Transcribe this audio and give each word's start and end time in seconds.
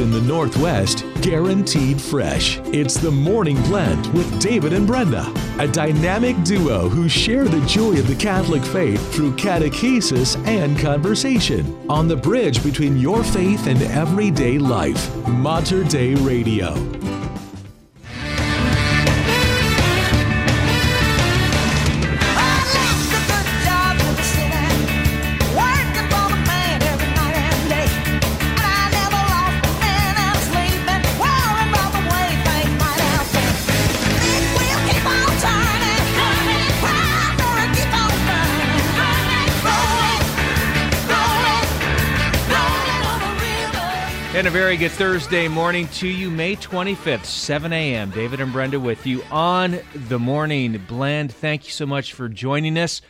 in 0.00 0.10
the 0.10 0.20
Northwest, 0.22 1.04
guaranteed 1.20 2.00
fresh. 2.00 2.58
It's 2.72 2.94
the 2.94 3.10
Morning 3.10 3.60
Blend 3.64 4.06
with 4.14 4.40
David 4.40 4.72
and 4.72 4.86
Brenda, 4.86 5.30
a 5.58 5.68
dynamic 5.68 6.42
duo 6.42 6.88
who 6.88 7.08
share 7.08 7.44
the 7.44 7.64
joy 7.66 7.98
of 7.98 8.08
the 8.08 8.16
Catholic 8.16 8.62
faith 8.62 9.12
through 9.12 9.36
catechesis 9.36 10.42
and 10.46 10.78
conversation 10.78 11.86
on 11.90 12.08
the 12.08 12.16
bridge 12.16 12.64
between 12.64 12.96
your 12.96 13.22
faith 13.22 13.66
and 13.66 13.82
everyday 13.82 14.58
life. 14.58 15.14
Mater 15.28 15.84
Dei 15.84 16.14
Radio. 16.14 16.99
Very 44.70 44.78
good 44.78 44.92
Thursday 44.92 45.48
morning 45.48 45.88
to 45.88 46.06
you, 46.06 46.30
May 46.30 46.54
25th, 46.54 47.24
7 47.24 47.72
a.m. 47.72 48.10
David 48.10 48.40
and 48.40 48.52
Brenda 48.52 48.78
with 48.78 49.04
you 49.04 49.20
on 49.28 49.80
the 49.92 50.20
morning 50.20 50.80
blend. 50.86 51.32
Thank 51.32 51.66
you 51.66 51.72
so 51.72 51.86
much 51.86 52.12
for 52.12 52.28
joining 52.28 52.78
us. 52.78 53.02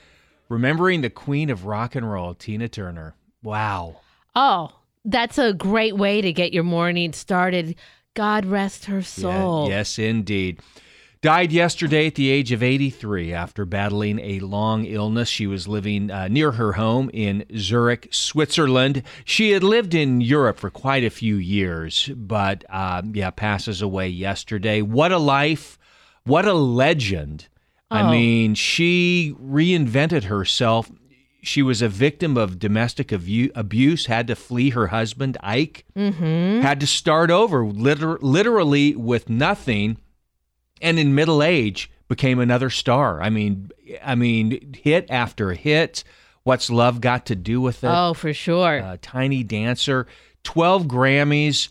Remembering 0.48 1.02
the 1.02 1.10
queen 1.10 1.50
of 1.50 1.66
rock 1.66 1.94
and 1.94 2.10
roll, 2.10 2.32
Tina 2.32 2.66
Turner. 2.70 3.14
Wow. 3.42 4.00
Oh, 4.34 4.72
that's 5.04 5.36
a 5.36 5.52
great 5.52 5.94
way 5.94 6.22
to 6.22 6.32
get 6.32 6.54
your 6.54 6.64
morning 6.64 7.12
started. 7.12 7.74
God 8.14 8.46
rest 8.46 8.86
her 8.86 9.02
soul. 9.02 9.68
Yeah, 9.68 9.76
yes, 9.76 9.98
indeed. 9.98 10.60
Died 11.22 11.52
yesterday 11.52 12.06
at 12.06 12.14
the 12.14 12.30
age 12.30 12.50
of 12.50 12.62
83 12.62 13.34
after 13.34 13.66
battling 13.66 14.18
a 14.20 14.40
long 14.40 14.86
illness. 14.86 15.28
She 15.28 15.46
was 15.46 15.68
living 15.68 16.10
uh, 16.10 16.28
near 16.28 16.52
her 16.52 16.72
home 16.72 17.10
in 17.12 17.44
Zurich, 17.58 18.08
Switzerland. 18.10 19.02
She 19.26 19.50
had 19.50 19.62
lived 19.62 19.94
in 19.94 20.22
Europe 20.22 20.58
for 20.58 20.70
quite 20.70 21.04
a 21.04 21.10
few 21.10 21.36
years, 21.36 22.08
but 22.16 22.64
uh, 22.70 23.02
yeah, 23.12 23.28
passes 23.32 23.82
away 23.82 24.08
yesterday. 24.08 24.80
What 24.80 25.12
a 25.12 25.18
life! 25.18 25.78
What 26.24 26.46
a 26.46 26.54
legend! 26.54 27.48
Oh. 27.90 27.96
I 27.96 28.10
mean, 28.10 28.54
she 28.54 29.34
reinvented 29.38 30.24
herself. 30.24 30.90
She 31.42 31.60
was 31.60 31.82
a 31.82 31.88
victim 31.88 32.38
of 32.38 32.58
domestic 32.58 33.12
abuse, 33.12 34.06
had 34.06 34.26
to 34.28 34.36
flee 34.36 34.70
her 34.70 34.86
husband, 34.86 35.36
Ike, 35.42 35.84
Mm-hmm. 35.94 36.62
had 36.62 36.80
to 36.80 36.86
start 36.86 37.30
over 37.30 37.66
liter- 37.66 38.18
literally 38.22 38.94
with 38.96 39.28
nothing 39.28 39.98
and 40.80 40.98
in 40.98 41.14
middle 41.14 41.42
age 41.42 41.90
became 42.08 42.40
another 42.40 42.70
star. 42.70 43.22
I 43.22 43.30
mean, 43.30 43.70
I 44.02 44.14
mean, 44.14 44.74
hit 44.82 45.06
after 45.10 45.52
hit. 45.52 46.04
What's 46.42 46.70
love 46.70 47.00
got 47.00 47.26
to 47.26 47.36
do 47.36 47.60
with 47.60 47.84
it? 47.84 47.90
Oh, 47.90 48.14
for 48.14 48.32
sure. 48.32 48.82
Uh, 48.82 48.96
Tiny 49.02 49.42
Dancer, 49.42 50.06
twelve 50.42 50.86
Grammys, 50.86 51.68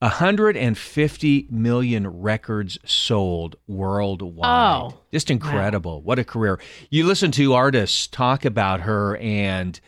hundred 0.00 0.56
and 0.56 0.78
fifty 0.78 1.46
million 1.50 2.06
records 2.22 2.78
sold 2.84 3.56
worldwide. 3.66 4.92
Oh, 4.92 4.98
just 5.12 5.30
incredible! 5.30 6.02
What 6.02 6.18
a 6.18 6.24
career! 6.24 6.58
You 6.90 7.04
listen 7.06 7.30
to 7.32 7.54
artists 7.54 8.06
talk 8.06 8.44
about 8.44 8.80
her 8.82 9.16
and. 9.18 9.78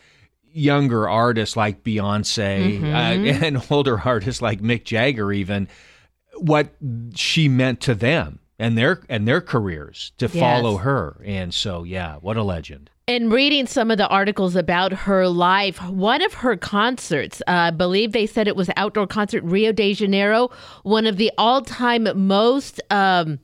Younger 0.57 1.09
artists 1.09 1.57
like 1.57 1.83
Beyonce 1.83 2.79
Mm-hmm. 2.81 2.85
uh, 2.85 3.45
and 3.45 3.67
older 3.71 4.01
artists 4.01 4.41
like 4.41 4.61
Mick 4.61 4.85
Jagger, 4.85 5.33
even 5.33 5.67
what 6.37 6.69
she 7.17 7.49
meant 7.49 7.81
to 7.81 7.95
them 7.97 8.39
and 8.65 8.79
their 8.79 9.03
and 9.11 9.29
their 9.29 9.43
careers 9.43 10.13
to 10.17 10.27
follow 10.27 10.79
her. 10.79 11.21
And 11.23 11.53
so, 11.53 11.83
yeah, 11.83 12.17
what 12.17 12.39
a 12.39 12.43
legend. 12.43 12.89
In 13.07 13.29
reading 13.29 13.67
some 13.67 13.91
of 13.91 13.99
the 13.99 14.09
articles 14.09 14.57
about 14.57 14.91
her 14.91 15.29
life, 15.29 15.77
one 15.91 16.23
of 16.23 16.33
her 16.33 16.57
concerts, 16.57 17.43
uh, 17.43 17.51
I 17.51 17.71
believe 17.71 18.13
they 18.13 18.25
said 18.25 18.49
it 18.49 18.57
was 18.57 18.71
outdoor 18.77 19.07
concert 19.07 19.45
Rio 19.45 19.73
de 19.73 19.93
Janeiro, 19.93 20.51
one 20.83 21.07
of 21.07 21.19
the 21.19 21.31
all-time 21.37 22.09
most 22.27 22.81
um, 22.89 23.39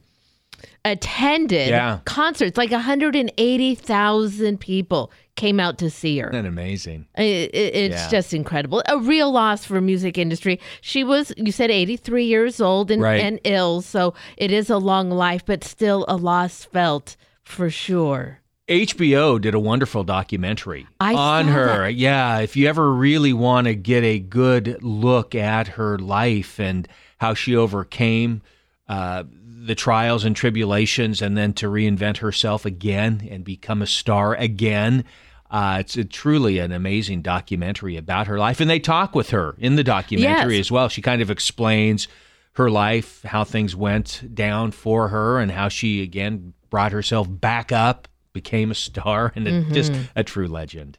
attended 0.85 1.69
Yeah. 1.69 1.99
concerts. 2.05 2.57
Like 2.57 2.71
180,000 2.71 4.59
people 4.61 5.11
came 5.37 5.61
out 5.61 5.79
to 5.79 5.91
see 5.91 6.19
her. 6.19 6.29
Isn't 6.31 6.43
that 6.45 6.49
amazing? 6.49 7.07
I- 7.17 7.23
I- 7.23 7.25
it's 7.57 7.95
Yeah. 7.97 8.09
just 8.11 8.35
incredible. 8.35 8.83
A 8.87 8.99
real 8.99 9.31
loss 9.33 9.65
for 9.65 9.81
music 9.81 10.19
industry. 10.19 10.59
She 10.81 11.03
was, 11.05 11.33
you 11.37 11.53
said, 11.53 11.71
83 11.71 12.25
years 12.25 12.61
old 12.61 12.91
and, 12.91 13.01
Right. 13.03 13.21
and 13.23 13.39
ill, 13.45 13.81
so 13.81 14.15
it 14.37 14.51
is 14.53 14.69
a 14.71 14.79
long 14.79 15.11
life, 15.11 15.43
but 15.47 15.65
still 15.65 16.05
a 16.09 16.17
loss 16.17 16.65
felt 16.65 17.17
for 17.43 17.71
sure. 17.71 18.39
HBO 18.69 19.39
did 19.39 19.53
a 19.55 19.59
wonderful 19.59 20.05
documentary 20.05 20.87
I 21.01 21.15
on 21.15 21.49
her. 21.49 21.89
Yeah, 21.89 22.39
if 22.39 22.57
you 22.57 22.69
ever 22.69 22.93
really 22.93 23.33
want 23.33 23.67
to 23.67 23.75
get 23.75 24.05
a 24.05 24.21
good 24.21 24.79
look 24.83 25.35
at 25.35 25.67
her 25.69 25.99
life 25.99 26.61
and 26.61 26.87
how 27.19 27.35
she 27.35 27.57
overcame 27.57 28.43
uh, 28.89 29.23
the 29.63 29.75
trials 29.75 30.25
and 30.25 30.35
tribulations 30.35 31.21
and 31.21 31.37
then 31.37 31.53
to 31.55 31.67
reinvent 31.67 32.19
herself 32.19 32.65
again 32.65 33.27
and 33.31 33.45
become 33.45 33.83
a 33.83 33.87
star 33.87 34.35
again. 34.35 35.05
Uh, 35.51 35.79
it's 35.81 35.97
a, 35.97 36.05
truly 36.05 36.59
an 36.59 36.73
amazing 36.73 37.21
documentary 37.23 37.97
about 37.97 38.27
her 38.27 38.39
life. 38.39 38.61
And 38.61 38.71
they 38.71 38.79
talk 38.79 39.15
with 39.15 39.31
her 39.31 39.57
in 39.59 39.77
the 39.77 39.85
documentary 39.85 40.57
Yes. 40.57 40.67
as 40.67 40.71
well. 40.71 40.89
She 40.89 41.03
kind 41.03 41.21
of 41.21 41.31
explains 41.31 42.09
her 42.55 42.71
life, 42.71 43.23
how 43.25 43.45
things 43.45 43.77
went 43.77 44.23
down 44.35 44.71
for 44.71 45.09
her, 45.09 45.39
and 45.39 45.51
how 45.51 45.69
she 45.69 46.03
again 46.03 46.55
brought 46.71 46.93
herself 46.93 47.27
back 47.29 47.71
up, 47.73 48.09
became 48.33 48.71
a 48.71 48.75
star, 48.75 49.33
and 49.35 49.49
a, 49.49 49.63
just 49.73 49.93
a 50.17 50.23
true 50.23 50.47
legend. 50.47 50.99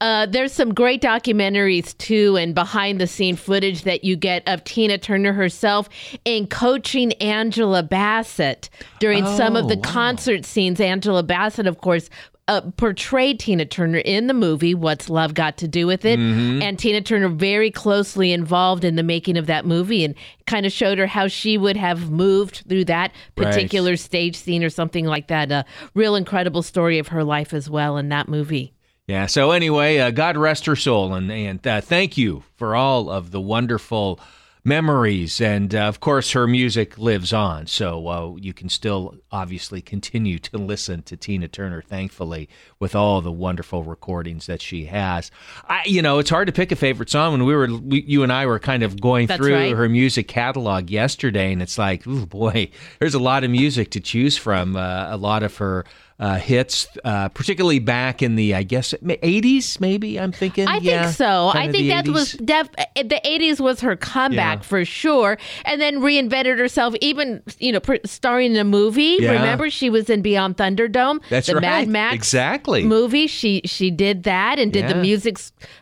Uh, 0.00 0.26
there's 0.26 0.52
some 0.52 0.74
great 0.74 1.00
documentaries 1.00 1.96
too, 1.98 2.36
and 2.36 2.54
behind 2.54 3.00
the 3.00 3.06
scene 3.06 3.36
footage 3.36 3.82
that 3.84 4.04
you 4.04 4.16
get 4.16 4.42
of 4.46 4.62
Tina 4.64 4.98
Turner 4.98 5.32
herself 5.32 5.88
in 6.24 6.46
coaching 6.46 7.12
Angela 7.14 7.82
Bassett 7.82 8.68
during 9.00 9.24
some 9.24 9.56
of 9.56 9.64
Oh, 9.64 9.68
the 9.68 9.76
wow. 9.76 9.82
concert 9.82 10.44
scenes. 10.44 10.80
Angela 10.80 11.22
Bassett, 11.22 11.66
of 11.66 11.78
course. 11.80 12.10
Uh, 12.48 12.60
portrayed 12.76 13.40
Tina 13.40 13.64
Turner 13.64 13.98
in 13.98 14.28
the 14.28 14.32
movie 14.34 14.72
What's 14.72 15.10
Love 15.10 15.34
Got 15.34 15.56
to 15.58 15.66
Do 15.66 15.84
with 15.88 16.04
It 16.04 16.20
Mm-hmm. 16.20 16.62
and 16.62 16.78
Tina 16.78 17.00
Turner 17.00 17.28
very 17.28 17.72
closely 17.72 18.32
involved 18.32 18.84
in 18.84 18.94
the 18.94 19.02
making 19.02 19.36
of 19.36 19.46
that 19.46 19.66
movie 19.66 20.04
and 20.04 20.14
kind 20.46 20.64
of 20.64 20.70
showed 20.70 20.98
her 20.98 21.08
how 21.08 21.26
she 21.26 21.58
would 21.58 21.76
have 21.76 22.08
moved 22.08 22.62
through 22.68 22.84
that 22.84 23.10
Right. 23.36 23.46
particular 23.52 23.96
stage 23.96 24.36
scene 24.36 24.62
or 24.62 24.70
something 24.70 25.06
like 25.06 25.26
that 25.26 25.50
a 25.50 25.64
real 25.94 26.14
incredible 26.14 26.62
story 26.62 27.00
of 27.00 27.08
her 27.08 27.24
life 27.24 27.52
as 27.52 27.68
well 27.68 27.96
in 27.96 28.10
that 28.10 28.28
movie 28.28 28.72
Yeah. 29.08 29.26
So 29.26 29.50
anyway, 29.50 29.98
uh, 29.98 30.10
God 30.12 30.36
rest 30.36 30.66
her 30.66 30.76
soul, 30.76 31.14
and 31.14 31.30
and 31.32 31.66
uh, 31.66 31.80
thank 31.80 32.16
you 32.16 32.44
for 32.54 32.76
all 32.76 33.10
of 33.10 33.32
the 33.32 33.40
wonderful 33.40 34.20
memories, 34.66 35.40
and 35.40 35.74
uh, 35.74 35.82
of 35.82 36.00
course 36.00 36.32
her 36.32 36.46
music 36.46 36.98
lives 36.98 37.32
on. 37.32 37.66
So 37.68 38.08
uh, 38.08 38.34
you 38.36 38.52
can 38.52 38.68
still 38.68 39.14
obviously 39.30 39.80
continue 39.80 40.40
to 40.40 40.58
listen 40.58 41.02
to 41.04 41.16
Tina 41.16 41.46
Turner, 41.46 41.80
thankfully, 41.80 42.48
with 42.80 42.96
all 42.96 43.20
the 43.20 43.30
wonderful 43.30 43.84
recordings 43.84 44.46
that 44.46 44.60
she 44.60 44.86
has. 44.86 45.30
I, 45.68 45.82
you 45.86 46.02
know, 46.02 46.18
it's 46.18 46.30
hard 46.30 46.48
to 46.48 46.52
pick 46.52 46.72
a 46.72 46.76
favorite 46.76 47.08
song 47.08 47.32
when 47.32 47.44
we 47.44 47.54
were 47.54 47.68
we, 47.72 48.02
you 48.02 48.24
and 48.24 48.32
I 48.32 48.46
were 48.46 48.58
kind 48.58 48.82
of 48.82 49.00
going 49.00 49.28
That's 49.28 49.38
through 49.38 49.54
right. 49.54 49.72
her 49.72 49.88
music 49.88 50.26
catalog 50.26 50.90
yesterday, 50.90 51.52
and 51.52 51.62
it's 51.62 51.78
like, 51.78 52.02
oh 52.06 52.26
boy, 52.26 52.70
there's 52.98 53.14
a 53.14 53.20
lot 53.20 53.44
of 53.44 53.50
music 53.50 53.92
to 53.92 54.00
choose 54.00 54.36
from. 54.36 54.76
Uh, 54.76 55.06
a 55.14 55.16
lot 55.16 55.44
of 55.44 55.56
her 55.58 55.84
uh, 56.18 56.36
hits, 56.36 56.88
uh, 57.04 57.28
particularly 57.28 57.78
back 57.78 58.22
in 58.22 58.36
the, 58.36 58.54
I 58.54 58.62
guess, 58.62 58.94
80s, 59.02 59.78
maybe. 59.80 60.18
I'm 60.18 60.32
thinking. 60.32 60.66
I 60.66 60.78
Yeah, 60.78 61.04
think 61.04 61.16
so. 61.16 61.48
I 61.52 61.70
think 61.70 61.88
that 61.88 62.06
80s. 62.06 62.12
was 62.14 62.32
def- 62.32 62.70
the 62.94 63.20
80s 63.22 63.60
was 63.60 63.80
her 63.82 63.96
comeback 63.96 64.58
Yeah. 64.60 64.62
for 64.62 64.84
sure, 64.86 65.36
and 65.66 65.80
then 65.80 66.00
reinvented 66.00 66.58
herself. 66.58 66.94
Even 67.02 67.42
you 67.58 67.70
know, 67.72 67.80
pr- 67.80 67.96
starring 68.04 68.52
in 68.52 68.56
a 68.58 68.64
movie. 68.64 69.18
Yeah. 69.20 69.32
Remember, 69.32 69.68
she 69.68 69.90
was 69.90 70.08
in 70.08 70.22
Beyond 70.22 70.56
Thunderdome, 70.56 71.20
That's 71.28 71.48
the 71.48 71.54
right. 71.54 71.60
Mad 71.62 71.88
Max 71.88 72.14
Exactly. 72.14 72.84
movie. 72.84 73.26
She 73.26 73.60
she 73.66 73.90
did 73.90 74.22
that 74.22 74.58
and 74.58 74.72
did 74.72 74.88
the 74.88 74.94
music 74.94 75.36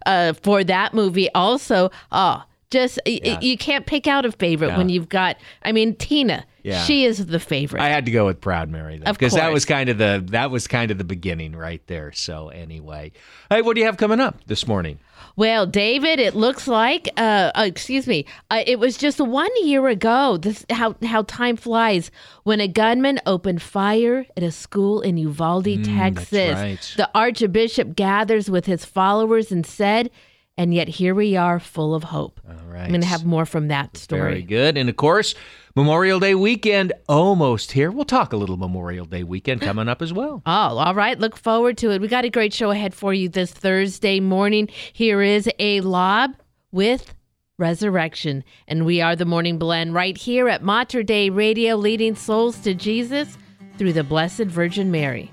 uh, 0.06 0.32
for 0.42 0.64
that 0.64 0.94
movie 0.94 1.28
also. 1.32 1.90
Oh, 2.10 2.42
just 2.74 2.98
Yeah. 3.06 3.38
you 3.40 3.56
can't 3.56 3.86
pick 3.86 4.06
out 4.06 4.26
a 4.26 4.32
favorite 4.32 4.68
Yeah. 4.68 4.78
when 4.78 4.88
you've 4.90 5.08
got. 5.08 5.36
I 5.62 5.72
mean, 5.72 5.94
Tina. 5.96 6.44
Yeah. 6.62 6.82
She 6.84 7.04
is 7.04 7.26
the 7.26 7.38
favorite. 7.40 7.82
I 7.82 7.88
had 7.90 8.06
to 8.06 8.10
go 8.10 8.24
with 8.26 8.40
Proud 8.40 8.70
Mary 8.70 8.94
Of 9.04 9.18
because 9.18 9.34
that 9.34 9.52
was 9.52 9.64
kind 9.66 9.90
of 9.90 9.98
the 9.98 10.24
that 10.30 10.50
was 10.50 10.66
kind 10.66 10.90
of 10.90 10.96
the 10.98 11.04
beginning 11.04 11.54
right 11.54 11.82
there. 11.88 12.10
So 12.12 12.48
anyway, 12.48 13.12
hey, 13.50 13.60
what 13.62 13.74
do 13.74 13.80
you 13.80 13.86
have 13.86 13.98
coming 13.98 14.18
up 14.20 14.38
this 14.46 14.66
morning? 14.66 14.98
Well, 15.36 15.66
David, 15.66 16.20
it 16.20 16.34
looks 16.34 16.66
like, 16.68 17.08
uh, 17.16 17.50
uh, 17.54 17.64
excuse 17.66 18.06
me, 18.06 18.24
uh, 18.50 18.62
it 18.66 18.78
was 18.78 18.96
just 18.96 19.20
one 19.20 19.50
year 19.62 19.88
ago. 19.88 20.38
This 20.38 20.64
how 20.70 20.94
how 21.04 21.22
time 21.22 21.56
flies 21.56 22.10
when 22.44 22.60
a 22.60 22.68
gunman 22.68 23.20
opened 23.26 23.60
fire 23.60 24.24
at 24.36 24.42
a 24.42 24.50
school 24.50 25.02
in 25.02 25.18
Uvalde, 25.18 25.84
Texas. 25.84 26.54
right. 26.54 26.94
The 26.96 27.10
archbishop 27.14 27.94
gathers 27.94 28.48
with 28.50 28.64
his 28.66 28.84
followers 28.86 29.52
and 29.52 29.66
said, 29.66 30.10
and 30.56 30.72
yet 30.72 30.88
here 30.88 31.14
we 31.14 31.36
are 31.36 31.58
full 31.58 31.94
of 31.94 32.04
hope. 32.04 32.40
All 32.48 32.54
right. 32.66 32.82
I'm 32.82 32.90
going 32.90 33.00
to 33.00 33.06
have 33.06 33.24
more 33.24 33.46
from 33.46 33.68
that 33.68 33.96
story. 33.96 34.20
Very 34.20 34.42
good. 34.42 34.76
And 34.76 34.88
of 34.88 34.96
course, 34.96 35.34
Memorial 35.74 36.20
Day 36.20 36.34
weekend 36.34 36.92
almost 37.08 37.72
here. 37.72 37.90
We'll 37.90 38.04
talk 38.04 38.32
a 38.32 38.36
little 38.36 38.56
Memorial 38.56 39.04
Day 39.06 39.24
weekend 39.24 39.60
coming 39.62 39.88
up 39.88 40.00
as 40.00 40.12
well. 40.12 40.42
Oh, 40.46 40.78
all 40.78 40.94
right. 40.94 41.18
Look 41.18 41.36
forward 41.36 41.76
to 41.78 41.90
it. 41.90 42.00
We 42.00 42.08
got 42.08 42.24
a 42.24 42.30
great 42.30 42.52
show 42.52 42.70
ahead 42.70 42.94
for 42.94 43.12
you 43.12 43.28
this 43.28 43.50
Thursday 43.50 44.20
morning. 44.20 44.68
Here 44.92 45.20
is 45.22 45.48
a 45.58 45.80
lob 45.80 46.36
with 46.70 47.14
resurrection. 47.58 48.44
And 48.68 48.86
we 48.86 49.00
are 49.00 49.16
the 49.16 49.24
Morning 49.24 49.58
Blend 49.58 49.94
right 49.94 50.16
here 50.16 50.48
at 50.48 50.62
Mater 50.62 51.02
Dei 51.02 51.30
Radio, 51.30 51.76
leading 51.76 52.14
souls 52.14 52.58
to 52.60 52.74
Jesus 52.74 53.36
through 53.76 53.92
the 53.92 54.04
Blessed 54.04 54.44
Virgin 54.44 54.90
Mary. 54.90 55.32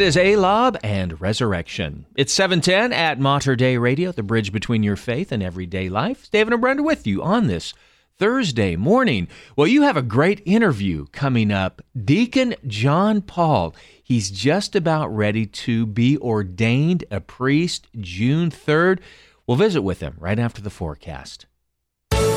That 0.00 0.06
is 0.06 0.16
A-Lob 0.16 0.78
and 0.82 1.20
Resurrection. 1.20 2.06
It's 2.14 2.32
710 2.32 2.90
at 2.90 3.20
Mater 3.20 3.54
Dei 3.54 3.76
Radio, 3.76 4.12
the 4.12 4.22
bridge 4.22 4.50
between 4.50 4.82
your 4.82 4.96
faith 4.96 5.30
and 5.30 5.42
everyday 5.42 5.90
life. 5.90 6.20
It's 6.20 6.30
David 6.30 6.54
and 6.54 6.62
Brenda 6.62 6.82
with 6.82 7.06
you 7.06 7.22
on 7.22 7.48
this 7.48 7.74
Thursday 8.16 8.76
morning. 8.76 9.28
Well, 9.56 9.66
you 9.66 9.82
have 9.82 9.98
a 9.98 10.02
great 10.02 10.40
interview 10.46 11.04
coming 11.12 11.52
up. 11.52 11.82
Deacon 12.02 12.54
John 12.66 13.20
Paul, 13.20 13.76
he's 14.02 14.30
just 14.30 14.74
about 14.74 15.14
ready 15.14 15.44
to 15.44 15.84
be 15.84 16.16
ordained 16.16 17.04
a 17.10 17.20
priest 17.20 17.86
June 18.00 18.50
3rd. 18.50 19.00
We'll 19.46 19.58
visit 19.58 19.82
with 19.82 20.00
him 20.00 20.14
right 20.18 20.38
after 20.38 20.62
the 20.62 20.70
forecast. 20.70 21.44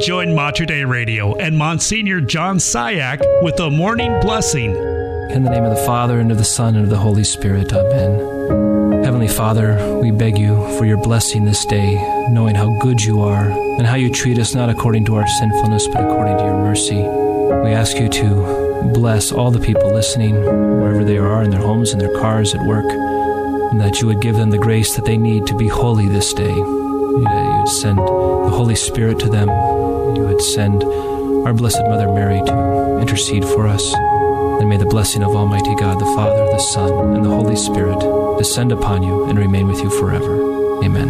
Join 0.00 0.34
Mater 0.34 0.64
Dei 0.64 0.82
Radio 0.86 1.34
and 1.36 1.58
Monsignor 1.58 2.22
John 2.22 2.56
Cihak 2.56 3.20
with 3.42 3.60
a 3.60 3.70
morning 3.70 4.18
blessing. 4.20 4.74
In 5.30 5.44
the 5.44 5.50
name 5.50 5.64
of 5.64 5.76
the 5.76 5.84
Father, 5.84 6.20
and 6.20 6.32
of 6.32 6.38
the 6.38 6.44
Son, 6.44 6.74
and 6.74 6.84
of 6.84 6.90
the 6.90 6.96
Holy 6.96 7.22
Spirit. 7.22 7.70
Amen. 7.74 9.04
Heavenly 9.04 9.28
Father, 9.28 9.98
we 10.00 10.10
beg 10.10 10.38
you 10.38 10.56
for 10.78 10.86
your 10.86 10.96
blessing 10.96 11.44
this 11.44 11.66
day, 11.66 11.96
knowing 12.30 12.54
how 12.54 12.78
good 12.78 13.02
you 13.02 13.20
are 13.20 13.50
and 13.50 13.86
how 13.86 13.96
you 13.96 14.10
treat 14.10 14.38
us 14.38 14.54
not 14.54 14.70
according 14.70 15.04
to 15.04 15.16
our 15.16 15.26
sinfulness, 15.26 15.86
but 15.88 16.02
according 16.02 16.38
to 16.38 16.44
your 16.44 16.56
mercy. 16.56 17.02
We 17.62 17.74
ask 17.74 17.98
you 17.98 18.08
to 18.08 18.90
bless 18.94 19.32
all 19.32 19.50
the 19.50 19.60
people 19.60 19.92
listening, 19.92 20.34
wherever 20.34 21.04
they 21.04 21.18
are, 21.18 21.42
in 21.42 21.50
their 21.50 21.60
homes, 21.60 21.92
in 21.92 21.98
their 21.98 22.18
cars, 22.18 22.54
at 22.54 22.66
work, 22.66 22.90
and 23.70 23.78
that 23.82 24.00
you 24.00 24.06
would 24.06 24.22
give 24.22 24.36
them 24.36 24.48
the 24.48 24.58
grace 24.58 24.96
that 24.96 25.04
they 25.04 25.18
need 25.18 25.46
to 25.48 25.56
be 25.56 25.68
holy 25.68 26.08
this 26.08 26.32
day. 26.32 26.54
You 26.54 27.26
would 27.28 27.68
send 27.68 27.98
the 27.98 28.50
Holy 28.50 28.76
Spirit 28.76 29.18
to 29.18 29.28
them. 29.28 29.89
You 30.20 30.26
would 30.26 30.42
send 30.42 30.84
our 30.84 31.54
Blessed 31.54 31.80
Mother 31.84 32.12
Mary 32.12 32.42
to 32.44 32.98
intercede 33.00 33.42
for 33.42 33.66
us. 33.66 33.94
And 34.60 34.68
may 34.68 34.76
the 34.76 34.84
blessing 34.84 35.22
of 35.22 35.34
Almighty 35.34 35.74
God, 35.76 35.98
the 35.98 36.04
Father, 36.04 36.44
the 36.44 36.58
Son, 36.58 37.16
and 37.16 37.24
the 37.24 37.30
Holy 37.30 37.56
Spirit 37.56 37.98
descend 38.36 38.70
upon 38.70 39.02
you 39.02 39.24
and 39.24 39.38
remain 39.38 39.66
with 39.66 39.80
you 39.80 39.88
forever. 39.88 40.82
Amen. 40.84 41.08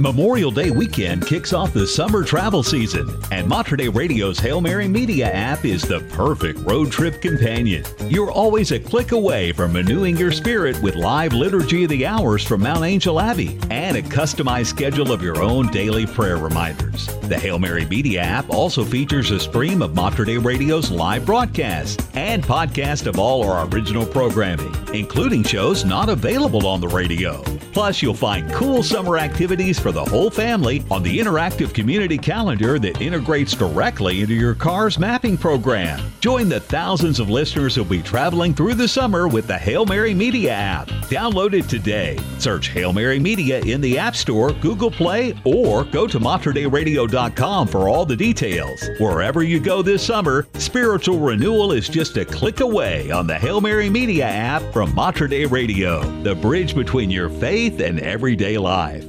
Memorial 0.00 0.50
Day 0.50 0.70
weekend 0.70 1.26
kicks 1.26 1.52
off 1.52 1.74
the 1.74 1.86
summer 1.86 2.24
travel 2.24 2.62
season, 2.62 3.06
and 3.30 3.46
Mater 3.46 3.76
Dei 3.76 3.90
Radio's 3.90 4.38
Hail 4.38 4.62
Mary 4.62 4.88
Media 4.88 5.30
app 5.30 5.66
is 5.66 5.82
the 5.82 6.00
perfect 6.14 6.58
road 6.60 6.90
trip 6.90 7.20
companion. 7.20 7.84
You're 8.08 8.30
always 8.30 8.72
a 8.72 8.80
click 8.80 9.12
away 9.12 9.52
from 9.52 9.74
renewing 9.74 10.16
your 10.16 10.32
spirit 10.32 10.80
with 10.82 10.94
live 10.94 11.34
Liturgy 11.34 11.84
of 11.84 11.90
the 11.90 12.06
Hours 12.06 12.42
from 12.42 12.62
Mount 12.62 12.82
Angel 12.82 13.20
Abbey 13.20 13.58
and 13.68 13.94
a 13.94 14.02
customized 14.02 14.68
schedule 14.68 15.12
of 15.12 15.20
your 15.20 15.42
own 15.42 15.70
daily 15.70 16.06
prayer 16.06 16.38
reminders. 16.38 17.06
The 17.28 17.38
Hail 17.38 17.58
Mary 17.58 17.84
Media 17.84 18.22
app 18.22 18.48
also 18.48 18.86
features 18.86 19.30
a 19.30 19.38
stream 19.38 19.82
of 19.82 19.94
Mater 19.94 20.24
Dei 20.24 20.38
Radio's 20.38 20.90
live 20.90 21.26
broadcasts 21.26 22.02
and 22.14 22.42
podcast 22.42 23.06
of 23.06 23.18
all 23.18 23.44
our 23.44 23.68
original 23.68 24.06
programming, 24.06 24.74
including 24.94 25.42
shows 25.42 25.84
not 25.84 26.08
available 26.08 26.66
on 26.66 26.80
the 26.80 26.88
radio. 26.88 27.42
Plus, 27.72 28.02
you'll 28.02 28.14
find 28.14 28.50
cool 28.52 28.82
summer 28.82 29.16
activities 29.16 29.78
for 29.78 29.89
the 29.92 30.04
whole 30.04 30.30
family 30.30 30.84
on 30.90 31.02
the 31.02 31.18
interactive 31.18 31.74
community 31.74 32.18
calendar 32.18 32.78
that 32.78 33.00
integrates 33.00 33.54
directly 33.54 34.20
into 34.20 34.34
your 34.34 34.54
car's 34.54 34.98
mapping 34.98 35.36
program. 35.36 36.00
Join 36.20 36.48
the 36.48 36.60
thousands 36.60 37.20
of 37.20 37.30
listeners 37.30 37.74
who'll 37.74 37.84
be 37.84 38.02
traveling 38.02 38.54
through 38.54 38.74
the 38.74 38.88
summer 38.88 39.28
with 39.28 39.46
the 39.46 39.56
Hail 39.56 39.86
Mary 39.86 40.14
Media 40.14 40.52
app. 40.52 40.88
Download 41.08 41.52
it 41.52 41.68
today. 41.68 42.18
Search 42.38 42.68
Hail 42.68 42.92
Mary 42.92 43.18
Media 43.18 43.60
in 43.60 43.80
the 43.80 43.98
App 43.98 44.16
Store, 44.16 44.52
Google 44.52 44.90
Play, 44.90 45.34
or 45.44 45.84
go 45.84 46.06
to 46.06 46.18
materdeiradio.com 46.18 47.68
for 47.68 47.88
all 47.88 48.04
the 48.04 48.16
details. 48.16 48.88
Wherever 48.98 49.42
you 49.42 49.60
go 49.60 49.82
this 49.82 50.04
summer, 50.04 50.46
spiritual 50.54 51.18
renewal 51.18 51.72
is 51.72 51.88
just 51.88 52.16
a 52.16 52.24
click 52.24 52.60
away 52.60 53.10
on 53.10 53.26
the 53.26 53.38
Hail 53.38 53.60
Mary 53.60 53.90
Media 53.90 54.26
app 54.26 54.62
from 54.72 54.94
Mater 54.94 55.28
Dei 55.28 55.46
Radio, 55.46 56.02
the 56.22 56.34
bridge 56.34 56.74
between 56.74 57.10
your 57.10 57.28
faith 57.28 57.80
and 57.80 58.00
everyday 58.00 58.58
life. 58.58 59.04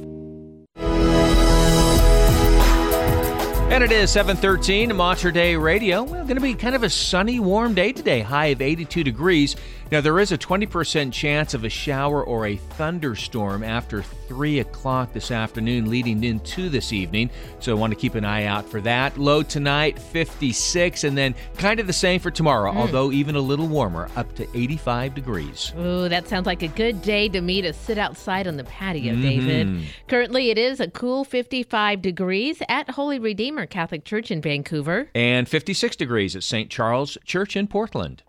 And 3.72 3.82
it 3.82 3.90
is 3.90 4.10
713 4.10 4.94
Mater 4.94 5.30
Dei 5.30 5.56
Radio. 5.56 6.02
Well, 6.02 6.24
going 6.24 6.34
to 6.34 6.42
be 6.42 6.52
kind 6.52 6.74
of 6.74 6.82
a 6.82 6.90
sunny, 6.90 7.40
warm 7.40 7.72
day 7.72 7.92
today, 7.92 8.20
high 8.20 8.48
of 8.48 8.60
82 8.60 9.02
degrees. 9.02 9.56
Now, 9.90 10.02
there 10.02 10.20
is 10.20 10.30
a 10.30 10.36
20% 10.36 11.10
chance 11.10 11.54
of 11.54 11.64
a 11.64 11.70
shower 11.70 12.22
or 12.22 12.46
a 12.46 12.56
thunderstorm 12.56 13.64
after 13.64 14.02
3 14.32 14.60
o'clock 14.60 15.12
this 15.12 15.30
afternoon, 15.30 15.90
leading 15.90 16.24
into 16.24 16.70
this 16.70 16.90
evening. 16.90 17.28
So, 17.60 17.76
I 17.76 17.78
want 17.78 17.92
to 17.92 17.98
keep 17.98 18.14
an 18.14 18.24
eye 18.24 18.46
out 18.46 18.66
for 18.66 18.80
that. 18.80 19.18
Low 19.18 19.42
tonight, 19.42 19.98
56, 19.98 21.04
and 21.04 21.18
then 21.18 21.34
kind 21.58 21.78
of 21.80 21.86
the 21.86 21.92
same 21.92 22.18
for 22.18 22.30
tomorrow, 22.30 22.72
hmm. 22.72 22.78
although 22.78 23.12
even 23.12 23.36
a 23.36 23.40
little 23.40 23.68
warmer, 23.68 24.08
up 24.16 24.34
to 24.36 24.48
85 24.56 25.14
degrees. 25.14 25.74
Ooh, 25.78 26.08
that 26.08 26.28
sounds 26.28 26.46
like 26.46 26.62
a 26.62 26.68
good 26.68 27.02
day 27.02 27.28
to 27.28 27.42
me 27.42 27.60
to 27.60 27.74
sit 27.74 27.98
outside 27.98 28.46
on 28.46 28.56
the 28.56 28.64
patio, 28.64 29.12
mm-hmm. 29.12 29.22
David. 29.22 29.86
Currently, 30.08 30.48
it 30.48 30.56
is 30.56 30.80
a 30.80 30.88
cool 30.88 31.24
55 31.24 32.00
degrees 32.00 32.62
at 32.70 32.88
Holy 32.88 33.18
Redeemer 33.18 33.66
Catholic 33.66 34.06
Church 34.06 34.30
in 34.30 34.40
Vancouver. 34.40 35.10
And 35.14 35.46
56 35.46 35.94
degrees 35.96 36.34
at 36.34 36.42
St. 36.42 36.70
Charles 36.70 37.18
Church 37.26 37.54
in 37.54 37.66
Portland. 37.66 38.22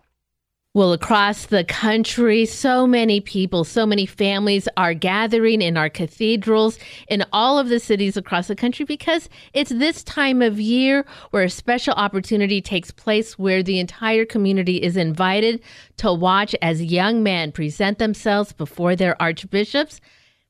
Well, 0.76 0.92
across 0.92 1.46
the 1.46 1.62
country, 1.62 2.46
so 2.46 2.84
many 2.84 3.20
people, 3.20 3.62
so 3.62 3.86
many 3.86 4.06
families 4.06 4.66
are 4.76 4.92
gathering 4.92 5.62
in 5.62 5.76
our 5.76 5.88
cathedrals 5.88 6.80
in 7.06 7.24
all 7.32 7.60
of 7.60 7.68
the 7.68 7.78
cities 7.78 8.16
across 8.16 8.48
the 8.48 8.56
country 8.56 8.84
because 8.84 9.28
it's 9.52 9.70
this 9.70 10.02
time 10.02 10.42
of 10.42 10.58
year 10.58 11.06
where 11.30 11.44
a 11.44 11.48
special 11.48 11.94
opportunity 11.94 12.60
takes 12.60 12.90
place 12.90 13.38
where 13.38 13.62
the 13.62 13.78
entire 13.78 14.24
community 14.24 14.82
is 14.82 14.96
invited 14.96 15.62
to 15.98 16.12
watch 16.12 16.56
as 16.60 16.82
young 16.82 17.22
men 17.22 17.52
present 17.52 18.00
themselves 18.00 18.52
before 18.52 18.96
their 18.96 19.14
archbishops. 19.22 20.00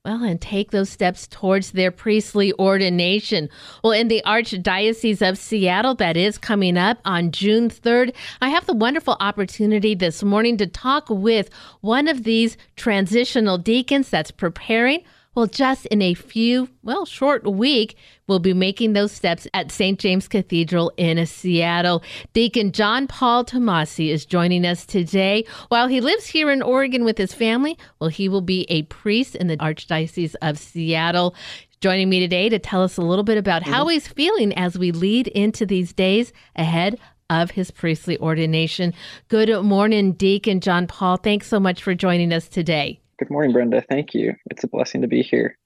Well, 0.07 0.23
and 0.23 0.39
take 0.39 0.71
those 0.71 0.91
steps 0.91 1.27
towards 1.27 1.71
their 1.71 1.91
priestly 1.91 2.53
ordination. 2.59 3.49
Well, 3.83 3.95
in 3.95 4.09
the 4.09 4.23
Archdiocese 4.27 5.27
of 5.27 5.39
Seattle, 5.39 5.95
that 5.95 6.15
is 6.15 6.37
coming 6.37 6.77
up 6.77 6.99
on 7.07 7.31
June 7.31 7.71
3rd, 7.71 8.15
I 8.43 8.51
have 8.51 8.67
the 8.67 8.75
wonderful 8.75 9.17
opportunity 9.19 9.95
this 9.95 10.23
morning 10.23 10.59
to 10.59 10.67
talk 10.67 11.09
with 11.09 11.49
one 11.81 12.07
of 12.07 12.25
these 12.25 12.59
transitional 12.77 13.57
deacons 13.57 14.11
that's 14.11 14.31
preparing. 14.31 15.05
Well, 15.35 15.47
just 15.47 15.87
in 15.87 16.01
a 16.01 16.15
few, 16.15 16.69
well, 16.85 17.05
short 17.05 17.45
week, 17.45 17.97
we'll 18.29 18.39
be 18.39 18.55
making 18.55 18.93
those 18.93 19.11
steps 19.11 19.49
at 19.53 19.73
St. 19.73 19.99
James 19.99 20.29
Cathedral 20.29 20.93
in 20.97 21.25
Seattle. 21.27 22.05
Deacon 22.35 22.71
John 22.71 23.09
Paul 23.09 23.45
Tomasi 23.45 24.11
is 24.11 24.25
joining 24.25 24.65
us 24.65 24.87
today. 24.87 25.45
While 25.71 25.89
he 25.89 26.01
lives 26.01 26.27
here 26.27 26.53
in 26.53 26.63
Oregon 26.63 27.05
with 27.05 27.19
his 27.19 27.35
family, 27.35 27.77
well, 27.99 28.11
he 28.11 28.29
will 28.29 28.43
be 28.43 28.65
a 28.69 28.83
priest 28.83 29.35
in 29.35 29.49
the 29.49 29.57
Archdiocese 29.57 30.37
of 30.41 30.57
Seattle. 30.57 31.35
Joining 31.81 32.09
me 32.09 32.21
today 32.21 32.49
to 32.49 32.61
tell 32.61 32.83
us 32.83 32.97
a 32.97 33.03
little 33.03 33.25
bit 33.25 33.37
about 33.37 33.65
how 33.65 33.89
he's 33.89 34.07
feeling 34.07 34.55
as 34.55 34.79
we 34.79 34.93
lead 34.93 35.27
into 35.29 35.67
these 35.67 35.93
days 35.93 36.33
ahead 36.55 36.99
of 37.29 37.51
his 37.51 37.73
priestly 37.73 38.17
ordination. 38.19 38.95
Good 39.29 39.65
morning, 39.65 40.13
Deacon 40.13 40.61
John 40.61 40.87
Paul. 40.87 41.17
Thanks 41.17 41.49
so 41.49 41.59
much 41.59 41.83
for 41.83 41.95
joining 41.95 42.33
us 42.33 42.49
today. 42.49 43.01
Good 43.19 43.31
morning, 43.31 43.53
Brenda. 43.53 43.81
Thank 43.81 44.15
you. 44.15 44.35
It's 44.51 44.65
a 44.65 44.69
blessing 44.69 45.03
to 45.03 45.09
be 45.09 45.23
here. 45.23 45.57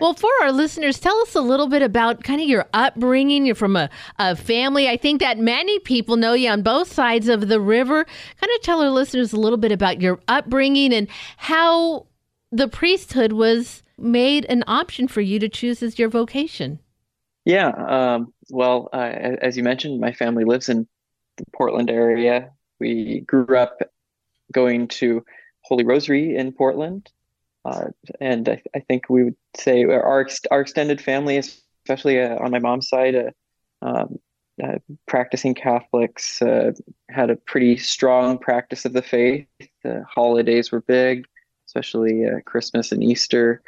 Well, 0.00 0.14
for 0.14 0.30
our 0.42 0.50
listeners, 0.50 0.98
tell 0.98 1.16
us 1.20 1.34
a 1.34 1.40
little 1.40 1.68
bit 1.68 1.82
about 1.82 2.24
kind 2.24 2.40
of 2.40 2.48
your 2.48 2.66
upbringing. 2.74 3.46
You're 3.46 3.54
from 3.54 3.76
a, 3.76 3.88
a 4.18 4.34
family. 4.34 4.88
I 4.88 4.96
think 4.96 5.20
that 5.20 5.38
many 5.38 5.78
people 5.80 6.16
know 6.16 6.32
you 6.32 6.50
on 6.50 6.62
both 6.62 6.92
sides 6.92 7.28
of 7.28 7.48
the 7.48 7.60
river. 7.60 8.04
Kind 8.04 8.52
of 8.54 8.62
tell 8.62 8.82
our 8.82 8.90
listeners 8.90 9.32
a 9.32 9.38
little 9.38 9.58
bit 9.58 9.72
about 9.72 10.00
your 10.00 10.18
upbringing 10.26 10.92
and 10.92 11.08
how 11.36 12.06
the 12.50 12.68
priesthood 12.68 13.32
was 13.32 13.82
made 13.98 14.44
an 14.46 14.64
option 14.66 15.08
for 15.08 15.20
you 15.20 15.38
to 15.38 15.48
choose 15.48 15.82
as 15.82 15.98
your 15.98 16.08
vocation. 16.08 16.80
Yeah. 17.44 17.68
Um, 17.68 18.32
well, 18.50 18.88
uh, 18.92 18.96
as 19.40 19.56
you 19.56 19.62
mentioned, 19.62 20.00
my 20.00 20.12
family 20.12 20.44
lives 20.44 20.68
in 20.68 20.86
the 21.36 21.44
Portland 21.54 21.90
area. 21.90 22.50
We 22.80 23.20
grew 23.20 23.56
up 23.56 23.78
going 24.52 24.88
to 24.88 25.24
Holy 25.66 25.84
Rosary 25.84 26.36
in 26.36 26.52
Portland. 26.52 27.10
Uh, 27.64 27.86
and 28.20 28.48
I, 28.48 28.62
I 28.74 28.80
think 28.80 29.08
we 29.08 29.24
would 29.24 29.36
say 29.56 29.84
our 29.84 30.20
ex- 30.20 30.46
our 30.50 30.60
extended 30.60 31.00
family, 31.00 31.36
especially 31.36 32.20
uh, 32.20 32.36
on 32.36 32.52
my 32.52 32.60
mom's 32.60 32.88
side, 32.88 33.16
uh, 33.16 33.30
um, 33.82 34.18
uh, 34.62 34.78
practicing 35.06 35.54
Catholics, 35.54 36.40
uh, 36.40 36.72
had 37.10 37.30
a 37.30 37.36
pretty 37.36 37.76
strong 37.76 38.38
practice 38.38 38.84
of 38.84 38.92
the 38.92 39.02
faith. 39.02 39.46
The 39.82 40.04
holidays 40.08 40.70
were 40.70 40.80
big, 40.80 41.26
especially 41.66 42.24
uh, 42.24 42.40
Christmas 42.44 42.92
and 42.92 43.02
Easter. 43.02 43.62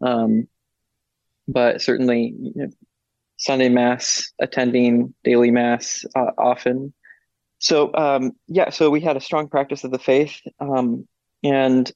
Um, 0.00 0.46
but 1.48 1.82
certainly, 1.82 2.34
you 2.40 2.52
know, 2.54 2.68
Sunday 3.36 3.68
Mass, 3.68 4.32
attending 4.38 5.12
daily 5.24 5.50
Mass 5.50 6.04
often. 6.14 6.92
So 7.58 7.92
um, 7.94 8.32
yeah, 8.46 8.70
so 8.70 8.90
we 8.90 9.00
had 9.00 9.16
a 9.16 9.20
strong 9.20 9.48
practice 9.48 9.82
of 9.82 9.90
the 9.90 9.98
faith, 9.98 10.40
um, 10.60 11.08
and 11.42 11.90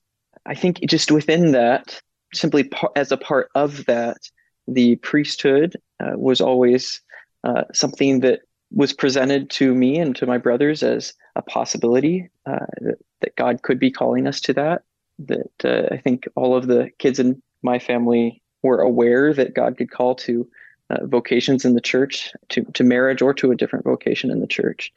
I 0.47 0.55
think 0.55 0.81
just 0.89 1.11
within 1.11 1.53
that, 1.53 2.01
simply 2.33 2.65
par- 2.65 2.93
as 2.97 3.13
a 3.13 3.17
part 3.17 3.49
of 3.55 3.87
that, 3.87 4.19
the 4.67 4.97
priesthood 4.97 5.77
uh, 6.01 6.13
was 6.17 6.41
always 6.41 7.01
uh, 7.45 7.65
something 7.73 8.21
that 8.21 8.41
was 8.71 8.93
presented 8.93 9.51
to 9.51 9.75
me 9.75 9.99
and 9.99 10.17
to 10.17 10.27
my 10.27 10.39
brothers 10.39 10.83
as 10.83 11.15
a 11.37 11.43
possibility 11.43 12.29
uh, 12.47 12.67
that, 12.81 12.99
that 13.21 13.37
God 13.37 13.63
could 13.63 13.79
be 13.79 13.91
calling 13.91 14.27
us 14.27 14.41
to 14.43 14.53
that. 14.55 14.83
That 15.19 15.65
uh, 15.65 15.95
I 15.95 15.99
think 15.99 16.27
all 16.35 16.57
of 16.57 16.67
the 16.67 16.91
kids 16.99 17.19
in 17.19 17.41
my 17.63 17.79
family 17.79 18.43
were 18.63 18.81
aware 18.81 19.33
that 19.33 19.55
God 19.55 19.77
could 19.77 19.91
call 19.91 20.15
to 20.17 20.49
uh, 20.91 21.07
vocations 21.07 21.65
in 21.65 21.75
the 21.75 21.81
church, 21.81 22.33
to 22.51 22.65
to 22.65 22.85
marriage, 22.85 23.23
or 23.23 23.33
to 23.35 23.53
a 23.53 23.57
different 23.57 23.85
vocation 23.85 24.31
in 24.31 24.41
the 24.41 24.47
church. 24.47 24.93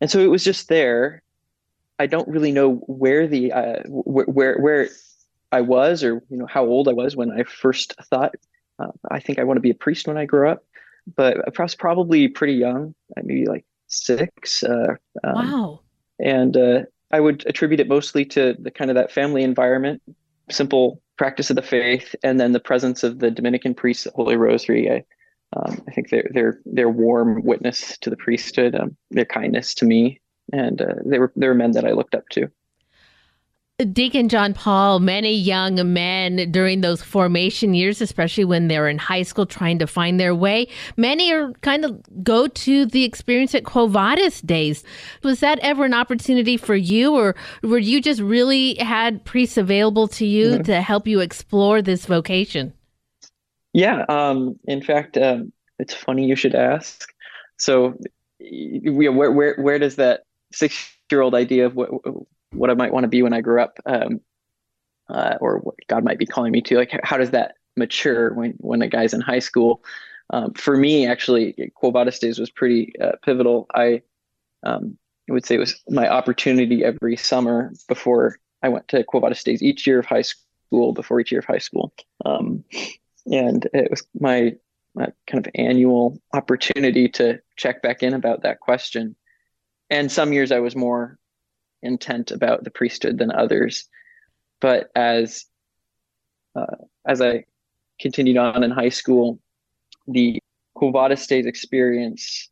And 0.00 0.10
so 0.10 0.18
it 0.18 0.30
was 0.30 0.44
just 0.44 0.68
there. 0.68 1.22
I 2.00 2.06
don't 2.06 2.28
really 2.28 2.52
know 2.52 2.76
where 2.86 3.26
the 3.28 3.52
uh, 3.52 3.82
wh- 3.84 4.28
where 4.28 4.58
where 4.58 4.88
I 5.52 5.60
was 5.60 6.02
or 6.02 6.22
you 6.30 6.38
know 6.38 6.46
how 6.46 6.64
old 6.64 6.88
I 6.88 6.92
was 6.92 7.16
when 7.16 7.30
I 7.30 7.44
first 7.44 7.94
thought 8.10 8.34
uh, 8.80 8.92
I 9.10 9.20
think 9.20 9.38
I 9.38 9.44
want 9.44 9.58
to 9.58 9.62
be 9.62 9.70
a 9.70 9.74
priest 9.74 10.08
when 10.08 10.16
I 10.16 10.24
grow 10.24 10.50
up, 10.50 10.64
but 11.16 11.36
I 11.46 11.62
was 11.62 11.74
probably 11.74 12.28
pretty 12.28 12.54
young, 12.54 12.94
uh, 13.16 13.20
maybe 13.24 13.46
like 13.46 13.64
six. 13.88 14.62
Uh, 14.62 14.94
um, 15.24 15.54
Wow. 15.54 15.80
and 16.18 16.56
uh, 16.56 16.82
I 17.12 17.20
would 17.20 17.44
attribute 17.46 17.80
it 17.80 17.88
mostly 17.88 18.24
to 18.26 18.54
the 18.58 18.70
kind 18.70 18.90
of 18.90 18.94
that 18.96 19.12
family 19.12 19.42
environment, 19.42 20.02
simple 20.50 21.02
practice 21.18 21.50
of 21.50 21.56
the 21.56 21.62
faith, 21.62 22.14
and 22.22 22.40
then 22.40 22.52
the 22.52 22.60
presence 22.60 23.02
of 23.02 23.18
the 23.18 23.30
Dominican 23.30 23.74
priests 23.74 24.06
at 24.06 24.14
Holy 24.14 24.36
Rosary. 24.36 24.90
I, 24.90 25.04
um, 25.56 25.82
I 25.88 25.92
think 25.92 26.10
their 26.10 26.28
their 26.32 26.60
their 26.64 26.88
warm 26.88 27.42
witness 27.44 27.98
to 27.98 28.10
the 28.10 28.16
priesthood, 28.16 28.74
um, 28.74 28.96
their 29.10 29.24
kindness 29.24 29.74
to 29.74 29.84
me, 29.84 30.19
and 30.52 30.80
uh, 30.80 30.94
they 31.04 31.18
were 31.18 31.32
they 31.36 31.48
were 31.48 31.54
men 31.54 31.72
that 31.72 31.84
I 31.84 31.92
looked 31.92 32.14
up 32.14 32.28
to. 32.30 32.50
Deacon 33.92 34.28
John 34.28 34.52
Paul, 34.52 35.00
many 35.00 35.32
young 35.32 35.90
men 35.90 36.52
during 36.52 36.82
those 36.82 37.02
formation 37.02 37.72
years, 37.72 38.02
especially 38.02 38.44
when 38.44 38.68
they're 38.68 38.88
in 38.88 38.98
high 38.98 39.22
school 39.22 39.46
trying 39.46 39.78
to 39.78 39.86
find 39.86 40.20
their 40.20 40.34
way, 40.34 40.68
many 40.98 41.32
are 41.32 41.52
kind 41.62 41.86
of 41.86 41.98
go 42.22 42.46
to 42.46 42.84
the 42.84 43.04
experience 43.04 43.54
at 43.54 43.64
Quo 43.64 43.86
Vadis 43.86 44.42
days. 44.42 44.84
Was 45.22 45.40
that 45.40 45.58
ever 45.60 45.86
an 45.86 45.94
opportunity 45.94 46.58
for 46.58 46.74
you, 46.74 47.14
or 47.14 47.34
were 47.62 47.78
you 47.78 48.02
just 48.02 48.20
really 48.20 48.74
had 48.74 49.24
priests 49.24 49.56
available 49.56 50.08
to 50.08 50.26
you 50.26 50.58
Mhm. 50.58 50.64
to 50.64 50.82
help 50.82 51.06
you 51.06 51.20
explore 51.20 51.80
this 51.80 52.04
vocation? 52.04 52.74
Yeah, 53.72 54.04
um, 54.10 54.58
in 54.64 54.82
fact, 54.82 55.16
um, 55.16 55.52
it's 55.78 55.94
funny 55.94 56.26
you 56.26 56.36
should 56.36 56.54
ask. 56.54 57.08
So, 57.56 57.94
where 58.40 59.32
where 59.32 59.54
where 59.56 59.78
does 59.78 59.96
that 59.96 60.24
six 60.52 60.92
year 61.10 61.20
old 61.20 61.34
idea 61.34 61.66
of 61.66 61.74
what 61.74 61.90
what 62.52 62.70
I 62.70 62.74
might 62.74 62.92
want 62.92 63.04
to 63.04 63.08
be 63.08 63.22
when 63.22 63.32
I 63.32 63.40
grew 63.40 63.62
up, 63.62 63.78
um, 63.86 64.20
uh, 65.08 65.36
or 65.40 65.58
what 65.58 65.76
God 65.88 66.04
might 66.04 66.18
be 66.18 66.26
calling 66.26 66.52
me 66.52 66.60
to, 66.62 66.76
like 66.76 66.98
how 67.02 67.16
does 67.16 67.30
that 67.30 67.54
mature 67.76 68.34
when 68.34 68.52
when 68.58 68.82
a 68.82 68.88
guy's 68.88 69.14
in 69.14 69.20
high 69.20 69.38
school? 69.38 69.82
Um, 70.32 70.54
for 70.54 70.76
me, 70.76 71.06
actually, 71.06 71.72
Quo 71.74 71.90
Vadis 71.90 72.18
Days 72.18 72.38
was 72.38 72.50
pretty 72.50 72.92
uh, 73.00 73.12
pivotal. 73.24 73.66
I 73.74 74.02
um, 74.62 74.96
would 75.28 75.44
say 75.44 75.56
it 75.56 75.58
was 75.58 75.80
my 75.88 76.08
opportunity 76.08 76.84
every 76.84 77.16
summer 77.16 77.72
before 77.88 78.38
I 78.62 78.68
went 78.68 78.88
to 78.88 79.04
Quo 79.04 79.20
Vadis 79.20 79.42
Days 79.44 79.62
each 79.62 79.86
year 79.86 79.98
of 79.98 80.06
high 80.06 80.22
school, 80.22 80.92
before 80.92 81.20
each 81.20 81.32
year 81.32 81.40
of 81.40 81.46
high 81.46 81.58
school. 81.58 81.92
Um, 82.24 82.64
and 83.26 83.68
it 83.72 83.90
was 83.90 84.02
my, 84.18 84.54
my 84.94 85.08
kind 85.26 85.44
of 85.44 85.50
annual 85.54 86.20
opportunity 86.32 87.08
to 87.08 87.40
check 87.56 87.82
back 87.82 88.02
in 88.02 88.14
about 88.14 88.42
that 88.42 88.60
question. 88.60 89.16
And 89.90 90.10
some 90.10 90.32
years 90.32 90.52
I 90.52 90.60
was 90.60 90.76
more 90.76 91.18
intent 91.82 92.30
about 92.30 92.64
the 92.64 92.70
priesthood 92.70 93.18
than 93.18 93.32
others. 93.32 93.88
But 94.60 94.90
as 94.94 95.46
uh, 96.54 96.76
as 97.06 97.20
I 97.20 97.44
continued 98.00 98.36
on 98.36 98.62
in 98.62 98.70
high 98.70 98.88
school, 98.88 99.38
the 100.06 100.40
Quo 100.74 100.90
Vadis 100.90 101.26
Days 101.26 101.46
experience, 101.46 102.48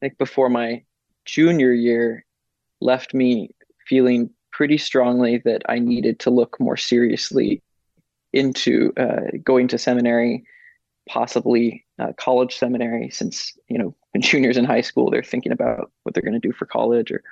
I 0.00 0.06
think 0.06 0.18
before 0.18 0.48
my 0.48 0.82
junior 1.24 1.72
year, 1.72 2.24
left 2.80 3.14
me 3.14 3.50
feeling 3.86 4.30
pretty 4.52 4.78
strongly 4.78 5.38
that 5.44 5.62
I 5.68 5.78
needed 5.78 6.20
to 6.20 6.30
look 6.30 6.60
more 6.60 6.76
seriously 6.76 7.62
into 8.32 8.92
uh, 8.96 9.30
going 9.42 9.68
to 9.68 9.78
seminary, 9.78 10.44
possibly 11.08 11.84
uh, 11.98 12.12
college 12.16 12.56
seminary, 12.56 13.10
since 13.10 13.56
you 13.68 13.78
know 13.78 13.94
when 14.14 14.22
juniors 14.22 14.56
in 14.56 14.64
high 14.64 14.80
school 14.80 15.10
they're 15.10 15.22
thinking 15.22 15.52
about 15.52 15.90
what 16.04 16.14
they're 16.14 16.22
going 16.22 16.40
to 16.40 16.48
do 16.48 16.52
for 16.52 16.66
college 16.66 17.10
or 17.10 17.22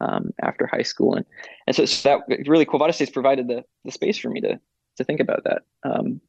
um, 0.00 0.32
after 0.42 0.66
high 0.66 0.82
school, 0.82 1.14
and 1.14 1.26
and 1.66 1.76
so, 1.76 1.84
so 1.84 2.08
that 2.28 2.48
really 2.48 2.64
Quo 2.64 2.78
Vadis 2.78 2.98
Days 2.98 3.10
provided 3.10 3.48
the 3.48 3.64
the 3.84 3.92
space 3.92 4.18
for 4.18 4.30
me 4.30 4.40
to 4.40 4.58
to 4.96 5.04
think 5.04 5.20
about 5.20 5.44
that 5.44 5.62
um, 5.84 6.20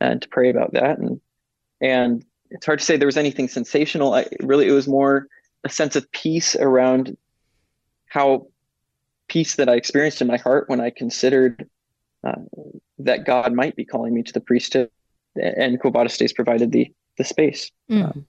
and 0.00 0.22
to 0.22 0.28
pray 0.28 0.50
about 0.50 0.72
that, 0.72 0.98
and 0.98 1.20
and 1.80 2.24
it's 2.50 2.64
hard 2.64 2.78
to 2.78 2.84
say 2.84 2.96
there 2.96 3.06
was 3.06 3.18
anything 3.18 3.48
sensational. 3.48 4.14
I 4.14 4.26
really 4.40 4.66
it 4.66 4.72
was 4.72 4.88
more 4.88 5.28
a 5.64 5.68
sense 5.68 5.94
of 5.94 6.10
peace 6.12 6.56
around 6.56 7.16
how 8.06 8.46
peace 9.28 9.56
that 9.56 9.68
I 9.68 9.74
experienced 9.74 10.22
in 10.22 10.26
my 10.26 10.38
heart 10.38 10.70
when 10.70 10.80
I 10.80 10.88
considered 10.88 11.68
uh, 12.24 12.32
that 12.98 13.26
God 13.26 13.52
might 13.52 13.76
be 13.76 13.84
calling 13.84 14.14
me 14.14 14.22
to 14.22 14.32
the 14.32 14.40
priesthood, 14.40 14.90
and 15.36 15.78
Quo 15.78 15.90
Vadis 15.90 16.16
Days 16.16 16.32
provided 16.32 16.72
the 16.72 16.90
the 17.18 17.24
space. 17.24 17.70
Mm. 17.90 18.24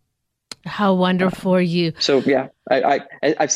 How 0.66 0.94
wonderful 0.94 1.54
are 1.56 1.62
you? 1.62 1.94
So 2.00 2.20
yeah, 2.20 2.48
I, 2.70 3.00
I 3.24 3.36
I- 3.40 3.48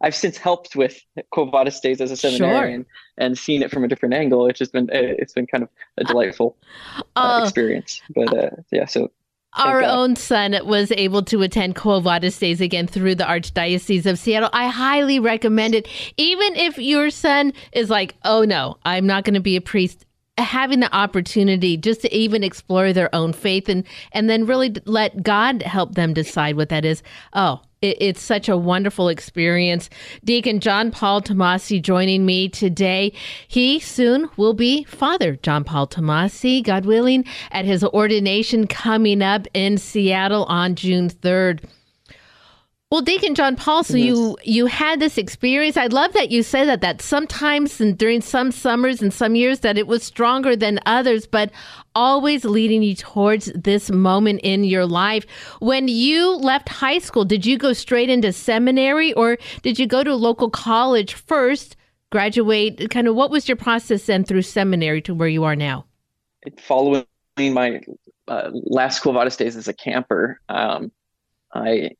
I've 0.00 0.14
since 0.14 0.38
helped 0.38 0.74
with 0.74 0.98
Quo 1.30 1.44
Vadis 1.50 1.78
Days 1.80 2.00
as 2.00 2.10
a 2.10 2.16
seminarian 2.16 2.86
and 3.18 3.36
seen 3.36 3.62
it 3.62 3.70
from 3.70 3.84
a 3.84 3.88
different 3.88 4.14
angle. 4.14 4.48
It's 4.48 4.58
just 4.58 4.72
been 4.72 4.88
it's 4.92 5.34
been 5.34 5.46
kind 5.46 5.62
of 5.64 5.68
a 5.98 6.04
delightful 6.04 6.56
uh, 6.96 7.02
Oh. 7.16 7.42
experience. 7.42 8.00
But 8.14 8.36
uh, 8.36 8.50
yeah, 8.70 8.86
so 8.86 9.10
Our 9.54 9.82
own 9.84 10.16
son 10.16 10.56
was 10.64 10.90
able 10.92 11.22
to 11.24 11.42
attend 11.42 11.76
Quo 11.76 12.00
Vadis 12.00 12.38
Days 12.38 12.62
again 12.62 12.86
through 12.86 13.16
the 13.16 13.24
Archdiocese 13.24 14.06
of 14.06 14.18
Seattle. 14.18 14.48
I 14.54 14.68
highly 14.68 15.18
recommend 15.18 15.74
it. 15.74 15.86
Even 16.16 16.56
if 16.56 16.78
your 16.78 17.10
son 17.10 17.52
is 17.72 17.90
like, 17.90 18.14
oh 18.24 18.44
no, 18.44 18.78
I'm 18.86 19.06
not 19.06 19.24
going 19.24 19.34
to 19.34 19.40
be 19.40 19.56
a 19.56 19.60
priest, 19.60 20.06
having 20.38 20.80
the 20.80 20.94
opportunity 20.94 21.76
just 21.76 22.00
to 22.00 22.14
even 22.14 22.42
explore 22.42 22.92
their 22.92 23.14
own 23.14 23.32
faith 23.32 23.68
and, 23.68 23.84
and 24.12 24.30
then 24.30 24.46
really 24.46 24.74
let 24.86 25.22
God 25.22 25.62
help 25.62 25.94
them 25.94 26.14
decide 26.14 26.56
what 26.56 26.70
that 26.70 26.84
is. 26.84 27.02
Oh, 27.34 27.60
it, 27.82 27.98
it's 28.00 28.22
such 28.22 28.48
a 28.48 28.56
wonderful 28.56 29.08
experience. 29.08 29.90
Deacon 30.24 30.60
John 30.60 30.90
Paul 30.90 31.20
Tomasi 31.20 31.82
joining 31.82 32.24
me 32.24 32.48
today. 32.48 33.12
He 33.46 33.78
soon 33.78 34.30
will 34.36 34.54
be 34.54 34.84
Father 34.84 35.36
John 35.36 35.64
Paul 35.64 35.86
Tomasi, 35.86 36.64
God 36.64 36.86
willing, 36.86 37.24
at 37.50 37.66
his 37.66 37.84
ordination 37.84 38.66
coming 38.66 39.20
up 39.20 39.46
in 39.52 39.76
Seattle 39.76 40.44
on 40.44 40.74
June 40.76 41.10
3rd. 41.10 41.64
Well, 42.92 43.00
Deacon 43.00 43.34
John 43.34 43.56
Paul, 43.56 43.84
so 43.84 43.96
you 43.96 44.36
you 44.42 44.66
had 44.66 45.00
this 45.00 45.16
experience. 45.16 45.78
I 45.78 45.86
love 45.86 46.12
that 46.12 46.30
you 46.30 46.42
say 46.42 46.66
that 46.66 46.82
that 46.82 47.00
sometimes 47.00 47.80
and 47.80 47.96
during 47.96 48.20
some 48.20 48.52
summers 48.52 49.00
and 49.00 49.14
some 49.14 49.34
years 49.34 49.60
that 49.60 49.78
it 49.78 49.86
was 49.86 50.04
stronger 50.04 50.54
than 50.54 50.78
others, 50.84 51.26
but 51.26 51.50
always 51.94 52.44
leading 52.44 52.82
you 52.82 52.94
towards 52.94 53.46
this 53.54 53.90
moment 53.90 54.40
in 54.42 54.64
your 54.64 54.84
life. 54.84 55.24
When 55.60 55.88
you 55.88 56.32
left 56.32 56.68
high 56.68 56.98
school, 56.98 57.24
did 57.24 57.46
you 57.46 57.56
go 57.56 57.72
straight 57.72 58.10
into 58.10 58.30
seminary 58.30 59.14
or 59.14 59.38
did 59.62 59.78
you 59.78 59.86
go 59.86 60.04
to 60.04 60.12
a 60.12 60.24
local 60.28 60.50
college 60.50 61.14
first, 61.14 61.76
graduate? 62.10 62.90
Kind 62.90 63.08
of 63.08 63.14
what 63.14 63.30
was 63.30 63.48
your 63.48 63.56
process 63.56 64.04
then 64.04 64.22
through 64.22 64.42
seminary 64.42 65.00
to 65.00 65.14
where 65.14 65.28
you 65.28 65.44
are 65.44 65.56
now? 65.56 65.86
following 66.60 67.06
my 67.38 67.80
uh, 68.28 68.50
last 68.52 69.00
Quo 69.00 69.12
Vadis 69.12 69.38
days 69.38 69.56
as 69.56 69.66
a 69.66 69.72
camper, 69.72 70.42
um, 70.50 70.92
I 71.54 71.92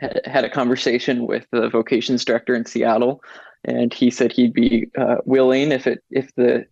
had, 0.00 0.44
a 0.44 0.50
conversation 0.50 1.26
with 1.26 1.46
the 1.50 1.68
vocations 1.68 2.24
director 2.24 2.54
in 2.54 2.64
Seattle, 2.64 3.22
and 3.64 3.92
he 3.92 4.10
said 4.10 4.32
he'd 4.32 4.52
be 4.52 4.90
uh, 4.98 5.16
willing 5.24 5.72
if 5.72 5.86
it 5.86 6.02
if 6.10 6.34
the 6.36 6.66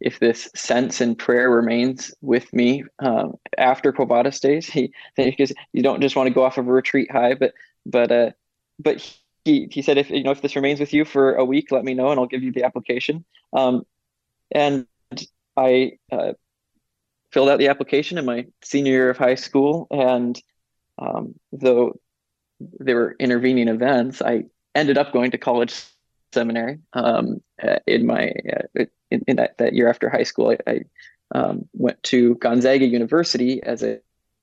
if 0.00 0.18
this 0.18 0.48
sense 0.54 1.00
and 1.00 1.18
prayer 1.18 1.50
remains 1.50 2.12
with 2.20 2.52
me 2.52 2.84
um, 3.00 3.34
after 3.58 3.92
Quo 3.92 4.06
Vadis 4.06 4.40
days. 4.40 4.66
He 4.66 4.92
because 5.16 5.52
you 5.72 5.82
don't 5.82 6.00
just 6.00 6.16
want 6.16 6.28
to 6.28 6.34
go 6.34 6.44
off 6.44 6.58
of 6.58 6.68
a 6.68 6.72
retreat 6.72 7.10
high, 7.10 7.34
but 7.34 7.52
but 7.86 8.12
uh, 8.12 8.30
but 8.78 9.00
he 9.44 9.68
he 9.70 9.82
said 9.82 9.98
if 9.98 10.10
you 10.10 10.22
know 10.22 10.30
if 10.30 10.42
this 10.42 10.56
remains 10.56 10.80
with 10.80 10.92
you 10.92 11.04
for 11.04 11.34
a 11.34 11.44
week, 11.44 11.72
let 11.72 11.84
me 11.84 11.94
know 11.94 12.10
and 12.10 12.20
I'll 12.20 12.26
give 12.26 12.42
you 12.42 12.52
the 12.52 12.64
application. 12.64 13.24
Um, 13.52 13.84
and 14.50 14.86
I 15.56 15.92
uh, 16.10 16.32
filled 17.30 17.48
out 17.48 17.58
the 17.58 17.68
application 17.68 18.18
in 18.18 18.24
my 18.24 18.46
senior 18.62 18.92
year 18.92 19.10
of 19.10 19.18
high 19.18 19.34
school, 19.34 19.86
and 19.90 20.40
um, 20.98 21.34
though 21.52 21.98
there 22.78 22.96
were 22.96 23.16
intervening 23.18 23.68
events, 23.68 24.22
I 24.22 24.44
ended 24.74 24.98
up 24.98 25.12
going 25.12 25.30
to 25.32 25.38
college 25.38 25.82
seminary 26.32 26.78
um, 26.94 27.42
in 27.86 28.06
my 28.06 28.32
uh, 28.78 28.84
in, 29.10 29.22
in 29.26 29.36
that, 29.36 29.58
that 29.58 29.74
year 29.74 29.88
after 29.88 30.08
high 30.08 30.22
school. 30.22 30.56
I, 30.66 30.70
I 30.70 30.80
um, 31.34 31.68
went 31.72 32.02
to 32.04 32.34
Gonzaga 32.36 32.86
University 32.86 33.62
as 33.62 33.82
a, 33.82 34.00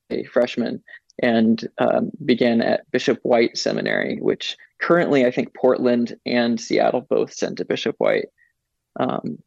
a 0.10 0.24
freshman 0.26 0.84
and 1.22 1.68
um, 1.78 2.12
began 2.24 2.62
at 2.62 2.90
Bishop 2.92 3.20
White 3.24 3.58
Seminary, 3.58 4.18
which 4.22 4.58
currently 4.80 5.26
I 5.26 5.32
think 5.32 5.54
Portland 5.54 6.18
and 6.26 6.60
Seattle 6.60 7.02
both 7.02 7.34
send 7.34 7.58
to 7.58 7.66
Bishop 7.66 7.96
White. 7.98 8.30
Um, 9.00 9.40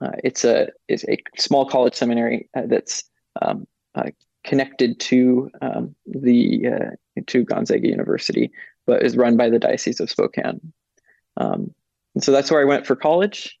uh, 0.00 0.12
it's 0.22 0.44
a 0.44 0.68
is 0.88 1.04
a 1.08 1.18
small 1.38 1.66
college 1.66 1.94
seminary 1.94 2.48
uh, 2.54 2.62
that's 2.66 3.04
um, 3.40 3.66
uh, 3.94 4.10
connected 4.46 4.98
to 5.00 5.50
um, 5.60 5.94
the 6.06 6.66
uh, 6.68 7.20
to 7.26 7.44
Gonzaga 7.44 7.88
University, 7.88 8.50
but 8.86 9.02
is 9.02 9.16
run 9.16 9.36
by 9.36 9.50
the 9.50 9.58
Diocese 9.58 10.00
of 10.00 10.10
Spokane. 10.10 10.72
Um, 11.36 11.74
and 12.14 12.24
so 12.24 12.32
that's 12.32 12.50
where 12.50 12.60
I 12.60 12.64
went 12.64 12.86
for 12.86 12.96
college. 12.96 13.58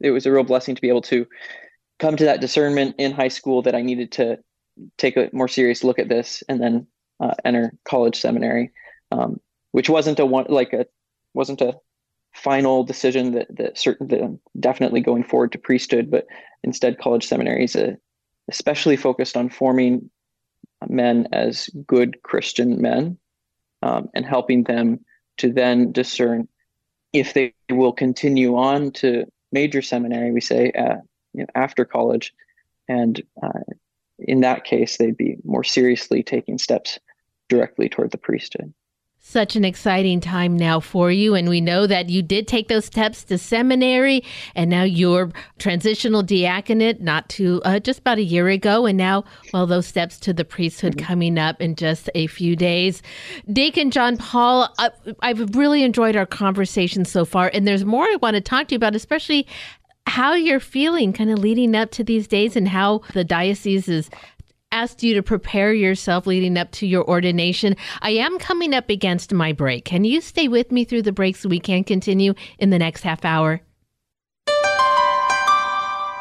It 0.00 0.10
was 0.10 0.26
a 0.26 0.32
real 0.32 0.44
blessing 0.44 0.74
to 0.74 0.82
be 0.82 0.88
able 0.88 1.02
to 1.02 1.26
come 1.98 2.16
to 2.16 2.24
that 2.24 2.40
discernment 2.40 2.96
in 2.98 3.12
high 3.12 3.28
school 3.28 3.62
that 3.62 3.74
I 3.74 3.82
needed 3.82 4.12
to 4.12 4.38
take 4.98 5.16
a 5.16 5.30
more 5.32 5.48
serious 5.48 5.84
look 5.84 5.98
at 5.98 6.08
this 6.08 6.42
and 6.48 6.60
then 6.60 6.86
uh, 7.20 7.34
enter 7.44 7.72
college 7.84 8.18
seminary, 8.18 8.72
um, 9.12 9.40
which 9.72 9.88
wasn't 9.88 10.18
a 10.18 10.26
one 10.26 10.46
like 10.48 10.72
a 10.72 10.86
wasn't 11.34 11.60
a 11.60 11.78
final 12.34 12.84
decision 12.84 13.32
that 13.32 13.46
that 13.56 13.78
certain 13.78 14.08
that 14.08 14.38
definitely 14.58 15.00
going 15.00 15.24
forward 15.24 15.52
to 15.52 15.58
priesthood, 15.58 16.10
but 16.10 16.26
instead 16.64 16.98
college 16.98 17.26
seminary 17.26 17.64
is 17.64 17.76
a, 17.76 17.96
especially 18.50 18.96
focused 18.96 19.36
on 19.36 19.48
forming 19.48 20.10
men 20.88 21.28
as 21.32 21.68
good 21.86 22.22
Christian 22.22 22.80
men 22.80 23.16
um, 23.82 24.08
and 24.14 24.26
helping 24.26 24.64
them 24.64 25.04
to 25.38 25.52
then 25.52 25.92
discern 25.92 26.48
if 27.12 27.34
they 27.34 27.54
will 27.70 27.92
continue 27.92 28.56
on 28.56 28.90
to 28.92 29.24
major 29.52 29.82
seminary, 29.82 30.32
we 30.32 30.40
say, 30.40 30.70
uh, 30.72 30.96
you 31.32 31.40
know, 31.40 31.46
after 31.54 31.84
college, 31.84 32.34
and 32.88 33.22
uh, 33.42 33.60
in 34.18 34.40
that 34.40 34.64
case, 34.64 34.96
they'd 34.96 35.16
be 35.16 35.36
more 35.44 35.64
seriously 35.64 36.22
taking 36.22 36.58
steps 36.58 36.98
directly 37.48 37.88
toward 37.88 38.10
the 38.10 38.18
priesthood. 38.18 38.72
Such 39.30 39.54
an 39.54 39.64
exciting 39.64 40.18
time 40.20 40.56
now 40.56 40.80
for 40.80 41.12
you. 41.12 41.36
And 41.36 41.48
we 41.48 41.60
know 41.60 41.86
that 41.86 42.08
you 42.10 42.20
did 42.20 42.48
take 42.48 42.66
those 42.66 42.84
steps 42.84 43.22
to 43.24 43.38
seminary 43.38 44.24
and 44.56 44.68
now 44.68 44.82
you're 44.82 45.30
transitional 45.58 46.24
diaconate 46.24 47.00
not 47.00 47.28
to 47.30 47.62
uh, 47.64 47.78
just 47.78 48.00
about 48.00 48.18
a 48.18 48.24
year 48.24 48.48
ago. 48.48 48.86
And 48.86 48.98
now, 48.98 49.24
well, 49.52 49.68
those 49.68 49.86
steps 49.86 50.18
to 50.20 50.32
the 50.32 50.44
priesthood 50.44 50.96
Mm-hmm. 50.96 51.06
coming 51.06 51.38
up 51.38 51.60
in 51.60 51.76
just 51.76 52.10
a 52.16 52.26
few 52.26 52.56
days. 52.56 53.02
Deacon 53.52 53.92
John 53.92 54.16
Paul, 54.16 54.68
uh, 54.78 54.90
I've 55.20 55.54
really 55.54 55.84
enjoyed 55.84 56.16
our 56.16 56.26
conversation 56.26 57.04
so 57.04 57.24
far. 57.24 57.50
And 57.54 57.68
there's 57.68 57.84
more 57.84 58.02
I 58.04 58.16
want 58.20 58.34
to 58.34 58.40
talk 58.40 58.68
to 58.68 58.74
you 58.74 58.76
about, 58.76 58.96
especially 58.96 59.46
how 60.06 60.34
you're 60.34 60.58
feeling 60.58 61.12
kind 61.12 61.30
of 61.30 61.38
leading 61.38 61.76
up 61.76 61.92
to 61.92 62.02
these 62.02 62.26
days 62.26 62.56
and 62.56 62.66
how 62.66 63.02
the 63.12 63.22
diocese 63.22 63.88
is 63.88 64.10
asked 64.72 65.02
you 65.02 65.14
to 65.14 65.22
prepare 65.22 65.72
yourself 65.72 66.26
leading 66.26 66.56
up 66.56 66.70
to 66.72 66.86
your 66.86 67.04
ordination. 67.08 67.76
I 68.02 68.10
am 68.10 68.38
coming 68.38 68.74
up 68.74 68.88
against 68.88 69.32
my 69.32 69.52
break. 69.52 69.84
Can 69.84 70.04
you 70.04 70.20
stay 70.20 70.48
with 70.48 70.70
me 70.70 70.84
through 70.84 71.02
the 71.02 71.12
break 71.12 71.36
so 71.36 71.48
we 71.48 71.60
can 71.60 71.84
continue 71.84 72.34
in 72.58 72.70
the 72.70 72.78
next 72.78 73.02
half 73.02 73.24
hour? 73.24 73.60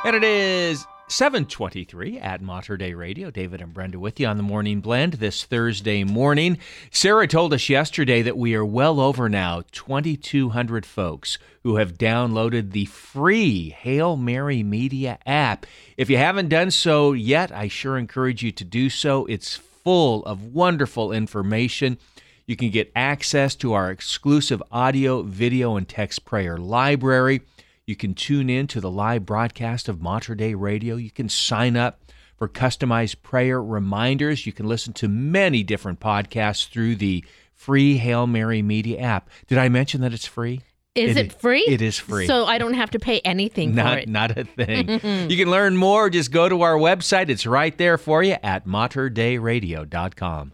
And 0.06 0.16
it 0.16 0.24
is 0.24 0.86
723 1.12 2.20
at 2.20 2.40
Mater 2.40 2.78
Dei 2.78 2.94
Radio. 2.94 3.32
David 3.32 3.62
and 3.62 3.74
Brenda 3.74 4.00
with 4.00 4.20
you 4.20 4.28
on 4.28 4.38
the 4.38 4.44
Morning 4.44 4.80
Blend 4.80 5.14
this 5.14 5.44
Thursday 5.44 6.04
morning. 6.04 6.60
Sarah 6.92 7.28
told 7.28 7.52
us 7.52 7.68
yesterday 7.68 8.22
that 8.22 8.38
we 8.38 8.54
are 8.54 8.64
well 8.64 9.00
over 9.00 9.28
now 9.28 9.64
2,200 9.72 10.86
folks 10.86 11.40
who 11.64 11.78
have 11.78 11.98
downloaded 11.98 12.72
the 12.72 12.86
free 12.86 13.70
Hail 13.72 14.18
Mary 14.18 14.62
Media 14.62 15.18
app. 15.26 15.66
If 15.98 16.12
you 16.12 16.18
haven't 16.18 16.50
done 16.50 16.70
so 16.70 17.14
yet, 17.14 17.52
I 17.52 17.68
sure 17.68 17.98
encourage 17.98 18.44
you 18.44 18.52
to 18.52 18.64
do 18.64 18.90
so. 18.92 19.26
It's 19.26 19.56
full 19.56 20.24
of 20.26 20.54
wonderful 20.54 21.12
information. 21.12 21.98
You 22.46 22.56
can 22.56 22.70
get 22.70 22.92
access 22.96 23.56
to 23.56 23.74
our 23.74 23.90
exclusive 23.90 24.62
audio, 24.72 25.24
video, 25.24 25.76
and 25.76 25.88
text 25.88 26.24
prayer 26.24 26.58
library. 26.58 27.42
You 27.90 27.96
can 27.96 28.14
tune 28.14 28.52
in 28.52 28.68
to 28.68 28.80
the 28.80 28.92
live 28.92 29.26
broadcast 29.26 29.90
of 29.90 30.00
Mater 30.00 30.36
Dei 30.36 30.54
Radio. 30.54 30.96
You 30.96 31.10
can 31.10 31.28
sign 31.28 31.76
up 31.76 32.00
for 32.38 32.48
customized 32.48 33.24
prayer 33.24 33.60
reminders. 33.64 34.46
You 34.46 34.54
can 34.54 34.68
listen 34.68 34.94
to 34.94 35.08
many 35.08 35.64
different 35.64 36.00
podcasts 36.00 36.70
through 36.70 36.98
the 36.98 37.26
free 37.56 37.98
Hail 37.98 38.28
Mary 38.28 38.62
Media 38.62 39.00
app. 39.00 39.32
Did 39.48 39.58
I 39.58 39.70
mention 39.70 40.02
that 40.02 40.14
it's 40.14 40.28
free? 40.28 40.62
Is 40.94 41.18
it, 41.18 41.34
free? 41.34 41.66
It 41.68 41.82
is 41.82 41.98
free. 41.98 42.28
So 42.28 42.46
I 42.46 42.60
don't 42.60 42.76
have 42.76 42.92
to 42.92 43.00
pay 43.00 43.22
anything 43.22 43.72
for 43.72 43.78
not, 43.78 43.98
it. 43.98 44.08
not 44.08 44.38
a 44.38 44.44
thing. 44.44 44.88
you 45.32 45.38
can 45.38 45.50
learn 45.50 45.76
more. 45.76 46.12
Just 46.12 46.32
go 46.32 46.48
to 46.48 46.62
our 46.62 46.76
website. 46.76 47.30
It's 47.30 47.48
right 47.48 47.76
there 47.76 47.98
for 47.98 48.22
you 48.22 48.36
at 48.44 48.68
materdeiradio.com. 48.68 50.54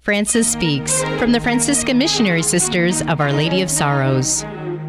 Francis 0.00 0.50
Speaks 0.50 1.02
from 1.18 1.30
the 1.30 1.40
Franciscan 1.40 1.98
Missionary 1.98 2.42
Sisters 2.42 3.02
of 3.02 3.20
Our 3.20 3.34
Lady 3.34 3.60
of 3.60 3.70
Sorrows. 3.70 4.40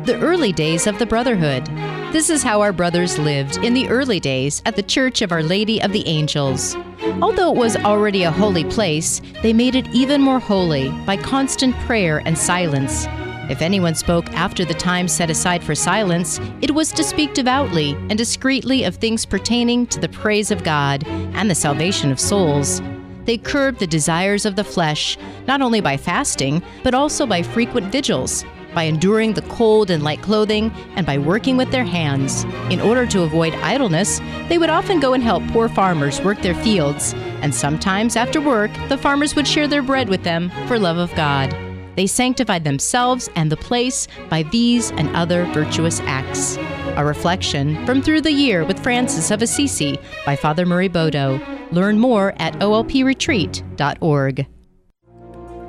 The 0.06 0.18
early 0.22 0.54
days 0.54 0.88
of 0.88 1.00
the 1.00 1.06
Brotherhood. 1.06 1.66
This 2.14 2.30
is 2.30 2.44
how 2.44 2.62
our 2.62 2.72
brothers 2.72 3.20
lived 3.20 3.58
in 3.58 3.74
the 3.74 3.90
early 3.90 4.22
days 4.22 4.62
at 4.66 4.78
the 4.78 4.82
Church 4.82 5.22
of 5.22 5.34
Our 5.34 5.44
Lady 5.44 5.82
of 5.82 5.92
the 5.92 6.08
Angels. 6.08 6.78
Although 7.22 7.52
it 7.52 7.58
was 7.58 7.76
already 7.76 8.24
a 8.24 8.32
holy 8.32 8.64
place, 8.64 9.22
they 9.42 9.52
made 9.52 9.76
it 9.76 9.90
even 9.90 10.22
more 10.22 10.40
holy 10.40 10.88
by 11.06 11.18
constant 11.18 11.76
prayer 11.80 12.20
and 12.26 12.38
silence. 12.38 13.06
If 13.50 13.62
anyone 13.62 13.96
spoke 13.96 14.30
after 14.30 14.64
the 14.64 14.74
time 14.74 15.10
set 15.10 15.30
aside 15.30 15.62
for 15.62 15.76
silence, 15.76 16.40
it 16.62 16.72
was 16.72 16.94
to 16.94 17.04
speak 17.04 17.34
devoutly 17.34 17.96
and 18.10 18.18
discreetly 18.18 18.86
of 18.86 18.96
things 18.96 19.26
pertaining 19.26 19.88
to 19.88 20.00
the 20.00 20.08
praise 20.08 20.52
of 20.52 20.64
God 20.64 21.06
and 21.06 21.50
the 21.50 21.56
salvation 21.56 22.14
of 22.14 22.20
souls. 22.20 22.82
They 23.26 23.38
curbed 23.38 23.80
the 23.80 23.88
desires 23.88 24.46
of 24.46 24.56
the 24.56 24.64
flesh, 24.64 25.18
not 25.48 25.62
only 25.62 25.82
by 25.82 25.98
fasting, 25.98 26.62
but 26.84 26.94
also 26.94 27.26
by 27.26 27.44
frequent 27.44 27.92
vigils, 27.92 28.44
by 28.74 28.84
enduring 28.84 29.34
the 29.34 29.42
cold 29.44 29.92
and 29.92 30.04
light 30.04 30.22
clothing, 30.22 30.72
and 30.96 31.06
by 31.06 31.18
working 31.18 31.58
with 31.58 31.72
their 31.72 31.84
hands. 31.84 32.44
In 32.70 32.82
order 32.82 33.06
to 33.08 33.24
avoid 33.24 33.54
idleness, 33.56 34.20
they 34.48 34.58
would 34.58 34.70
often 34.70 35.00
go 35.00 35.14
and 35.14 35.24
help 35.24 35.46
poor 35.48 35.70
farmers 35.70 36.22
work 36.22 36.42
their 36.42 36.56
fields, 36.56 37.14
and 37.42 37.54
sometimes 37.54 38.16
after 38.16 38.42
work, 38.42 38.72
the 38.90 38.98
farmers 38.98 39.36
would 39.36 39.48
share 39.48 39.68
their 39.68 39.84
bread 39.84 40.10
with 40.10 40.24
them 40.24 40.52
for 40.68 40.80
love 40.80 40.98
of 40.98 41.14
God. 41.16 41.71
They 41.96 42.08
sanctified 42.08 42.64
themselves 42.64 43.30
and 43.36 43.52
the 43.52 43.58
place 43.58 44.08
by 44.30 44.44
these 44.44 44.92
and 44.92 45.14
other 45.16 45.46
virtuous 45.54 46.00
acts. 46.02 46.58
A 46.96 47.06
reflection 47.06 47.86
from 47.86 48.02
Through 48.02 48.22
the 48.22 48.32
Year 48.32 48.66
with 48.66 48.82
Francis 48.82 49.32
of 49.32 49.42
Assisi 49.42 50.00
by 50.26 50.36
Father 50.36 50.66
Murray 50.66 50.88
Bodo. 50.88 51.40
Learn 51.72 52.00
more 52.00 52.34
at 52.38 52.54
olpretreat.org. 52.56 54.48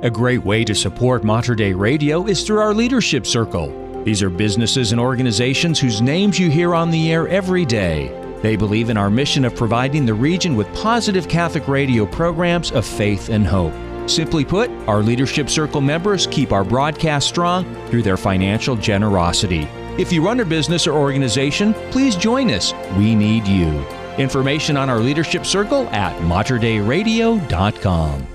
A 0.01 0.09
great 0.09 0.43
way 0.43 0.65
to 0.65 0.75
support 0.75 1.23
Mater 1.23 1.55
Dei 1.55 1.73
Radio 1.73 2.25
is 2.25 2.43
through 2.43 2.59
our 2.59 2.73
Leadership 2.73 3.25
Circle. 3.25 4.03
These 4.03 4.21
are 4.21 4.29
businesses 4.29 4.91
and 4.91 4.99
organizations 4.99 5.79
whose 5.79 6.01
names 6.01 6.37
you 6.37 6.49
hear 6.49 6.75
on 6.75 6.91
the 6.91 7.13
air 7.13 7.27
every 7.29 7.63
day. 7.63 8.11
They 8.41 8.57
believe 8.57 8.89
in 8.89 8.97
our 8.97 9.09
mission 9.09 9.45
of 9.45 9.55
providing 9.55 10.05
the 10.05 10.13
region 10.13 10.57
with 10.57 10.67
positive 10.75 11.29
Catholic 11.29 11.69
radio 11.69 12.05
programs 12.05 12.73
of 12.73 12.85
faith 12.85 13.29
and 13.29 13.47
hope. 13.47 13.73
Simply 14.07 14.45
put, 14.45 14.69
our 14.87 15.01
Leadership 15.01 15.49
Circle 15.49 15.81
members 15.81 16.27
keep 16.27 16.51
our 16.51 16.63
broadcast 16.63 17.27
strong 17.27 17.65
through 17.87 18.03
their 18.03 18.17
financial 18.17 18.75
generosity. 18.75 19.67
If 19.97 20.11
you 20.11 20.23
run 20.25 20.39
a 20.39 20.45
business 20.45 20.87
or 20.87 20.97
organization, 20.97 21.73
please 21.91 22.15
join 22.15 22.49
us. 22.51 22.73
We 22.97 23.15
need 23.15 23.47
you. 23.47 23.85
Information 24.17 24.77
on 24.77 24.89
our 24.89 24.99
Leadership 24.99 25.45
Circle 25.45 25.87
at 25.89 26.19
materdeiradio.com. 26.21 28.27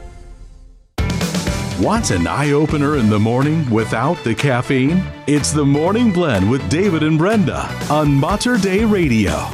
Want 1.81 2.11
an 2.11 2.26
eye 2.26 2.50
opener 2.50 2.96
in 2.96 3.09
the 3.09 3.20
morning 3.20 3.68
without 3.70 4.16
the 4.24 4.35
caffeine? 4.35 5.00
It's 5.28 5.52
the 5.52 5.64
Morning 5.64 6.12
Blend 6.12 6.50
with 6.50 6.68
David 6.68 7.04
and 7.04 7.16
Brenda 7.16 7.68
on 7.88 8.12
Mater 8.12 8.57
Dei 8.57 8.85
Radio. 8.85 9.46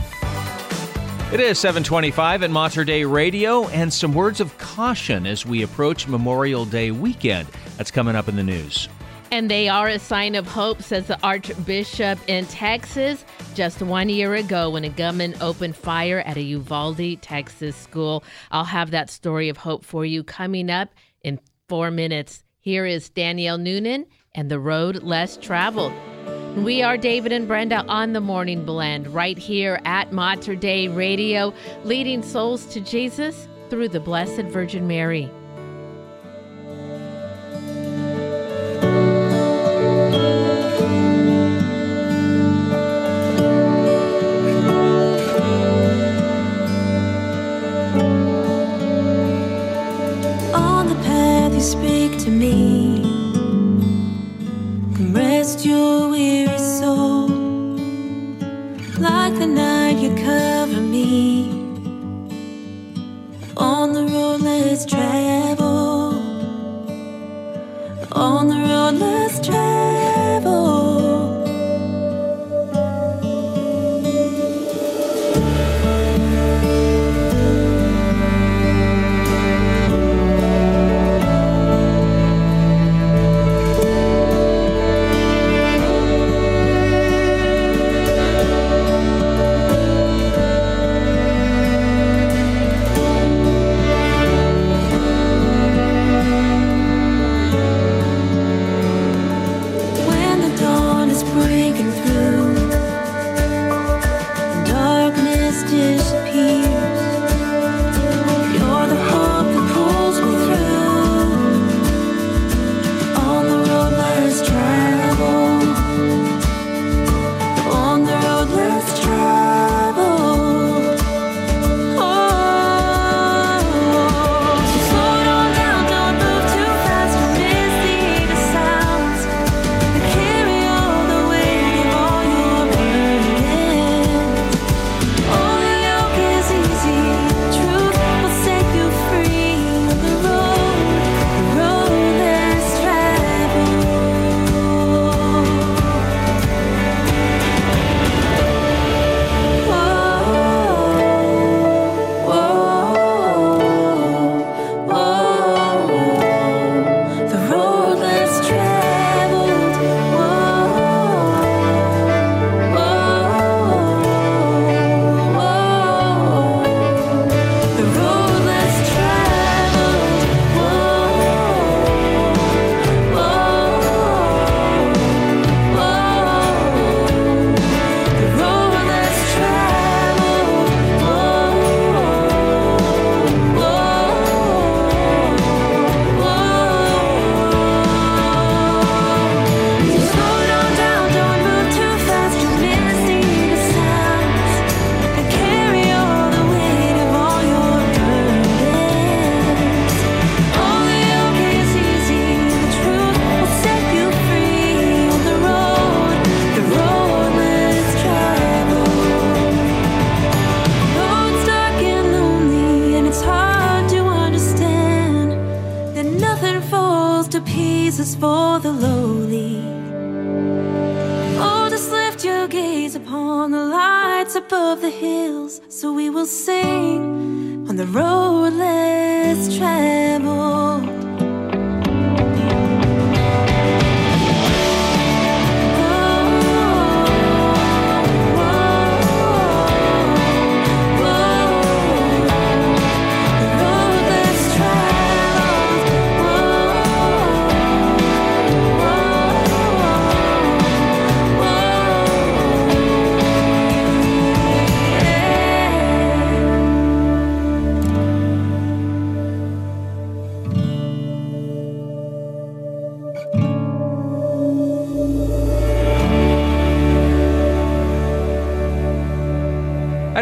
It 1.34 1.40
is 1.40 1.58
725 1.58 2.44
at 2.44 2.50
Mater 2.52 2.84
Dei 2.84 3.04
Radio, 3.04 3.66
and 3.70 3.92
some 3.92 4.14
words 4.14 4.38
of 4.38 4.56
caution 4.58 5.26
as 5.26 5.44
we 5.44 5.64
approach 5.64 6.06
Memorial 6.06 6.64
Day 6.64 6.92
weekend. 6.92 7.48
That's 7.76 7.90
coming 7.90 8.14
up 8.14 8.28
in 8.28 8.36
the 8.36 8.44
news. 8.44 8.88
And 9.32 9.50
they 9.50 9.68
are 9.68 9.88
a 9.88 9.98
sign 9.98 10.36
of 10.36 10.46
hope, 10.46 10.80
says 10.80 11.08
the 11.08 11.20
Archbishop 11.24 12.20
in 12.28 12.46
Texas. 12.46 13.24
Just 13.52 13.82
one 13.82 14.10
year 14.10 14.36
ago, 14.36 14.70
when 14.70 14.84
a 14.84 14.88
gunman 14.88 15.34
opened 15.40 15.74
fire 15.74 16.20
at 16.20 16.36
a 16.36 16.42
Uvalde, 16.42 17.20
Texas 17.20 17.74
school. 17.74 18.22
I'll 18.52 18.62
have 18.62 18.92
that 18.92 19.10
story 19.10 19.48
of 19.48 19.56
hope 19.56 19.84
for 19.84 20.04
you 20.04 20.22
coming 20.22 20.70
up 20.70 20.90
in 21.22 21.40
four 21.68 21.90
minutes. 21.90 22.44
Here 22.60 22.86
is 22.86 23.08
Danielle 23.08 23.58
Noonan 23.58 24.06
and 24.36 24.52
The 24.52 24.60
Road 24.60 25.02
Less 25.02 25.36
Traveled. 25.36 26.13
We 26.56 26.82
are 26.82 26.96
David 26.96 27.32
and 27.32 27.48
Brenda 27.48 27.84
on 27.88 28.12
the 28.12 28.20
Morning 28.20 28.64
Blend 28.64 29.08
right 29.08 29.36
here 29.36 29.80
at 29.84 30.12
Mater 30.12 30.54
Dei 30.54 30.86
Radio, 30.86 31.52
leading 31.82 32.22
souls 32.22 32.64
to 32.66 32.80
Jesus 32.80 33.48
through 33.70 33.88
the 33.88 33.98
Blessed 33.98 34.42
Virgin 34.42 34.86
Mary. 34.86 35.28
On 50.54 50.86
the 50.86 50.94
path 51.02 51.52
you 51.52 51.60
rest 55.44 55.66
your 55.66 56.08
weary 56.08 56.58
soul. 56.58 57.28
Like 58.98 59.34
the 59.38 59.46
night 59.46 59.98
you 59.98 60.14
cover 60.14 60.80
me. 60.80 61.50
On 63.56 63.92
the 63.92 64.04
road 64.04 64.40
let's 64.40 64.86
travel. 64.86 66.14
On 68.12 68.48
the 68.48 68.60
road 68.70 68.94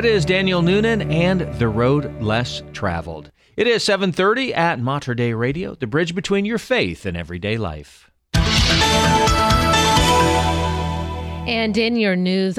That 0.02 0.10
is 0.10 0.24
Daniel 0.24 0.62
Noonan 0.62 1.12
and 1.12 1.42
The 1.60 1.68
Road 1.68 2.20
Less 2.20 2.60
Traveled. 2.72 3.30
It 3.56 3.68
is 3.68 3.84
7:30 3.84 4.52
at 4.52 4.80
Mater 4.80 5.14
Dei 5.14 5.32
Radio, 5.32 5.76
the 5.76 5.86
bridge 5.86 6.12
between 6.12 6.44
your 6.44 6.58
faith 6.58 7.06
and 7.06 7.16
everyday 7.16 7.56
life. 7.56 8.10
And 11.46 11.78
in 11.78 11.94
your 11.94 12.16
news, 12.16 12.58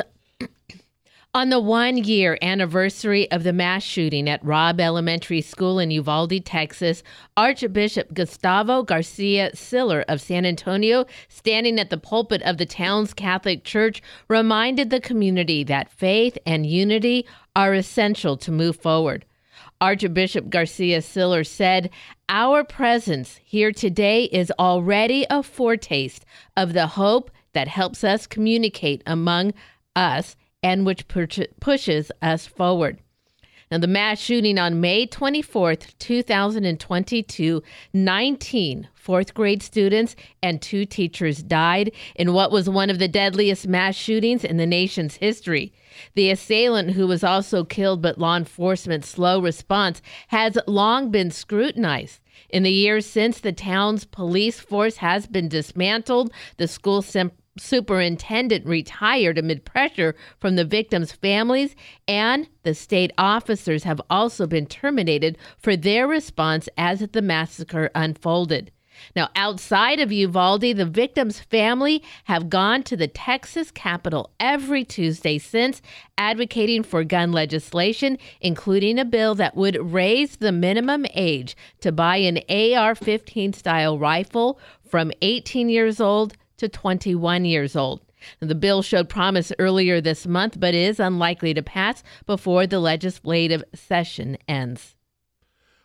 on 1.36 1.50
the 1.50 1.60
one 1.60 1.98
year 1.98 2.38
anniversary 2.44 3.30
of 3.32 3.42
the 3.42 3.52
mass 3.52 3.82
shooting 3.82 4.30
at 4.30 4.46
Robb 4.46 4.80
Elementary 4.80 5.42
School 5.42 5.80
in 5.80 5.90
Uvalde, 5.90 6.46
Texas, 6.46 7.02
Archbishop 7.36 8.14
Gustavo 8.14 8.84
Garcia 8.84 9.50
Siller 9.56 10.06
of 10.08 10.22
San 10.22 10.46
Antonio, 10.46 11.06
standing 11.30 11.80
at 11.80 11.90
the 11.90 11.98
pulpit 11.98 12.44
of 12.44 12.58
the 12.58 12.68
town's 12.68 13.16
Catholic 13.16 13.64
Church, 13.64 14.00
reminded 14.28 14.92
the 14.92 15.00
community 15.00 15.64
that 15.64 15.92
faith 15.92 16.38
and 16.46 16.68
unity 16.68 17.26
are 17.56 17.74
essential 17.74 18.38
to 18.38 18.52
move 18.52 18.76
forward. 18.76 19.26
Archbishop 19.82 20.52
Garcia 20.52 21.02
Siller 21.02 21.44
said, 21.44 21.90
Our 22.30 22.64
presence 22.64 23.40
here 23.44 23.72
today 23.72 24.26
is 24.26 24.52
already 24.60 25.26
a 25.32 25.42
foretaste 25.42 26.26
of 26.56 26.74
the 26.74 26.86
hope 26.86 27.32
that 27.54 27.68
helps 27.68 28.04
us 28.04 28.28
communicate 28.28 29.02
among 29.08 29.54
us 29.96 30.36
and 30.64 30.86
which 30.86 31.08
push- 31.08 31.40
pushes 31.60 32.12
us 32.22 32.48
forward. 32.48 33.00
Now, 33.74 33.80
the 33.80 33.88
mass 33.88 34.20
shooting 34.20 34.60
on 34.60 34.82
May 34.82 35.08
24th, 35.08 35.98
2022, 35.98 37.64
19 37.92 38.88
fourth 38.94 39.34
grade 39.34 39.62
students 39.62 40.16
and 40.42 40.62
two 40.62 40.86
teachers 40.86 41.44
died 41.44 41.92
in 42.16 42.34
what 42.34 42.52
was 42.52 42.70
one 42.70 42.90
of 42.90 43.00
the 43.00 43.08
deadliest 43.08 43.68
mass 43.68 43.96
shootings 43.96 44.44
in 44.46 44.58
the 44.58 44.66
nation's 44.66 45.16
history. 45.16 45.74
The 46.14 46.30
assailant, 46.30 46.92
who 46.92 47.08
was 47.08 47.24
also 47.24 47.64
killed 47.64 48.02
but 48.02 48.18
law 48.18 48.38
enforcement's 48.38 49.10
slow 49.10 49.42
response, 49.42 50.02
has 50.28 50.58
long 50.68 51.12
been 51.12 51.32
scrutinized. 51.32 52.20
In 52.50 52.64
the 52.64 52.72
years 52.72 53.06
since, 53.06 53.40
the 53.40 53.52
town's 53.52 54.06
police 54.06 54.60
force 54.60 54.98
has 54.98 55.28
been 55.28 55.50
dismantled. 55.50 56.32
The 56.58 56.68
school 56.68 57.02
superintendent 57.58 58.66
retired 58.66 59.38
amid 59.38 59.66
pressure 59.66 60.16
from 60.40 60.56
the 60.56 60.66
victims' 60.66 61.12
families, 61.12 61.76
and 62.08 62.48
the 62.64 62.74
state 62.74 63.12
officers 63.18 63.84
have 63.84 64.02
also 64.10 64.48
been 64.48 64.66
terminated 64.66 65.38
for 65.58 65.76
their 65.76 66.08
response 66.08 66.68
as 66.78 67.00
the 67.12 67.22
massacre 67.22 67.90
unfolded. 67.94 68.72
Now, 69.16 69.30
outside 69.36 70.00
of 70.00 70.12
Uvalde, 70.12 70.62
the 70.62 70.86
victims' 70.86 71.40
family 71.40 72.04
have 72.26 72.50
gone 72.50 72.84
to 72.84 72.96
the 72.96 73.08
Texas 73.08 73.72
Capitol 73.72 74.32
every 74.40 74.84
Tuesday 74.84 75.38
since, 75.38 75.82
advocating 76.18 76.84
for 76.84 77.04
gun 77.04 77.32
legislation, 77.32 78.18
including 78.42 79.00
a 79.00 79.06
bill 79.06 79.36
that 79.36 79.56
would 79.56 79.78
raise 79.82 80.38
the 80.38 80.52
minimum 80.52 81.06
age 81.14 81.56
to 81.82 81.92
buy 81.92 82.18
an 82.18 82.40
AR 82.50 82.96
15 82.96 83.54
style 83.54 83.98
rifle 83.98 84.60
from 84.88 85.12
18 85.22 85.70
years 85.70 86.00
old 86.00 86.36
to 86.64 86.70
21 86.70 87.44
years 87.44 87.76
old. 87.76 88.00
The 88.40 88.56
bill 88.56 88.82
showed 88.82 89.10
promise 89.10 89.52
earlier 89.60 90.00
this 90.00 90.26
month, 90.26 90.58
but 90.60 90.74
is 90.74 90.98
unlikely 90.98 91.54
to 91.56 91.62
pass 91.62 92.04
before 92.26 92.66
the 92.66 92.80
legislative 92.80 93.64
session 93.76 94.38
ends. 94.48 94.96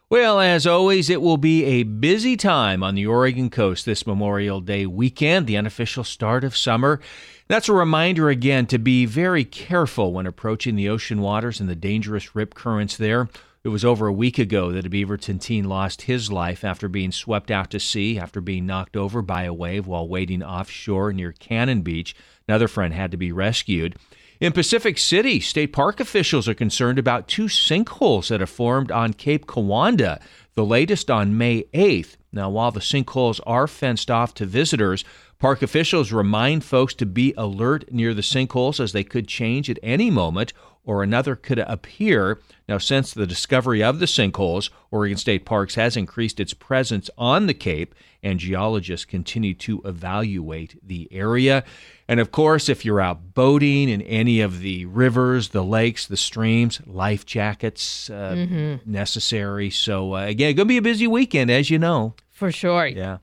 Well, 0.08 0.38
as 0.40 0.66
always, 0.66 1.10
it 1.10 1.20
will 1.20 1.36
be 1.36 1.64
a 1.64 1.82
busy 1.82 2.36
time 2.36 2.82
on 2.84 2.94
the 2.94 3.06
Oregon 3.06 3.50
coast 3.50 3.84
this 3.84 4.06
Memorial 4.06 4.60
Day 4.60 4.86
weekend, 4.86 5.46
the 5.46 5.58
unofficial 5.58 6.04
start 6.04 6.44
of 6.44 6.56
summer. 6.56 7.00
That's 7.48 7.68
a 7.68 7.74
reminder 7.74 8.30
again 8.30 8.66
to 8.66 8.78
be 8.78 9.04
very 9.04 9.44
careful 9.44 10.12
when 10.12 10.26
approaching 10.26 10.76
the 10.76 10.88
ocean 10.88 11.20
waters 11.20 11.60
and 11.60 11.68
the 11.68 11.74
dangerous 11.74 12.36
rip 12.36 12.54
currents 12.54 12.96
there. 12.96 13.28
It 13.68 13.72
was 13.72 13.84
over 13.84 14.06
a 14.06 14.12
week 14.14 14.38
ago 14.38 14.72
that 14.72 14.86
a 14.86 14.88
Beaverton 14.88 15.42
teen 15.42 15.68
lost 15.68 16.00
his 16.00 16.32
life 16.32 16.64
after 16.64 16.88
being 16.88 17.12
swept 17.12 17.50
out 17.50 17.70
to 17.72 17.78
sea 17.78 18.18
after 18.18 18.40
being 18.40 18.64
knocked 18.64 18.96
over 18.96 19.20
by 19.20 19.42
a 19.42 19.52
wave 19.52 19.86
while 19.86 20.08
wading 20.08 20.42
offshore 20.42 21.12
near 21.12 21.32
Cannon 21.32 21.82
Beach. 21.82 22.16
Another 22.48 22.66
friend 22.66 22.94
had 22.94 23.10
to 23.10 23.18
be 23.18 23.30
rescued. 23.30 23.96
In 24.40 24.54
Pacific 24.54 24.96
City, 24.96 25.38
state 25.38 25.74
park 25.74 26.00
officials 26.00 26.48
are 26.48 26.54
concerned 26.54 26.98
about 26.98 27.28
two 27.28 27.44
sinkholes 27.44 28.28
that 28.28 28.40
have 28.40 28.48
formed 28.48 28.90
on 28.90 29.12
Cape 29.12 29.46
Kiwanda, 29.46 30.18
the 30.54 30.64
latest 30.64 31.10
on 31.10 31.36
May 31.36 31.64
8th. 31.74 32.16
Now, 32.32 32.48
while 32.48 32.70
the 32.70 32.80
sinkholes 32.80 33.38
are 33.46 33.66
fenced 33.66 34.10
off 34.10 34.32
to 34.34 34.46
visitors, 34.46 35.04
park 35.38 35.60
officials 35.60 36.10
remind 36.10 36.64
folks 36.64 36.94
to 36.94 37.04
be 37.04 37.34
alert 37.36 37.92
near 37.92 38.14
the 38.14 38.22
sinkholes 38.22 38.80
as 38.80 38.92
they 38.92 39.04
could 39.04 39.28
change 39.28 39.68
at 39.68 39.78
any 39.82 40.10
moment 40.10 40.54
or 40.88 41.02
another 41.02 41.36
could 41.36 41.58
appear. 41.58 42.40
Now, 42.66 42.78
since 42.78 43.12
the 43.12 43.26
discovery 43.26 43.82
of 43.82 43.98
the 43.98 44.06
sinkholes, 44.06 44.70
Oregon 44.90 45.18
State 45.18 45.44
Parks 45.44 45.74
has 45.74 45.98
increased 45.98 46.40
its 46.40 46.54
presence 46.54 47.10
on 47.18 47.46
the 47.46 47.52
Cape, 47.52 47.94
and 48.22 48.38
geologists 48.40 49.04
continue 49.04 49.52
to 49.54 49.82
evaluate 49.84 50.76
the 50.82 51.06
area. 51.12 51.62
And 52.08 52.20
of 52.20 52.30
course, 52.32 52.70
if 52.70 52.86
you're 52.86 53.02
out 53.02 53.34
boating 53.34 53.90
in 53.90 54.00
any 54.00 54.40
of 54.40 54.60
the 54.60 54.86
rivers, 54.86 55.50
the 55.50 55.62
lakes, 55.62 56.06
the 56.06 56.16
streams, 56.16 56.80
life 56.86 57.26
jackets 57.26 58.08
uh, 58.08 58.34
Mhm. 58.34 58.86
necessary. 58.86 59.68
So, 59.68 60.14
uh, 60.16 60.22
again, 60.22 60.54
going 60.56 60.66
to 60.68 60.72
be 60.72 60.78
a 60.78 60.82
busy 60.82 61.06
weekend, 61.06 61.50
as 61.50 61.68
you 61.68 61.78
know. 61.78 62.14
For 62.30 62.50
sure. 62.50 62.86
Yeah. 62.86 63.18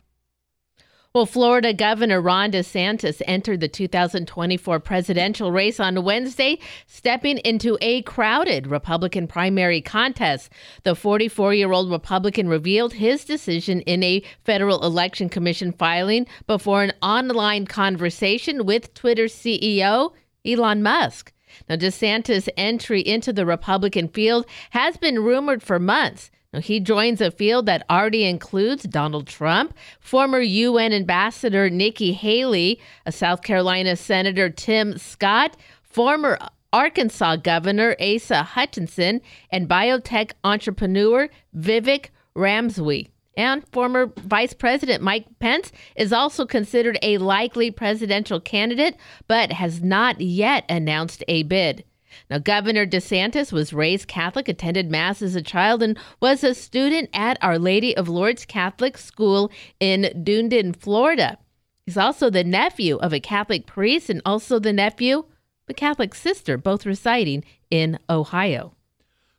Well, 1.16 1.26
Florida 1.26 1.74
Governor 1.74 2.20
Ron 2.20 2.52
DeSantis 2.52 3.22
entered 3.26 3.62
the 3.62 3.70
2024 3.70 4.82
presidential 4.82 5.50
race 5.50 5.80
on 5.80 6.04
Wednesday, 6.04 6.60
stepping 6.88 7.38
into 7.38 7.78
a 7.80 8.02
crowded 8.02 8.68
Republican 8.68 9.26
primary 9.26 9.80
contest. 9.80 10.52
The 10.84 10.94
44 10.94 11.54
year 11.54 11.72
old 11.72 11.90
Republican 11.90 12.50
revealed 12.50 12.96
his 12.96 13.24
decision 13.24 13.80
in 13.84 14.04
a 14.04 14.24
Federal 14.44 14.84
Election 14.84 15.30
Commission 15.30 15.72
filing 15.72 16.28
before 16.48 16.84
an 16.84 16.92
online 17.02 17.66
conversation 17.66 18.66
with 18.66 18.94
Twitter 18.94 19.28
CEO 19.28 20.12
Elon 20.46 20.84
Musk. 20.84 21.32
Now, 21.70 21.78
DeSantis' 21.78 22.50
entry 22.58 23.00
into 23.00 23.32
the 23.32 23.46
Republican 23.46 24.10
field 24.10 24.46
has 24.72 24.98
been 24.98 25.24
rumored 25.24 25.64
for 25.64 25.80
months. 25.80 26.30
He 26.62 26.80
joins 26.80 27.22
a 27.22 27.32
field 27.32 27.66
that 27.66 27.86
already 27.90 28.26
includes 28.26 28.84
Donald 28.84 29.28
Trump, 29.28 29.74
former 30.00 30.40
UN 30.40 30.94
Ambassador 30.94 31.70
Nikki 31.70 32.14
Haley, 32.14 32.80
a 33.06 33.12
South 33.12 33.42
Carolina 33.42 33.96
Senator 33.96 34.50
Tim 34.50 34.98
Scott, 34.98 35.58
former 35.84 36.38
Arkansas 36.74 37.38
Governor 37.38 37.96
Asa 38.02 38.44
Hutchinson, 38.44 39.22
and 39.50 39.70
biotech 39.70 40.32
entrepreneur 40.44 41.30
Vivek 41.56 42.10
Ramsey. 42.36 43.10
And 43.38 43.68
former 43.72 44.12
Vice 44.18 44.54
President 44.54 45.04
Mike 45.04 45.26
Pence 45.40 45.72
is 45.96 46.14
also 46.14 46.46
considered 46.46 46.98
a 47.02 47.18
likely 47.18 47.70
presidential 47.72 48.40
candidate, 48.40 48.96
but 49.28 49.52
has 49.52 49.82
not 49.82 50.22
yet 50.22 50.64
announced 50.70 51.24
a 51.28 51.44
bid. 51.44 51.84
Now, 52.30 52.38
Governor 52.40 52.86
DeSantis 52.86 53.52
was 53.52 53.74
raised 53.74 54.08
Catholic, 54.08 54.48
attended 54.48 54.90
Mass 54.90 55.22
as 55.22 55.36
a 55.36 55.42
child, 55.42 55.84
and 55.84 55.98
was 56.20 56.44
a 56.44 56.56
student 56.56 57.10
at 57.14 57.38
Our 57.42 57.60
Lady 57.60 57.96
of 57.96 58.10
Lourdes 58.10 58.46
Catholic 58.46 58.98
School 58.98 59.52
in 59.80 60.24
Dunedin, 60.24 60.74
Florida. 60.74 61.38
He's 61.86 61.98
also 61.98 62.30
the 62.30 62.44
nephew 62.44 62.98
of 62.98 63.14
a 63.14 63.20
Catholic 63.20 63.68
priest 63.68 64.10
and 64.10 64.22
also 64.26 64.60
the 64.60 64.74
nephew 64.74 65.20
of 65.20 65.26
a 65.70 65.74
Catholic 65.74 66.16
sister, 66.16 66.58
both 66.58 66.86
residing 66.86 67.44
in 67.70 68.00
Ohio. 68.10 68.74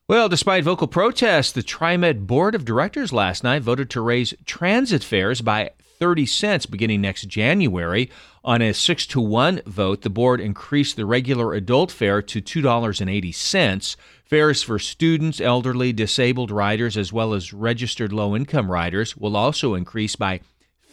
Well, 0.09 0.29
despite 0.29 0.63
vocal 0.63 0.87
protests, 0.87 1.51
the 1.51 1.63
TriMet 1.63 2.29
Board 2.29 2.55
of 2.55 2.65
Directors 2.65 3.13
last 3.13 3.43
night 3.43 3.63
voted 3.63 3.91
to 3.91 4.01
raise 4.01 4.35
transit 4.45 5.03
fares 5.03 5.41
by 5.41 5.71
30 5.99 6.27
cents 6.27 6.67
beginning 6.67 7.01
next 7.01 7.27
January. 7.27 8.11
On 8.45 8.63
a 8.63 8.73
6 8.73 9.07
to 9.09 9.21
1 9.21 9.63
vote, 9.67 10.03
the 10.03 10.11
board 10.11 10.41
increased 10.41 10.97
the 10.97 11.07
regular 11.07 11.55
adult 11.55 11.91
fare 11.91 12.23
to 12.23 12.41
$2.80. 12.41 13.97
Fares 14.25 14.63
for 14.63 14.79
students, 14.79 15.41
elderly, 15.41 15.93
disabled 15.93 16.51
riders, 16.51 16.97
as 16.97 17.13
well 17.13 17.33
as 17.33 17.53
registered 17.53 18.13
low 18.13 18.35
income 18.35 18.71
riders 18.71 19.17
will 19.17 19.37
also 19.37 19.75
increase 19.75 20.17
by 20.17 20.41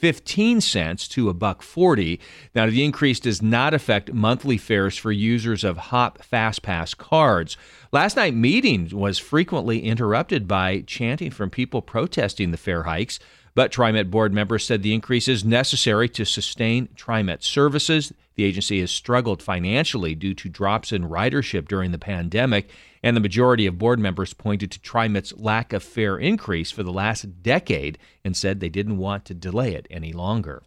15 0.03 0.59
cents 0.59 1.07
to 1.07 1.29
a 1.29 1.33
buck 1.33 1.61
40. 1.61 2.19
Now 2.53 2.65
the 2.65 2.83
increase 2.83 3.21
does 3.21 3.41
not 3.41 3.73
affect 3.73 4.11
monthly 4.11 4.57
fares 4.57 4.97
for 4.97 5.13
users 5.13 5.63
of 5.63 5.77
Hop 5.77 6.21
Fast 6.21 6.61
Pass 6.61 6.93
cards. 6.93 7.55
Last 7.93 8.17
night 8.17 8.33
meeting 8.33 8.89
was 8.91 9.17
frequently 9.17 9.79
interrupted 9.83 10.45
by 10.45 10.81
chanting 10.81 11.31
from 11.31 11.49
people 11.49 11.81
protesting 11.81 12.51
the 12.51 12.57
fare 12.57 12.83
hikes, 12.83 13.17
but 13.55 13.71
TriMet 13.71 14.09
board 14.09 14.33
members 14.33 14.65
said 14.65 14.81
the 14.81 14.93
increase 14.93 15.27
is 15.27 15.45
necessary 15.45 16.09
to 16.09 16.25
sustain 16.25 16.87
TriMet 16.95 17.43
services. 17.43 18.13
The 18.35 18.45
agency 18.45 18.79
has 18.79 18.91
struggled 18.91 19.43
financially 19.43 20.15
due 20.15 20.33
to 20.33 20.49
drops 20.49 20.91
in 20.91 21.07
ridership 21.09 21.67
during 21.67 21.91
the 21.91 21.99
pandemic, 21.99 22.69
and 23.03 23.15
the 23.15 23.21
majority 23.21 23.67
of 23.67 23.77
board 23.77 23.99
members 23.99 24.33
pointed 24.33 24.71
to 24.71 24.79
TriMet's 24.79 25.33
lack 25.37 25.71
of 25.71 25.83
fare 25.83 26.17
increase 26.17 26.71
for 26.71 26.83
the 26.83 26.93
last 26.93 27.43
decade 27.43 27.97
and 28.23 28.35
said 28.35 28.59
they 28.59 28.69
didn't 28.69 28.97
want 28.97 29.25
to 29.25 29.33
delay 29.33 29.75
it 29.75 29.87
any 29.91 30.13
longer. 30.13 30.63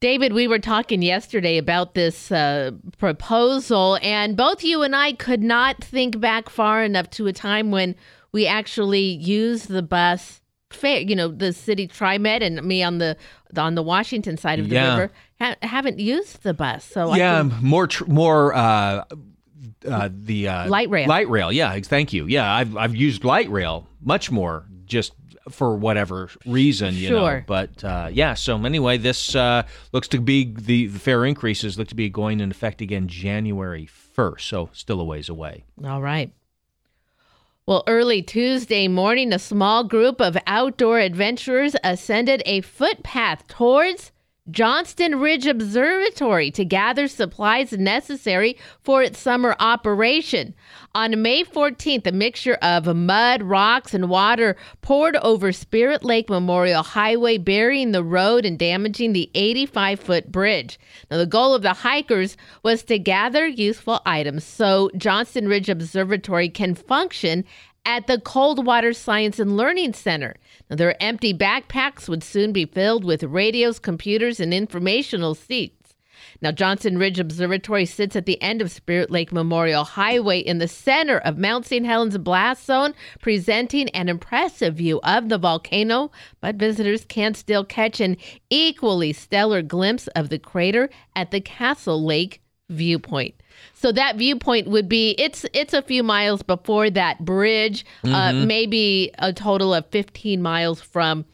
David, 0.00 0.32
we 0.32 0.48
were 0.48 0.58
talking 0.58 1.02
yesterday 1.02 1.56
about 1.56 1.94
this 1.94 2.30
uh, 2.30 2.72
proposal, 2.98 3.98
and 4.02 4.36
both 4.36 4.62
you 4.62 4.82
and 4.82 4.94
I 4.94 5.12
could 5.12 5.42
not 5.42 5.82
think 5.82 6.20
back 6.20 6.48
far 6.48 6.84
enough 6.84 7.10
to 7.10 7.26
a 7.26 7.32
time 7.32 7.70
when 7.70 7.94
we 8.32 8.46
actually 8.46 9.02
used 9.02 9.68
the 9.68 9.82
bus 9.82 10.40
fare. 10.74 11.00
You 11.00 11.16
know, 11.16 11.28
the 11.28 11.52
city 11.52 11.88
TriMet 11.88 12.42
and 12.42 12.62
me 12.62 12.82
on 12.82 12.98
the 12.98 13.16
on 13.56 13.74
the 13.74 13.82
Washington 13.82 14.36
side 14.36 14.58
of 14.58 14.68
the 14.68 14.74
Yeah. 14.74 14.90
river 14.98 15.12
ha- 15.40 15.56
haven't 15.62 15.98
used 15.98 16.42
the 16.42 16.54
bus. 16.54 16.84
So 16.84 17.10
I 17.10 17.16
yeah, 17.18 17.38
can- 17.48 17.52
more 17.62 17.86
tr- 17.86 18.06
more 18.06 18.54
uh, 18.54 19.04
uh, 19.88 20.08
the 20.12 20.48
uh, 20.48 20.68
Light 20.68 20.90
rail. 20.90 21.08
Light 21.08 21.28
rail, 21.28 21.52
yeah. 21.52 21.78
Thank 21.80 22.12
you. 22.12 22.26
Yeah, 22.26 22.52
I've 22.52 22.76
I've 22.76 22.94
used 22.96 23.24
light 23.24 23.48
rail 23.50 23.86
much 24.02 24.30
more, 24.30 24.66
just 24.86 25.12
for 25.50 25.76
whatever 25.76 26.30
reason, 26.46 26.94
you 26.94 27.10
know. 27.10 27.42
But 27.46 27.84
uh, 27.84 28.08
yeah. 28.10 28.32
So 28.34 28.64
anyway, 28.64 28.96
this 28.96 29.34
uh, 29.36 29.64
looks 29.92 30.08
to 30.08 30.20
be 30.20 30.54
the, 30.54 30.86
the 30.86 30.98
fare 30.98 31.26
increases 31.26 31.78
look 31.78 31.88
to 31.88 31.94
be 31.94 32.08
going 32.08 32.40
in 32.40 32.50
effect 32.50 32.80
again 32.80 33.08
January 33.08 33.84
first. 33.86 34.48
So 34.48 34.70
still 34.72 35.00
a 35.00 35.04
ways 35.04 35.28
away. 35.28 35.64
All 35.84 36.00
right. 36.00 36.32
Well, 37.66 37.82
early 37.86 38.20
Tuesday 38.20 38.88
morning, 38.88 39.32
a 39.32 39.38
small 39.38 39.84
group 39.84 40.20
of 40.20 40.36
outdoor 40.46 40.98
adventurers 40.98 41.74
ascended 41.82 42.42
a 42.44 42.60
footpath 42.60 43.48
towards 43.48 44.12
Johnston 44.50 45.20
Ridge 45.20 45.46
Observatory 45.46 46.50
to 46.50 46.66
gather 46.66 47.08
supplies 47.08 47.72
necessary 47.72 48.58
for 48.82 49.02
its 49.02 49.18
summer 49.18 49.56
operation. 49.58 50.54
On 50.94 51.22
May 51.22 51.44
14th, 51.44 52.06
a 52.06 52.12
mixture 52.12 52.58
of 52.60 52.94
mud, 52.94 53.42
rocks, 53.42 53.94
and 53.94 54.10
water 54.10 54.54
poured 54.82 55.16
over 55.16 55.50
Spirit 55.50 56.04
Lake 56.04 56.28
Memorial 56.28 56.82
Highway, 56.82 57.38
burying 57.38 57.92
the 57.92 58.04
road 58.04 58.44
and 58.44 58.58
damaging 58.58 59.14
the 59.14 59.30
85 59.34 59.98
foot 59.98 60.30
bridge. 60.30 60.78
Now, 61.10 61.16
the 61.16 61.24
goal 61.24 61.54
of 61.54 61.62
the 61.62 61.72
hikers 61.72 62.36
was 62.62 62.82
to 62.82 62.98
gather 62.98 63.46
useful 63.46 64.02
items 64.04 64.44
so 64.44 64.90
Johnston 64.98 65.48
Ridge 65.48 65.70
Observatory 65.70 66.50
can 66.50 66.74
function 66.74 67.46
at 67.86 68.06
the 68.06 68.20
Coldwater 68.20 68.92
Science 68.92 69.38
and 69.38 69.56
Learning 69.56 69.92
Center. 69.92 70.36
Their 70.74 71.00
empty 71.02 71.32
backpacks 71.32 72.08
would 72.08 72.24
soon 72.24 72.52
be 72.52 72.66
filled 72.66 73.04
with 73.04 73.22
radios, 73.22 73.78
computers, 73.78 74.40
and 74.40 74.52
informational 74.52 75.34
seats. 75.34 75.84
Now, 76.40 76.52
Johnston 76.52 76.98
Ridge 76.98 77.18
Observatory 77.18 77.86
sits 77.86 78.16
at 78.16 78.26
the 78.26 78.40
end 78.42 78.60
of 78.60 78.70
Spirit 78.70 79.10
Lake 79.10 79.32
Memorial 79.32 79.84
Highway 79.84 80.40
in 80.40 80.58
the 80.58 80.68
center 80.68 81.18
of 81.18 81.38
Mount 81.38 81.66
St. 81.66 81.86
Helens 81.86 82.18
blast 82.18 82.66
zone, 82.66 82.94
presenting 83.20 83.88
an 83.90 84.08
impressive 84.08 84.74
view 84.74 85.00
of 85.02 85.28
the 85.28 85.38
volcano. 85.38 86.10
But 86.40 86.56
visitors 86.56 87.04
can 87.04 87.34
still 87.34 87.64
catch 87.64 88.00
an 88.00 88.16
equally 88.50 89.12
stellar 89.12 89.62
glimpse 89.62 90.06
of 90.08 90.28
the 90.28 90.38
crater 90.38 90.90
at 91.14 91.30
the 91.30 91.40
Castle 91.40 92.04
Lake 92.04 92.40
viewpoint. 92.70 93.34
So 93.74 93.92
that 93.92 94.16
viewpoint 94.16 94.68
would 94.68 94.88
be 94.88 95.14
it's 95.18 95.44
it's 95.52 95.74
a 95.74 95.82
few 95.82 96.02
miles 96.02 96.42
before 96.42 96.90
that 96.90 97.24
bridge, 97.24 97.84
uh, 98.04 98.30
Mhm. 98.32 98.46
maybe 98.46 99.10
a 99.18 99.32
total 99.32 99.72
of 99.74 99.86
15 99.90 100.42
miles 100.42 100.80
from 100.80 101.24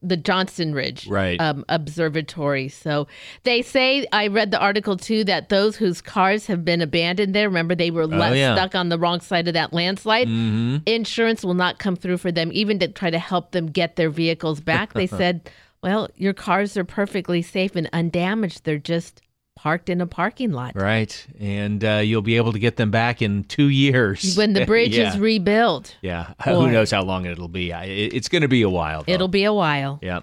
the 0.00 0.16
Johnston 0.16 0.72
Ridge 0.74 1.08
Right. 1.08 1.40
um, 1.40 1.64
Observatory. 1.68 2.68
So 2.68 3.08
they 3.42 3.62
say 3.62 4.06
I 4.12 4.28
read 4.28 4.50
the 4.52 4.58
article 4.60 4.96
too 4.96 5.24
that 5.24 5.48
those 5.48 5.76
whose 5.76 6.00
cars 6.00 6.46
have 6.46 6.64
been 6.64 6.80
abandoned 6.80 7.34
there, 7.34 7.48
remember 7.48 7.74
they 7.74 7.90
were 7.90 8.06
left 8.06 8.32
Oh, 8.32 8.36
yeah. 8.36 8.54
stuck 8.54 8.74
on 8.76 8.90
the 8.90 8.98
wrong 8.98 9.20
side 9.20 9.48
of 9.48 9.54
that 9.54 9.72
landslide. 9.72 10.28
Mhm. 10.28 10.82
Insurance 10.86 11.44
will 11.44 11.54
not 11.54 11.78
come 11.80 11.96
through 11.96 12.18
for 12.18 12.30
them, 12.30 12.50
even 12.54 12.78
to 12.78 12.88
try 12.88 13.10
to 13.10 13.18
help 13.18 13.50
them 13.50 13.66
get 13.66 13.96
their 13.96 14.10
vehicles 14.10 14.60
back. 14.60 14.92
They 14.94 15.06
said, 15.22 15.50
"Well, 15.82 16.08
your 16.16 16.32
cars 16.32 16.76
are 16.76 16.84
perfectly 16.84 17.42
safe 17.42 17.74
and 17.74 17.90
undamaged. 17.92 18.64
They're 18.64 18.78
just 18.78 19.20
parked 19.62 19.90
in 19.90 20.00
a 20.00 20.06
parking 20.06 20.52
lot." 20.52 20.74
Right, 20.76 21.26
and 21.40 21.84
uh, 21.84 21.96
you'll 22.04 22.22
be 22.22 22.36
able 22.36 22.52
to 22.52 22.58
get 22.58 22.76
them 22.76 22.90
back 22.90 23.20
in 23.20 23.44
two 23.44 23.68
years 23.68 24.36
When 24.38 24.52
the 24.52 24.64
bridge 24.72 24.96
Yeah. 24.96 25.12
is 25.12 25.18
rebuilt, 25.18 25.96
Yeah, 26.00 26.32
Boy. 26.44 26.54
who 26.54 26.70
knows 26.70 26.90
how 26.90 27.02
long 27.02 27.26
it'll 27.26 27.48
be? 27.48 27.70
It's 27.72 28.28
going 28.28 28.42
to 28.42 28.48
be 28.48 28.62
a 28.62 28.70
while. 28.70 29.02
Though. 29.02 29.12
it'll 29.12 29.28
be 29.28 29.44
a 29.44 29.52
while. 29.52 29.98
Yeah. 30.02 30.20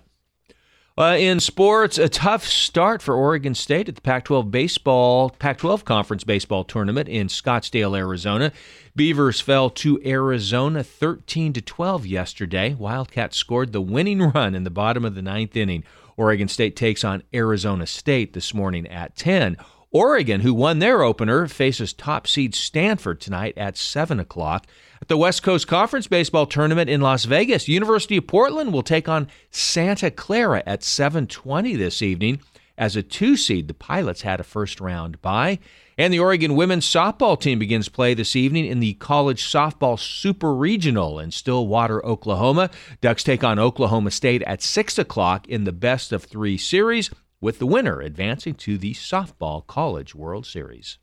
Uh, 0.97 1.17
in 1.19 1.41
sports, 1.41 1.97
a 1.97 2.07
tough 2.07 2.45
start 2.45 3.01
for 3.01 3.13
Oregon 3.13 3.53
State 3.53 3.89
at 3.89 3.95
the 3.95 4.01
Pac-12 4.01 4.49
baseball 4.49 5.29
Pac-12 5.29 5.83
conference 5.83 6.23
baseball 6.23 6.63
tournament 6.63 7.09
in 7.09 7.27
Scottsdale, 7.27 7.97
Arizona. 7.97 8.53
Beavers 8.95 9.41
fell 9.41 9.69
to 9.71 10.01
Arizona 10.05 10.85
13 10.85 11.51
to 11.51 11.61
12 11.61 12.05
yesterday. 12.05 12.73
Wildcats 12.75 13.35
scored 13.35 13.73
the 13.73 13.81
winning 13.81 14.21
run 14.21 14.55
in 14.55 14.63
the 14.63 14.69
bottom 14.69 15.03
of 15.03 15.15
the 15.15 15.21
ninth 15.21 15.57
inning. 15.57 15.83
Oregon 16.17 16.47
State 16.47 16.75
takes 16.75 17.03
on 17.03 17.23
Arizona 17.33 17.85
State 17.85 18.33
this 18.33 18.53
morning 18.53 18.87
at 18.87 19.15
10. 19.15 19.57
Oregon, 19.91 20.41
who 20.41 20.53
won 20.53 20.79
their 20.79 21.03
opener, 21.03 21.47
faces 21.47 21.93
top 21.93 22.27
seed 22.27 22.53
Stanford 22.53 23.21
tonight 23.21 23.53
at 23.57 23.77
7 23.77 24.19
o'clock. 24.19 24.67
At 25.01 25.07
the 25.07 25.17
West 25.17 25.43
Coast 25.43 25.67
Conference 25.67 26.07
Baseball 26.07 26.45
Tournament 26.45 26.89
in 26.89 26.99
Las 27.01 27.25
Vegas, 27.25 27.67
University 27.67 28.17
of 28.17 28.27
Portland 28.27 28.73
will 28.73 28.83
take 28.83 29.07
on 29.07 29.27
Santa 29.51 30.11
Clara 30.11 30.63
at 30.65 30.83
7:20 30.83 31.77
this 31.77 32.01
evening. 32.01 32.41
As 32.77 32.95
a 32.95 33.03
two 33.03 33.37
seed, 33.37 33.67
the 33.67 33.73
Pilots 33.73 34.23
had 34.23 34.39
a 34.39 34.43
first 34.43 34.81
round 34.81 35.21
bye. 35.21 35.59
And 35.97 36.13
the 36.13 36.19
Oregon 36.19 36.57
women's 36.57 36.85
softball 36.85 37.39
team 37.39 37.57
begins 37.57 37.87
play 37.87 38.13
this 38.13 38.35
evening 38.35 38.65
in 38.65 38.81
the 38.81 38.95
College 38.95 39.41
Softball 39.41 39.97
Super 39.97 40.53
Regional 40.53 41.19
in 41.19 41.31
Stillwater, 41.31 42.05
Oklahoma. 42.05 42.69
Ducks 42.99 43.23
take 43.23 43.45
on 43.45 43.59
Oklahoma 43.59 44.11
State 44.11 44.43
at 44.43 44.61
6 44.61 44.97
o'clock 44.97 45.47
in 45.47 45.63
the 45.63 45.71
best 45.71 46.11
of 46.11 46.25
three 46.25 46.57
series, 46.57 47.11
with 47.39 47.59
the 47.59 47.65
winner 47.65 48.01
advancing 48.01 48.55
to 48.55 48.77
the 48.77 48.93
Softball 48.93 49.65
College 49.65 50.13
World 50.13 50.45
Series. 50.45 50.97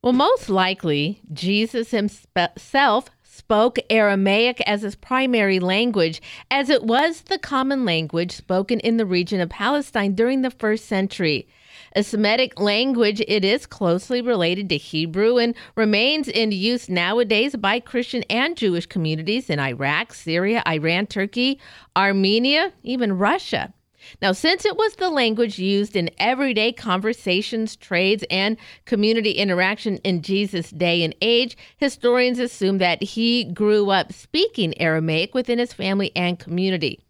Well, 0.00 0.12
most 0.12 0.48
likely, 0.48 1.20
Jesus 1.32 1.90
himself 1.90 3.10
spoke 3.24 3.78
Aramaic 3.90 4.60
as 4.60 4.82
his 4.82 4.94
primary 4.94 5.58
language, 5.58 6.22
as 6.52 6.70
it 6.70 6.84
was 6.84 7.22
the 7.22 7.38
common 7.38 7.84
language 7.84 8.30
spoken 8.30 8.78
in 8.80 8.96
the 8.96 9.06
region 9.06 9.40
of 9.40 9.48
Palestine 9.48 10.14
during 10.14 10.42
the 10.42 10.50
first 10.50 10.84
century. 10.84 11.48
A 11.94 12.02
Semitic 12.02 12.58
language, 12.58 13.20
it 13.28 13.44
is 13.44 13.66
closely 13.66 14.22
related 14.22 14.70
to 14.70 14.78
Hebrew 14.78 15.36
and 15.36 15.54
remains 15.76 16.26
in 16.26 16.50
use 16.50 16.88
nowadays 16.88 17.54
by 17.54 17.80
Christian 17.80 18.22
and 18.30 18.56
Jewish 18.56 18.86
communities 18.86 19.50
in 19.50 19.60
Iraq, 19.60 20.14
Syria, 20.14 20.62
Iran, 20.66 21.06
Turkey, 21.06 21.60
Armenia, 21.94 22.72
even 22.82 23.18
Russia. 23.18 23.74
Now, 24.22 24.32
since 24.32 24.64
it 24.64 24.76
was 24.76 24.94
the 24.96 25.10
language 25.10 25.58
used 25.58 25.94
in 25.94 26.08
everyday 26.18 26.72
conversations, 26.72 27.76
trades, 27.76 28.24
and 28.30 28.56
community 28.86 29.32
interaction 29.32 29.98
in 29.98 30.22
Jesus' 30.22 30.70
day 30.70 31.04
and 31.04 31.14
age, 31.20 31.58
historians 31.76 32.38
assume 32.38 32.78
that 32.78 33.02
he 33.02 33.44
grew 33.44 33.90
up 33.90 34.12
speaking 34.14 34.80
Aramaic 34.80 35.34
within 35.34 35.58
his 35.58 35.74
family 35.74 36.10
and 36.16 36.38
community. 36.38 37.04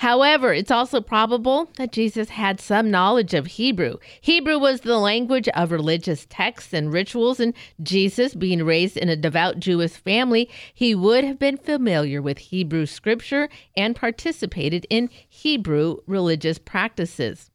However, 0.00 0.54
it's 0.54 0.70
also 0.70 1.02
probable 1.02 1.70
that 1.76 1.92
Jesus 1.92 2.30
had 2.30 2.58
some 2.58 2.90
knowledge 2.90 3.34
of 3.34 3.46
Hebrew. 3.46 3.98
Hebrew 4.22 4.58
was 4.58 4.80
the 4.80 4.96
language 4.96 5.46
of 5.48 5.70
religious 5.70 6.26
texts 6.30 6.72
and 6.72 6.90
rituals, 6.90 7.38
and 7.38 7.52
Jesus, 7.82 8.34
being 8.34 8.64
raised 8.64 8.96
in 8.96 9.10
a 9.10 9.14
devout 9.14 9.60
Jewish 9.60 9.90
family, 9.90 10.48
he 10.72 10.94
would 10.94 11.22
have 11.24 11.38
been 11.38 11.58
familiar 11.58 12.22
with 12.22 12.38
Hebrew 12.38 12.86
scripture 12.86 13.50
and 13.76 13.94
participated 13.94 14.86
in 14.88 15.10
Hebrew 15.28 15.98
religious 16.06 16.56
practices. 16.56 17.50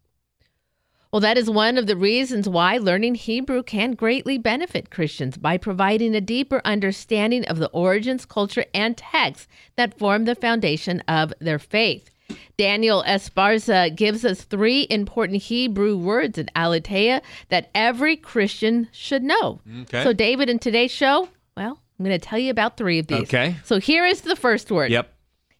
Well, 1.11 1.21
that 1.21 1.39
is 1.39 1.49
one 1.49 1.79
of 1.79 1.87
the 1.87 1.97
reasons 1.97 2.47
why 2.47 2.77
learning 2.77 3.15
Hebrew 3.15 3.63
can 3.63 3.93
greatly 3.93 4.37
benefit 4.37 4.91
Christians 4.91 5.35
by 5.35 5.57
providing 5.57 6.13
a 6.13 6.21
deeper 6.21 6.61
understanding 6.63 7.43
of 7.45 7.57
the 7.57 7.69
origins, 7.69 8.23
culture, 8.23 8.65
and 8.71 8.95
texts 8.95 9.47
that 9.77 9.97
form 9.97 10.25
the 10.25 10.35
foundation 10.35 10.99
of 11.07 11.33
their 11.39 11.57
faith. 11.57 12.11
Daniel 12.57 13.03
Esparza 13.05 13.93
gives 13.95 14.23
us 14.25 14.41
three 14.43 14.87
important 14.89 15.41
Hebrew 15.43 15.97
words 15.97 16.37
in 16.37 16.47
Aleteia 16.55 17.21
that 17.49 17.69
every 17.75 18.15
Christian 18.15 18.87
should 18.91 19.23
know. 19.23 19.59
Okay. 19.81 20.03
So, 20.03 20.13
David, 20.13 20.49
in 20.49 20.59
today's 20.59 20.91
show, 20.91 21.27
well, 21.57 21.79
I'm 21.99 22.05
going 22.05 22.17
to 22.17 22.25
tell 22.25 22.39
you 22.39 22.51
about 22.51 22.77
three 22.77 22.99
of 22.99 23.07
these. 23.07 23.23
Okay. 23.23 23.55
So, 23.65 23.79
here 23.79 24.05
is 24.05 24.21
the 24.21 24.35
first 24.35 24.71
word. 24.71 24.91
Yep. 24.91 25.13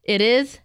It 0.04 0.22
is 0.22 0.60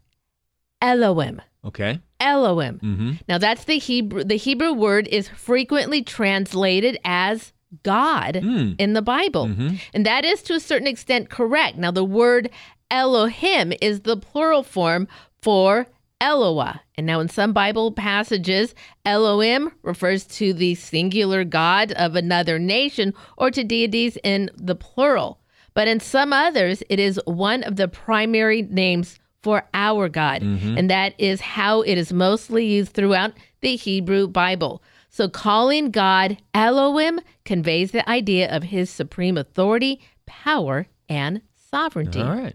Elohim. 0.80 1.42
Okay. 1.64 2.00
Elohim. 2.20 2.78
Mm-hmm. 2.82 3.12
Now 3.28 3.38
that's 3.38 3.64
the 3.64 3.78
Hebrew 3.78 4.24
the 4.24 4.36
Hebrew 4.36 4.72
word 4.72 5.08
is 5.08 5.28
frequently 5.28 6.02
translated 6.02 6.98
as 7.04 7.52
God 7.82 8.36
Hmm. 8.36 8.72
in 8.78 8.92
the 8.94 9.02
Bible. 9.02 9.46
Mm-hmm. 9.46 9.76
And 9.94 10.04
that 10.06 10.24
is 10.24 10.42
to 10.44 10.54
a 10.54 10.60
certain 10.60 10.86
extent 10.86 11.30
correct. 11.30 11.76
Now 11.78 11.90
the 11.90 12.04
word 12.04 12.50
Elohim 12.90 13.72
is 13.80 14.00
the 14.00 14.16
plural 14.16 14.62
form 14.62 15.06
for 15.42 15.86
Eloah. 16.20 16.80
And 16.96 17.06
now 17.06 17.20
in 17.20 17.28
some 17.28 17.52
Bible 17.52 17.92
passages, 17.92 18.74
Elohim 19.06 19.72
refers 19.82 20.24
to 20.26 20.52
the 20.52 20.74
singular 20.74 21.44
God 21.44 21.92
of 21.92 22.14
another 22.14 22.58
nation 22.58 23.14
or 23.38 23.50
to 23.50 23.64
deities 23.64 24.18
in 24.22 24.50
the 24.54 24.74
plural. 24.74 25.38
But 25.72 25.88
in 25.88 26.00
some 26.00 26.32
others, 26.32 26.82
it 26.90 26.98
is 26.98 27.18
one 27.24 27.62
of 27.62 27.76
the 27.76 27.88
primary 27.88 28.62
names 28.62 29.18
for 29.42 29.64
our 29.72 30.08
God. 30.10 30.42
Mhm. 30.42 30.78
And 30.78 30.90
that 30.90 31.14
is 31.16 31.40
how 31.40 31.80
it 31.82 31.96
is 31.96 32.12
mostly 32.12 32.66
used 32.66 32.92
throughout 32.92 33.32
the 33.62 33.76
Hebrew 33.76 34.28
Bible. 34.28 34.82
So 35.08 35.28
calling 35.28 35.90
God 35.90 36.36
Elohim 36.52 37.20
conveys 37.44 37.92
the 37.92 38.06
idea 38.08 38.54
of 38.54 38.64
his 38.64 38.90
supreme 38.90 39.38
authority, 39.38 40.00
power, 40.26 40.86
and 41.08 41.40
sovereignty. 41.56 42.20
All 42.20 42.36
right. 42.36 42.54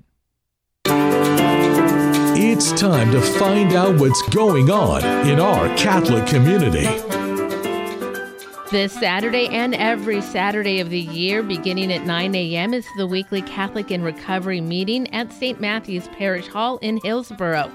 It's 2.37 2.73
time 2.73 3.13
to 3.13 3.21
find 3.21 3.71
out 3.71 3.97
what's 3.97 4.21
going 4.27 4.69
on 4.69 5.05
in 5.25 5.39
our 5.39 5.73
Catholic 5.77 6.27
community. 6.27 6.83
This 8.71 8.91
Saturday 8.91 9.47
and 9.47 9.73
every 9.73 10.19
Saturday 10.19 10.81
of 10.81 10.89
the 10.89 10.99
year, 10.99 11.41
beginning 11.43 11.93
at 11.93 12.05
9 12.05 12.35
a.m., 12.35 12.73
is 12.73 12.85
the 12.97 13.07
weekly 13.07 13.41
Catholic 13.41 13.89
in 13.89 14.03
Recovery 14.03 14.59
meeting 14.59 15.07
at 15.13 15.31
St. 15.31 15.61
Matthew's 15.61 16.09
Parish 16.09 16.47
Hall 16.47 16.77
in 16.79 16.99
Hillsboro. 17.05 17.71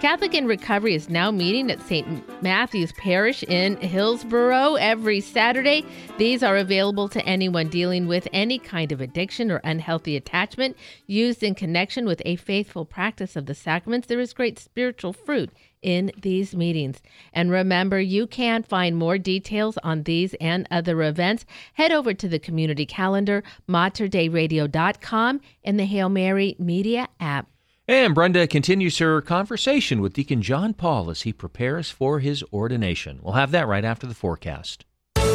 Catholic 0.00 0.34
in 0.34 0.46
Recovery 0.46 0.94
is 0.94 1.10
now 1.10 1.30
meeting 1.30 1.70
at 1.70 1.82
St. 1.82 2.42
Matthew's 2.42 2.90
Parish 2.92 3.42
in 3.42 3.76
Hillsboro 3.76 4.76
every 4.76 5.20
Saturday. 5.20 5.84
These 6.16 6.42
are 6.42 6.56
available 6.56 7.06
to 7.10 7.22
anyone 7.26 7.68
dealing 7.68 8.06
with 8.06 8.26
any 8.32 8.58
kind 8.58 8.92
of 8.92 9.02
addiction 9.02 9.50
or 9.50 9.60
unhealthy 9.62 10.16
attachment 10.16 10.78
used 11.06 11.42
in 11.42 11.54
connection 11.54 12.06
with 12.06 12.22
a 12.24 12.36
faithful 12.36 12.86
practice 12.86 13.36
of 13.36 13.44
the 13.44 13.54
sacraments. 13.54 14.06
There 14.06 14.18
is 14.18 14.32
great 14.32 14.58
spiritual 14.58 15.12
fruit 15.12 15.50
in 15.82 16.12
these 16.18 16.56
meetings. 16.56 17.02
And 17.34 17.50
remember, 17.50 18.00
you 18.00 18.26
can 18.26 18.62
find 18.62 18.96
more 18.96 19.18
details 19.18 19.76
on 19.82 20.04
these 20.04 20.32
and 20.40 20.66
other 20.70 21.02
events. 21.02 21.44
Head 21.74 21.92
over 21.92 22.14
to 22.14 22.26
the 22.26 22.38
community 22.38 22.86
calendar, 22.86 23.42
materdeiradio.com, 23.68 25.42
and 25.62 25.78
the 25.78 25.84
Hail 25.84 26.08
Mary 26.08 26.56
Media 26.58 27.06
app. 27.20 27.49
And 27.90 28.14
Brenda 28.14 28.46
continues 28.46 28.98
her 28.98 29.20
conversation 29.20 30.00
with 30.00 30.12
Deacon 30.12 30.42
John 30.42 30.74
Paul 30.74 31.10
as 31.10 31.22
he 31.22 31.32
prepares 31.32 31.90
for 31.90 32.20
his 32.20 32.44
ordination. 32.52 33.18
We'll 33.20 33.32
have 33.34 33.50
that 33.50 33.66
right 33.66 33.84
after 33.84 34.06
the 34.06 34.14
forecast. 34.14 34.84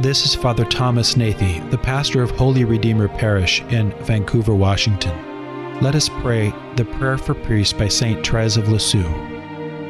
This 0.00 0.24
is 0.24 0.32
Father 0.32 0.64
Thomas 0.64 1.16
Nathy, 1.16 1.58
the 1.70 1.76
pastor 1.76 2.22
of 2.22 2.30
Holy 2.30 2.62
Redeemer 2.64 3.08
Parish 3.08 3.62
in 3.62 3.90
Vancouver, 4.04 4.54
Washington. 4.54 5.80
Let 5.80 5.96
us 5.96 6.08
pray 6.08 6.54
the 6.76 6.84
prayer 6.84 7.18
for 7.18 7.34
priests 7.34 7.72
by 7.72 7.88
St. 7.88 8.24
Therese 8.24 8.56
of 8.56 8.68
Lisieux. 8.68 9.12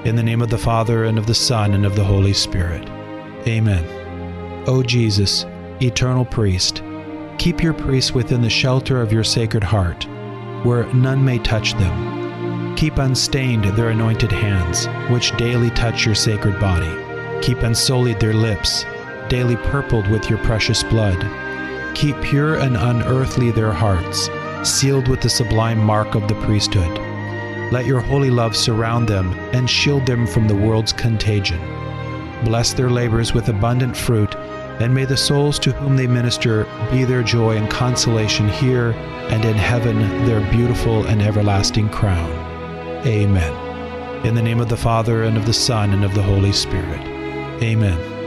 In 0.06 0.16
the 0.16 0.22
name 0.22 0.40
of 0.40 0.48
the 0.48 0.56
Father, 0.56 1.04
and 1.04 1.18
of 1.18 1.26
the 1.26 1.34
Son, 1.34 1.74
and 1.74 1.84
of 1.84 1.94
the 1.94 2.04
Holy 2.04 2.32
Spirit. 2.32 2.88
Amen. 3.46 3.84
O 4.66 4.82
Jesus, 4.82 5.44
eternal 5.82 6.24
priest, 6.24 6.82
keep 7.36 7.62
your 7.62 7.74
priests 7.74 8.12
within 8.12 8.40
the 8.40 8.48
shelter 8.48 9.02
of 9.02 9.12
your 9.12 9.24
sacred 9.24 9.62
heart, 9.62 10.04
where 10.64 10.90
none 10.94 11.22
may 11.22 11.38
touch 11.40 11.74
them. 11.74 12.74
Keep 12.76 12.96
unstained 12.96 13.64
their 13.64 13.90
anointed 13.90 14.32
hands, 14.32 14.86
which 15.12 15.36
daily 15.36 15.68
touch 15.72 16.06
your 16.06 16.14
sacred 16.14 16.58
body. 16.58 16.90
Keep 17.42 17.58
unsullied 17.58 18.18
their 18.20 18.32
lips, 18.32 18.86
daily 19.28 19.56
purpled 19.56 20.08
with 20.08 20.28
your 20.28 20.38
precious 20.38 20.82
blood. 20.82 21.18
Keep 21.94 22.20
pure 22.22 22.56
and 22.56 22.76
unearthly 22.76 23.50
their 23.50 23.72
hearts, 23.72 24.28
sealed 24.62 25.08
with 25.08 25.20
the 25.20 25.30
sublime 25.30 25.78
mark 25.78 26.14
of 26.14 26.28
the 26.28 26.34
priesthood. 26.42 26.98
Let 27.72 27.86
your 27.86 28.00
holy 28.00 28.30
love 28.30 28.56
surround 28.56 29.08
them 29.08 29.32
and 29.52 29.68
shield 29.68 30.06
them 30.06 30.26
from 30.26 30.48
the 30.48 30.56
world's 30.56 30.92
contagion. 30.92 31.60
Bless 32.44 32.72
their 32.72 32.88
labors 32.88 33.34
with 33.34 33.48
abundant 33.48 33.96
fruit, 33.96 34.34
and 34.80 34.94
may 34.94 35.04
the 35.04 35.16
souls 35.16 35.58
to 35.58 35.72
whom 35.72 35.96
they 35.96 36.06
minister 36.06 36.64
be 36.90 37.04
their 37.04 37.22
joy 37.22 37.56
and 37.56 37.68
consolation 37.68 38.48
here 38.48 38.92
and 39.28 39.44
in 39.44 39.56
heaven 39.56 39.98
their 40.24 40.40
beautiful 40.50 41.04
and 41.06 41.20
everlasting 41.20 41.88
crown. 41.90 42.30
Amen. 43.06 44.26
In 44.26 44.34
the 44.34 44.42
name 44.42 44.60
of 44.60 44.68
the 44.68 44.76
Father, 44.76 45.24
and 45.24 45.36
of 45.36 45.46
the 45.46 45.52
Son, 45.52 45.92
and 45.92 46.04
of 46.04 46.14
the 46.14 46.22
Holy 46.22 46.52
Spirit. 46.52 47.00
Amen. 47.62 48.17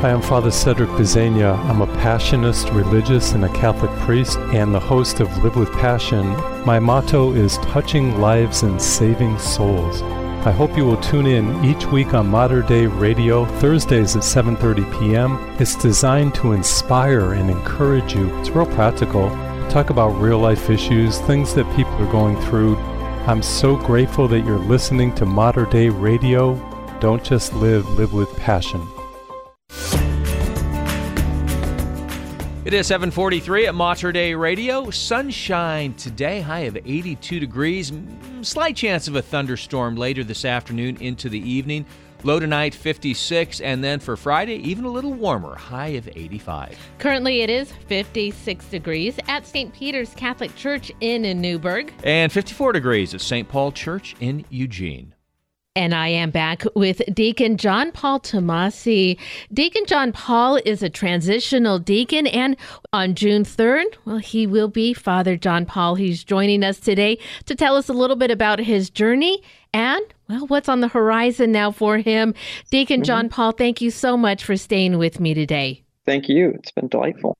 Hi, 0.00 0.12
I'm 0.12 0.22
Father 0.22 0.50
Cedric 0.50 0.88
Pisegna. 0.88 1.58
I'm 1.68 1.82
a 1.82 1.86
Passionist, 1.98 2.74
religious, 2.74 3.32
and 3.32 3.44
a 3.44 3.52
Catholic 3.52 3.90
priest, 4.00 4.38
and 4.38 4.74
the 4.74 4.80
host 4.80 5.20
of 5.20 5.44
Live 5.44 5.56
with 5.56 5.70
Passion. 5.72 6.26
My 6.64 6.78
motto 6.78 7.34
is 7.34 7.58
touching 7.58 8.18
lives 8.18 8.62
and 8.62 8.80
saving 8.80 9.38
souls. 9.38 10.00
I 10.46 10.52
hope 10.52 10.74
you 10.74 10.86
will 10.86 10.96
tune 11.02 11.26
in 11.26 11.62
each 11.66 11.84
week 11.84 12.14
on 12.14 12.28
Mater 12.28 12.62
Dei 12.62 12.86
Radio, 12.86 13.44
Thursdays 13.60 14.16
at 14.16 14.22
7:30 14.22 14.98
p.m. 14.98 15.36
It's 15.60 15.74
designed 15.74 16.34
to 16.36 16.52
inspire 16.52 17.34
and 17.34 17.50
encourage 17.50 18.14
you. 18.14 18.34
It's 18.38 18.48
real 18.48 18.64
practical. 18.64 19.28
Talk 19.68 19.90
about 19.90 20.18
real 20.18 20.38
life 20.38 20.70
issues, 20.70 21.18
things 21.18 21.52
that 21.52 21.76
people 21.76 21.92
are 22.02 22.10
going 22.10 22.40
through. 22.46 22.78
I'm 23.26 23.42
so 23.42 23.76
grateful 23.76 24.28
that 24.28 24.46
you're 24.46 24.58
listening 24.58 25.14
to 25.16 25.26
Mater 25.26 25.66
Dei 25.66 25.90
Radio. 25.90 26.54
Don't 27.00 27.22
just 27.22 27.52
live, 27.52 27.86
live 27.98 28.14
with 28.14 28.34
passion. 28.38 28.88
It 32.70 32.74
is 32.74 32.86
743 32.86 33.66
at 33.66 33.74
Mater 33.74 34.12
Dei 34.12 34.32
Radio. 34.32 34.90
Sunshine 34.90 35.92
today, 35.94 36.40
high 36.40 36.60
of 36.60 36.76
82 36.76 37.40
degrees. 37.40 37.90
Mm, 37.90 38.46
Slight 38.46 38.76
chance 38.76 39.08
of 39.08 39.16
a 39.16 39.22
thunderstorm 39.22 39.96
later 39.96 40.22
this 40.22 40.44
afternoon 40.44 40.96
into 41.00 41.28
the 41.28 41.40
evening. 41.40 41.84
Low 42.22 42.38
tonight, 42.38 42.72
56. 42.72 43.60
And 43.60 43.82
then 43.82 43.98
for 43.98 44.16
Friday, 44.16 44.54
even 44.58 44.84
a 44.84 44.88
little 44.88 45.12
warmer, 45.12 45.56
high 45.56 45.94
of 45.98 46.08
85. 46.14 46.78
Currently, 46.98 47.42
it 47.42 47.50
is 47.50 47.72
56 47.88 48.64
degrees 48.66 49.18
at 49.26 49.48
St. 49.48 49.74
Peter's 49.74 50.14
Catholic 50.14 50.54
Church 50.54 50.92
in 51.00 51.22
Newberg. 51.40 51.92
And 52.04 52.30
54 52.30 52.72
degrees 52.72 53.14
at 53.14 53.20
St. 53.20 53.48
Paul 53.48 53.72
Church 53.72 54.14
in 54.20 54.44
Eugene. 54.48 55.12
And 55.76 55.94
I 55.94 56.08
am 56.08 56.32
back 56.32 56.64
with 56.74 57.00
Deacon 57.14 57.56
John 57.56 57.92
Paul 57.92 58.18
Tomasi. 58.18 59.16
Deacon 59.52 59.86
John 59.86 60.10
Paul 60.10 60.56
is 60.64 60.82
a 60.82 60.90
transitional 60.90 61.78
deacon, 61.78 62.26
and 62.26 62.56
on 62.92 63.14
June 63.14 63.44
3rd, 63.44 63.84
well, 64.04 64.18
he 64.18 64.48
will 64.48 64.66
be 64.66 64.92
Father 64.92 65.36
John 65.36 65.64
Paul. 65.64 65.94
He's 65.94 66.24
joining 66.24 66.64
us 66.64 66.80
today 66.80 67.18
to 67.46 67.54
tell 67.54 67.76
us 67.76 67.88
a 67.88 67.92
little 67.92 68.16
bit 68.16 68.32
about 68.32 68.58
his 68.58 68.90
journey 68.90 69.44
and, 69.72 70.02
well, 70.28 70.48
what's 70.48 70.68
on 70.68 70.80
the 70.80 70.88
horizon 70.88 71.52
now 71.52 71.70
for 71.70 71.98
him. 71.98 72.34
Deacon 72.72 72.96
mm-hmm. 72.96 73.04
John 73.04 73.28
Paul, 73.28 73.52
thank 73.52 73.80
you 73.80 73.92
so 73.92 74.16
much 74.16 74.42
for 74.42 74.56
staying 74.56 74.98
with 74.98 75.20
me 75.20 75.34
today. 75.34 75.84
Thank 76.04 76.28
you. 76.28 76.50
It's 76.50 76.72
been 76.72 76.88
delightful. 76.88 77.36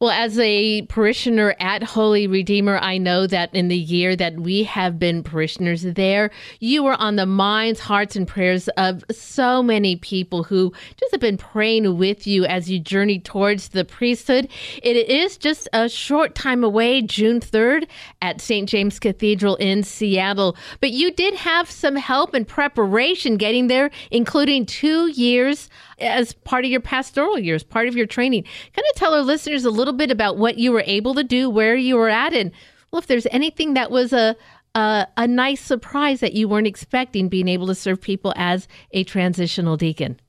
Well, 0.00 0.10
as 0.12 0.38
a 0.38 0.82
parishioner 0.82 1.56
at 1.58 1.82
Holy 1.82 2.28
Redeemer, 2.28 2.78
I 2.78 2.98
know 2.98 3.26
that 3.26 3.52
in 3.52 3.66
the 3.66 3.76
year 3.76 4.14
that 4.14 4.38
we 4.38 4.62
have 4.62 4.96
been 4.96 5.24
parishioners 5.24 5.82
there, 5.82 6.30
you 6.60 6.84
were 6.84 6.94
on 6.94 7.16
the 7.16 7.26
minds, 7.26 7.80
hearts, 7.80 8.14
and 8.14 8.24
prayers 8.24 8.68
of 8.76 9.02
so 9.10 9.60
many 9.60 9.96
people 9.96 10.44
who 10.44 10.72
just 10.96 11.10
have 11.10 11.20
been 11.20 11.36
praying 11.36 11.98
with 11.98 12.28
you 12.28 12.44
as 12.44 12.70
you 12.70 12.78
journey 12.78 13.18
towards 13.18 13.70
the 13.70 13.84
priesthood. 13.84 14.48
It 14.84 14.94
is 14.94 15.36
just 15.36 15.68
a 15.72 15.88
short 15.88 16.36
time 16.36 16.62
away, 16.62 17.02
June 17.02 17.40
3rd, 17.40 17.88
at 18.22 18.40
St. 18.40 18.68
James 18.68 19.00
Cathedral 19.00 19.56
in 19.56 19.82
Seattle. 19.82 20.56
But 20.80 20.92
you 20.92 21.10
did 21.10 21.34
have 21.34 21.68
some 21.68 21.96
help 21.96 22.34
and 22.34 22.46
preparation 22.46 23.36
getting 23.36 23.66
there, 23.66 23.90
including 24.12 24.64
two 24.64 25.08
years 25.08 25.68
as 26.00 26.32
part 26.32 26.64
of 26.64 26.70
your 26.70 26.80
pastoral 26.80 27.38
years, 27.38 27.62
part 27.62 27.88
of 27.88 27.96
your 27.96 28.06
training. 28.06 28.42
Kind 28.42 28.86
of 28.90 28.96
tell 28.96 29.14
our 29.14 29.22
listeners 29.22 29.64
a 29.64 29.70
little 29.70 29.94
bit 29.94 30.10
about 30.10 30.36
what 30.36 30.58
you 30.58 30.72
were 30.72 30.84
able 30.86 31.14
to 31.14 31.24
do, 31.24 31.50
where 31.50 31.76
you 31.76 31.96
were 31.96 32.08
at, 32.08 32.32
and 32.34 32.52
well, 32.90 33.00
if 33.00 33.06
there's 33.06 33.26
anything 33.30 33.74
that 33.74 33.90
was 33.90 34.12
a 34.12 34.36
a, 34.74 35.06
a 35.16 35.26
nice 35.26 35.60
surprise 35.60 36.20
that 36.20 36.34
you 36.34 36.48
weren't 36.48 36.66
expecting, 36.66 37.28
being 37.28 37.48
able 37.48 37.66
to 37.66 37.74
serve 37.74 38.00
people 38.00 38.32
as 38.36 38.68
a 38.92 39.02
transitional 39.04 39.76
deacon. 39.76 40.20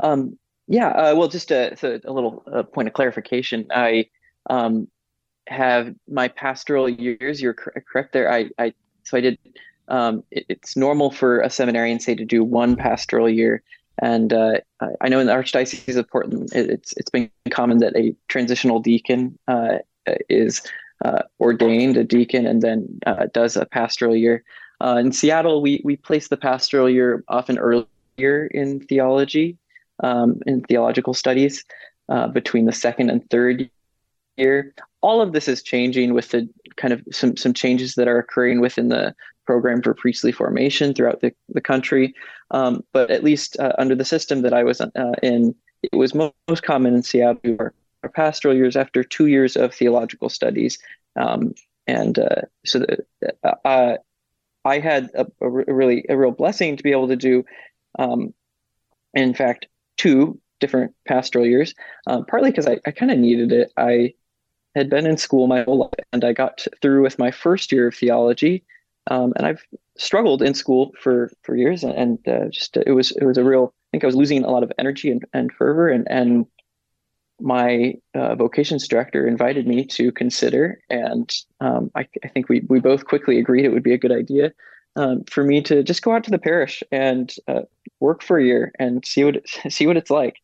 Um, 0.00 0.38
yeah, 0.68 0.88
uh, 0.88 1.14
well, 1.16 1.28
just 1.28 1.50
a, 1.50 1.76
a 2.04 2.12
little 2.12 2.42
uh, 2.52 2.62
point 2.62 2.88
of 2.88 2.94
clarification. 2.94 3.66
I 3.74 4.06
um, 4.48 4.88
have 5.48 5.94
my 6.08 6.28
pastoral 6.28 6.88
years. 6.88 7.40
You're 7.42 7.54
cor- 7.54 7.82
correct 7.90 8.12
there. 8.12 8.30
I, 8.32 8.50
I 8.58 8.74
so 9.02 9.16
I 9.16 9.20
did. 9.20 9.38
Um, 9.88 10.22
it- 10.30 10.46
it's 10.48 10.76
normal 10.76 11.10
for 11.10 11.40
a 11.40 11.48
seminarian, 11.50 11.98
say, 12.00 12.14
to 12.14 12.24
do 12.24 12.44
one 12.44 12.76
pastoral 12.76 13.28
year, 13.28 13.62
and 14.00 14.32
uh, 14.32 14.58
I- 15.00 15.08
know 15.08 15.20
in 15.20 15.26
the 15.26 15.32
Archdiocese 15.32 15.96
of 15.96 16.08
Portland, 16.08 16.50
it, 16.54 16.70
it's 16.70 16.92
it's 16.96 17.10
been 17.10 17.30
common 17.50 17.78
that 17.78 17.96
a 17.96 18.14
transitional 18.28 18.80
deacon 18.80 19.38
uh, 19.48 19.78
is 20.28 20.62
uh, 21.04 21.22
ordained 21.40 21.96
a 21.96 22.04
deacon 22.04 22.46
and 22.46 22.62
then 22.62 22.98
uh, 23.06 23.26
does 23.32 23.56
a 23.56 23.66
pastoral 23.66 24.16
year. 24.16 24.44
Uh, 24.80 24.96
in 25.00 25.12
Seattle, 25.12 25.60
we 25.60 25.80
we 25.84 25.96
place 25.96 26.28
the 26.28 26.36
pastoral 26.36 26.88
year 26.88 27.24
often 27.28 27.58
earlier 27.58 28.46
in 28.50 28.80
theology, 28.80 29.56
um, 30.02 30.40
in 30.46 30.62
theological 30.62 31.14
studies, 31.14 31.64
uh, 32.08 32.28
between 32.28 32.66
the 32.66 32.72
second 32.72 33.10
and 33.10 33.28
third 33.30 33.68
year. 34.36 34.74
All 35.00 35.20
of 35.20 35.32
this 35.32 35.48
is 35.48 35.62
changing 35.62 36.14
with 36.14 36.30
the 36.30 36.48
kind 36.76 36.92
of 36.92 37.02
some 37.12 37.36
some 37.36 37.52
changes 37.52 37.94
that 37.94 38.08
are 38.08 38.18
occurring 38.18 38.60
within 38.60 38.88
the 38.88 39.14
program 39.48 39.80
for 39.80 39.94
priestly 39.94 40.30
formation 40.30 40.92
throughout 40.92 41.22
the, 41.22 41.32
the 41.48 41.62
country. 41.62 42.14
Um, 42.50 42.84
but 42.92 43.10
at 43.10 43.24
least 43.24 43.58
uh, 43.58 43.72
under 43.78 43.94
the 43.94 44.04
system 44.04 44.42
that 44.42 44.52
I 44.52 44.62
was 44.62 44.78
uh, 44.82 44.88
in, 45.22 45.54
it 45.82 45.96
was 45.96 46.14
mo- 46.14 46.34
most 46.48 46.64
common 46.64 46.94
in 46.94 47.02
Seattle. 47.02 47.56
Our, 47.58 47.72
pastoral 48.14 48.54
years 48.54 48.76
after 48.76 49.02
two 49.02 49.26
years 49.26 49.56
of 49.56 49.74
theological 49.74 50.28
studies, 50.28 50.78
um, 51.16 51.52
and 51.86 52.18
uh, 52.18 52.42
so 52.64 52.78
the, 52.78 53.04
uh, 53.64 53.96
I 54.64 54.78
had 54.78 55.10
a, 55.14 55.26
a 55.40 55.50
really 55.50 56.04
a 56.08 56.16
real 56.16 56.30
blessing 56.30 56.76
to 56.76 56.82
be 56.82 56.92
able 56.92 57.08
to 57.08 57.16
do, 57.16 57.44
um, 57.98 58.32
in 59.14 59.34
fact, 59.34 59.66
two 59.96 60.40
different 60.60 60.94
pastoral 61.06 61.44
years. 61.44 61.74
Um, 62.06 62.24
partly 62.24 62.50
because 62.50 62.68
I, 62.68 62.78
I 62.86 62.92
kind 62.92 63.10
of 63.10 63.18
needed 63.18 63.52
it. 63.52 63.72
I 63.76 64.14
had 64.76 64.88
been 64.88 65.06
in 65.06 65.16
school 65.16 65.48
my 65.48 65.64
whole 65.64 65.78
life, 65.78 66.06
and 66.12 66.24
I 66.24 66.32
got 66.32 66.66
through 66.80 67.02
with 67.02 67.18
my 67.18 67.32
first 67.32 67.72
year 67.72 67.88
of 67.88 67.96
theology, 67.96 68.62
um, 69.08 69.32
and 69.36 69.46
I've 69.46 69.62
struggled 69.96 70.42
in 70.42 70.54
school 70.54 70.92
for 71.00 71.30
for 71.42 71.56
years, 71.56 71.82
and, 71.82 72.18
uh, 72.28 72.48
just 72.48 72.76
it 72.76 72.92
was 72.92 73.10
it 73.12 73.24
was 73.24 73.38
a 73.38 73.44
real. 73.44 73.74
I 73.74 73.90
think 73.92 74.04
I 74.04 74.06
was 74.06 74.16
losing 74.16 74.44
a 74.44 74.50
lot 74.50 74.62
of 74.62 74.72
energy 74.78 75.10
and, 75.10 75.24
and 75.32 75.52
fervor, 75.52 75.88
and 75.88 76.06
and 76.10 76.46
my 77.40 77.94
uh, 78.14 78.34
vocations 78.34 78.86
director 78.88 79.26
invited 79.26 79.66
me 79.66 79.84
to 79.86 80.12
consider, 80.12 80.80
and 80.90 81.32
um, 81.60 81.90
I, 81.94 82.06
I 82.24 82.28
think 82.28 82.48
we 82.48 82.60
we 82.68 82.80
both 82.80 83.06
quickly 83.06 83.38
agreed 83.38 83.64
it 83.64 83.72
would 83.72 83.82
be 83.82 83.94
a 83.94 83.98
good 83.98 84.12
idea 84.12 84.52
um, 84.96 85.24
for 85.24 85.44
me 85.44 85.62
to 85.62 85.82
just 85.82 86.02
go 86.02 86.12
out 86.12 86.24
to 86.24 86.30
the 86.30 86.38
parish 86.38 86.82
and 86.90 87.34
uh, 87.46 87.62
work 88.00 88.22
for 88.22 88.38
a 88.38 88.44
year 88.44 88.72
and 88.78 89.06
see 89.06 89.24
what 89.24 89.48
see 89.68 89.86
what 89.86 89.96
it's 89.96 90.10
like. 90.10 90.36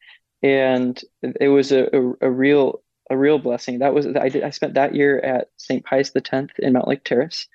And 0.42 1.00
it 1.40 1.48
was 1.48 1.72
a, 1.72 1.84
a, 1.96 2.12
a 2.28 2.30
real 2.30 2.82
a 3.10 3.16
real 3.16 3.38
blessing. 3.38 3.80
That 3.80 3.94
was 3.94 4.06
I 4.06 4.28
did 4.28 4.44
I 4.44 4.50
spent 4.50 4.74
that 4.74 4.94
year 4.94 5.18
at 5.20 5.48
St. 5.56 5.84
Pius 5.84 6.12
X 6.14 6.30
in 6.58 6.72
Mountlake 6.72 7.04
Terrace, 7.04 7.48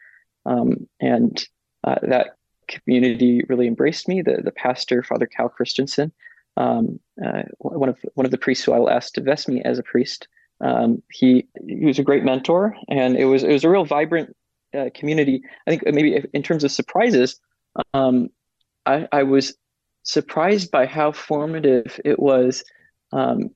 um, 0.46 0.88
and 1.00 1.44
uh, 1.84 1.96
that 2.04 2.36
community 2.68 3.44
really 3.50 3.68
embraced 3.68 4.08
me. 4.08 4.22
The 4.22 4.42
the 4.44 4.52
pastor, 4.52 5.04
Father 5.04 5.26
Cal 5.26 5.50
Christensen, 5.50 6.12
um, 6.58 7.00
uh, 7.24 7.44
one 7.60 7.90
of 7.90 7.98
one 8.14 8.26
of 8.26 8.32
the 8.32 8.38
priests 8.38 8.64
who 8.64 8.74
I 8.74 8.80
will 8.80 9.00
to 9.00 9.22
vest 9.22 9.48
me 9.48 9.62
as 9.64 9.80
a 9.80 9.84
priest. 9.84 10.28
Um, 10.62 11.02
he 11.12 11.48
he 11.68 11.86
was 11.86 12.00
a 12.00 12.04
great 12.04 12.24
mentor, 12.24 12.76
and 12.90 13.16
it 13.16 13.26
was 13.26 13.44
it 13.44 13.52
was 13.52 13.64
a 13.64 13.70
real 13.70 13.86
vibrant 13.86 14.36
uh, 14.78 14.90
community. 14.94 15.42
I 15.66 15.72
think 15.72 15.84
maybe 15.86 16.16
if- 16.16 16.26
in 16.34 16.44
terms 16.44 16.64
of 16.64 16.72
surprises, 16.72 17.40
um, 17.94 18.30
I, 18.86 19.08
I 19.12 19.24
was 19.24 19.56
surprised 20.04 20.72
by 20.72 20.86
how 20.86 21.12
formative 21.12 22.00
it 22.04 22.20
was 22.20 22.64
um, 23.12 23.52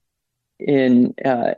in 0.59 1.13
uh, 1.23 1.55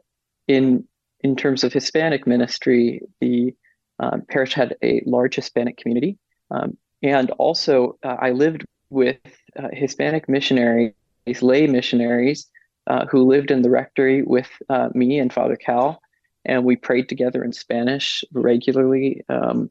in 0.47 0.85
in 1.21 1.35
terms 1.35 1.63
of 1.63 1.73
Hispanic 1.73 2.25
ministry. 2.25 3.01
The 3.21 3.53
um, 3.99 4.23
parish 4.29 4.53
had 4.53 4.75
a 4.83 5.01
large 5.05 5.35
Hispanic 5.35 5.77
community, 5.77 6.17
um, 6.51 6.77
and 7.01 7.31
also 7.31 7.97
uh, 8.03 8.17
I 8.19 8.31
lived 8.31 8.65
with 8.89 9.17
uh, 9.57 9.69
Hispanic 9.73 10.27
missionaries, 10.29 10.93
lay 11.41 11.67
missionaries, 11.67 12.47
uh, 12.87 13.05
who 13.05 13.23
lived 13.23 13.51
in 13.51 13.61
the 13.61 13.69
rectory 13.69 14.21
with 14.21 14.49
uh, 14.69 14.89
me 14.93 15.19
and 15.19 15.33
Father 15.33 15.55
Cal, 15.55 16.01
and 16.45 16.63
we 16.63 16.75
prayed 16.75 17.09
together 17.09 17.43
in 17.43 17.53
Spanish 17.53 18.23
regularly. 18.31 19.23
Um, 19.29 19.69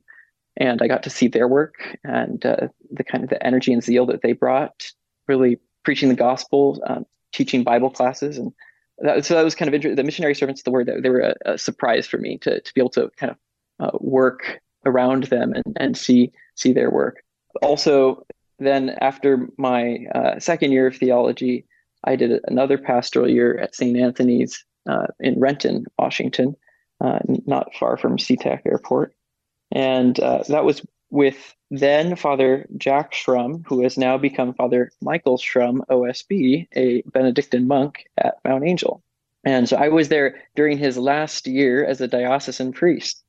and 0.56 0.82
I 0.82 0.88
got 0.88 1.02
to 1.02 1.10
see 1.10 1.28
their 1.28 1.48
work 1.48 1.98
and 2.04 2.44
uh, 2.46 2.68
the 2.90 3.04
kind 3.04 3.24
of 3.24 3.30
the 3.30 3.44
energy 3.44 3.72
and 3.72 3.82
zeal 3.82 4.06
that 4.06 4.22
they 4.22 4.32
brought, 4.32 4.90
really 5.26 5.58
preaching 5.84 6.08
the 6.08 6.14
gospel, 6.14 6.80
um, 6.86 7.04
teaching 7.32 7.64
Bible 7.64 7.90
classes, 7.90 8.38
and 8.38 8.52
that, 8.98 9.24
so 9.24 9.34
that 9.34 9.44
was 9.44 9.54
kind 9.54 9.68
of 9.68 9.74
interesting. 9.74 9.96
The 9.96 10.04
missionary 10.04 10.34
servants, 10.34 10.62
the 10.62 10.70
word 10.70 10.88
they 11.02 11.08
were 11.08 11.20
a, 11.20 11.34
a 11.52 11.58
surprise 11.58 12.06
for 12.06 12.18
me 12.18 12.38
to 12.38 12.60
to 12.60 12.74
be 12.74 12.80
able 12.80 12.90
to 12.90 13.10
kind 13.16 13.30
of 13.30 13.36
uh, 13.84 13.90
work 14.00 14.60
around 14.86 15.24
them 15.24 15.52
and, 15.52 15.76
and 15.78 15.96
see 15.96 16.32
see 16.54 16.72
their 16.72 16.90
work. 16.90 17.22
Also, 17.62 18.24
then 18.58 18.90
after 19.00 19.48
my 19.56 20.06
uh, 20.14 20.38
second 20.38 20.72
year 20.72 20.86
of 20.86 20.96
theology, 20.96 21.66
I 22.04 22.16
did 22.16 22.40
another 22.46 22.78
pastoral 22.78 23.28
year 23.28 23.58
at 23.58 23.74
St. 23.74 23.96
Anthony's 23.96 24.64
uh, 24.88 25.06
in 25.20 25.40
Renton, 25.40 25.86
Washington, 25.98 26.54
uh, 27.00 27.18
not 27.46 27.74
far 27.74 27.96
from 27.96 28.18
SeaTac 28.18 28.60
Airport, 28.66 29.14
and 29.72 30.18
uh, 30.20 30.42
that 30.48 30.64
was 30.64 30.82
with 31.10 31.54
then 31.70 32.16
Father 32.16 32.66
Jack 32.76 33.12
Schrum, 33.12 33.64
who 33.66 33.82
has 33.82 33.96
now 33.96 34.18
become 34.18 34.54
Father 34.54 34.90
Michael 35.00 35.38
Schrum, 35.38 35.80
OSB, 35.90 36.66
a 36.74 37.02
Benedictine 37.02 37.66
monk 37.66 38.04
at 38.18 38.34
Mount 38.44 38.64
Angel. 38.64 39.02
And 39.44 39.68
so 39.68 39.76
I 39.76 39.88
was 39.88 40.08
there 40.08 40.42
during 40.56 40.78
his 40.78 40.96
last 40.96 41.46
year 41.46 41.84
as 41.84 42.00
a 42.00 42.08
diocesan 42.08 42.72
priest 42.72 43.22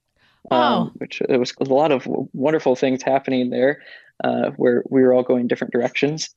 um, 0.52 0.92
which 0.98 1.22
there 1.28 1.40
was 1.40 1.54
a 1.60 1.66
lot 1.66 1.92
of 1.92 2.08
wonderful 2.34 2.76
things 2.76 3.02
happening 3.02 3.50
there, 3.50 3.82
uh, 4.24 4.52
where 4.58 4.84
we 4.90 5.02
were 5.02 5.14
all 5.14 5.24
going 5.24 5.48
different 5.48 5.74
directions. 5.74 6.30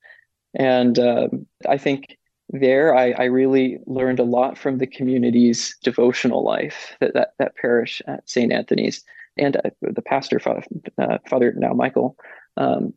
And 0.55 0.99
um, 0.99 1.47
I 1.69 1.79
think 1.79 2.17
there 2.51 2.95
I, 2.95 3.13
I 3.13 3.25
really 3.25 3.79
learned 3.87 4.21
a 4.21 4.25
lot 4.25 4.57
from 4.57 4.79
the 4.79 4.87
community's 4.87 5.77
devotional 5.83 6.43
life 6.45 6.97
that 7.01 7.15
that, 7.15 7.35
that 7.39 7.57
parish 7.57 8.01
at 8.07 8.29
St. 8.29 8.53
Anthony's 8.53 9.05
and 9.37 9.57
uh, 9.57 9.71
the 9.83 10.03
pastor, 10.03 10.41
Father, 10.41 10.65
uh, 10.99 11.19
Father 11.29 11.53
now 11.57 11.73
Michael. 11.73 12.17
Um, 12.57 12.95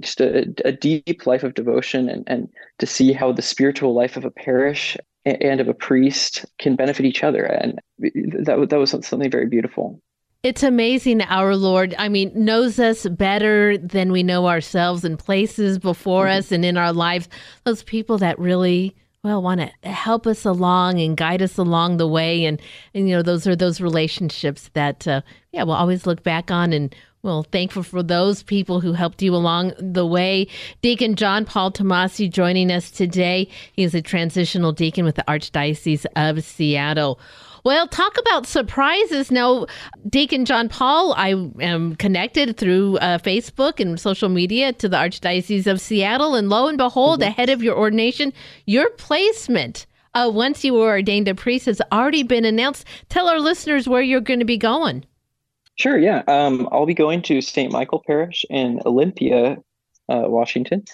just 0.00 0.20
a, 0.20 0.52
a 0.64 0.72
deep 0.72 1.26
life 1.26 1.44
of 1.44 1.54
devotion 1.54 2.08
and, 2.08 2.24
and 2.26 2.48
to 2.78 2.86
see 2.86 3.12
how 3.12 3.30
the 3.30 3.42
spiritual 3.42 3.94
life 3.94 4.16
of 4.16 4.24
a 4.24 4.30
parish 4.30 4.96
and 5.24 5.60
of 5.60 5.68
a 5.68 5.74
priest 5.74 6.44
can 6.58 6.74
benefit 6.74 7.06
each 7.06 7.22
other. 7.22 7.44
And 7.44 7.80
that, 7.98 8.66
that 8.70 8.78
was 8.78 8.90
something 8.90 9.30
very 9.30 9.46
beautiful. 9.46 10.00
It's 10.44 10.62
amazing 10.62 11.22
our 11.22 11.56
Lord, 11.56 11.94
I 11.96 12.10
mean, 12.10 12.30
knows 12.34 12.78
us 12.78 13.06
better 13.06 13.78
than 13.78 14.12
we 14.12 14.22
know 14.22 14.46
ourselves 14.46 15.02
and 15.02 15.18
places 15.18 15.78
before 15.78 16.28
us 16.28 16.52
and 16.52 16.66
in 16.66 16.76
our 16.76 16.92
lives. 16.92 17.30
Those 17.64 17.82
people 17.82 18.18
that 18.18 18.38
really, 18.38 18.94
well, 19.22 19.40
want 19.40 19.62
to 19.62 19.88
help 19.88 20.26
us 20.26 20.44
along 20.44 21.00
and 21.00 21.16
guide 21.16 21.40
us 21.40 21.56
along 21.56 21.96
the 21.96 22.06
way. 22.06 22.44
And, 22.44 22.60
and 22.92 23.08
you 23.08 23.16
know, 23.16 23.22
those 23.22 23.46
are 23.46 23.56
those 23.56 23.80
relationships 23.80 24.68
that, 24.74 25.08
uh, 25.08 25.22
yeah, 25.52 25.62
we'll 25.62 25.76
always 25.76 26.06
look 26.06 26.22
back 26.22 26.50
on 26.50 26.74
and 26.74 26.94
well, 27.22 27.44
thankful 27.44 27.82
for 27.82 28.02
those 28.02 28.42
people 28.42 28.82
who 28.82 28.92
helped 28.92 29.22
you 29.22 29.34
along 29.34 29.72
the 29.78 30.04
way. 30.04 30.46
Deacon 30.82 31.14
John 31.14 31.46
Paul 31.46 31.72
Tomasi 31.72 32.30
joining 32.30 32.70
us 32.70 32.90
today. 32.90 33.48
He 33.72 33.82
is 33.82 33.94
a 33.94 34.02
transitional 34.02 34.72
deacon 34.72 35.06
with 35.06 35.14
the 35.14 35.24
Archdiocese 35.26 36.04
of 36.16 36.44
Seattle. 36.44 37.18
Well, 37.64 37.88
talk 37.88 38.18
about 38.18 38.46
surprises. 38.46 39.30
Now, 39.30 39.66
Deacon 40.06 40.44
John 40.44 40.68
Paul, 40.68 41.14
I 41.16 41.30
am 41.60 41.96
connected 41.96 42.58
through 42.58 42.98
uh, 42.98 43.16
Facebook 43.18 43.80
and 43.80 43.98
social 43.98 44.28
media 44.28 44.74
to 44.74 44.86
the 44.86 44.98
Archdiocese 44.98 45.66
of 45.66 45.80
Seattle. 45.80 46.34
And 46.34 46.50
lo 46.50 46.68
and 46.68 46.76
behold, 46.76 47.22
ahead 47.22 47.48
of 47.48 47.62
your 47.62 47.74
ordination, 47.74 48.34
your 48.66 48.90
placement, 48.90 49.86
uh, 50.12 50.30
once 50.32 50.62
you 50.62 50.74
were 50.74 50.88
ordained 50.88 51.26
a 51.26 51.34
priest, 51.34 51.64
has 51.64 51.80
already 51.90 52.22
been 52.22 52.44
announced. 52.44 52.86
Tell 53.08 53.28
our 53.28 53.40
listeners 53.40 53.88
where 53.88 54.02
you're 54.02 54.20
going 54.20 54.40
to 54.40 54.44
be 54.44 54.58
going. 54.58 55.06
Sure, 55.76 55.98
yeah. 55.98 56.22
Um, 56.28 56.68
I'll 56.70 56.84
be 56.84 56.92
going 56.92 57.22
to 57.22 57.40
St. 57.40 57.72
Michael 57.72 58.02
Parish 58.06 58.44
in 58.50 58.80
Olympia, 58.84 59.56
uh, 60.10 60.24
Washington, 60.26 60.84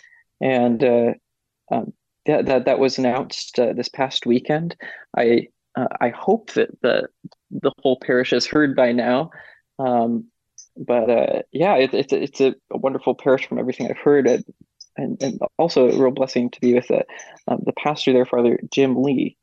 and 0.41 0.85
uh, 0.85 1.13
um, 1.73 1.93
that, 2.27 2.47
that 2.47 2.65
that 2.67 2.79
was 2.79 2.97
announced 2.97 3.59
uh, 3.59 3.73
this 3.73 3.89
past 3.89 4.25
weekend. 4.25 4.77
I 5.19 5.49
uh, 5.77 5.87
I 6.01 6.11
hope 6.11 6.53
that 6.53 6.71
the 6.83 7.09
the 7.51 7.73
whole 7.83 7.99
parish 7.99 8.31
has 8.31 8.47
heard 8.47 8.75
by 8.77 8.93
now, 8.93 9.31
um, 9.79 10.27
but 10.77 11.11
uh, 11.11 11.43
yeah, 11.53 11.77
it, 11.77 11.95
it's 11.95 12.13
it's 12.13 12.41
a, 12.41 12.55
wonderful 12.71 13.15
parish 13.15 13.47
from 13.47 13.59
everything 13.59 13.89
I've 13.89 13.99
heard, 13.99 14.27
and 14.27 14.45
and, 14.97 15.23
and 15.23 15.41
also 15.59 15.89
a 15.89 15.99
real 15.99 16.11
blessing 16.11 16.51
to 16.51 16.61
be 16.61 16.75
with 16.75 16.91
uh, 16.91 17.03
um, 17.49 17.61
the 17.65 17.73
pastor 17.73 18.13
there, 18.13 18.27
Father 18.27 18.59
Jim 18.73 19.03
Lee, 19.03 19.37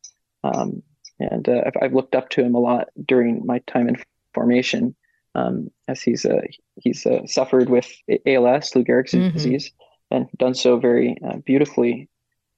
um, 0.44 0.84
and 1.20 1.48
uh, 1.48 1.62
I've, 1.66 1.78
I've 1.82 1.94
looked 1.94 2.16
up 2.16 2.30
to 2.32 2.44
him 2.44 2.56
a 2.56 2.60
lot 2.60 2.90
during 3.06 3.46
my 3.46 3.60
time 3.60 3.88
in 3.88 3.98
formation 4.34 4.96
um, 5.38 5.70
as 5.88 6.02
he's 6.02 6.26
uh, 6.26 6.42
he's 6.76 7.06
uh, 7.06 7.26
suffered 7.26 7.70
with 7.70 7.90
ALS, 8.26 8.76
Lou 8.76 8.84
Gehrig's 8.84 9.14
Mhm. 9.14 9.34
disease, 9.34 9.72
and 10.12 10.28
done 10.38 10.56
so 10.56 10.78
very 10.78 11.16
uh, 11.26 11.38
beautifully. 11.46 12.10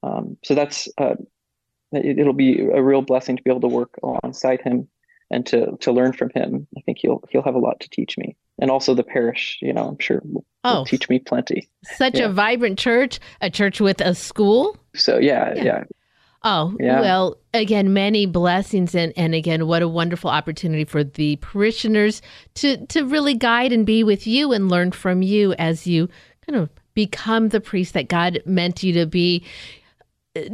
Um, 0.02 0.38
so 0.44 0.56
that's 0.56 0.88
uh, 0.98 1.16
it, 1.92 2.20
it'll 2.20 2.34
be 2.34 2.60
a 2.62 2.82
real 2.82 3.02
blessing 3.02 3.38
to 3.38 3.44
be 3.44 3.50
able 3.50 3.62
to 3.62 3.68
work 3.68 3.98
alongside 4.04 4.62
him 4.62 4.88
and 5.32 5.46
to 5.48 5.78
to 5.82 5.92
learn 5.92 6.14
from 6.14 6.30
him. 6.34 6.68
I 6.78 6.82
think 6.82 6.98
he'll 7.00 7.24
he'll 7.30 7.44
have 7.44 7.56
a 7.56 7.60
lot 7.60 7.80
to 7.82 7.90
teach 7.90 8.18
me, 8.18 8.36
and 8.60 8.72
also 8.72 8.94
the 8.94 9.04
parish. 9.04 9.58
You 9.62 9.74
know, 9.74 9.88
I'm 9.90 10.00
sure 10.00 10.22
will, 10.24 10.34
will 10.34 10.46
Oh. 10.64 10.84
teach 10.86 11.08
me 11.10 11.20
plenty. 11.20 11.70
Such 11.84 12.20
Yeah. 12.20 12.26
a 12.26 12.30
vibrant 12.30 12.78
church, 12.80 13.20
a 13.42 13.50
church 13.50 13.80
with 13.80 14.02
a 14.02 14.14
school. 14.16 14.78
So 14.96 15.18
yeah, 15.20 15.54
Yeah. 15.56 15.64
yeah, 15.64 15.84
Oh, 16.44 16.76
Yeah. 16.80 17.00
well, 17.02 17.38
again, 17.54 17.94
many 17.94 18.26
blessings 18.26 18.96
and, 18.96 19.14
and 19.18 19.34
again, 19.36 19.68
what 19.68 19.82
a 19.82 19.88
wonderful 19.88 20.30
opportunity 20.30 20.84
for 20.86 21.04
the 21.04 21.36
parishioners 21.38 22.22
to, 22.56 22.86
to 22.88 23.04
really 23.06 23.34
guide 23.36 23.72
and 23.74 23.86
be 23.86 24.04
with 24.04 24.26
you 24.26 24.52
and 24.54 24.70
learn 24.70 24.92
from 24.92 25.22
you 25.22 25.54
as 25.54 25.86
you 25.86 26.08
kind 26.46 26.58
of 26.62 26.70
become 26.94 27.50
the 27.50 27.60
priest 27.62 27.94
that 27.94 28.08
God 28.10 28.42
meant 28.46 28.84
you 28.84 28.94
to 28.94 29.06
be. 29.06 29.44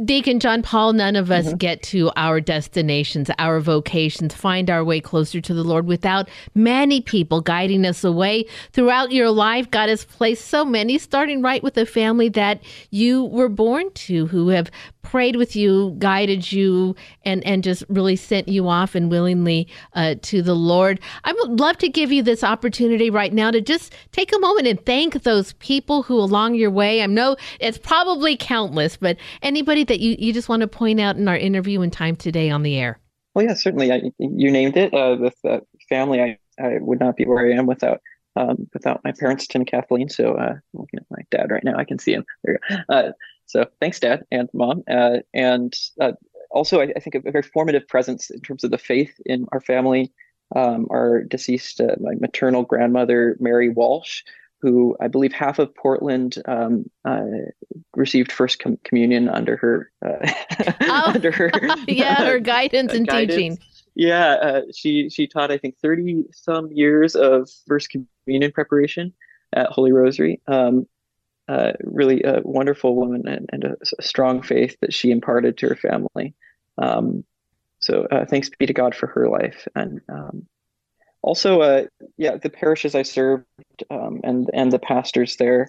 Deacon 0.04 0.40
John 0.40 0.62
Paul, 0.62 0.92
none 0.92 1.16
of 1.16 1.30
us 1.30 1.52
get 1.54 1.82
to 1.84 2.10
our 2.16 2.40
destinations, 2.40 3.30
our 3.38 3.60
vocations, 3.60 4.34
find 4.34 4.70
our 4.70 4.84
way 4.84 5.00
closer 5.00 5.40
to 5.40 5.54
the 5.54 5.62
Lord 5.62 5.86
without 5.86 6.28
many 6.54 7.00
people 7.00 7.40
guiding 7.40 7.84
us 7.84 8.04
away. 8.04 8.46
Throughout 8.72 9.12
your 9.12 9.30
life, 9.30 9.70
God 9.70 9.88
has 9.88 10.04
placed 10.04 10.46
so 10.46 10.64
many, 10.64 10.98
starting 10.98 11.42
right 11.42 11.62
with 11.62 11.74
the 11.74 11.86
family 11.86 12.28
that 12.30 12.62
you 12.90 13.24
were 13.24 13.48
born 13.48 13.90
to, 13.92 14.26
who 14.26 14.48
have 14.48 14.70
prayed 15.02 15.36
with 15.36 15.54
you, 15.54 15.94
guided 15.98 16.50
you, 16.50 16.96
and, 17.24 17.46
and 17.46 17.62
just 17.62 17.84
really 17.88 18.16
sent 18.16 18.48
you 18.48 18.68
off 18.68 18.96
and 18.96 19.08
willingly 19.08 19.68
uh, 19.94 20.16
to 20.22 20.42
the 20.42 20.54
Lord. 20.54 21.00
I 21.22 21.32
would 21.32 21.60
love 21.60 21.78
to 21.78 21.88
give 21.88 22.10
you 22.10 22.22
this 22.22 22.42
opportunity 22.42 23.08
right 23.08 23.32
now 23.32 23.52
to 23.52 23.60
just 23.60 23.94
take 24.10 24.34
a 24.34 24.38
moment 24.40 24.66
and 24.66 24.84
thank 24.84 25.22
those 25.22 25.52
people 25.54 26.02
who 26.02 26.18
along 26.18 26.56
your 26.56 26.70
way, 26.72 27.02
I 27.02 27.06
know 27.06 27.36
it's 27.60 27.78
probably 27.78 28.36
countless, 28.36 28.96
but 28.96 29.16
anybody 29.42 29.75
that 29.84 30.00
you, 30.00 30.16
you 30.18 30.32
just 30.32 30.48
want 30.48 30.60
to 30.62 30.68
point 30.68 31.00
out 31.00 31.16
in 31.16 31.28
our 31.28 31.36
interview 31.36 31.80
and 31.82 31.92
time 31.92 32.16
today 32.16 32.50
on 32.50 32.62
the 32.62 32.76
air. 32.76 32.98
Well, 33.34 33.44
yeah, 33.44 33.54
certainly. 33.54 33.92
I, 33.92 34.02
you 34.18 34.50
named 34.50 34.76
it. 34.76 34.94
Uh, 34.94 35.30
uh, 35.44 35.60
family, 35.88 36.22
I, 36.22 36.38
I 36.58 36.78
would 36.80 37.00
not 37.00 37.16
be 37.16 37.26
where 37.26 37.46
I 37.46 37.52
am 37.52 37.66
without 37.66 38.00
um, 38.36 38.68
without 38.72 39.00
my 39.02 39.12
parents, 39.12 39.46
Tim 39.46 39.62
and 39.62 39.70
Kathleen. 39.70 40.08
So, 40.08 40.34
uh, 40.34 40.54
looking 40.74 41.00
at 41.00 41.06
my 41.10 41.22
dad 41.30 41.50
right 41.50 41.64
now. 41.64 41.76
I 41.76 41.84
can 41.84 41.98
see 41.98 42.12
him. 42.12 42.24
There 42.44 42.58
you 42.70 42.76
go. 42.76 42.94
Uh, 42.94 43.12
so, 43.46 43.66
thanks, 43.80 44.00
Dad 44.00 44.24
and 44.30 44.48
Mom. 44.52 44.82
Uh, 44.90 45.18
and 45.32 45.74
uh, 46.00 46.12
also, 46.50 46.80
I, 46.80 46.92
I 46.96 47.00
think 47.00 47.14
a 47.14 47.30
very 47.30 47.42
formative 47.42 47.88
presence 47.88 48.30
in 48.30 48.40
terms 48.40 48.64
of 48.64 48.70
the 48.70 48.78
faith 48.78 49.14
in 49.24 49.46
our 49.52 49.60
family. 49.60 50.12
Um, 50.54 50.86
our 50.90 51.24
deceased, 51.24 51.80
uh, 51.80 51.96
my 51.98 52.14
maternal 52.20 52.62
grandmother, 52.62 53.36
Mary 53.40 53.68
Walsh, 53.68 54.22
who 54.60 54.96
I 55.00 55.08
believe 55.08 55.32
half 55.32 55.58
of 55.58 55.74
Portland 55.74 56.36
um, 56.46 56.90
uh, 57.04 57.24
received 57.94 58.32
First 58.32 58.58
com- 58.58 58.78
Communion 58.84 59.28
under 59.28 59.56
her. 59.56 59.90
Uh, 60.04 60.32
under 61.14 61.30
her 61.30 61.50
yeah, 61.88 62.24
her 62.24 62.40
guidance 62.40 62.92
and 62.92 63.06
guidance. 63.06 63.34
teaching. 63.34 63.58
Yeah, 63.94 64.34
uh, 64.34 64.60
she 64.74 65.08
she 65.10 65.26
taught 65.26 65.50
I 65.50 65.58
think 65.58 65.76
thirty 65.78 66.24
some 66.32 66.70
years 66.72 67.14
of 67.14 67.50
First 67.66 67.90
Communion 67.90 68.52
preparation 68.52 69.12
at 69.52 69.70
Holy 69.70 69.92
Rosary. 69.92 70.40
Um, 70.46 70.86
uh, 71.48 71.72
really 71.84 72.22
a 72.24 72.40
wonderful 72.42 72.96
woman 72.96 73.28
and, 73.28 73.48
and 73.52 73.64
a, 73.64 73.76
a 73.98 74.02
strong 74.02 74.42
faith 74.42 74.76
that 74.80 74.92
she 74.92 75.10
imparted 75.12 75.56
to 75.56 75.68
her 75.68 75.76
family. 75.76 76.34
Um, 76.76 77.24
so 77.78 78.06
uh, 78.10 78.24
thanks 78.26 78.50
be 78.58 78.66
to 78.66 78.72
God 78.72 78.94
for 78.94 79.06
her 79.06 79.28
life 79.28 79.68
and 79.74 80.00
um, 80.08 80.46
also 81.26 81.60
uh, 81.60 81.84
yeah 82.16 82.36
the 82.36 82.48
parishes 82.48 82.94
I 82.94 83.02
served 83.02 83.44
um, 83.90 84.20
and 84.24 84.48
and 84.54 84.72
the 84.72 84.78
pastors 84.78 85.36
there 85.36 85.68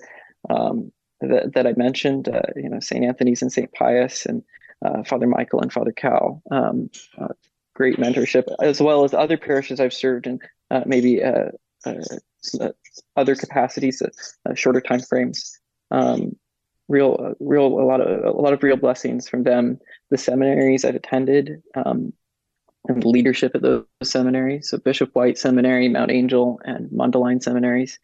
um, 0.49 0.91
that 1.19 1.53
that 1.53 1.67
I 1.67 1.73
mentioned 1.75 2.29
uh, 2.29 2.53
you 2.55 2.69
know 2.69 2.79
St 2.79 3.03
Anthony's 3.03 3.41
and 3.41 3.51
St 3.51 3.71
Pius 3.73 4.25
and 4.25 4.43
uh, 4.85 5.03
Father 5.03 5.27
Michael 5.27 5.61
and 5.61 5.73
Father 5.73 5.91
Cal. 5.91 6.41
Um, 6.51 6.89
uh, 7.17 7.33
great 7.73 7.97
mentorship, 7.97 8.45
as 8.61 8.81
well 8.81 9.03
as 9.03 9.13
other 9.13 9.37
parishes 9.37 9.79
I've 9.79 9.93
served 9.93 10.27
in, 10.27 10.39
uh, 10.71 10.81
maybe 10.85 11.23
uh, 11.23 11.49
other 13.15 13.35
capacities, 13.35 14.01
shorter 14.55 14.81
time 14.81 15.01
frames. 15.01 15.59
Um, 15.91 16.35
real, 16.87 17.35
real, 17.39 17.65
a 17.65 17.85
lot 17.85 18.01
of 18.01 18.35
a 18.35 18.41
lot 18.41 18.53
of 18.53 18.63
real 18.63 18.77
blessings 18.77 19.27
from 19.27 19.43
them. 19.43 19.79
The 20.09 20.17
seminaries 20.17 20.85
I've 20.85 20.95
attended, 20.95 21.61
um, 21.75 22.13
and 22.87 23.03
the 23.03 23.09
leadership 23.09 23.53
at 23.55 23.61
those 23.61 23.85
seminaries. 24.03 24.69
So 24.69 24.77
Bishop 24.77 25.13
White 25.13 25.37
Seminary, 25.37 25.87
Mount 25.89 26.11
Angel, 26.11 26.59
and 26.63 26.89
Mundelein 26.89 27.41
seminaries. 27.41 27.99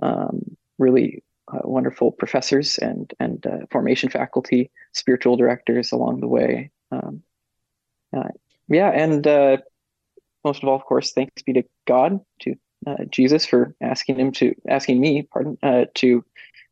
Um, 0.00 0.56
really 0.78 1.22
uh, 1.52 1.60
wonderful 1.64 2.12
professors 2.12 2.78
and 2.78 3.12
and 3.20 3.46
uh, 3.46 3.66
formation 3.70 4.08
faculty, 4.08 4.70
spiritual 4.92 5.36
directors 5.36 5.92
along 5.92 6.20
the 6.20 6.28
way. 6.28 6.70
Um, 6.90 7.22
uh, 8.16 8.28
yeah, 8.68 8.90
and 8.90 9.26
uh, 9.26 9.58
most 10.44 10.62
of 10.62 10.68
all, 10.68 10.76
of 10.76 10.84
course, 10.84 11.12
thanks 11.12 11.42
be 11.42 11.52
to 11.54 11.64
God, 11.86 12.20
to 12.40 12.54
uh, 12.86 13.04
Jesus 13.10 13.46
for 13.46 13.74
asking 13.80 14.18
him 14.18 14.32
to 14.32 14.54
asking 14.68 15.00
me, 15.00 15.22
pardon, 15.22 15.58
uh, 15.62 15.84
to 15.96 16.24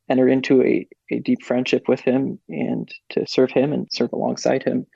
enter 0.09 0.29
into 0.29 0.63
a, 0.63 0.89
a 1.11 1.21
deep 1.21 1.43
friendship 1.43 1.89
with 1.89 2.01
him 2.01 2.39
and 2.49 2.93
to 3.11 3.27
serve 3.27 3.51
him 3.53 3.73
and 3.73 3.87
serve 3.93 4.13
alongside 4.13 4.63
him. 4.63 4.87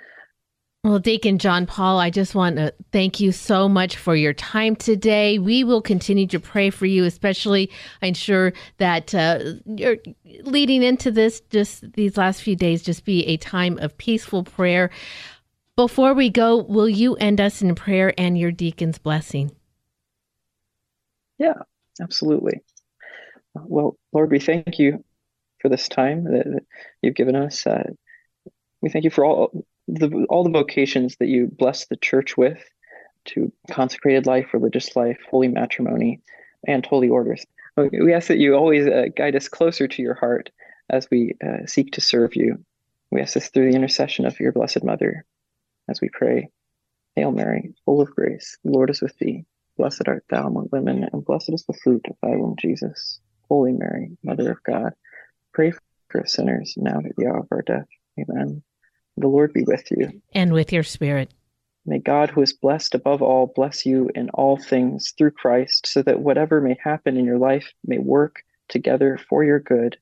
Well, 0.85 0.99
Deacon 0.99 1.39
John 1.39 1.65
Paul, 1.65 1.99
I 1.99 2.11
just 2.11 2.35
want 2.35 2.57
to 2.57 2.75
thank 2.93 3.19
you 3.19 3.33
so 3.33 3.71
much 3.71 3.97
for 3.97 4.15
your 4.15 4.35
time 4.35 4.77
today. 4.77 5.39
We 5.39 5.65
will 5.65 5.81
continue 5.81 6.27
to 6.27 6.39
pray 6.39 6.69
for 6.69 6.85
you, 6.85 7.05
especially 7.05 7.71
I'm 8.03 8.13
sure 8.13 8.53
that 8.77 9.15
uh, 9.15 9.55
you're 9.65 9.97
leading 10.43 10.83
into 10.83 11.11
this, 11.11 11.41
just 11.49 11.91
these 11.95 12.19
last 12.19 12.43
few 12.43 12.55
days, 12.55 12.83
just 12.83 13.07
be 13.07 13.27
a 13.27 13.39
time 13.39 13.79
of 13.79 13.97
peaceful 13.97 14.45
prayer. 14.45 14.91
Before 15.75 16.13
we 16.13 16.29
go, 16.29 16.59
will 16.59 16.91
you 16.91 17.17
end 17.17 17.41
us 17.41 17.63
in 17.63 17.75
prayer 17.75 18.13
and 18.19 18.37
your 18.37 18.53
deacon's 18.53 18.99
blessing? 18.99 19.53
Yeah, 21.39 21.63
absolutely. 21.99 22.61
Well, 23.55 23.97
Lord, 24.13 24.31
we 24.31 24.39
thank 24.39 24.79
you 24.79 25.03
for 25.63 25.71
this 25.71 25.89
time 25.89 26.25
that, 26.25 26.61
you've 27.01 27.15
given 27.15 27.37
us. 27.37 27.67
Uh, 27.67 27.89
we 28.83 28.91
thank 28.91 29.05
you 29.05 29.11
for 29.11 29.25
all 29.25 29.65
the 29.89 30.27
all 30.29 30.45
the 30.45 30.51
vocations 30.51 31.17
that 31.17 31.29
you 31.29 31.47
bless 31.47 31.87
the 31.87 31.97
church 31.97 32.37
with, 32.37 32.63
to 33.27 33.53
consecrated 33.71 34.27
life, 34.27 34.53
religious 34.53 34.95
life, 34.97 35.19
holy 35.31 35.49
matrimony, 35.49 36.21
and 36.67 36.85
holy 36.85 37.09
orders. 37.09 37.45
We 37.77 38.13
ask 38.13 38.29
that 38.29 38.39
you 38.39 38.55
always 38.55 38.87
uh, 38.87 39.07
guide 39.17 39.37
us 39.37 39.49
closer 39.49 39.89
to 39.89 40.03
your 40.03 40.15
heart 40.15 40.51
as 40.91 41.09
we 41.11 41.35
uh, 41.45 41.67
seek 41.67 41.93
to 41.93 42.01
serve 42.01 42.37
you. 42.37 42.65
We 43.11 43.21
ask 43.21 43.35
this 43.35 43.49
through 43.49 43.71
the 43.71 43.77
intercession 43.77 44.27
of 44.27 44.39
your 44.39 44.53
Blessed 44.53 44.85
Mother, 44.85 45.25
as 45.89 46.01
we 46.01 46.09
pray. 46.13 46.51
Hail 47.17 47.31
Mary, 47.31 47.75
full 47.85 48.01
of 48.01 48.11
grace, 48.11 48.59
the 48.65 48.71
Lord 48.71 48.91
is 48.91 49.01
with 49.01 49.17
thee. 49.19 49.45
Blessed 49.77 50.03
art 50.07 50.25
thou 50.31 50.47
among 50.47 50.69
women, 50.73 51.09
and 51.13 51.25
blessed 51.25 51.53
is 51.53 51.65
the 51.65 51.79
fruit 51.83 52.05
of 52.09 52.17
thy 52.23 52.37
womb, 52.37 52.57
Jesus. 52.59 53.21
Holy 53.49 53.73
Mary, 53.73 54.17
Mother 54.23 54.53
of 54.53 54.63
God, 54.65 54.93
pray 55.53 55.73
for 56.09 56.23
us 56.23 56.33
sinners 56.33 56.75
now 56.77 56.99
and 56.99 57.07
at 57.07 57.17
the 57.17 57.27
hour 57.27 57.39
of 57.39 57.49
our 57.51 57.63
death. 57.63 57.87
Amen. 58.19 58.63
The 59.17 59.29
Lord 59.29 59.53
be 59.53 59.63
with 59.63 59.91
you. 59.91 60.21
And 60.33 60.53
with 60.53 60.73
your 60.73 60.83
spirit. 60.83 61.33
May 61.87 61.99
God, 61.99 62.31
who 62.31 62.41
is 62.43 62.53
blessed 62.53 62.95
above 62.95 63.21
all, 63.23 63.53
bless 63.55 63.85
you 63.85 64.11
in 64.15 64.31
all 64.31 64.57
things 64.57 65.13
through 65.17 65.33
Christ, 65.33 65.87
so 65.87 66.03
that 66.03 66.21
whatever 66.21 66.61
may 66.61 66.77
happen 66.83 67.17
in 67.17 67.25
your 67.25 67.39
life 67.39 67.73
may 67.85 67.99
work 67.99 68.43
together 68.69 69.19
for 69.29 69.45
your 69.45 69.61
good. 69.61 69.99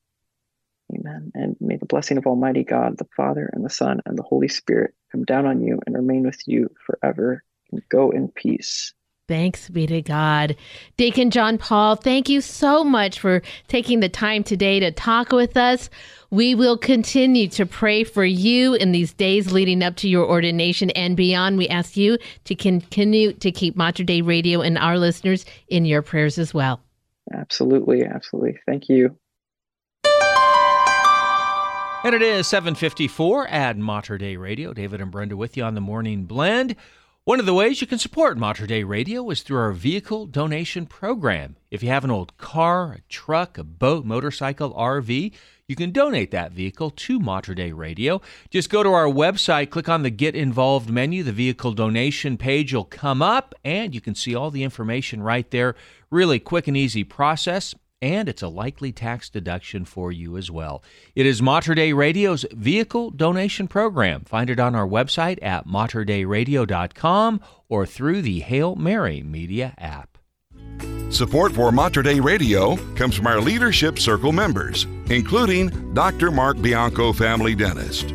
Amen. 0.95 1.33
And 1.35 1.57
may 1.61 1.77
the 1.77 1.87
blessing 1.87 2.19
of 2.19 2.27
Almighty 2.27 2.65
God, 2.65 2.99
the 2.99 3.09
Father, 3.17 3.51
and 3.53 3.65
the 3.65 3.71
Son, 3.71 4.01
and 4.07 4.17
the 4.17 4.23
Holy 4.23 4.49
Spirit 4.49 4.95
come 5.11 5.25
down 5.25 5.47
on 5.47 5.63
you 5.63 5.81
and 5.87 5.97
remain 5.97 6.23
with 6.23 6.41
you 6.47 6.71
forever. 6.87 7.43
And 7.73 7.83
go 7.89 8.11
in 8.11 8.29
peace. 8.29 8.93
Thanks 9.33 9.71
be 9.71 9.87
to 9.87 10.03
God. 10.03 10.57
Deacon 10.99 11.31
John 11.31 11.57
Paul, 11.57 11.97
thank 11.97 12.29
you 12.29 12.43
so 12.43 12.85
much 12.85 13.19
for 13.19 13.41
taking 13.67 14.01
the 14.01 14.09
time 14.11 14.45
today 14.45 14.79
to 14.79 14.93
talk 14.93 15.33
with 15.33 15.57
us. 15.57 15.89
We 16.29 16.55
will 16.55 16.77
continue 16.77 17.49
to 17.49 17.65
pray 17.65 18.05
for 18.05 18.27
you 18.27 18.75
in 18.75 18.93
these 18.93 19.15
days 19.15 19.51
leading 19.51 19.83
up 19.83 19.97
to 19.97 20.07
your 20.07 20.29
ordination 20.29 20.91
and 20.91 21.17
beyond. 21.17 21.57
We 21.57 21.67
ask 21.67 21.97
you 21.97 22.19
to 22.45 22.55
continue 22.55 23.33
to 23.33 23.51
keep 23.51 23.75
Mater 23.75 24.05
Dei 24.05 24.21
Radio 24.21 24.61
and 24.61 24.77
our 24.77 24.99
listeners 24.99 25.47
in 25.69 25.87
your 25.87 26.03
prayers 26.03 26.37
as 26.37 26.53
well. 26.53 26.83
Absolutely. 27.33 28.05
Absolutely. 28.05 28.59
Thank 28.67 28.91
you. 28.91 29.17
And 32.05 32.15
it 32.15 32.21
is 32.21 32.47
754 32.49 33.49
at 33.49 33.79
Mater 33.79 34.19
Dei 34.19 34.37
Radio. 34.37 34.75
David 34.75 35.01
and 35.01 35.11
Brenda 35.11 35.39
with 35.39 35.57
you 35.57 35.65
on 35.65 35.75
the 35.75 35.81
morning 35.81 36.25
blend. 36.25 36.77
One 37.25 37.39
of 37.39 37.47
the 37.47 37.55
ways 37.55 37.81
you 37.81 37.87
can 37.87 38.01
support 38.01 38.37
Mater 38.37 38.67
Dei 38.67 38.83
Radio 38.83 39.31
is 39.31 39.43
through 39.43 39.61
our 39.61 39.71
vehicle 39.71 40.27
donation 40.27 40.87
program. 40.87 41.55
If 41.71 41.81
you 41.81 41.89
have 41.89 42.03
an 42.03 42.11
old 42.11 42.37
car, 42.37 42.95
a 42.95 43.01
truck, 43.09 43.57
a 43.59 43.63
boat, 43.63 44.05
motorcycle, 44.05 44.75
RV, 44.75 45.33
you 45.69 45.77
can 45.77 45.93
donate 45.93 46.33
that 46.33 46.51
vehicle 46.51 46.91
to 46.91 47.21
Mater 47.21 47.55
Dei 47.55 47.71
Radio. 47.71 48.21
Just 48.51 48.71
go 48.71 48.83
to 48.83 48.89
our 48.89 49.07
website, 49.07 49.71
click 49.71 49.89
on 49.89 50.03
the 50.03 50.11
Get 50.11 50.35
Involved 50.35 50.91
menu. 50.91 51.23
The 51.23 51.31
vehicle 51.31 51.75
donation 51.75 52.37
page 52.37 52.75
will 52.75 52.83
come 52.83 53.23
up, 53.23 53.55
and 53.65 53.95
you 53.95 54.01
can 54.01 54.17
see 54.17 54.35
all 54.35 54.51
the 54.51 54.65
information 54.65 55.23
right 55.23 55.49
there. 55.53 55.77
Really 56.11 56.41
quick 56.41 56.67
and 56.67 56.77
easy 56.77 57.05
process 57.05 57.73
and 58.03 58.29
it's 58.29 58.43
a 58.43 58.49
likely 58.49 58.93
tax 58.93 59.31
deduction 59.31 59.87
for 59.87 60.13
you 60.13 60.37
as 60.37 60.51
well. 60.51 60.83
It 61.15 61.25
is 61.25 61.41
Mater 61.41 61.75
Dei 61.75 61.93
Radio's 61.93 62.45
vehicle 62.53 63.11
donation 63.11 63.69
program. 63.69 64.25
Find 64.25 64.51
it 64.51 64.61
on 64.61 64.75
our 64.75 64.87
website 64.87 65.39
at 65.41 65.67
materdeiradio.com 65.67 67.41
or 67.69 67.87
through 67.87 68.23
the 68.23 68.41
Hail 68.41 68.75
Mary 68.75 69.23
Media 69.23 69.73
app. 69.79 70.19
Support 71.11 71.53
for 71.53 71.71
Mater 71.71 72.03
Dei 72.03 72.21
Radio 72.21 72.77
comes 72.95 73.15
from 73.15 73.27
our 73.27 73.41
Leadership 73.41 73.99
Circle 73.99 74.33
members, 74.33 74.87
including 75.11 75.93
Dr. 75.95 76.31
Mark 76.31 76.61
Bianco, 76.61 77.13
family 77.13 77.55
dentist, 77.55 78.15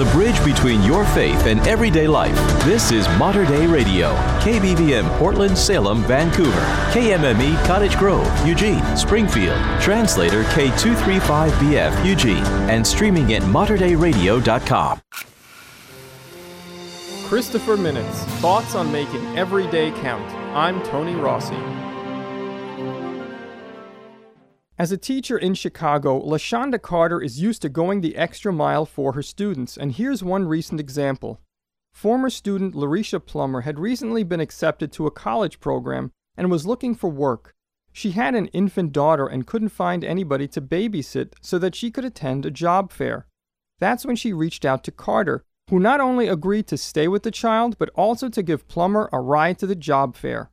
The 0.00 0.10
bridge 0.12 0.42
between 0.46 0.82
your 0.82 1.04
faith 1.04 1.44
and 1.44 1.60
everyday 1.68 2.06
life. 2.06 2.34
This 2.64 2.90
is 2.90 3.06
Mater 3.18 3.44
Dei 3.44 3.66
Radio. 3.66 4.14
KBVM 4.40 5.06
Portland, 5.18 5.58
Salem, 5.58 6.02
Vancouver. 6.04 6.62
KMME 6.90 7.62
Cottage 7.66 7.98
Grove, 7.98 8.26
Eugene, 8.46 8.82
Springfield. 8.96 9.60
Translator 9.78 10.44
K235BF 10.44 12.02
Eugene. 12.02 12.42
And 12.70 12.86
streaming 12.86 13.34
at 13.34 13.42
materdeiradio.com. 13.42 15.02
Christopher 17.26 17.76
Minutes 17.76 18.24
Thoughts 18.40 18.74
on 18.74 18.90
Making 18.90 19.36
Every 19.36 19.66
Day 19.66 19.90
Count. 20.00 20.24
I'm 20.56 20.82
Tony 20.82 21.14
Rossi. 21.14 21.79
As 24.80 24.90
a 24.90 24.96
teacher 24.96 25.36
in 25.36 25.52
Chicago, 25.52 26.18
LaShonda 26.22 26.80
Carter 26.80 27.20
is 27.20 27.38
used 27.38 27.60
to 27.60 27.68
going 27.68 28.00
the 28.00 28.16
extra 28.16 28.50
mile 28.50 28.86
for 28.86 29.12
her 29.12 29.20
students, 29.20 29.76
and 29.76 29.92
here's 29.92 30.24
one 30.24 30.48
recent 30.48 30.80
example. 30.80 31.38
Former 31.92 32.30
student 32.30 32.74
Larisha 32.74 33.20
Plummer 33.22 33.60
had 33.60 33.78
recently 33.78 34.24
been 34.24 34.40
accepted 34.40 34.90
to 34.92 35.06
a 35.06 35.10
college 35.10 35.60
program 35.60 36.12
and 36.34 36.50
was 36.50 36.64
looking 36.64 36.94
for 36.94 37.10
work. 37.10 37.52
She 37.92 38.12
had 38.12 38.34
an 38.34 38.46
infant 38.54 38.94
daughter 38.94 39.26
and 39.26 39.46
couldn't 39.46 39.68
find 39.68 40.02
anybody 40.02 40.48
to 40.48 40.62
babysit 40.62 41.34
so 41.42 41.58
that 41.58 41.74
she 41.74 41.90
could 41.90 42.06
attend 42.06 42.46
a 42.46 42.50
job 42.50 42.90
fair. 42.90 43.26
That's 43.80 44.06
when 44.06 44.16
she 44.16 44.32
reached 44.32 44.64
out 44.64 44.82
to 44.84 44.90
Carter, 44.90 45.44
who 45.68 45.78
not 45.78 46.00
only 46.00 46.26
agreed 46.26 46.66
to 46.68 46.78
stay 46.78 47.06
with 47.06 47.22
the 47.22 47.30
child, 47.30 47.76
but 47.76 47.90
also 47.94 48.30
to 48.30 48.42
give 48.42 48.66
Plummer 48.66 49.10
a 49.12 49.20
ride 49.20 49.58
to 49.58 49.66
the 49.66 49.76
job 49.76 50.16
fair. 50.16 50.50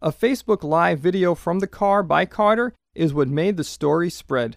A 0.00 0.10
Facebook 0.10 0.64
Live 0.64 0.98
video 0.98 1.34
from 1.34 1.58
the 1.58 1.66
car 1.66 2.02
by 2.02 2.24
Carter 2.24 2.72
is 2.96 3.14
what 3.14 3.28
made 3.28 3.56
the 3.56 3.64
story 3.64 4.10
spread. 4.10 4.56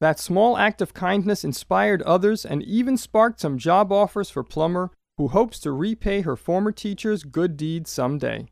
That 0.00 0.18
small 0.18 0.56
act 0.56 0.80
of 0.80 0.94
kindness 0.94 1.44
inspired 1.44 2.02
others 2.02 2.44
and 2.44 2.62
even 2.62 2.96
sparked 2.96 3.40
some 3.40 3.58
job 3.58 3.92
offers 3.92 4.30
for 4.30 4.42
Plummer, 4.42 4.90
who 5.16 5.28
hopes 5.28 5.60
to 5.60 5.72
repay 5.72 6.22
her 6.22 6.36
former 6.36 6.72
teacher's 6.72 7.22
good 7.22 7.56
deeds 7.56 7.90
someday. 7.90 8.46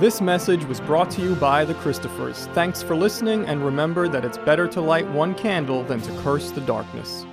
This 0.00 0.20
message 0.20 0.64
was 0.64 0.80
brought 0.80 1.10
to 1.12 1.22
you 1.22 1.36
by 1.36 1.64
the 1.64 1.74
Christophers. 1.74 2.52
Thanks 2.54 2.82
for 2.82 2.96
listening, 2.96 3.44
and 3.44 3.64
remember 3.64 4.08
that 4.08 4.24
it's 4.24 4.38
better 4.38 4.66
to 4.68 4.80
light 4.80 5.08
one 5.10 5.34
candle 5.34 5.84
than 5.84 6.00
to 6.00 6.22
curse 6.22 6.50
the 6.50 6.62
darkness. 6.62 7.24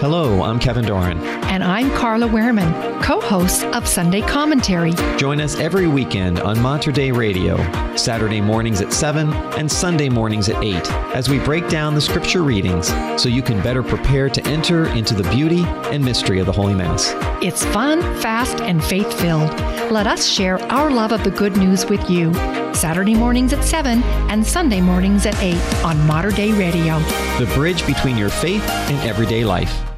Hello, 0.00 0.42
I'm 0.42 0.58
Kevin 0.58 0.86
Doran. 0.86 1.18
And 1.50 1.62
I'm 1.62 1.90
Carla 1.90 2.26
Wehrman, 2.26 3.02
co 3.02 3.20
host 3.20 3.64
of 3.64 3.86
Sunday 3.86 4.22
Commentary. 4.22 4.94
Join 5.18 5.42
us 5.42 5.56
every 5.56 5.88
weekend 5.88 6.40
on 6.40 6.58
Mater 6.58 6.90
Dei 6.90 7.12
Radio, 7.12 7.58
Saturday 7.96 8.40
mornings 8.40 8.80
at 8.80 8.94
7 8.94 9.30
and 9.58 9.70
Sunday 9.70 10.08
mornings 10.08 10.48
at 10.48 10.64
8, 10.64 10.90
as 11.14 11.28
we 11.28 11.38
break 11.40 11.68
down 11.68 11.94
the 11.94 12.00
scripture 12.00 12.42
readings 12.42 12.86
so 13.22 13.28
you 13.28 13.42
can 13.42 13.60
better 13.60 13.82
prepare 13.82 14.30
to 14.30 14.42
enter 14.46 14.88
into 14.94 15.12
the 15.12 15.30
beauty 15.30 15.64
and 15.92 16.02
mystery 16.02 16.38
of 16.38 16.46
the 16.46 16.52
Holy 16.52 16.74
Mass. 16.74 17.12
It's 17.44 17.62
fun, 17.66 18.00
fast, 18.22 18.62
and 18.62 18.82
faith 18.82 19.12
filled. 19.20 19.50
Let 19.90 20.06
us 20.06 20.26
share 20.26 20.58
our 20.72 20.90
love 20.90 21.12
of 21.12 21.24
the 21.24 21.30
good 21.30 21.58
news 21.58 21.84
with 21.84 22.08
you. 22.08 22.32
Saturday 22.72 23.14
mornings 23.14 23.52
at 23.52 23.62
7 23.62 24.02
and 24.02 24.46
Sunday 24.46 24.80
mornings 24.80 25.26
at 25.26 25.38
8 25.42 25.84
on 25.84 26.06
Mater 26.06 26.30
Dei 26.30 26.52
Radio. 26.52 26.98
The 27.38 27.52
bridge 27.54 27.86
between 27.86 28.16
your 28.16 28.30
faith 28.30 28.66
and 28.66 28.98
everyday 29.06 29.44
life. 29.44 29.89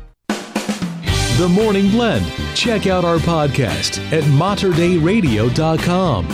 The 1.39 1.49
Morning 1.49 1.91
Blend. 1.91 2.27
Check 2.55 2.87
out 2.87 3.07
our 3.07 3.17
podcast 3.17 3.99
at 4.13 4.23
materdeiradio.com. 4.25 6.29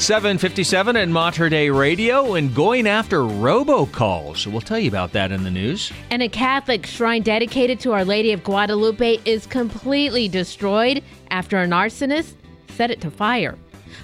757 0.00 0.96
at 0.96 1.08
Mater 1.08 1.48
Dei 1.48 1.70
Radio 1.70 2.34
and 2.34 2.52
going 2.52 2.88
after 2.88 3.18
robocalls. 3.20 4.50
We'll 4.50 4.62
tell 4.62 4.80
you 4.80 4.88
about 4.88 5.12
that 5.12 5.30
in 5.30 5.44
the 5.44 5.50
news. 5.50 5.92
And 6.10 6.24
a 6.24 6.28
Catholic 6.28 6.86
shrine 6.86 7.22
dedicated 7.22 7.78
to 7.80 7.92
Our 7.92 8.04
Lady 8.04 8.32
of 8.32 8.42
Guadalupe 8.42 9.20
is 9.24 9.46
completely 9.46 10.26
destroyed 10.28 11.04
after 11.30 11.58
an 11.58 11.70
arsonist 11.70 12.34
set 12.70 12.90
it 12.90 13.00
to 13.02 13.12
fire. 13.12 13.56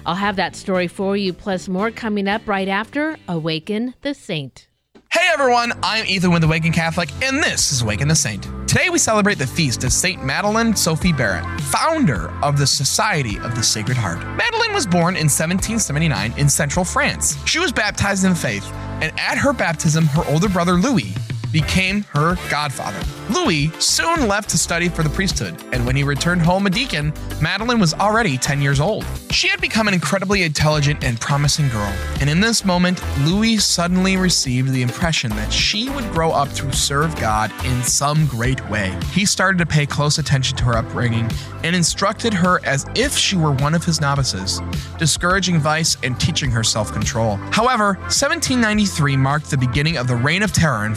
I'll 0.05 0.15
have 0.15 0.37
that 0.37 0.55
story 0.55 0.87
for 0.87 1.17
you, 1.17 1.33
plus 1.33 1.67
more 1.67 1.91
coming 1.91 2.29
up 2.29 2.47
right 2.47 2.69
after 2.69 3.17
Awaken 3.27 3.93
the 4.03 4.13
Saint. 4.13 4.69
Hey 5.11 5.27
everyone, 5.33 5.73
I'm 5.83 6.05
Ethan 6.05 6.31
with 6.31 6.45
Awaken 6.45 6.71
Catholic, 6.71 7.09
and 7.21 7.43
this 7.43 7.73
is 7.73 7.81
Awaken 7.81 8.07
the 8.07 8.15
Saint. 8.15 8.47
Today 8.69 8.89
we 8.91 8.99
celebrate 8.99 9.39
the 9.39 9.47
feast 9.47 9.83
of 9.83 9.91
Saint 9.91 10.23
Madeleine 10.23 10.75
Sophie 10.75 11.11
Barat, 11.11 11.59
founder 11.71 12.29
of 12.43 12.55
the 12.55 12.67
Society 12.67 13.39
of 13.39 13.55
the 13.55 13.63
Sacred 13.63 13.97
Heart. 13.97 14.19
Madeleine 14.37 14.75
was 14.75 14.85
born 14.85 15.15
in 15.15 15.25
1779 15.25 16.35
in 16.37 16.47
central 16.47 16.85
France. 16.85 17.35
She 17.47 17.57
was 17.57 17.71
baptized 17.71 18.25
in 18.25 18.35
faith, 18.35 18.71
and 19.01 19.11
at 19.19 19.39
her 19.39 19.53
baptism, 19.53 20.05
her 20.05 20.23
older 20.27 20.47
brother 20.47 20.73
Louis 20.73 21.15
became 21.51 22.03
her 22.13 22.35
godfather. 22.49 22.99
Louis 23.29 23.71
soon 23.79 24.27
left 24.27 24.49
to 24.49 24.57
study 24.57 24.89
for 24.89 25.03
the 25.03 25.09
priesthood, 25.09 25.55
and 25.71 25.85
when 25.85 25.95
he 25.95 26.03
returned 26.03 26.41
home 26.41 26.65
a 26.65 26.69
deacon, 26.69 27.13
Madeleine 27.41 27.79
was 27.79 27.93
already 27.93 28.37
10 28.37 28.61
years 28.61 28.79
old. 28.79 29.05
She 29.31 29.47
had 29.47 29.61
become 29.61 29.87
an 29.87 29.93
incredibly 29.93 30.43
intelligent 30.43 31.03
and 31.03 31.19
promising 31.19 31.69
girl, 31.69 31.93
and 32.19 32.29
in 32.29 32.39
this 32.39 32.65
moment, 32.65 33.01
Louis 33.19 33.57
suddenly 33.57 34.17
received 34.17 34.71
the 34.71 34.81
impression 34.81 35.31
that 35.31 35.51
she 35.51 35.89
would 35.89 36.09
grow 36.11 36.31
up 36.31 36.49
to 36.53 36.71
serve 36.73 37.15
God 37.19 37.51
in 37.65 37.83
some 37.83 38.25
great 38.27 38.67
way. 38.69 38.97
He 39.11 39.25
started 39.25 39.57
to 39.59 39.65
pay 39.65 39.85
close 39.85 40.17
attention 40.17 40.57
to 40.57 40.63
her 40.65 40.77
upbringing 40.77 41.29
and 41.63 41.75
instructed 41.75 42.33
her 42.33 42.59
as 42.65 42.85
if 42.95 43.15
she 43.15 43.35
were 43.35 43.51
one 43.51 43.75
of 43.75 43.83
his 43.83 44.01
novices, 44.01 44.61
discouraging 44.97 45.59
vice 45.59 45.97
and 46.03 46.19
teaching 46.19 46.51
her 46.51 46.63
self 46.63 46.91
control. 46.91 47.35
However, 47.51 47.93
1793 48.09 49.17
marked 49.17 49.49
the 49.49 49.57
beginning 49.57 49.97
of 49.97 50.07
the 50.07 50.15
Reign 50.15 50.43
of 50.43 50.51
Terror 50.51 50.85
in 50.85 50.95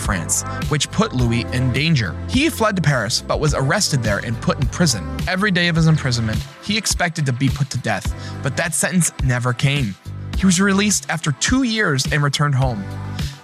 Which 0.68 0.90
put 0.90 1.12
Louis 1.12 1.42
in 1.52 1.72
danger. 1.72 2.14
He 2.28 2.48
fled 2.48 2.76
to 2.76 2.82
Paris 2.82 3.20
but 3.20 3.40
was 3.40 3.54
arrested 3.54 4.02
there 4.02 4.18
and 4.18 4.40
put 4.40 4.60
in 4.60 4.66
prison. 4.68 5.08
Every 5.26 5.50
day 5.50 5.68
of 5.68 5.76
his 5.76 5.86
imprisonment, 5.86 6.44
he 6.62 6.76
expected 6.76 7.26
to 7.26 7.32
be 7.32 7.48
put 7.48 7.70
to 7.70 7.78
death, 7.78 8.12
but 8.42 8.56
that 8.56 8.74
sentence 8.74 9.12
never 9.22 9.52
came. 9.52 9.94
He 10.36 10.46
was 10.46 10.60
released 10.60 11.08
after 11.08 11.32
two 11.32 11.62
years 11.62 12.04
and 12.10 12.22
returned 12.22 12.54
home. 12.54 12.84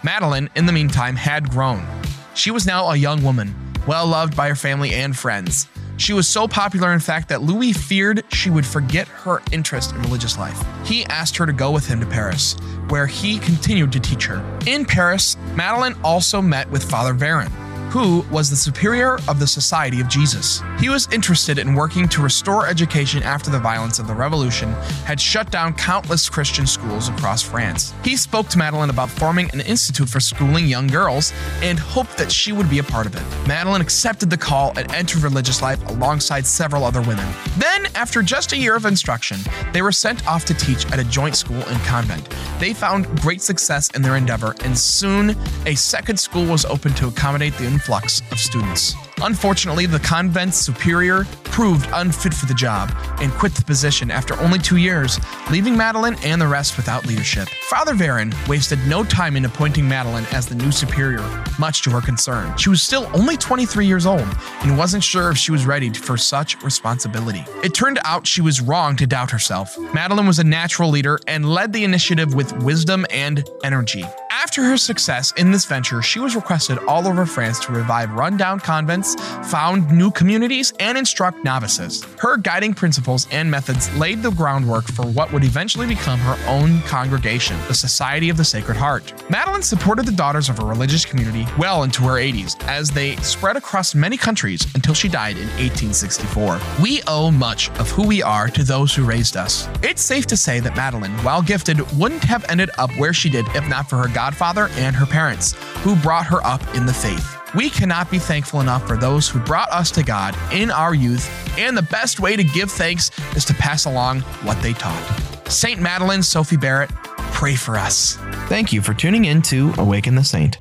Madeline, 0.03 0.49
in 0.57 0.67
the 0.67 0.73
meantime, 0.73 1.17
had 1.17 1.51
grown. 1.51 1.87
She 2.35 2.51
was 2.51 2.67
now 2.67 2.91
a 2.91 2.97
young 2.97 3.23
woman, 3.23 3.55
well 3.87 4.07
loved 4.07 4.37
by 4.37 4.49
her 4.49 4.55
family 4.57 4.93
and 4.95 5.17
friends. 5.17 5.69
She 5.99 6.13
was 6.13 6.29
so 6.29 6.47
popular, 6.47 6.93
in 6.93 7.01
fact, 7.01 7.29
that 7.29 7.43
Louis 7.43 7.73
feared 7.73 8.25
she 8.33 8.51
would 8.51 8.65
forget 8.65 9.09
her 9.09 9.43
interest 9.51 9.93
in 9.93 10.01
religious 10.03 10.39
life. 10.39 10.65
He 10.87 11.05
asked 11.07 11.37
her 11.37 11.45
to 11.45 11.53
go 11.53 11.73
with 11.73 11.89
him 11.89 11.99
to 11.99 12.07
Paris, 12.07 12.55
where 12.89 13.09
he 13.09 13.41
continued 13.41 13.91
to 13.93 14.01
teach 14.01 14.25
her. 14.27 14.41
In 14.65 14.85
Paris, 14.85 15.37
Madeline 15.57 15.97
also 16.05 16.41
met 16.41 16.71
with 16.71 16.89
Father 16.89 17.15
Varin, 17.15 17.51
who 17.91 18.21
was 18.31 18.51
the 18.51 18.57
superior 18.57 19.15
of 19.29 19.41
the 19.41 19.47
Society 19.47 20.01
of 20.01 20.09
Jesus. 20.09 20.63
He 20.79 20.89
was 20.89 21.09
interested 21.11 21.59
in 21.59 21.75
working 21.75 22.07
to 22.09 22.23
restore 22.23 22.67
education 22.67 23.23
after 23.23 23.51
the 23.51 23.59
violence 23.59 23.99
of 23.99 24.07
the 24.07 24.15
revolution 24.15 24.73
had 25.07 25.19
shut 25.19 25.51
down 25.51 25.73
countless 25.75 26.29
Christian 26.29 26.67
schools 26.67 27.09
across 27.09 27.43
France. 27.43 27.95
He 28.05 28.17
spoke 28.17 28.49
to 28.49 28.59
Madeline 28.59 28.91
about 28.91 29.09
forming 29.09 29.51
an 29.53 29.61
institute 29.61 30.09
for 30.09 30.21
schooling 30.21 30.67
young 30.67 30.87
girls 30.87 31.33
and 31.63 31.79
hoped 31.79 32.19
that 32.19 32.31
she 32.31 32.53
would 32.53 32.69
be 32.69 32.79
a 32.79 32.83
part 32.83 33.07
of 33.07 33.17
it. 33.17 33.49
Madeline 33.49 33.81
accepted 33.81 34.29
the 34.29 34.37
call 34.37 34.73
and 34.77 34.93
entered 34.93 35.23
religious 35.23 35.63
life 35.63 35.85
alongside 35.89 36.45
several 36.45 36.85
other 36.85 37.01
women. 37.01 37.27
Then, 37.57 37.87
after 37.95 38.23
just 38.23 38.53
a 38.53 38.57
year 38.57 38.77
of 38.77 38.85
instruction, 38.85 39.39
they 39.73 39.81
were 39.81 39.93
sent 39.93 40.27
off 40.27 40.45
to 40.45 40.55
teach 40.55 40.85
at 40.93 40.99
a 40.99 41.05
joint 41.05 41.37
school 41.37 41.63
and 41.67 41.81
convent. 41.85 42.29
They 42.59 42.75
found 42.75 43.07
great 43.21 43.41
success 43.41 43.91
in 43.95 44.03
their 44.03 44.17
endeavor, 44.17 44.55
and 44.63 44.77
soon 44.77 45.35
a 45.65 45.75
second 45.75 46.19
school 46.19 46.45
was 46.47 46.65
opened 46.67 46.97
to 46.99 47.09
accommodate 47.09 47.55
the 47.55 47.78
influx 47.79 48.23
of 48.33 48.39
students. 48.41 48.97
Unfortunately, 49.23 49.87
the 49.87 50.01
convent's 50.01 50.57
superior 50.57 51.25
proved 51.45 51.89
unfit 51.93 52.35
for 52.35 52.47
the 52.47 52.55
job 52.55 52.91
and 53.21 53.33
quit 53.33 53.53
the 53.55 53.65
position 53.65 54.11
after 54.11 54.39
only 54.41 54.59
two 54.59 54.77
years, 54.77 55.19
leaving 55.51 55.77
Madeline 55.77 56.17
and 56.25 56.41
the 56.41 56.47
rest 56.47 56.77
without 56.77 57.07
leadership. 57.07 57.49
Father 57.69 57.95
Varin 57.95 58.33
wasted 58.49 58.79
no 58.87 59.03
time 59.03 59.37
in 59.37 59.45
appointing 59.45 59.89
Madeline 59.89 60.25
as 60.33 60.47
the 60.47 60.55
new 60.55 60.71
superior, 60.71 61.23
much 61.59 61.83
to 61.83 61.91
her 61.91 62.01
concern. 62.01 62.57
She 62.57 62.69
was 62.69 62.83
still 62.83 63.11
only 63.13 63.37
23 63.37 63.87
years 63.87 64.07
old 64.07 64.27
and 64.63 64.79
wasn't 64.79 65.03
sure 65.03 65.31
if 65.31 65.39
she 65.39 65.51
was 65.51 65.67
ready 65.67 65.91
for 65.91 66.17
such 66.17 66.63
responsibility. 66.63 67.45
It 67.65 67.75
turned 67.75 67.99
out 68.05 68.27
she 68.27 68.41
was 68.41 68.61
wrong 68.61 68.95
to 68.97 69.07
doubt 69.07 69.31
herself. 69.31 69.77
Madeline 69.93 70.27
was 70.27 70.39
a 70.39 70.45
natural 70.45 70.91
leader 70.91 71.19
and 71.27 71.49
led 71.49 71.73
the 71.73 71.85
initiative 71.85 72.35
with 72.35 72.53
wisdom 72.63 73.05
and 73.11 73.49
energy. 73.65 74.05
After 74.31 74.63
her 74.63 74.77
success 74.77 75.33
in 75.37 75.51
this 75.51 75.65
venture, 75.65 76.01
she 76.01 76.21
was 76.21 76.37
requested 76.37 76.79
all 76.87 77.09
over 77.09 77.27
France 77.27 77.59
to 77.69 77.73
revive 77.75 78.13
rundown 78.13 78.59
convents, 78.59 79.15
found 79.51 79.91
new 79.91 80.11
communities, 80.11 80.73
and 80.81 80.99
instruct 80.99 81.45
novices. 81.45 82.05
Her 82.19 82.37
guiding 82.37 82.75
principles 82.75 83.29
and 83.31 83.51
methods 83.51 83.95
laid 83.97 84.23
the 84.23 84.31
groundwork 84.31 84.85
for 84.85 85.07
what 85.07 85.33
would 85.33 85.45
eventually 85.45 85.87
become 85.87 86.19
her 86.21 86.39
own 86.49 86.81
congregation, 86.83 87.57
the 87.69 87.75
Society 87.75 88.31
of 88.31 88.37
the 88.37 88.45
Sacred 88.45 88.77
Heart. 88.77 89.31
Madeline 89.31 89.63
supported 89.63 90.07
the 90.07 90.13
daughters 90.13 90.49
of 90.49 90.59
her 90.59 90.65
religious 90.65 91.05
community 91.05 91.47
well 91.59 91.83
into 91.83 92.03
her 92.05 92.15
80s 92.15 92.61
as 92.67 92.91
they 92.91 93.17
spread 93.17 93.57
across 93.57 93.95
many 93.95 94.17
countries 94.17 94.67
until 94.75 94.95
she 94.95 95.09
died 95.09 95.37
in 95.37 95.47
1864. 95.59 96.59
We 96.83 97.03
owe 97.07 97.31
much 97.31 97.71
of 97.79 97.91
who 97.91 98.07
we 98.07 98.23
are 98.23 98.49
to 98.49 98.65
those 98.65 98.95
who 98.95 99.05
raised 99.05 99.37
us. 99.37 99.69
It's 99.83 100.03
safe 100.03 100.27
to 100.29 100.37
say 100.37 100.61
that 100.61 100.77
Madeline, 100.77 101.13
while 101.19 101.43
gifted, 101.43 101.81
wouldn't 101.99 102.25
have 102.25 102.45
ended 102.49 102.71
up 102.79 102.91
where 102.93 103.13
she 103.13 103.29
did 103.29 103.47
if 103.55 103.69
not 103.69 103.91
for 103.91 103.97
her 103.97 104.09
godfather 104.15 104.69
and 104.73 104.97
her 104.97 105.07
parents, 105.07 105.53
who 105.83 105.95
brought 105.97 106.27
her 106.27 106.45
up 106.47 106.63
in 106.75 106.87
the 106.87 106.95
faith. 106.95 107.38
We 107.57 107.71
cannot 107.71 108.11
be 108.11 108.19
thankful 108.19 108.61
enough 108.61 108.87
for 108.87 108.97
those 108.97 109.29
who 109.29 109.41
brought 109.41 109.71
us 109.71 109.91
to 109.93 110.03
God 110.03 110.37
in 110.53 110.71
our 110.71 110.95
youth, 110.95 111.29
and 111.59 111.77
the 111.77 111.83
best 111.83 112.21
way 112.21 112.37
to 112.37 112.45
give 112.45 112.71
thanks 112.71 113.11
is 113.35 113.45
to 113.47 113.55
pass 113.55 113.87
along 113.87 114.21
what 114.43 114.61
they 114.63 114.75
taught. 114.75 115.49
Saint 115.49 115.81
Madeline 115.81 116.23
Sophie 116.23 116.59
Barat, 116.59 116.89
pray 117.33 117.55
for 117.55 117.79
us. 117.79 118.17
Thank 118.49 118.73
you 118.73 118.83
for 118.83 118.93
tuning 118.93 119.25
in 119.25 119.41
to 119.43 119.73
Awaken 119.79 120.15
the 120.15 120.25
Saint. 120.25 120.59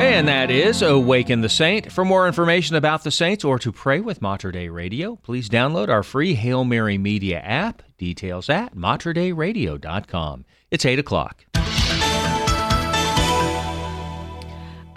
And 0.00 0.28
that 0.28 0.50
is 0.50 0.82
Awaken 0.82 1.40
the 1.40 1.48
Saint. 1.48 1.90
For 1.90 2.04
more 2.04 2.26
information 2.26 2.76
about 2.76 3.04
the 3.04 3.10
Saints 3.10 3.42
or 3.44 3.58
to 3.58 3.72
pray 3.72 4.00
with 4.00 4.22
Mater 4.22 4.52
Dei 4.52 4.68
Radio, 4.68 5.16
please 5.16 5.48
download 5.48 5.88
our 5.88 6.02
free 6.02 6.34
Hail 6.34 6.64
Mary 6.64 6.98
Media 6.98 7.40
app. 7.40 7.82
Details 7.98 8.48
at 8.48 8.76
materdeiradio.com. 8.76 10.44
It's 10.70 10.84
8 10.84 10.98
o'clock. 10.98 11.44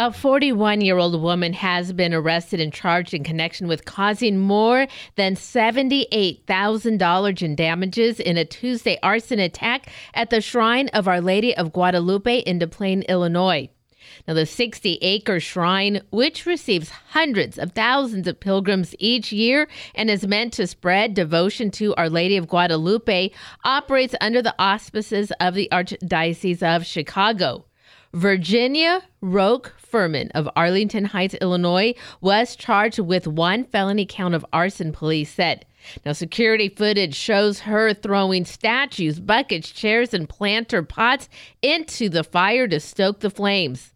A 0.04 0.12
41 0.12 0.82
year 0.82 0.98
old 0.98 1.22
woman 1.22 1.54
has 1.54 1.94
been 1.94 2.14
arrested 2.14 2.60
and 2.60 2.74
charged 2.74 3.14
in 3.14 3.24
connection 3.24 3.70
with 3.70 3.86
causing 3.86 4.38
more 4.38 4.86
than 5.16 5.36
$78,000 5.36 7.42
in 7.42 7.56
damages 7.56 8.20
in 8.20 8.36
a 8.36 8.44
Tuesday 8.44 9.00
arson 9.02 9.40
attack 9.40 9.88
at 10.14 10.30
the 10.30 10.42
Shrine 10.42 10.90
of 10.90 11.08
Our 11.08 11.22
Lady 11.22 11.56
of 11.56 11.72
Guadalupe 11.72 12.40
in 12.40 12.60
Des 12.60 12.68
Plaines, 12.68 13.06
Illinois. 13.08 13.70
Now, 14.28 14.34
the 14.34 14.46
60 14.46 14.98
acre 15.02 15.40
shrine, 15.40 16.02
which 16.10 16.46
receives 16.46 16.90
hundreds 16.90 17.58
of 17.58 17.72
thousands 17.72 18.28
of 18.28 18.42
pilgrims 18.42 18.94
each 19.00 19.32
year 19.32 19.70
and 19.96 20.10
is 20.10 20.28
meant 20.28 20.52
to 20.56 20.68
spread 20.68 21.14
devotion 21.14 21.72
to 21.72 21.96
Our 21.96 22.10
Lady 22.10 22.36
of 22.36 22.50
Guadalupe, 22.50 23.32
operates 23.64 24.16
under 24.20 24.42
the 24.42 24.56
auspices 24.60 25.32
of 25.40 25.54
the 25.54 25.70
Archdiocese 25.72 26.62
of 26.62 26.86
Chicago. 26.86 27.64
Virginia 28.14 29.02
Roque 29.22 29.74
Furman 29.76 30.30
of 30.36 30.48
Arlington 30.56 31.06
Heights, 31.06 31.34
Illinois, 31.42 31.96
was 32.22 32.56
charged 32.56 33.00
with 33.00 33.26
one 33.26 33.64
felony 33.64 34.06
count 34.06 34.36
of 34.36 34.46
arson, 34.54 34.92
police 34.92 35.34
said. 35.34 35.66
Now, 36.06 36.12
security 36.12 36.70
footage 36.70 37.16
shows 37.16 37.62
her 37.62 37.92
throwing 37.92 38.46
statues, 38.46 39.20
buckets, 39.20 39.72
chairs, 39.72 40.14
and 40.14 40.30
planter 40.30 40.84
pots 40.84 41.28
into 41.64 42.08
the 42.08 42.24
fire 42.24 42.68
to 42.68 42.80
stoke 42.80 43.22
the 43.22 43.32
flames. 43.32 43.94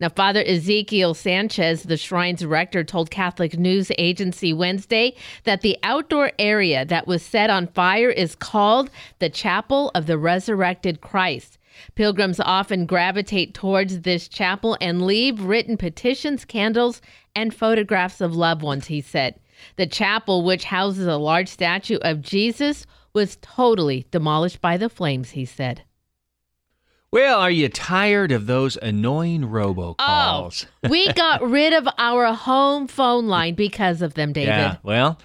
Now, 0.00 0.08
Father 0.08 0.42
Esequiel 0.42 1.14
Sanchez, 1.14 1.82
the 1.82 1.98
shrine's 1.98 2.46
rector, 2.46 2.84
told 2.84 3.10
Catholic 3.10 3.58
News 3.58 3.92
Agency 3.98 4.54
Wednesday 4.54 5.14
that 5.44 5.60
the 5.60 5.76
outdoor 5.82 6.32
area 6.38 6.86
that 6.86 7.06
was 7.06 7.22
set 7.22 7.50
on 7.50 7.66
fire 7.66 8.08
is 8.08 8.34
called 8.34 8.88
the 9.18 9.28
Chapel 9.28 9.90
of 9.94 10.06
the 10.06 10.16
Resurrected 10.16 11.02
Christ. 11.02 11.57
Pilgrims 11.94 12.40
often 12.40 12.86
gravitate 12.86 13.54
towards 13.54 14.00
this 14.00 14.28
chapel 14.28 14.76
and 14.80 15.06
leave 15.06 15.42
written 15.42 15.76
petitions, 15.76 16.44
candles, 16.44 17.00
and 17.34 17.54
photographs 17.54 18.20
of 18.20 18.34
loved 18.34 18.62
ones, 18.62 18.86
he 18.86 19.00
said. 19.00 19.38
The 19.76 19.86
chapel, 19.86 20.44
which 20.44 20.64
houses 20.64 21.06
a 21.06 21.16
large 21.16 21.48
statue 21.48 21.98
of 22.02 22.22
Jesus, 22.22 22.86
was 23.12 23.38
totally 23.40 24.06
demolished 24.10 24.60
by 24.60 24.76
the 24.76 24.88
flames, 24.88 25.30
he 25.30 25.44
said. 25.44 25.82
Well, 27.10 27.40
are 27.40 27.50
you 27.50 27.68
tired 27.70 28.32
of 28.32 28.46
those 28.46 28.76
annoying 28.76 29.44
oh, 29.44 29.48
robocalls? 29.48 30.66
we 30.90 31.10
got 31.14 31.42
rid 31.42 31.72
of 31.72 31.88
our 31.96 32.34
home 32.34 32.86
phone 32.86 33.28
line 33.28 33.54
because 33.54 34.02
of 34.02 34.14
them, 34.14 34.32
David. 34.32 34.48
Yeah, 34.48 34.76
well, 34.82 35.18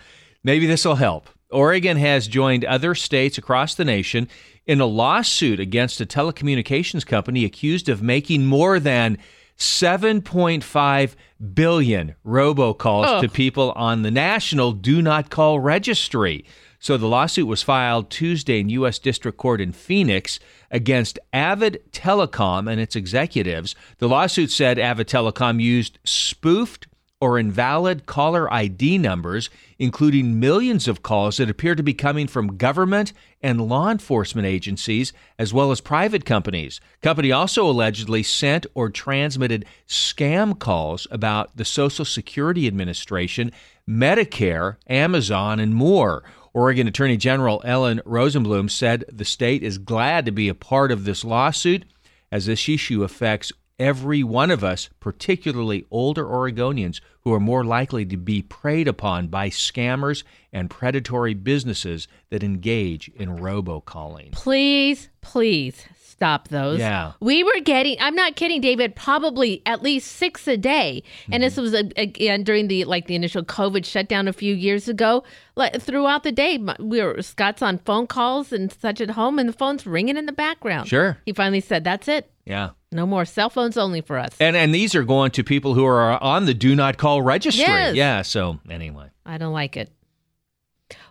maybe 0.43 0.65
this 0.65 0.85
will 0.85 0.95
help. 0.95 1.29
Oregon 1.51 1.97
has 1.97 2.27
joined 2.27 2.65
other 2.65 2.95
states 2.95 3.37
across 3.37 3.75
the 3.75 3.85
nation 3.85 4.27
in 4.65 4.79
a 4.79 4.85
lawsuit 4.85 5.59
against 5.59 6.01
a 6.01 6.05
telecommunications 6.05 7.05
company 7.05 7.45
accused 7.45 7.89
of 7.89 8.01
making 8.01 8.45
more 8.45 8.79
than 8.79 9.17
7.5 9.57 11.15
billion 11.53 12.15
robocalls 12.25 13.05
Ugh. 13.05 13.21
to 13.21 13.29
people 13.29 13.71
on 13.75 14.01
the 14.01 14.11
national 14.11 14.71
do 14.71 15.01
not 15.01 15.29
call 15.29 15.59
registry. 15.59 16.45
So 16.79 16.97
the 16.97 17.07
lawsuit 17.07 17.47
was 17.47 17.63
filed 17.63 18.09
Tuesday 18.09 18.59
in 18.59 18.67
U.S. 18.69 18.99
District 18.99 19.37
Court 19.37 19.61
in 19.61 19.71
Phoenix 19.71 20.39
against 20.69 21.17
Avid 21.31 21.81
Telecom 21.91 22.69
and 22.69 22.81
its 22.81 22.95
executives. 22.95 23.73
The 23.99 24.09
lawsuit 24.09 24.51
said 24.51 24.77
Avid 24.77 25.07
Telecom 25.07 25.61
used 25.61 25.97
spoofed 26.03 26.87
or 27.21 27.39
invalid 27.39 28.05
caller 28.05 28.51
ID 28.51 28.97
numbers, 28.97 29.49
including 29.79 30.41
millions 30.41 30.89
of 30.89 31.03
calls 31.03 31.37
that 31.37 31.49
appear 31.49 31.73
to 31.73 31.81
be 31.81 31.93
coming 31.93 32.27
from 32.27 32.57
government 32.57 33.13
and 33.43 33.61
law 33.61 33.91
enforcement 33.91 34.47
agencies, 34.47 35.11
as 35.37 35.53
well 35.53 35.69
as 35.69 35.81
private 35.81 36.25
companies. 36.25 36.79
Company 37.01 37.31
also 37.31 37.69
allegedly 37.69 38.23
sent 38.23 38.65
or 38.73 38.89
transmitted 38.89 39.65
scam 39.87 40.57
calls 40.57 41.05
about 41.11 41.55
the 41.57 41.65
Social 41.65 42.05
Security 42.05 42.65
Administration, 42.65 43.51
Medicare, 43.87 44.77
Amazon, 44.87 45.59
and 45.59 45.75
more. 45.75 46.23
Oregon 46.53 46.87
Attorney 46.87 47.17
General 47.17 47.61
Ellen 47.65 47.99
Rosenblum 48.05 48.71
said 48.71 49.03
the 49.11 49.25
state 49.25 49.61
is 49.61 49.77
glad 49.77 50.25
to 50.25 50.31
be 50.31 50.47
a 50.47 50.55
part 50.55 50.91
of 50.91 51.03
this 51.03 51.25
lawsuit 51.25 51.83
as 52.31 52.45
this 52.45 52.69
issue 52.69 53.03
affects 53.03 53.51
every 53.79 54.23
one 54.23 54.51
of 54.51 54.63
us, 54.63 54.89
particularly 54.99 55.85
older 55.91 56.25
Oregonians 56.25 57.01
who 57.21 57.33
are 57.33 57.39
more 57.39 57.63
likely 57.63 58.05
to 58.05 58.17
be 58.17 58.41
preyed 58.41 58.87
upon 58.87 59.27
by 59.27 59.49
scammers 59.49 60.23
and 60.51 60.69
predatory 60.69 61.33
businesses 61.33 62.07
that 62.29 62.43
engage 62.43 63.09
in 63.15 63.37
robocalling. 63.37 64.31
Please, 64.31 65.09
please 65.21 65.85
stop 66.23 66.47
those. 66.47 66.79
Yeah. 66.79 67.13
We 67.19 67.43
were 67.43 67.59
getting, 67.63 67.97
I'm 67.99 68.15
not 68.15 68.35
kidding, 68.35 68.61
David, 68.61 68.95
probably 68.95 69.61
at 69.65 69.83
least 69.83 70.13
six 70.13 70.47
a 70.47 70.55
day. 70.55 71.03
And 71.31 71.43
this 71.43 71.57
was 71.57 71.73
uh, 71.73 71.83
again 71.97 72.43
during 72.43 72.67
the 72.69 72.85
like 72.85 73.07
the 73.07 73.15
initial 73.15 73.43
COVID 73.43 73.85
shutdown 73.85 74.27
a 74.27 74.33
few 74.33 74.55
years 74.55 74.87
ago. 74.87 75.23
Like 75.55 75.81
throughout 75.81 76.23
the 76.23 76.31
day, 76.31 76.57
we 76.79 77.01
were 77.01 77.21
Scott's 77.21 77.61
on 77.61 77.77
phone 77.79 78.07
calls 78.07 78.53
and 78.53 78.71
such 78.71 79.01
at 79.01 79.11
home, 79.11 79.37
and 79.37 79.47
the 79.49 79.53
phone's 79.53 79.85
ringing 79.85 80.17
in 80.17 80.25
the 80.25 80.31
background. 80.31 80.87
Sure. 80.87 81.17
He 81.25 81.33
finally 81.33 81.59
said, 81.59 81.83
"That's 81.83 82.07
it. 82.07 82.31
Yeah. 82.45 82.71
No 82.91 83.05
more 83.05 83.25
cell 83.25 83.49
phones 83.49 83.77
only 83.77 84.01
for 84.01 84.17
us." 84.17 84.35
And 84.39 84.55
and 84.55 84.73
these 84.73 84.95
are 84.95 85.03
going 85.03 85.31
to 85.31 85.43
people 85.43 85.73
who 85.73 85.85
are 85.85 86.21
on 86.23 86.45
the 86.45 86.53
do 86.53 86.75
not 86.75 86.97
call 86.97 87.21
registry. 87.21 87.61
Yes. 87.61 87.95
Yeah, 87.95 88.21
so 88.23 88.59
anyway. 88.69 89.09
I 89.25 89.37
don't 89.37 89.53
like 89.53 89.77
it. 89.77 89.91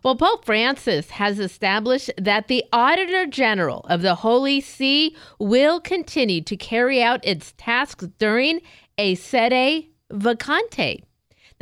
Well, 0.03 0.17
Pope 0.17 0.45
Francis 0.45 1.11
has 1.11 1.39
established 1.39 2.11
that 2.19 2.49
the 2.49 2.65
Auditor 2.73 3.27
General 3.27 3.81
of 3.89 4.03
the 4.03 4.17
Holy 4.17 4.61
See 4.61 5.17
will 5.39 5.81
continue 5.81 6.43
to 6.43 6.57
carry 6.57 7.03
out 7.03 7.25
its 7.25 7.55
tasks 7.57 8.07
during 8.19 8.61
a 8.99 9.15
sede 9.15 9.89
vacante. 10.13 11.03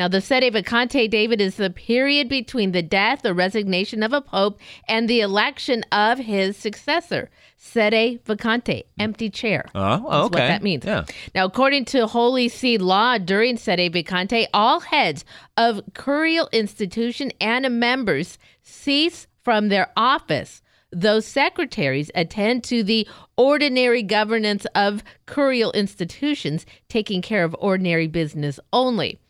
Now, 0.01 0.09
the 0.09 0.23
sede 0.23 0.55
vacante, 0.55 1.11
David, 1.11 1.43
is 1.43 1.57
the 1.57 1.69
period 1.69 2.31
between 2.31 2.73
the 2.73 2.81
death 2.81 3.27
or 3.27 3.35
resignation 3.35 4.03
of 4.03 4.15
a 4.15 4.23
pope 4.23 4.59
and 4.89 5.11
the 5.11 5.21
election 5.21 5.85
of 5.93 6.19
his 6.19 6.57
successor. 6.57 7.29
Sede 7.59 8.25
vacante, 8.25 8.85
empty 8.99 9.29
chair. 9.29 9.67
Oh, 9.75 9.91
That's 9.91 10.03
what 10.03 10.25
okay. 10.37 10.47
that 10.47 10.63
means. 10.63 10.87
Yeah. 10.87 11.05
Now, 11.35 11.45
according 11.45 11.85
to 11.87 12.07
Holy 12.07 12.49
See 12.49 12.79
law, 12.79 13.19
during 13.19 13.59
Sede 13.59 13.93
Vacante, 13.93 14.47
all 14.55 14.81
heads 14.81 15.27
of 15.59 15.83
curial 15.93 16.49
institution 16.51 17.31
and 17.39 17.79
members 17.79 18.39
cease 18.63 19.27
from 19.45 19.69
their 19.69 19.93
office. 19.99 20.63
Those 20.91 21.27
secretaries 21.27 22.11
attend 22.15 22.65
to 22.65 22.83
the 22.83 23.07
ordinary 23.37 24.03
governance 24.03 24.65
of 24.75 25.05
curial 25.27 25.73
institutions, 25.73 26.65
taking 26.89 27.21
care 27.21 27.45
of 27.45 27.55
ordinary 27.59 28.07
business 28.07 28.59
only. 28.73 29.21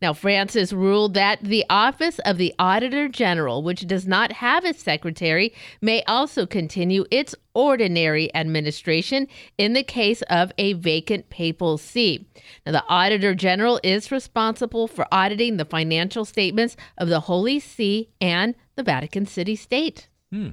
Now, 0.00 0.12
Francis 0.12 0.72
ruled 0.72 1.14
that 1.14 1.40
the 1.42 1.64
office 1.68 2.18
of 2.20 2.38
the 2.38 2.54
Auditor 2.58 3.08
General, 3.08 3.62
which 3.62 3.86
does 3.86 4.06
not 4.06 4.32
have 4.32 4.64
a 4.64 4.74
secretary, 4.74 5.52
may 5.80 6.02
also 6.04 6.46
continue 6.46 7.04
its 7.10 7.34
ordinary 7.54 8.34
administration 8.34 9.26
in 9.56 9.72
the 9.72 9.82
case 9.82 10.22
of 10.22 10.52
a 10.58 10.74
vacant 10.74 11.30
papal 11.30 11.78
see. 11.78 12.28
Now, 12.64 12.72
the 12.72 12.84
Auditor 12.88 13.34
General 13.34 13.80
is 13.82 14.12
responsible 14.12 14.86
for 14.86 15.06
auditing 15.10 15.56
the 15.56 15.64
financial 15.64 16.24
statements 16.24 16.76
of 16.96 17.08
the 17.08 17.20
Holy 17.20 17.58
See 17.58 18.10
and 18.20 18.54
the 18.76 18.84
Vatican 18.84 19.26
City 19.26 19.56
State. 19.56 20.08
Hmm. 20.30 20.50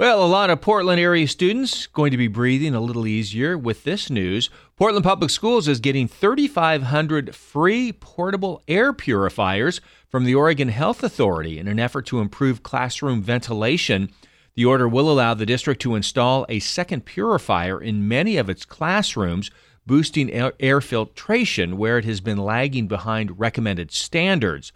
Well, 0.00 0.24
a 0.24 0.26
lot 0.26 0.48
of 0.48 0.62
Portland 0.62 0.98
area 0.98 1.28
students 1.28 1.86
going 1.86 2.10
to 2.10 2.16
be 2.16 2.26
breathing 2.26 2.74
a 2.74 2.80
little 2.80 3.06
easier 3.06 3.58
with 3.58 3.84
this 3.84 4.08
news. 4.08 4.48
Portland 4.76 5.04
Public 5.04 5.30
Schools 5.30 5.68
is 5.68 5.78
getting 5.78 6.08
3,500 6.08 7.34
free 7.34 7.92
portable 7.92 8.62
air 8.66 8.94
purifiers 8.94 9.82
from 10.08 10.24
the 10.24 10.34
Oregon 10.34 10.68
Health 10.68 11.02
Authority 11.02 11.58
in 11.58 11.68
an 11.68 11.78
effort 11.78 12.06
to 12.06 12.20
improve 12.20 12.62
classroom 12.62 13.20
ventilation. 13.20 14.10
The 14.54 14.64
order 14.64 14.88
will 14.88 15.10
allow 15.10 15.34
the 15.34 15.44
district 15.44 15.82
to 15.82 15.94
install 15.94 16.46
a 16.48 16.60
second 16.60 17.04
purifier 17.04 17.78
in 17.78 18.08
many 18.08 18.38
of 18.38 18.48
its 18.48 18.64
classrooms, 18.64 19.50
boosting 19.86 20.30
air, 20.32 20.80
filtration 20.80 21.76
where 21.76 21.98
it 21.98 22.06
has 22.06 22.22
been 22.22 22.38
lagging 22.38 22.88
behind 22.88 23.38
recommended 23.38 23.92
standards. 23.92 24.72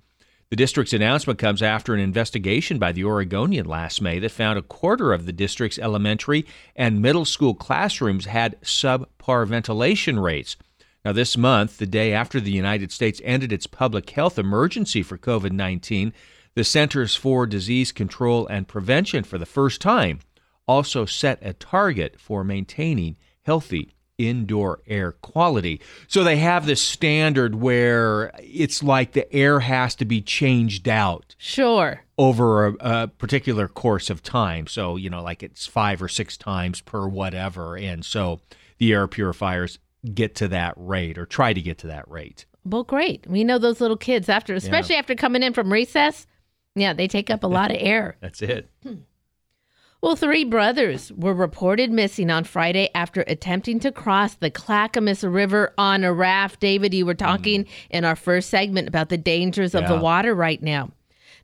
The 0.51 0.57
district's 0.57 0.93
announcement 0.93 1.39
comes 1.39 1.63
after 1.63 1.95
an 1.95 2.01
investigation 2.01 2.79
by 2.79 2.93
the 2.93 3.05
Oregonian 3.05 3.67
last 3.67 4.03
May 4.03 4.19
that 4.19 4.31
found 4.31 4.59
a 4.59 4.63
quarter 4.63 5.13
of 5.13 5.25
the 5.25 5.33
district's 5.33 5.79
elementary 5.79 6.45
and 6.77 7.01
middle 7.01 7.25
school 7.25 7.55
classrooms 7.55 8.27
had 8.27 8.61
subpar 8.61 9.47
ventilation 9.47 10.21
rates. 10.21 10.57
Now, 11.05 11.13
this 11.13 11.37
month, 11.37 11.79
the 11.79 11.87
day 11.87 12.13
after 12.13 12.41
the 12.41 12.53
United 12.53 12.93
States 12.93 13.21
ended 13.25 13.53
its 13.53 13.67
public 13.67 14.09
health 14.11 14.39
emergency 14.39 15.03
for 15.03 15.19
COVID 15.19 15.53
19, 15.53 16.13
the 16.55 16.65
Centers 16.65 17.17
for 17.17 17.47
Disease 17.47 17.91
Control 17.91 18.47
and 18.47 18.69
Prevention, 18.69 19.25
for 19.25 19.39
the 19.39 19.47
first 19.47 19.81
time, 19.81 20.21
also 20.69 21.05
set 21.05 21.39
a 21.43 21.53
target 21.53 22.21
for 22.21 22.45
maintaining 22.45 23.17
healthy 23.43 23.94
indoor 24.19 24.81
air 24.87 25.13
quality. 25.13 25.81
So 26.07 26.23
they 26.25 26.37
have 26.37 26.67
this 26.67 26.81
standard 26.83 27.57
where 27.57 28.31
it's 28.39 28.83
like 28.83 29.13
the 29.13 29.33
air 29.35 29.61
has 29.61 29.95
to 29.97 30.05
be 30.05 30.21
changed 30.21 30.89
out 30.89 31.35
Sure. 31.39 32.03
over 32.17 32.67
a, 32.67 32.75
a 32.81 33.09
particular 33.09 33.67
course 33.69 34.11
of 34.11 34.23
time. 34.23 34.67
So, 34.67 34.97
you 34.97 35.11
know, 35.11 35.23
like 35.23 35.43
it's 35.43 35.67
five 35.67 36.03
or 36.03 36.09
six 36.09 36.37
times 36.37 36.81
per 36.81 37.07
whatever. 37.09 37.77
And 37.77 38.05
so 38.05 38.41
the 38.79 38.93
air 38.93 39.07
purifiers 39.09 39.79
get 40.15 40.35
to 40.37 40.49
that 40.49 40.75
rate 40.77 41.19
or 41.19 41.27
try 41.27 41.53
to 41.53 41.61
get 41.63 41.79
to 41.79 41.87
that 41.89 42.09
rate. 42.09 42.47
Well, 42.65 42.85
great. 42.85 43.27
We 43.27 43.45
know 43.45 43.59
those 43.59 43.81
little 43.81 43.97
kids 43.97 44.29
after, 44.29 44.55
especially 44.55 44.97
after 44.97 45.15
coming 45.15 45.43
in 45.43 45.53
from 45.53 45.73
recess. 45.73 46.27
Yeah, 46.77 46.93
they 46.93 47.09
take 47.09 47.31
up 47.31 47.45
a 47.45 47.47
lot 47.47 47.71
of 47.71 47.77
air. 47.81 48.17
That's 48.21 48.43
it. 48.43 48.69
Hmm. 48.83 48.95
Well, 50.05 50.17
three 50.17 50.45
brothers 50.45 51.11
were 51.13 51.33
reported 51.33 51.91
missing 51.91 52.31
on 52.31 52.45
Friday 52.45 52.91
after 52.95 53.23
attempting 53.23 53.81
to 53.81 53.91
cross 53.91 54.35
the 54.35 54.51
Clackamas 54.51 55.25
River 55.25 55.73
on 55.79 56.05
a 56.05 56.13
raft. 56.13 56.61
David, 56.61 56.93
you 56.93 57.07
were 57.07 57.15
talking 57.15 57.65
mm-hmm. 57.65 57.87
in 57.89 58.05
our 58.05 58.15
first 58.15 58.51
segment 58.51 58.87
about 58.87 59.09
the 59.09 59.17
dangers 59.17 59.75
of 59.75 59.89
the 59.89 59.97
water 59.97 60.35
right 60.35 60.63
now. 60.63 60.91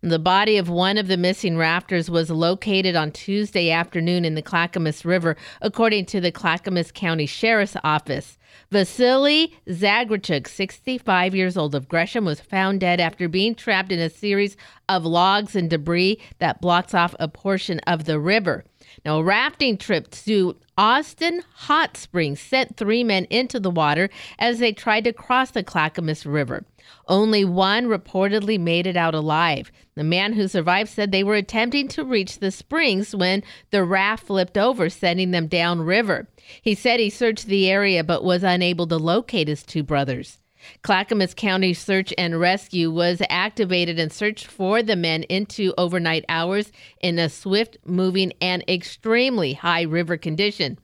The 0.03 0.19
body 0.19 0.59
of 0.59 0.69
one 0.69 0.99
of 0.99 1.09
the 1.09 1.17
missing 1.17 1.57
rafters 1.57 2.11
was 2.11 2.29
located 2.29 2.97
on 2.97 3.13
Tuesday 3.13 3.71
afternoon 3.71 4.27
in 4.27 4.35
the 4.35 4.43
Clackamas 4.43 5.07
River, 5.07 5.39
according 5.63 6.05
to 6.07 6.21
the 6.21 6.31
Clackamas 6.31 6.93
County 6.93 7.25
Sheriff's 7.25 7.79
Office. 7.83 8.37
Vasily 8.73 9.53
Zagrachuk, 9.68 10.47
65 10.47 11.35
years 11.35 11.57
old 11.57 11.75
of 11.75 11.89
Gresham, 11.89 12.25
was 12.25 12.41
found 12.41 12.79
dead 12.79 13.01
after 13.01 13.29
being 13.29 13.57
trapped 13.57 13.91
in 13.91 13.99
a 13.99 14.09
series 14.09 14.57
of 14.89 15.05
logs 15.05 15.57
and 15.57 15.68
debris 15.68 16.21
that 16.39 16.61
blocks 16.61 16.95
off 16.95 17.12
a 17.18 17.27
portion 17.27 17.81
of 17.81 18.05
the 18.05 18.21
river. 18.21 18.64
Now, 19.05 19.19
a 19.19 19.23
rafting 19.23 19.79
trip 19.79 20.11
to 20.11 20.57
Austin 20.77 21.43
Hot 21.55 21.97
Springs 21.97 22.41
sent 22.41 22.77
three 22.77 23.03
men 23.03 23.27
into 23.31 23.59
the 23.59 23.71
water 23.71 24.11
as 24.39 24.59
they 24.59 24.73
tried 24.73 25.05
to 25.05 25.13
cross 25.13 25.51
the 25.51 25.63
Clackamas 25.63 26.27
River. 26.27 26.65
Only 27.09 27.45
one 27.45 27.87
reportedly 27.87 28.59
made 28.59 28.87
it 28.87 28.97
out 28.97 29.15
alive. 29.15 29.71
The 29.95 30.05
man 30.05 30.33
who 30.35 30.49
survived 30.49 30.91
said 30.91 31.13
they 31.13 31.25
were 31.25 31.35
attempting 31.35 31.89
to 31.89 32.05
reach 32.05 32.39
the 32.39 32.51
springs 32.51 33.15
when 33.15 33.43
the 33.71 33.85
raft 33.85 34.27
flipped 34.27 34.59
over, 34.59 34.91
sending 34.91 35.31
them 35.31 35.47
downriver. 35.47 36.29
He 36.63 36.75
said 36.75 37.01
he 37.01 37.11
searched 37.11 37.47
the 37.47 37.71
area 37.71 38.05
but 38.05 38.25
was 38.25 38.43
unable 38.43 38.87
to 38.89 38.97
locate 38.97 39.49
his 39.49 39.63
two 39.63 39.83
brothers. 39.83 40.39
Clackamas 40.83 41.35
County 41.35 41.75
Search 41.75 42.13
and 42.19 42.39
Rescue 42.39 42.91
was 42.91 43.23
activated 43.29 43.99
and 43.99 44.13
searched 44.13 44.47
for 44.47 44.83
the 44.83 44.97
men 44.97 45.23
into 45.25 45.75
overnight 45.79 46.25
hours 46.29 46.73
in 47.01 47.19
a 47.19 47.29
swift 47.29 47.77
moving 47.85 48.33
and 48.41 48.65
extremely 48.69 49.55
high 49.55 49.83
river 49.83 50.17
condition. 50.17 50.79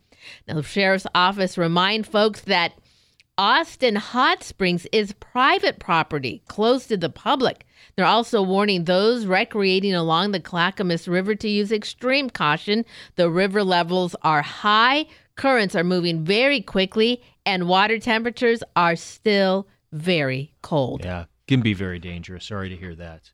Now, 0.46 0.54
the 0.54 0.62
sheriff's 0.62 1.06
office 1.14 1.56
remind 1.56 2.06
folks 2.06 2.40
that 2.42 2.72
Austin 3.38 3.96
Hot 3.96 4.42
Springs 4.42 4.86
is 4.92 5.12
private 5.12 5.78
property 5.78 6.42
closed 6.48 6.88
to 6.88 6.96
the 6.96 7.10
public. 7.10 7.66
They're 7.94 8.06
also 8.06 8.40
warning 8.42 8.84
those 8.84 9.26
recreating 9.26 9.94
along 9.94 10.32
the 10.32 10.40
Clackamas 10.40 11.06
River 11.06 11.34
to 11.34 11.48
use 11.48 11.70
extreme 11.70 12.30
caution. 12.30 12.86
The 13.16 13.30
river 13.30 13.62
levels 13.62 14.16
are 14.22 14.40
high, 14.40 15.06
currents 15.36 15.74
are 15.74 15.84
moving 15.84 16.24
very 16.24 16.62
quickly, 16.62 17.22
and 17.46 17.68
water 17.68 17.98
temperatures 17.98 18.62
are 18.74 18.96
still 18.96 19.66
very 19.92 20.52
cold. 20.62 21.04
Yeah, 21.04 21.24
can 21.48 21.62
be 21.62 21.72
very 21.72 21.98
dangerous. 21.98 22.44
Sorry 22.44 22.68
to 22.68 22.76
hear 22.76 22.94
that. 22.96 23.30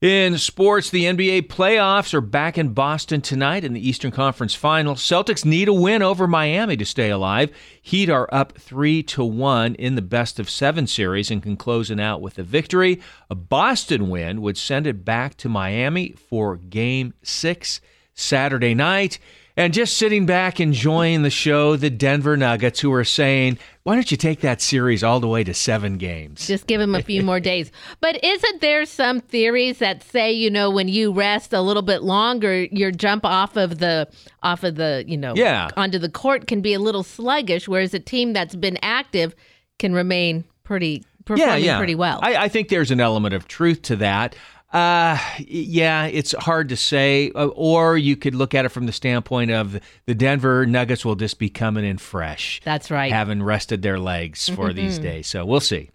In 0.00 0.36
sports, 0.36 0.90
the 0.90 1.04
NBA 1.04 1.48
playoffs 1.48 2.12
are 2.12 2.20
back 2.20 2.58
in 2.58 2.74
Boston 2.74 3.22
tonight 3.22 3.64
in 3.64 3.72
the 3.72 3.88
Eastern 3.88 4.10
Conference 4.10 4.54
Final. 4.54 4.96
Celtics 4.96 5.46
need 5.46 5.66
a 5.66 5.72
win 5.72 6.02
over 6.02 6.26
Miami 6.26 6.76
to 6.76 6.84
stay 6.84 7.08
alive. 7.08 7.50
Heat 7.80 8.10
are 8.10 8.28
up 8.30 8.58
three 8.58 9.02
to 9.04 9.24
one 9.24 9.74
in 9.76 9.94
the 9.94 10.02
best 10.02 10.38
of 10.38 10.50
seven 10.50 10.86
series 10.86 11.30
and 11.30 11.42
can 11.42 11.56
close 11.56 11.90
it 11.90 12.00
out 12.00 12.20
with 12.20 12.38
a 12.38 12.42
victory. 12.42 13.00
A 13.30 13.34
Boston 13.34 14.10
win 14.10 14.42
would 14.42 14.58
send 14.58 14.86
it 14.86 15.06
back 15.06 15.36
to 15.38 15.48
Miami 15.48 16.10
for 16.10 16.56
Game 16.56 17.14
Six 17.22 17.80
Saturday 18.12 18.74
night. 18.74 19.18
And 19.56 19.72
just 19.72 19.96
sitting 19.96 20.26
back 20.26 20.58
enjoying 20.58 21.22
the 21.22 21.30
show, 21.30 21.76
the 21.76 21.88
Denver 21.88 22.36
Nuggets, 22.36 22.80
who 22.80 22.92
are 22.92 23.04
saying, 23.04 23.56
"Why 23.84 23.94
don't 23.94 24.10
you 24.10 24.16
take 24.16 24.40
that 24.40 24.60
series 24.60 25.04
all 25.04 25.20
the 25.20 25.28
way 25.28 25.44
to 25.44 25.54
seven 25.54 25.96
games?" 25.96 26.48
Just 26.48 26.66
give 26.66 26.80
them 26.80 26.96
a 26.96 27.02
few 27.02 27.22
more 27.22 27.38
days. 27.38 27.70
But 28.00 28.22
isn't 28.24 28.60
there 28.60 28.84
some 28.84 29.20
theories 29.20 29.78
that 29.78 30.02
say, 30.02 30.32
you 30.32 30.50
know, 30.50 30.70
when 30.70 30.88
you 30.88 31.12
rest 31.12 31.52
a 31.52 31.60
little 31.60 31.82
bit 31.82 32.02
longer, 32.02 32.64
your 32.72 32.90
jump 32.90 33.24
off 33.24 33.56
of 33.56 33.78
the 33.78 34.08
off 34.42 34.64
of 34.64 34.74
the, 34.74 35.04
you 35.06 35.16
know, 35.16 35.34
Yeah. 35.36 35.68
onto 35.76 36.00
the 36.00 36.08
court 36.08 36.48
can 36.48 36.60
be 36.60 36.74
a 36.74 36.80
little 36.80 37.04
sluggish, 37.04 37.68
whereas 37.68 37.94
a 37.94 38.00
team 38.00 38.32
that's 38.32 38.56
been 38.56 38.76
active 38.82 39.36
can 39.78 39.92
remain 39.92 40.42
pretty 40.64 41.04
performing 41.26 41.76
pretty 41.78 41.94
well. 41.94 42.18
I, 42.22 42.36
I 42.36 42.48
think 42.48 42.68
there's 42.68 42.90
an 42.90 43.00
element 43.00 43.34
of 43.34 43.48
truth 43.48 43.82
to 43.82 43.96
that. 43.96 44.34
Uh, 44.74 45.16
yeah, 45.38 46.06
it's 46.06 46.32
hard 46.32 46.68
to 46.70 46.76
say. 46.76 47.30
Uh, 47.34 47.46
Or 47.46 47.96
you 47.96 48.16
could 48.16 48.34
look 48.34 48.54
at 48.54 48.64
it 48.64 48.70
from 48.70 48.86
the 48.86 48.92
standpoint 48.92 49.52
of 49.52 49.78
the 50.06 50.14
Denver 50.16 50.66
Nuggets 50.66 51.04
will 51.04 51.14
just 51.14 51.38
be 51.38 51.48
coming 51.48 51.84
in 51.84 51.96
fresh. 51.96 52.60
That's 52.64 52.90
right. 52.90 53.12
Having 53.12 53.44
rested 53.44 53.82
their 53.82 54.00
legs 54.00 54.48
for 54.48 54.72
these 54.72 54.98
Mhm. 54.98 55.02
days. 55.02 55.26
So 55.28 55.46
we'll 55.46 55.60
see. 55.60 55.90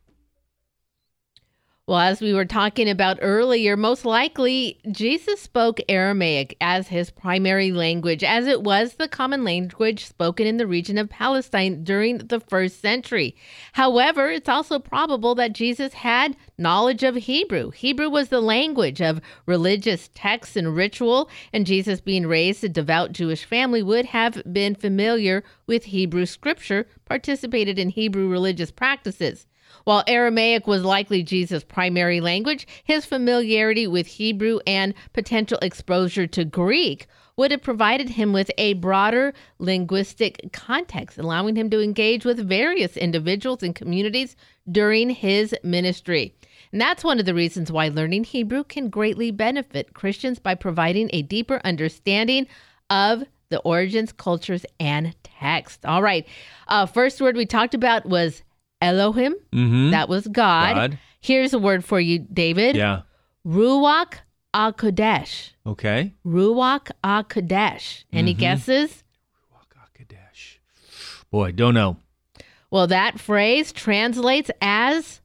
Well, 1.89 1.97
as 1.97 2.21
we 2.21 2.35
were 2.35 2.45
talking 2.45 2.87
about 2.87 3.17
earlier, 3.19 3.75
most 3.75 4.05
likely 4.05 4.79
Jesus 4.91 5.41
spoke 5.41 5.79
Aramaic 5.89 6.55
as 6.61 6.89
his 6.89 7.09
primary 7.09 7.71
language, 7.71 8.23
as 8.23 8.45
it 8.45 8.61
was 8.61 8.93
the 8.93 9.07
common 9.07 9.43
language 9.43 10.05
spoken 10.05 10.45
in 10.45 10.57
the 10.57 10.67
region 10.67 10.99
of 10.99 11.09
Palestine 11.09 11.83
during 11.83 12.19
the 12.19 12.41
first 12.41 12.79
century. 12.79 13.35
However, 13.73 14.29
it's 14.29 14.47
also 14.47 14.77
probable 14.77 15.33
that 15.33 15.53
Jesus 15.53 15.93
had 15.93 16.37
knowledge 16.59 17.01
of 17.01 17.15
Hebrew. 17.15 17.71
Hebrew 17.71 18.11
was 18.11 18.29
the 18.29 18.39
language 18.39 19.01
of 19.01 19.19
religious 19.47 20.11
texts 20.13 20.55
and 20.55 20.75
ritual, 20.75 21.27
and 21.51 21.65
Jesus, 21.65 22.01
being 22.01 22.27
raised 22.27 22.63
in 22.63 22.69
a 22.69 22.73
devout 22.73 23.13
Jewish 23.13 23.45
family, 23.45 23.81
would 23.81 24.05
have 24.05 24.43
been 24.53 24.75
familiar 24.75 25.43
with 25.65 25.85
Hebrew 25.85 26.27
scripture, 26.27 26.85
participated 27.05 27.79
in 27.79 27.89
Hebrew 27.89 28.27
religious 28.27 28.69
practices. 28.69 29.47
While 29.83 30.03
Aramaic 30.07 30.67
was 30.67 30.83
likely 30.83 31.23
Jesus' 31.23 31.63
primary 31.63 32.21
language, 32.21 32.67
his 32.83 33.05
familiarity 33.05 33.87
with 33.87 34.07
Hebrew 34.07 34.59
and 34.67 34.93
potential 35.13 35.57
exposure 35.61 36.27
to 36.27 36.45
Greek 36.45 37.07
would 37.39 37.51
have 37.51 37.61
provided 37.61 38.09
him 38.09 38.33
with 38.33 38.51
a 38.57 38.73
broader 38.73 39.33
linguistic 39.59 40.51
context, 40.51 41.17
allowing 41.17 41.55
him 41.55 41.69
to 41.69 41.81
engage 41.81 42.25
with 42.25 42.37
various 42.47 42.97
individuals 42.97 43.63
and 43.63 43.73
communities 43.73 44.35
during 44.69 45.09
his 45.09 45.55
ministry. 45.63 46.35
And 46.73 46.81
that's 46.81 47.03
one 47.03 47.17
of 47.17 47.25
the 47.25 47.33
reasons 47.33 47.71
why 47.71 47.87
learning 47.87 48.25
Hebrew 48.25 48.65
can 48.65 48.89
greatly 48.89 49.31
benefit 49.31 49.93
Christians 49.93 50.37
by 50.37 50.53
providing 50.55 51.09
a 51.13 51.21
deeper 51.21 51.61
understanding 51.63 52.45
of 52.89 53.23
the 53.49 53.59
origins, 53.59 54.11
cultures, 54.11 54.65
and 54.79 55.15
text. 55.23 55.85
All 55.85 56.03
right. 56.03 56.27
Uh, 56.67 56.85
first 56.85 57.21
word 57.21 57.35
we 57.35 57.45
talked 57.45 57.73
about 57.73 58.05
was 58.05 58.43
Elohim. 58.81 59.35
Mhm. 59.53 59.91
That 59.91 60.09
was 60.09 60.27
God. 60.27 60.75
God. 60.75 60.99
Here's 61.21 61.53
a 61.53 61.59
word 61.59 61.83
for 61.83 61.99
you, 61.99 62.19
David. 62.19 62.75
Yeah. 62.75 63.01
Ruach 63.45 64.13
HaKodesh. 64.53 65.51
Okay. 65.65 66.13
Ruach 66.25 66.91
HaKodesh. 67.03 68.03
Any 68.11 68.33
Mhm. 68.33 68.39
guesses? 68.39 69.03
Ruach 69.51 69.75
Akadesh. 70.05 70.57
Boy, 71.31 71.51
don't 71.51 71.73
know. 71.73 71.97
Well, 72.71 72.87
that 72.87 73.19
phrase 73.19 73.71
translates 73.71 74.49
as 74.61 75.21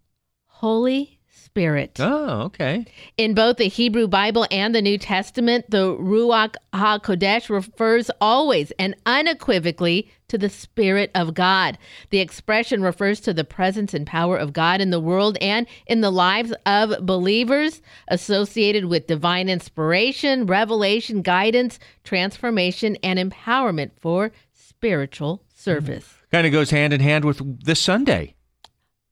Holy 0.47 1.19
Spirit. 1.31 1.99
Oh, 2.01 2.43
okay. 2.47 2.85
In 3.17 3.35
both 3.35 3.59
the 3.59 3.69
Hebrew 3.69 4.09
Bible 4.09 4.47
and 4.51 4.75
the 4.75 4.83
New 4.83 4.99
Testament, 4.99 5.67
the 5.71 5.95
Ruach 5.97 6.57
HaKodesh 6.73 7.49
refers 7.49 8.11
always 8.21 8.73
and 8.79 8.97
unequivocally 9.07 10.11
to 10.35 10.39
the 10.39 10.49
Spirit 10.49 11.13
of 11.15 11.33
God. 11.33 11.79
The 12.11 12.19
expression 12.19 12.83
refers 12.83 13.21
to 13.21 13.33
the 13.33 13.45
presence 13.45 13.95
and 13.95 14.05
power 14.05 14.37
of 14.37 14.53
God 14.53 14.81
in 14.81 14.91
the 14.91 14.99
world 14.99 15.39
and 15.41 15.65
in 15.87 16.01
the 16.01 16.11
lives 16.11 16.53
of 16.67 17.07
believers, 17.07 17.81
associated 18.09 18.87
with 18.87 19.07
divine 19.07 19.49
inspiration, 19.49 20.47
revelation, 20.47 21.23
guidance, 21.23 21.79
transformation, 22.03 22.97
and 23.05 23.17
empowerment 23.17 23.93
for 24.01 24.33
spiritual 24.53 25.45
service. 25.55 26.05
Mm-hmm. 26.05 26.31
Kind 26.33 26.47
of 26.49 26.53
goes 26.53 26.71
hand 26.71 26.93
in 26.93 26.99
hand 26.99 27.25
with 27.25 27.65
this 27.65 27.79
Sunday. 27.79 28.35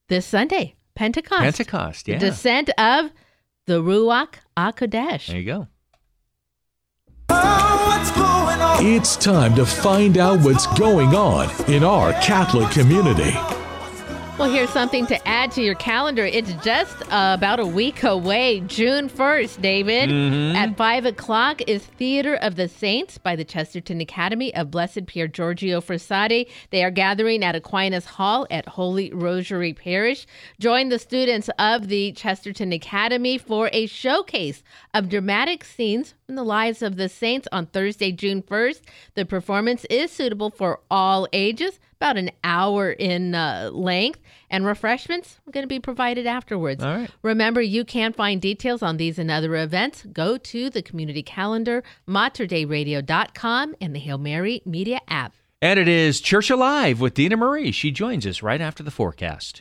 This 0.08 0.26
Sunday, 0.26 0.74
Pentecost. 0.96 1.40
Pentecost, 1.40 2.06
The 2.06 2.12
yeah. 2.12 2.18
descent 2.18 2.70
of 2.70 3.12
the 3.66 3.80
Ruach 3.80 4.34
HaKodesh. 4.56 5.28
There 5.28 5.38
you 5.38 5.46
go. 5.46 5.68
It's 8.84 9.16
time 9.16 9.54
to 9.54 9.64
find 9.64 10.18
out 10.18 10.40
what's 10.40 10.66
going 10.78 11.14
on 11.14 11.48
in 11.70 11.84
our 11.84 12.12
Catholic 12.14 12.70
community. 12.70 13.32
Well, 14.38 14.50
here's 14.50 14.70
something 14.70 15.06
to 15.06 15.28
add 15.28 15.52
to 15.52 15.62
your 15.62 15.76
calendar. 15.76 16.24
It's 16.24 16.52
just 16.64 17.00
uh, 17.12 17.34
about 17.38 17.60
a 17.60 17.66
week 17.66 18.02
away, 18.02 18.60
June 18.66 19.08
1st, 19.08 19.60
David. 19.60 20.10
Mhm. 20.10 20.54
At 20.54 20.76
5 20.76 21.06
o'clock 21.06 21.60
is 21.68 21.84
Theater 21.84 22.34
of 22.34 22.56
the 22.56 22.66
Saints 22.66 23.18
by 23.18 23.36
the 23.36 23.44
Chesterton 23.44 24.00
Academy 24.00 24.52
of 24.56 24.70
Blessed 24.70 25.06
Pier 25.06 25.28
Giorgio 25.28 25.80
Frassati. 25.80 26.48
They 26.70 26.82
are 26.82 26.90
gathering 26.90 27.44
at 27.44 27.54
Aquinas 27.54 28.06
Hall 28.06 28.46
at 28.50 28.66
Holy 28.66 29.12
Rosary 29.12 29.74
Parish. 29.74 30.26
Join 30.58 30.88
the 30.88 30.98
students 30.98 31.48
of 31.58 31.86
the 31.86 32.10
Chesterton 32.12 32.72
Academy 32.72 33.38
for 33.38 33.70
a 33.72 33.86
showcase 33.86 34.64
of 34.92 35.08
dramatic 35.08 35.62
scenes 35.62 36.14
from 36.32 36.36
the 36.36 36.42
lives 36.44 36.80
of 36.80 36.96
the 36.96 37.10
saints 37.10 37.46
on 37.52 37.66
Thursday, 37.66 38.10
June 38.10 38.40
1st. 38.40 38.80
The 39.16 39.26
performance 39.26 39.84
is 39.90 40.10
suitable 40.10 40.48
for 40.48 40.80
all 40.90 41.28
ages, 41.34 41.78
about 41.96 42.16
an 42.16 42.30
hour 42.42 42.90
in 42.90 43.34
uh, 43.34 43.68
length, 43.70 44.18
and 44.48 44.64
refreshments 44.64 45.38
are 45.46 45.50
going 45.50 45.64
to 45.64 45.68
be 45.68 45.78
provided 45.78 46.26
afterwards. 46.26 46.82
All 46.82 46.96
right. 46.96 47.10
Remember, 47.20 47.60
you 47.60 47.84
can 47.84 48.14
find 48.14 48.40
details 48.40 48.82
on 48.82 48.96
these 48.96 49.18
and 49.18 49.30
other 49.30 49.54
events. 49.56 50.06
Go 50.10 50.38
to 50.38 50.70
the 50.70 50.80
community 50.80 51.22
calendar, 51.22 51.84
materdeiradio.com, 52.08 53.74
and 53.78 53.94
the 53.94 54.00
Hail 54.00 54.16
Mary 54.16 54.62
Media 54.64 55.00
app. 55.08 55.34
And 55.60 55.78
it 55.78 55.86
is 55.86 56.22
Church 56.22 56.48
Alive 56.48 56.98
with 56.98 57.12
Dina 57.12 57.36
Marie. 57.36 57.72
She 57.72 57.90
joins 57.90 58.26
us 58.26 58.42
right 58.42 58.62
after 58.62 58.82
the 58.82 58.90
forecast. 58.90 59.60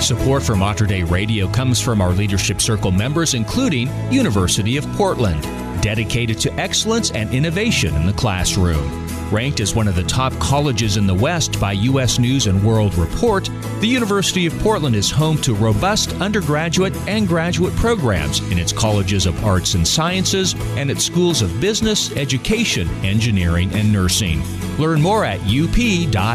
Support 0.00 0.42
for 0.42 0.54
Mater 0.54 0.86
Dei 0.86 1.02
Radio 1.04 1.48
comes 1.48 1.80
from 1.80 2.02
our 2.02 2.12
Leadership 2.12 2.60
Circle 2.60 2.90
members, 2.90 3.32
including 3.32 3.88
University 4.12 4.76
of 4.76 4.86
Portland, 4.92 5.42
dedicated 5.82 6.38
to 6.40 6.52
excellence 6.54 7.10
and 7.12 7.32
innovation 7.32 7.94
in 7.94 8.06
the 8.06 8.12
classroom. 8.12 9.06
Ranked 9.30 9.60
as 9.60 9.74
one 9.74 9.88
of 9.88 9.96
the 9.96 10.02
top 10.02 10.34
colleges 10.34 10.98
in 10.98 11.06
the 11.06 11.14
West 11.14 11.58
by 11.58 11.72
U.S. 11.72 12.18
News 12.18 12.46
and 12.46 12.62
World 12.62 12.94
Report, 12.96 13.48
the 13.80 13.86
University 13.86 14.44
of 14.44 14.58
Portland 14.58 14.94
is 14.94 15.10
home 15.10 15.38
to 15.38 15.54
robust 15.54 16.12
undergraduate 16.20 16.94
and 17.08 17.26
graduate 17.26 17.74
programs 17.76 18.40
in 18.52 18.58
its 18.58 18.72
colleges 18.72 19.24
of 19.24 19.42
arts 19.42 19.72
and 19.74 19.88
sciences 19.88 20.54
and 20.76 20.90
its 20.90 21.04
schools 21.04 21.40
of 21.40 21.60
business, 21.60 22.14
education, 22.16 22.88
engineering, 23.04 23.72
and 23.72 23.90
nursing. 23.90 24.42
Learn 24.76 25.00
more 25.00 25.24
at 25.24 25.40
up.edu. 25.40 26.34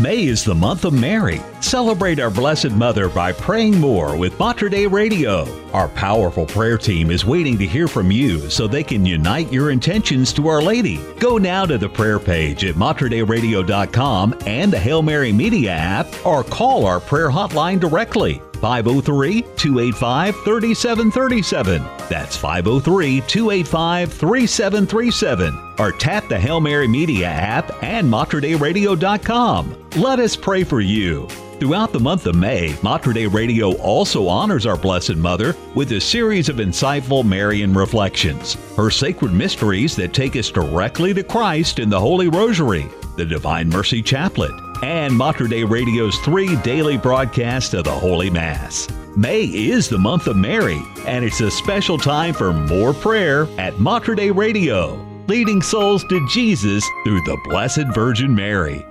May 0.00 0.24
is 0.24 0.44
the 0.44 0.54
month 0.54 0.84
of 0.84 0.92
Mary. 0.92 1.40
Celebrate 1.60 2.18
our 2.18 2.30
Blessed 2.30 2.72
Mother 2.72 3.08
by 3.08 3.32
praying 3.32 3.80
more 3.80 4.16
with 4.16 4.38
Mater 4.38 4.68
Dei 4.68 4.86
Radio. 4.86 5.46
Our 5.72 5.88
powerful 5.88 6.46
prayer 6.46 6.78
team 6.78 7.10
is 7.10 7.24
waiting 7.24 7.56
to 7.58 7.66
hear 7.66 7.86
from 7.86 8.10
you 8.10 8.50
so 8.50 8.66
they 8.66 8.82
can 8.82 9.06
unite 9.06 9.52
your 9.52 9.70
intentions 9.70 10.32
to 10.34 10.48
Our 10.48 10.62
Lady. 10.62 11.00
Go 11.18 11.38
now 11.38 11.64
to 11.66 11.78
the 11.78 11.88
prayer 11.88 12.18
page 12.18 12.64
at 12.64 12.74
materdeiradio.com 12.74 14.38
and 14.46 14.72
the 14.72 14.78
Hail 14.78 15.02
Mary 15.02 15.32
Media 15.32 15.72
app 15.72 16.08
or 16.26 16.42
call 16.42 16.86
our 16.86 17.00
prayer 17.00 17.30
hotline 17.30 17.78
directly. 17.78 18.42
503 18.64 19.42
285 19.42 20.36
3737. 20.36 21.82
That's 22.08 22.34
503 22.34 23.20
285 23.20 24.10
3737. 24.14 25.60
Or 25.78 25.92
tap 25.92 26.28
the 26.30 26.40
Hail 26.40 26.62
Mary 26.62 26.88
Media 26.88 27.26
app 27.26 27.82
and 27.82 28.10
materdeiradio.com. 28.10 29.90
Let 29.96 30.18
us 30.18 30.34
pray 30.34 30.64
for 30.64 30.80
you. 30.80 31.28
Throughout 31.60 31.92
the 31.92 32.00
month 32.00 32.24
of 32.24 32.36
May, 32.36 32.74
Mater 32.82 33.12
Dei 33.12 33.26
Radio 33.26 33.76
also 33.76 34.28
honors 34.28 34.64
our 34.64 34.78
Blessed 34.78 35.16
Mother 35.16 35.54
with 35.74 35.92
a 35.92 36.00
series 36.00 36.48
of 36.48 36.56
insightful 36.56 37.22
Marian 37.22 37.74
reflections, 37.74 38.54
her 38.76 38.90
sacred 38.90 39.34
mysteries 39.34 39.94
that 39.96 40.14
take 40.14 40.36
us 40.36 40.50
directly 40.50 41.12
to 41.12 41.22
Christ 41.22 41.80
in 41.80 41.90
the 41.90 42.00
Holy 42.00 42.28
Rosary, 42.28 42.88
the 43.16 43.24
Divine 43.24 43.68
Mercy 43.68 44.02
Chaplet, 44.02 44.52
and 44.82 45.16
Mater 45.16 45.46
Dei 45.46 45.64
Radio's 45.64 46.18
three 46.18 46.56
daily 46.56 46.96
broadcasts 46.96 47.74
of 47.74 47.84
the 47.84 47.90
Holy 47.90 48.30
Mass. 48.30 48.88
May 49.16 49.44
is 49.44 49.88
the 49.88 49.98
month 49.98 50.26
of 50.26 50.36
Mary, 50.36 50.82
and 51.06 51.24
it's 51.24 51.40
a 51.40 51.50
special 51.50 51.98
time 51.98 52.34
for 52.34 52.52
more 52.52 52.92
prayer 52.92 53.46
at 53.58 53.78
Mater 53.78 54.14
Dei 54.14 54.30
Radio, 54.30 54.94
leading 55.28 55.62
souls 55.62 56.04
to 56.08 56.26
Jesus 56.28 56.84
through 57.04 57.20
the 57.22 57.38
Blessed 57.44 57.86
Virgin 57.94 58.34
Mary. 58.34 58.84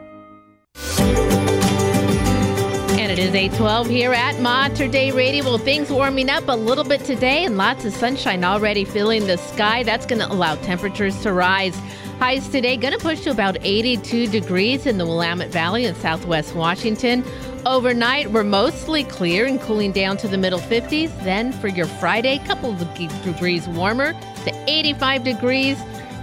And 3.04 3.12
it 3.12 3.20
is 3.20 3.36
812 3.36 3.90
here 3.90 4.14
at 4.14 4.40
Mater 4.40 4.88
Dei 4.88 5.12
Radio. 5.12 5.44
Well, 5.44 5.58
things 5.58 5.90
warming 5.90 6.30
up 6.30 6.48
a 6.48 6.56
little 6.56 6.86
bit 6.86 7.04
today 7.04 7.44
and 7.44 7.58
lots 7.58 7.84
of 7.84 7.94
sunshine 7.94 8.45
already 8.45 8.86
filling 8.86 9.28
the 9.28 9.38
sky. 9.38 9.84
That's 9.84 10.06
going 10.06 10.22
to 10.22 10.32
allow 10.32 10.56
temperatures 10.56 11.22
to 11.24 11.34
rise. 11.34 11.78
Highs 12.19 12.48
today 12.48 12.77
going 12.77 12.94
to 12.94 12.99
push 12.99 13.22
to 13.22 13.31
about 13.31 13.57
82 13.61 14.27
degrees 14.27 14.85
in 14.85 14.98
the 14.98 15.06
Willamette 15.06 15.49
Valley 15.49 15.85
in 15.85 15.94
southwest 15.95 16.56
Washington. 16.56 17.23
Overnight, 17.65 18.31
we're 18.31 18.44
mostly 18.44 19.03
clear 19.03 19.45
and 19.45 19.60
cooling 19.60 19.91
down 19.91 20.18
to 20.18 20.27
the 20.27 20.38
middle 20.38 20.60
50s. 20.60 21.10
Then 21.23 21.52
for 21.52 21.68
your 21.68 21.85
Friday, 21.85 22.38
a 22.38 22.48
couple 22.48 22.72
of 22.72 22.94
degrees 23.23 23.68
warmer 23.68 24.14
to 24.14 24.64
85 24.68 25.23
degrees. 25.23 25.77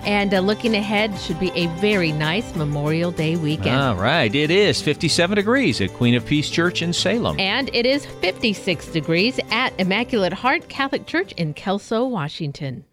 And 0.04 0.32
uh, 0.32 0.40
looking 0.40 0.74
ahead, 0.74 1.18
should 1.18 1.38
be 1.38 1.50
a 1.50 1.66
very 1.78 2.12
nice 2.12 2.54
Memorial 2.54 3.10
Day 3.10 3.36
weekend. 3.36 3.76
All 3.76 3.96
right. 3.96 4.34
It 4.34 4.50
is 4.50 4.80
57 4.80 5.36
degrees 5.36 5.80
at 5.82 5.92
Queen 5.92 6.14
of 6.14 6.24
Peace 6.24 6.48
Church 6.48 6.80
in 6.80 6.94
Salem. 6.94 7.38
And 7.38 7.68
it 7.74 7.84
is 7.84 8.06
56 8.06 8.86
degrees 8.88 9.38
at 9.50 9.78
Immaculate 9.78 10.32
Heart 10.32 10.68
Catholic 10.68 11.06
Church 11.06 11.32
in 11.32 11.52
Kelso, 11.52 12.04
Washington. 12.06 12.84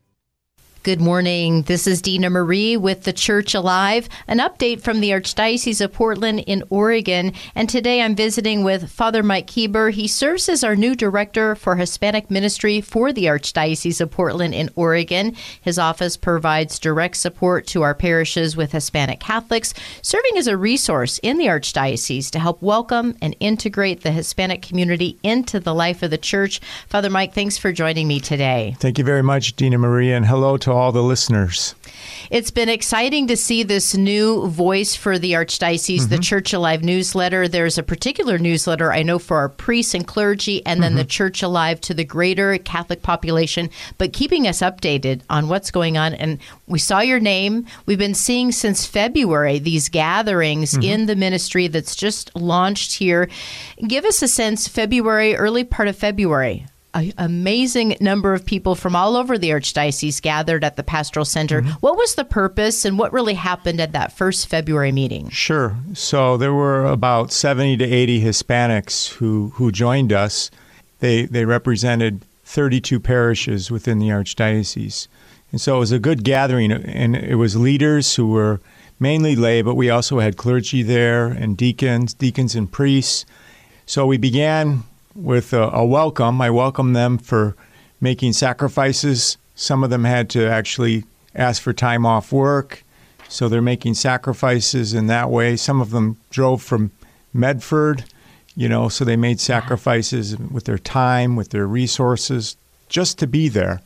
Good 0.87 1.01
morning. 1.01 1.63
This 1.63 1.85
is 1.85 2.01
Dina 2.01 2.29
Marie 2.29 2.77
with 2.77 3.03
the 3.03 3.11
Church 3.11 3.53
Alive, 3.53 4.07
an 4.25 4.37
update 4.39 4.79
from 4.79 5.01
the 5.01 5.09
Archdiocese 5.09 5.81
of 5.81 5.91
Portland 5.91 6.39
in 6.47 6.63
Oregon. 6.69 7.33
And 7.55 7.67
today 7.67 8.01
I'm 8.01 8.15
visiting 8.15 8.63
with 8.63 8.89
Father 8.89 9.21
Mike 9.21 9.47
Kieber. 9.47 9.91
He 9.91 10.07
serves 10.07 10.47
as 10.47 10.63
our 10.63 10.77
new 10.77 10.95
director 10.95 11.55
for 11.55 11.75
Hispanic 11.75 12.31
ministry 12.31 12.79
for 12.79 13.11
the 13.11 13.25
Archdiocese 13.25 13.99
of 13.99 14.11
Portland 14.11 14.53
in 14.53 14.69
Oregon. 14.77 15.35
His 15.59 15.77
office 15.77 16.15
provides 16.15 16.79
direct 16.79 17.17
support 17.17 17.67
to 17.67 17.81
our 17.81 17.93
parishes 17.93 18.55
with 18.55 18.71
Hispanic 18.71 19.19
Catholics, 19.19 19.73
serving 20.01 20.37
as 20.37 20.47
a 20.47 20.55
resource 20.55 21.19
in 21.21 21.37
the 21.37 21.47
Archdiocese 21.47 22.31
to 22.31 22.39
help 22.39 22.61
welcome 22.61 23.17
and 23.21 23.35
integrate 23.41 24.03
the 24.03 24.11
Hispanic 24.11 24.61
community 24.61 25.19
into 25.21 25.59
the 25.59 25.75
life 25.75 26.01
of 26.01 26.11
the 26.11 26.17
church. 26.17 26.61
Father 26.87 27.09
Mike, 27.09 27.33
thanks 27.33 27.57
for 27.57 27.73
joining 27.73 28.07
me 28.07 28.21
today. 28.21 28.77
Thank 28.79 28.97
you 28.97 29.03
very 29.03 29.21
much, 29.21 29.57
Dina 29.57 29.77
Marie, 29.77 30.13
and 30.13 30.25
hello 30.25 30.55
to 30.55 30.76
all 30.77 30.91
the 30.91 31.03
listeners. 31.03 31.75
It's 32.29 32.51
been 32.51 32.69
exciting 32.69 33.27
to 33.27 33.37
see 33.37 33.63
this 33.63 33.95
new 33.95 34.47
voice 34.47 34.95
for 34.95 35.17
the 35.17 35.33
Archdiocese, 35.33 36.09
the 36.09 36.15
mm-hmm. 36.15 36.21
Church 36.21 36.53
Alive 36.53 36.83
newsletter. 36.83 37.47
There's 37.47 37.77
a 37.77 37.83
particular 37.83 38.37
newsletter 38.37 38.91
I 38.91 39.03
know 39.03 39.17
for 39.17 39.37
our 39.37 39.49
priests 39.49 39.93
and 39.93 40.05
clergy, 40.05 40.65
and 40.65 40.83
then 40.83 40.95
the 40.95 41.01
mm-hmm. 41.01 41.07
Church 41.07 41.41
Alive 41.41 41.79
to 41.81 41.93
the 41.93 42.03
greater 42.03 42.57
Catholic 42.57 43.01
population, 43.01 43.69
but 43.97 44.13
keeping 44.13 44.47
us 44.47 44.59
updated 44.59 45.21
on 45.29 45.47
what's 45.47 45.71
going 45.71 45.97
on. 45.97 46.13
And 46.13 46.39
we 46.67 46.79
saw 46.79 46.99
your 46.99 47.19
name. 47.19 47.65
We've 47.85 47.97
been 47.97 48.13
seeing 48.13 48.51
since 48.51 48.85
February 48.85 49.59
these 49.59 49.87
gatherings 49.89 50.73
mm-hmm. 50.73 50.83
in 50.83 51.05
the 51.05 51.15
ministry 51.15 51.67
that's 51.67 51.95
just 51.95 52.35
launched 52.35 52.95
here. 52.95 53.29
Give 53.87 54.03
us 54.03 54.21
a 54.21 54.27
sense, 54.27 54.67
February, 54.67 55.35
early 55.35 55.63
part 55.63 55.87
of 55.87 55.95
February. 55.95 56.65
An 56.93 57.13
amazing 57.17 57.97
number 57.99 58.33
of 58.33 58.45
people 58.45 58.73
from 58.73 58.95
all 58.95 59.15
over 59.15 59.37
the 59.37 59.49
Archdiocese 59.49 60.21
gathered 60.21 60.63
at 60.63 60.77
the 60.77 60.83
Pastoral 60.83 61.25
Center. 61.25 61.61
Mm-hmm. 61.61 61.71
What 61.81 61.97
was 61.97 62.15
the 62.15 62.25
purpose 62.25 62.85
and 62.85 62.97
what 62.97 63.13
really 63.13 63.35
happened 63.35 63.79
at 63.79 63.91
that 63.91 64.13
first 64.13 64.47
February 64.47 64.91
meeting? 64.91 65.29
Sure. 65.29 65.77
So 65.93 66.37
there 66.37 66.53
were 66.53 66.85
about 66.85 67.31
70 67.31 67.77
to 67.77 67.85
80 67.85 68.21
Hispanics 68.21 69.09
who, 69.09 69.51
who 69.55 69.71
joined 69.71 70.11
us. 70.11 70.49
They, 70.99 71.25
they 71.25 71.45
represented 71.45 72.23
32 72.45 72.99
parishes 72.99 73.69
within 73.69 73.99
the 73.99 74.07
Archdiocese. 74.07 75.07
And 75.51 75.61
so 75.61 75.77
it 75.77 75.79
was 75.79 75.91
a 75.91 75.99
good 75.99 76.23
gathering, 76.23 76.71
and 76.71 77.15
it 77.15 77.35
was 77.35 77.55
leaders 77.55 78.15
who 78.15 78.27
were 78.31 78.59
mainly 78.99 79.35
lay, 79.35 79.61
but 79.61 79.75
we 79.75 79.89
also 79.89 80.19
had 80.19 80.37
clergy 80.37 80.81
there 80.81 81.27
and 81.27 81.55
deacons, 81.55 82.13
deacons 82.13 82.55
and 82.55 82.71
priests. 82.71 83.25
So 83.85 84.05
we 84.05 84.17
began 84.17 84.83
with 85.17 85.51
a, 85.51 85.69
a 85.69 85.85
welcome. 85.85 86.39
I 86.39 86.49
welcome 86.49 86.93
them 86.93 87.17
for 87.17 87.55
making 87.99 88.33
sacrifices. 88.33 89.37
Some 89.55 89.83
of 89.83 89.89
them 89.89 90.03
had 90.03 90.29
to 90.31 90.47
actually 90.47 91.03
ask 91.35 91.61
for 91.61 91.73
time 91.73 92.05
off 92.05 92.31
work, 92.31 92.83
so 93.27 93.49
they're 93.49 93.61
making 93.61 93.95
sacrifices 93.95 94.93
in 94.93 95.07
that 95.07 95.29
way. 95.29 95.55
Some 95.55 95.81
of 95.81 95.89
them 95.89 96.17
drove 96.29 96.61
from 96.61 96.91
Medford, 97.33 98.05
you 98.55 98.69
know, 98.69 98.89
so 98.89 99.03
they 99.03 99.15
made 99.15 99.39
sacrifices 99.39 100.37
with 100.37 100.65
their 100.65 100.77
time, 100.77 101.35
with 101.35 101.49
their 101.49 101.67
resources, 101.67 102.55
just 102.87 103.17
to 103.19 103.27
be 103.27 103.49
there. 103.49 103.81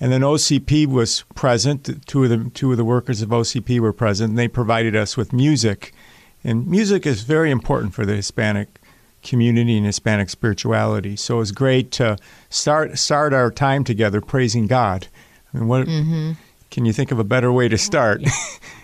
And 0.00 0.12
then 0.12 0.22
OCP 0.22 0.88
was 0.88 1.22
present. 1.36 2.04
Two 2.06 2.24
of 2.24 2.30
the 2.30 2.50
two 2.50 2.72
of 2.72 2.76
the 2.76 2.84
workers 2.84 3.22
of 3.22 3.28
OCP 3.28 3.78
were 3.78 3.92
present. 3.92 4.30
And 4.30 4.38
they 4.38 4.48
provided 4.48 4.96
us 4.96 5.16
with 5.16 5.32
music, 5.32 5.94
and 6.42 6.66
music 6.66 7.06
is 7.06 7.22
very 7.22 7.52
important 7.52 7.94
for 7.94 8.04
the 8.04 8.16
Hispanic 8.16 8.80
community 9.24 9.76
and 9.76 9.86
Hispanic 9.86 10.30
spirituality. 10.30 11.16
So 11.16 11.36
it 11.36 11.38
was 11.38 11.52
great 11.52 11.90
to 11.92 12.16
start 12.50 12.98
start 12.98 13.32
our 13.32 13.50
time 13.50 13.82
together 13.82 14.20
praising 14.20 14.66
God. 14.68 15.08
I 15.52 15.58
mean, 15.58 15.66
what 15.68 15.86
Mhm. 15.88 16.36
can 16.70 16.84
you 16.84 16.92
think 16.92 17.10
of 17.10 17.18
a 17.18 17.24
better 17.24 17.50
way 17.52 17.68
to 17.68 17.78
start? 17.78 18.22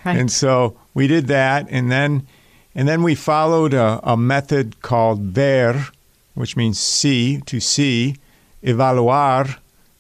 Right. 0.05 0.17
and 0.17 0.33
so 0.33 0.77
we 0.95 1.07
did 1.07 1.27
that, 1.27 1.67
and 1.69 1.93
then 1.93 2.27
and 2.75 2.89
then 2.89 3.03
we 3.03 3.15
followed 3.15 3.75
a, 3.75 4.01
a 4.03 4.17
method 4.17 4.81
called 4.81 5.21
ver, 5.21 5.89
which 6.35 6.57
means 6.57 6.79
see 6.79 7.43
to 7.45 7.61
see, 7.61 8.17
evaluar 8.65 9.57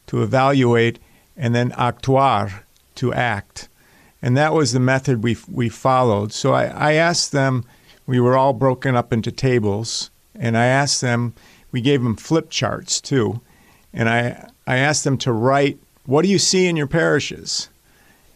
to 0.06 0.22
evaluate, 0.22 0.98
and 1.36 1.54
then 1.54 1.70
actuar 1.72 2.62
to 2.94 3.12
act. 3.12 3.68
And 4.22 4.36
that 4.36 4.52
was 4.54 4.72
the 4.72 4.80
method 4.80 5.22
we 5.22 5.36
we 5.52 5.68
followed. 5.68 6.32
So 6.32 6.54
I, 6.54 6.64
I 6.66 6.92
asked 6.94 7.32
them. 7.32 7.64
We 8.06 8.18
were 8.20 8.36
all 8.36 8.52
broken 8.54 8.96
up 8.96 9.12
into 9.12 9.30
tables, 9.30 10.10
and 10.40 10.56
I 10.58 10.64
asked 10.64 11.00
them. 11.00 11.34
We 11.70 11.80
gave 11.80 12.02
them 12.02 12.16
flip 12.16 12.50
charts 12.50 13.00
too, 13.00 13.40
and 13.94 14.08
I 14.08 14.48
I 14.66 14.76
asked 14.78 15.04
them 15.04 15.16
to 15.18 15.30
write 15.32 15.78
what 16.06 16.22
do 16.22 16.28
you 16.28 16.38
see 16.38 16.66
in 16.66 16.76
your 16.76 16.88
parishes, 16.88 17.68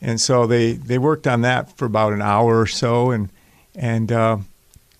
and 0.01 0.21
so 0.21 0.47
they 0.47 0.75
they 0.75 0.99
worked 0.99 1.27
on 1.27 1.41
that 1.41 1.77
for 1.77 1.87
about 1.87 2.13
an 2.13 2.23
hour 2.23 2.61
or 2.61 2.67
so, 2.69 3.11
and 3.11 3.29
and 3.75 4.13
uh, 4.13 4.37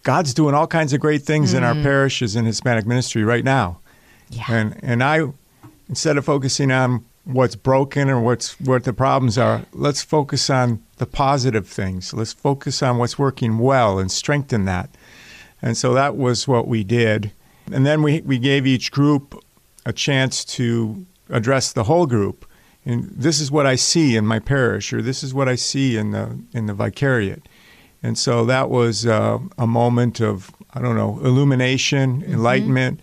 God's 0.03 0.35
doing 0.35 0.55
all 0.55 0.67
kinds 0.67 0.93
of 0.93 0.99
great 1.01 1.23
things 1.23 1.55
in 1.55 1.63
our 1.63 1.75
Mm. 1.75 1.83
parishes 1.85 2.35
in 2.35 2.45
Hispanic 2.45 2.87
ministry 2.87 3.23
right 3.23 3.45
now, 3.45 3.79
Yeah. 4.31 4.45
and 4.49 4.77
and 4.83 5.03
I 5.05 5.23
instead 5.89 6.17
of 6.17 6.25
focusing 6.25 6.73
on 6.73 7.05
what's 7.25 7.55
broken 7.57 8.11
or 8.11 8.21
what's 8.21 8.59
what 8.61 8.83
the 8.85 8.93
problems 8.93 9.39
are, 9.39 9.63
let's 9.73 10.03
focus 10.03 10.51
on 10.51 10.81
the 10.97 11.07
positive 11.07 11.67
things. 11.69 12.13
Let's 12.13 12.33
focus 12.33 12.83
on 12.83 12.99
what's 12.99 13.19
working 13.19 13.59
well 13.59 13.99
and 14.01 14.11
strengthen 14.11 14.65
that. 14.65 14.91
And 15.65 15.79
so 15.79 15.95
that 15.95 16.19
was 16.19 16.47
what 16.47 16.69
we 16.69 16.85
did. 16.85 17.33
And 17.73 17.87
then 17.87 18.03
we, 18.03 18.21
we 18.21 18.39
gave 18.39 18.67
each 18.67 18.93
group 18.93 19.43
a 19.87 19.95
chance 19.95 20.45
to 20.45 21.07
address 21.31 21.73
the 21.73 21.85
whole 21.85 22.05
group. 22.05 22.45
And 22.85 23.09
this 23.11 23.41
is 23.41 23.51
what 23.51 23.67
I 23.67 23.75
see 23.77 24.15
in 24.15 24.27
my 24.27 24.41
parish, 24.41 24.93
or 24.93 25.01
this 25.01 25.23
is 25.23 25.33
what 25.33 25.49
I 25.49 25.55
see 25.55 25.97
in 25.97 26.11
the 26.11 26.39
in 26.53 26.67
the 26.67 26.75
vicariate. 26.75 27.49
And 28.03 28.19
so 28.19 28.45
that 28.45 28.69
was 28.69 29.07
uh, 29.07 29.39
a 29.57 29.67
moment 29.67 30.21
of 30.21 30.51
I 30.75 30.83
don't 30.83 30.97
know 30.97 31.19
illumination, 31.25 32.23
enlightenment. 32.25 33.01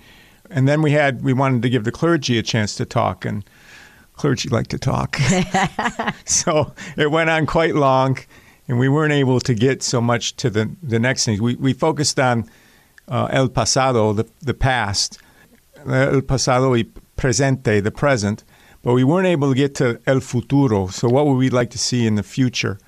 And 0.52 0.68
then 0.68 0.84
we 0.84 0.92
had 0.92 1.24
we 1.24 1.34
wanted 1.34 1.64
to 1.64 1.70
give 1.70 1.84
the 1.84 1.92
clergy 1.92 2.38
a 2.38 2.44
chance 2.44 2.76
to 2.76 2.86
talk, 2.86 3.26
and 3.26 3.44
clergy 4.14 4.50
like 4.50 4.68
to 4.68 4.78
talk. 4.78 5.18
so 6.26 6.74
it 6.96 7.10
went 7.10 7.32
on 7.32 7.48
quite 7.48 7.74
long, 7.74 8.20
and 8.72 8.80
we 8.80 8.88
weren't 8.88 9.11
able 9.11 9.41
to 9.41 9.53
get 9.53 9.84
so 9.84 9.99
much 9.99 10.34
to 10.38 10.49
the 10.49 10.72
the 10.81 10.98
next 10.98 11.26
things. 11.26 11.41
We 11.41 11.56
we 11.56 11.73
focused 11.73 12.18
on 12.19 12.49
uh, 13.10 13.27
el 13.30 13.49
pasado, 13.49 14.15
the 14.15 14.26
the 14.39 14.53
past, 14.53 15.19
el 15.85 16.22
pasado 16.22 16.72
y 16.72 16.85
presente, 17.18 17.84
the 17.84 17.91
present, 17.91 18.45
but 18.81 18.93
we 18.93 19.03
weren't 19.03 19.27
able 19.27 19.49
to 19.49 19.56
get 19.56 19.76
to 19.76 19.99
el 20.07 20.22
futuro. 20.22 20.88
So 20.88 21.10
what 21.10 21.27
would 21.27 21.35
we 21.35 21.49
like 21.49 21.69
to 21.72 21.77
see 21.77 22.07
in 22.07 22.15
the 22.15 22.23
future? 22.23 22.80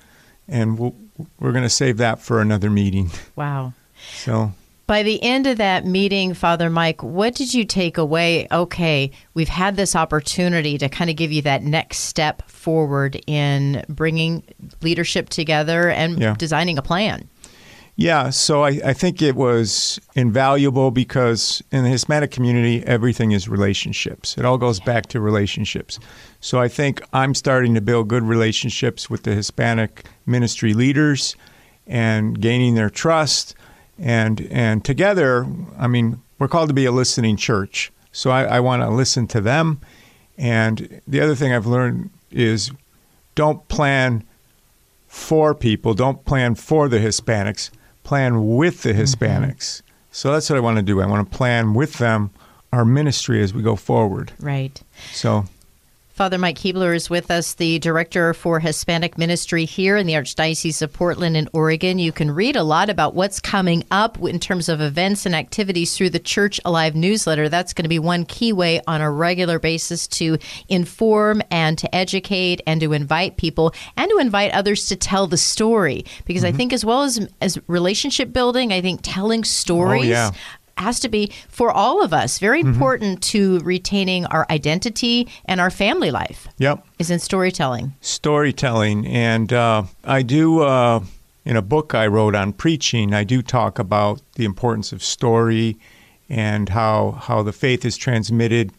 And 0.48 0.78
we'll, 0.78 0.94
we're 1.38 1.52
going 1.52 1.64
to 1.64 1.70
save 1.70 1.98
that 1.98 2.18
for 2.18 2.40
another 2.40 2.70
meeting. 2.70 3.10
Wow. 3.36 3.74
So 4.14 4.52
By 4.86 5.02
the 5.02 5.22
end 5.22 5.46
of 5.46 5.56
that 5.58 5.86
meeting, 5.86 6.34
Father 6.34 6.68
Mike, 6.68 7.02
what 7.02 7.34
did 7.34 7.54
you 7.54 7.64
take 7.64 7.96
away? 7.96 8.46
Okay, 8.52 9.10
we've 9.32 9.48
had 9.48 9.76
this 9.76 9.96
opportunity 9.96 10.76
to 10.76 10.90
kind 10.90 11.08
of 11.08 11.16
give 11.16 11.32
you 11.32 11.40
that 11.42 11.62
next 11.62 11.98
step 12.00 12.48
forward 12.50 13.18
in 13.26 13.82
bringing 13.88 14.42
leadership 14.82 15.30
together 15.30 15.88
and 15.88 16.20
Yeah. 16.20 16.34
designing 16.36 16.76
a 16.76 16.82
plan. 16.82 17.28
Yeah, 17.96 18.30
so 18.30 18.64
I, 18.64 18.80
I 18.84 18.92
think 18.92 19.22
it 19.22 19.36
was 19.36 20.00
invaluable 20.16 20.90
because 20.90 21.62
in 21.70 21.84
the 21.84 21.88
Hispanic 21.90 22.32
community, 22.32 22.82
everything 22.84 23.30
is 23.30 23.48
relationships. 23.48 24.36
It 24.36 24.44
all 24.44 24.58
goes 24.58 24.80
back 24.80 25.06
to 25.10 25.20
relationships. 25.20 26.00
So 26.40 26.60
I 26.60 26.66
think 26.68 27.00
I'm 27.12 27.34
starting 27.34 27.72
to 27.74 27.80
build 27.80 28.08
good 28.08 28.24
relationships 28.24 29.08
with 29.08 29.22
the 29.22 29.34
Hispanic 29.34 30.04
ministry 30.26 30.74
leaders 30.74 31.36
and 31.86 32.38
gaining 32.40 32.74
their 32.74 32.90
trust. 32.90 33.54
And, 33.98 34.48
and 34.50 34.84
together, 34.84 35.46
I 35.78 35.86
mean, 35.86 36.20
we're 36.38 36.48
called 36.48 36.68
to 36.68 36.74
be 36.74 36.84
a 36.84 36.92
listening 36.92 37.36
church. 37.36 37.92
So 38.12 38.30
I, 38.30 38.44
I 38.44 38.60
want 38.60 38.82
to 38.82 38.90
listen 38.90 39.26
to 39.28 39.40
them. 39.40 39.80
And 40.36 41.00
the 41.06 41.20
other 41.20 41.34
thing 41.34 41.52
I've 41.52 41.66
learned 41.66 42.10
is 42.30 42.70
don't 43.34 43.66
plan 43.68 44.24
for 45.06 45.54
people. 45.54 45.94
Don't 45.94 46.24
plan 46.24 46.54
for 46.54 46.88
the 46.88 46.98
Hispanics. 46.98 47.70
Plan 48.02 48.56
with 48.56 48.82
the 48.82 48.90
mm-hmm. 48.90 49.00
Hispanics. 49.02 49.82
So 50.10 50.32
that's 50.32 50.50
what 50.50 50.56
I 50.56 50.60
want 50.60 50.76
to 50.76 50.82
do. 50.82 51.00
I 51.00 51.06
want 51.06 51.30
to 51.30 51.36
plan 51.36 51.74
with 51.74 51.94
them 51.94 52.30
our 52.72 52.84
ministry 52.84 53.42
as 53.42 53.54
we 53.54 53.62
go 53.62 53.76
forward. 53.76 54.32
Right. 54.40 54.80
So 55.12 55.44
Father 56.14 56.38
Mike 56.38 56.56
Keebler 56.56 56.94
is 56.94 57.10
with 57.10 57.28
us, 57.28 57.54
the 57.54 57.80
director 57.80 58.32
for 58.34 58.60
Hispanic 58.60 59.18
ministry 59.18 59.64
here 59.64 59.96
in 59.96 60.06
the 60.06 60.12
Archdiocese 60.12 60.80
of 60.80 60.92
Portland 60.92 61.36
in 61.36 61.48
Oregon. 61.52 61.98
You 61.98 62.12
can 62.12 62.30
read 62.30 62.54
a 62.54 62.62
lot 62.62 62.88
about 62.88 63.16
what's 63.16 63.40
coming 63.40 63.82
up 63.90 64.22
in 64.22 64.38
terms 64.38 64.68
of 64.68 64.80
events 64.80 65.26
and 65.26 65.34
activities 65.34 65.96
through 65.96 66.10
the 66.10 66.20
Church 66.20 66.60
Alive 66.64 66.94
newsletter. 66.94 67.48
That's 67.48 67.72
going 67.72 67.82
to 67.82 67.88
be 67.88 67.98
one 67.98 68.26
key 68.26 68.52
way 68.52 68.80
on 68.86 69.00
a 69.00 69.10
regular 69.10 69.58
basis 69.58 70.06
to 70.06 70.38
inform 70.68 71.42
and 71.50 71.76
to 71.78 71.92
educate 71.92 72.62
and 72.64 72.80
to 72.80 72.92
invite 72.92 73.36
people 73.36 73.74
and 73.96 74.08
to 74.08 74.18
invite 74.18 74.52
others 74.52 74.86
to 74.86 74.94
tell 74.94 75.26
the 75.26 75.36
story. 75.36 76.04
Because 76.26 76.44
I 76.44 76.50
mm-hmm. 76.50 76.58
think, 76.58 76.72
as 76.72 76.84
well 76.84 77.02
as 77.02 77.26
as 77.40 77.58
relationship 77.66 78.32
building, 78.32 78.72
I 78.72 78.80
think 78.82 79.00
telling 79.02 79.40
oh, 79.40 79.42
stories 79.42 80.10
yeah. 80.10 80.30
Has 80.76 80.98
to 81.00 81.08
be 81.08 81.32
for 81.48 81.70
all 81.70 82.02
of 82.02 82.12
us 82.12 82.38
very 82.38 82.60
important 82.60 83.22
to 83.22 83.60
retaining 83.60 84.26
our 84.26 84.46
identity 84.50 85.28
and 85.44 85.60
our 85.60 85.70
family 85.70 86.10
life 86.10 86.48
Yep. 86.58 86.84
is 86.98 87.10
in 87.10 87.18
storytelling 87.18 87.94
storytelling. 88.00 89.06
And 89.06 89.52
uh, 89.52 89.84
I 90.04 90.22
do, 90.22 90.60
uh, 90.62 91.00
in 91.44 91.56
a 91.56 91.62
book 91.62 91.94
I 91.94 92.06
wrote 92.06 92.34
on 92.34 92.52
preaching, 92.52 93.14
I 93.14 93.22
do 93.24 93.42
talk 93.42 93.78
about 93.78 94.20
the 94.34 94.44
importance 94.44 94.92
of 94.92 95.02
story 95.02 95.76
and 96.28 96.68
how, 96.70 97.12
how 97.12 97.42
the 97.42 97.52
faith 97.52 97.84
is 97.84 97.96
transmitted 97.96 98.72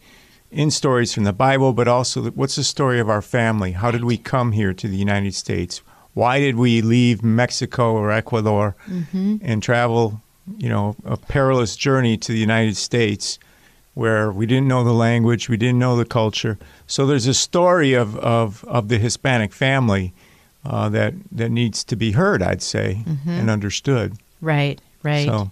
in 0.50 0.70
stories 0.70 1.14
from 1.14 1.24
the 1.24 1.32
Bible, 1.32 1.72
but 1.72 1.88
also 1.88 2.24
what's 2.32 2.56
the 2.56 2.64
story 2.64 2.98
of 3.00 3.08
our 3.08 3.22
family? 3.22 3.72
How 3.72 3.90
did 3.90 4.04
we 4.04 4.16
come 4.18 4.52
here 4.52 4.72
to 4.74 4.88
the 4.88 4.96
United 4.96 5.34
States? 5.34 5.80
Why 6.14 6.40
did 6.40 6.56
we 6.56 6.82
leave 6.82 7.22
Mexico 7.22 7.92
or 7.94 8.10
Ecuador 8.10 8.74
Mhm. 8.88 9.38
and 9.42 9.62
travel, 9.62 10.20
you 10.58 10.68
know, 10.68 10.96
a 11.04 11.16
perilous 11.16 11.76
journey 11.76 12.16
to 12.18 12.32
the 12.32 12.38
United 12.38 12.76
States? 12.76 13.38
where 13.94 14.30
we 14.30 14.44
didn't 14.44 14.68
know 14.68 14.84
the 14.84 14.92
language, 14.92 15.48
we 15.48 15.56
didn't 15.56 15.78
know 15.78 15.96
the 15.96 16.04
culture. 16.04 16.58
So 16.86 17.06
there's 17.06 17.26
a 17.26 17.32
story 17.32 17.94
of, 17.94 18.14
of, 18.18 18.62
of 18.64 18.88
the 18.88 18.98
Hispanic 18.98 19.54
family 19.54 20.12
uh, 20.66 20.90
that, 20.90 21.14
that 21.32 21.48
needs 21.48 21.82
to 21.84 21.96
be 21.96 22.12
heard, 22.12 22.42
I'd 22.42 22.60
say, 22.60 23.00
Mhm. 23.06 23.26
and 23.40 23.48
understood. 23.48 24.12
Right, 24.42 24.78
right. 25.02 25.26
So, 25.26 25.50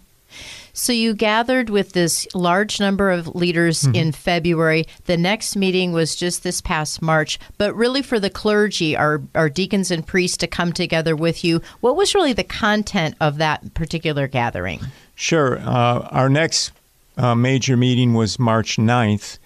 So 0.76 0.92
you 0.92 1.14
gathered 1.14 1.70
with 1.70 1.92
this 1.92 2.26
large 2.34 2.80
number 2.80 3.10
of 3.10 3.28
leaders 3.34 3.84
Mhm. 3.84 3.94
in 3.94 4.12
February. 4.12 4.84
The 5.06 5.16
next 5.16 5.54
meeting 5.56 5.92
was 5.92 6.16
just 6.16 6.42
this 6.42 6.60
past 6.60 7.00
March, 7.00 7.38
but 7.58 7.74
really 7.76 8.02
for 8.02 8.18
the 8.18 8.28
clergy, 8.28 8.96
our, 8.96 9.22
our 9.36 9.48
deacons 9.48 9.90
and 9.92 10.04
priests 10.04 10.36
to 10.38 10.46
come 10.48 10.72
together 10.72 11.14
with 11.14 11.44
you. 11.44 11.62
What 11.80 11.94
was 11.96 12.14
really 12.14 12.32
the 12.32 12.42
content 12.42 13.14
of 13.20 13.38
that 13.38 13.72
particular 13.74 14.26
gathering? 14.26 14.80
Sure. 15.14 15.58
Uh, 15.60 16.08
our 16.10 16.28
next 16.28 16.72
uh, 17.16 17.36
major 17.36 17.76
meeting 17.76 18.12
was 18.14 18.40
March 18.40 18.76
9th, 18.76 19.38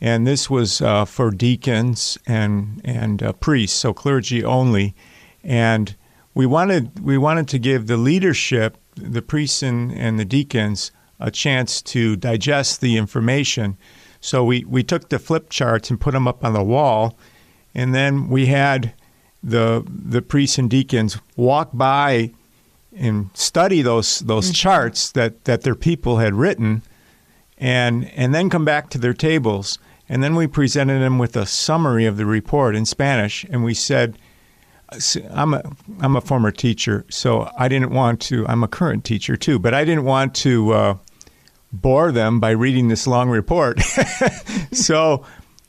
and 0.00 0.24
this 0.24 0.48
was 0.48 0.80
uh, 0.80 1.04
for 1.04 1.32
deacons 1.32 2.16
and 2.28 2.80
and 2.84 3.20
uh, 3.24 3.32
priests, 3.32 3.76
so 3.76 3.92
clergy 3.92 4.44
only. 4.44 4.94
And 5.42 5.96
we 6.32 6.46
wanted 6.46 7.00
we 7.04 7.18
wanted 7.18 7.48
to 7.48 7.58
give 7.58 7.88
the 7.88 7.96
leadership, 7.96 8.76
the 8.96 9.22
priests 9.22 9.62
and, 9.62 9.92
and 9.92 10.18
the 10.18 10.24
deacons, 10.24 10.90
a 11.20 11.30
chance 11.30 11.80
to 11.82 12.16
digest 12.16 12.80
the 12.80 12.96
information. 12.96 13.76
So 14.20 14.44
we, 14.44 14.64
we 14.64 14.82
took 14.82 15.08
the 15.08 15.18
flip 15.18 15.50
charts 15.50 15.90
and 15.90 16.00
put 16.00 16.12
them 16.12 16.26
up 16.26 16.44
on 16.44 16.52
the 16.52 16.64
wall, 16.64 17.16
and 17.74 17.94
then 17.94 18.28
we 18.28 18.46
had 18.46 18.94
the 19.42 19.84
the 19.86 20.22
priests 20.22 20.58
and 20.58 20.68
deacons 20.68 21.18
walk 21.36 21.70
by 21.72 22.32
and 22.96 23.30
study 23.34 23.80
those 23.80 24.20
those 24.20 24.46
mm-hmm. 24.46 24.54
charts 24.54 25.12
that, 25.12 25.44
that 25.44 25.62
their 25.62 25.74
people 25.74 26.18
had 26.18 26.34
written 26.34 26.82
and 27.56 28.10
and 28.16 28.34
then 28.34 28.50
come 28.50 28.64
back 28.64 28.90
to 28.90 28.98
their 28.98 29.14
tables 29.14 29.78
and 30.08 30.22
then 30.22 30.34
we 30.34 30.46
presented 30.46 31.00
them 31.00 31.18
with 31.18 31.36
a 31.36 31.46
summary 31.46 32.06
of 32.06 32.16
the 32.16 32.26
report 32.26 32.74
in 32.74 32.84
Spanish 32.84 33.44
and 33.50 33.62
we 33.62 33.74
said 33.74 34.18
I'm 35.32 35.54
a 35.54 35.62
I'm 36.00 36.16
a 36.16 36.20
former 36.20 36.50
teacher 36.50 37.04
so 37.08 37.50
I 37.58 37.68
didn't 37.68 37.90
want 37.90 38.20
to 38.22 38.46
I'm 38.46 38.62
a 38.62 38.68
current 38.68 39.04
teacher 39.04 39.36
too 39.36 39.58
but 39.58 39.74
I 39.74 39.84
didn't 39.84 40.04
want 40.04 40.34
to 40.36 40.72
uh, 40.72 40.96
bore 41.72 42.12
them 42.12 42.40
by 42.40 42.50
reading 42.50 42.88
this 42.88 43.06
long 43.06 43.28
report 43.28 43.80
so 44.72 45.24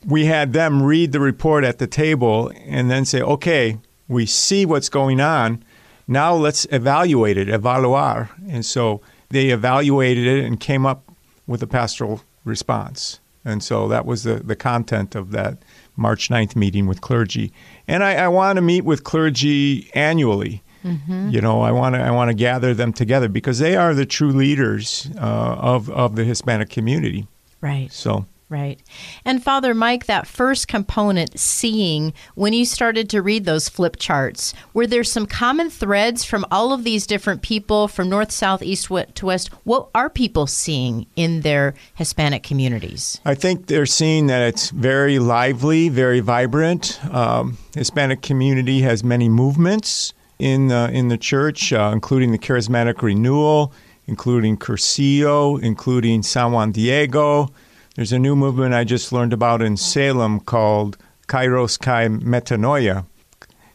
we 0.06 0.26
had 0.26 0.52
them 0.52 0.82
read 0.82 1.12
the 1.12 1.20
report 1.20 1.64
at 1.64 1.78
the 1.78 1.86
table 1.86 2.52
and 2.64 2.90
then 2.90 3.04
say 3.04 3.20
okay 3.20 3.78
we 4.06 4.24
see 4.24 4.64
what's 4.64 4.88
going 4.88 5.20
on 5.20 5.64
now 6.08 6.34
let's 6.34 6.66
evaluate 6.72 7.36
it, 7.36 7.48
evaluar. 7.48 8.30
And 8.48 8.64
so 8.64 9.02
they 9.28 9.50
evaluated 9.50 10.26
it 10.26 10.44
and 10.44 10.58
came 10.58 10.86
up 10.86 11.04
with 11.46 11.62
a 11.62 11.66
pastoral 11.66 12.22
response. 12.44 13.20
And 13.44 13.62
so 13.62 13.86
that 13.88 14.06
was 14.06 14.22
the, 14.22 14.36
the 14.36 14.56
content 14.56 15.14
of 15.14 15.30
that 15.32 15.58
March 15.96 16.30
9th 16.30 16.56
meeting 16.56 16.86
with 16.86 17.02
clergy. 17.02 17.52
And 17.88 18.04
I, 18.04 18.14
I 18.16 18.28
want 18.28 18.56
to 18.56 18.62
meet 18.62 18.84
with 18.84 19.02
clergy 19.02 19.90
annually. 19.94 20.62
Mhm. 20.84 21.32
You 21.32 21.40
know, 21.40 21.62
I 21.62 21.72
want 21.72 21.96
to 21.96 22.00
I 22.00 22.10
want 22.12 22.28
to 22.28 22.34
gather 22.34 22.72
them 22.72 22.92
together 22.92 23.28
because 23.28 23.58
they 23.58 23.74
are 23.74 23.94
the 23.94 24.06
true 24.06 24.30
leaders 24.30 25.08
uh, 25.16 25.20
of 25.58 25.90
of 25.90 26.14
the 26.14 26.22
Hispanic 26.24 26.70
community. 26.70 27.26
Right. 27.60 27.90
So 27.90 28.26
Right. 28.50 28.80
And 29.26 29.44
Father 29.44 29.74
Mike, 29.74 30.06
that 30.06 30.26
first 30.26 30.68
component, 30.68 31.38
seeing, 31.38 32.14
when 32.34 32.54
you 32.54 32.64
started 32.64 33.10
to 33.10 33.20
read 33.20 33.44
those 33.44 33.68
flip 33.68 33.96
charts, 33.98 34.54
were 34.72 34.86
there 34.86 35.04
some 35.04 35.26
common 35.26 35.68
threads 35.68 36.24
from 36.24 36.46
all 36.50 36.72
of 36.72 36.82
these 36.82 37.06
different 37.06 37.42
people 37.42 37.88
from 37.88 38.08
north, 38.08 38.30
south, 38.30 38.62
east 38.62 38.88
to 39.14 39.26
west? 39.26 39.50
What 39.64 39.90
are 39.94 40.08
people 40.08 40.46
seeing 40.46 41.06
in 41.14 41.42
their 41.42 41.74
Hispanic 41.94 42.42
communities? 42.42 43.20
I 43.22 43.34
think 43.34 43.66
they're 43.66 43.84
seeing 43.84 44.28
that 44.28 44.48
it's 44.48 44.70
very 44.70 45.18
lively, 45.18 45.90
very 45.90 46.20
vibrant. 46.20 46.98
Um, 47.14 47.58
Hispanic 47.74 48.22
community 48.22 48.80
has 48.80 49.04
many 49.04 49.28
movements 49.28 50.14
in 50.38 50.72
uh, 50.72 50.86
in 50.86 51.08
the 51.08 51.18
church, 51.18 51.72
uh, 51.74 51.90
including 51.92 52.32
the 52.32 52.38
Charismatic 52.38 53.02
Renewal, 53.02 53.74
including 54.06 54.56
Cursillo, 54.56 55.62
including 55.62 56.22
San 56.22 56.52
Juan 56.52 56.72
Diego. 56.72 57.50
There's 57.98 58.12
a 58.12 58.18
new 58.20 58.36
movement 58.36 58.74
I 58.74 58.84
just 58.84 59.10
learned 59.10 59.32
about 59.32 59.60
in 59.60 59.76
Salem 59.76 60.38
called 60.38 60.96
Kairos 61.26 61.76
Kai 61.80 62.06
Metanoia. 62.06 63.06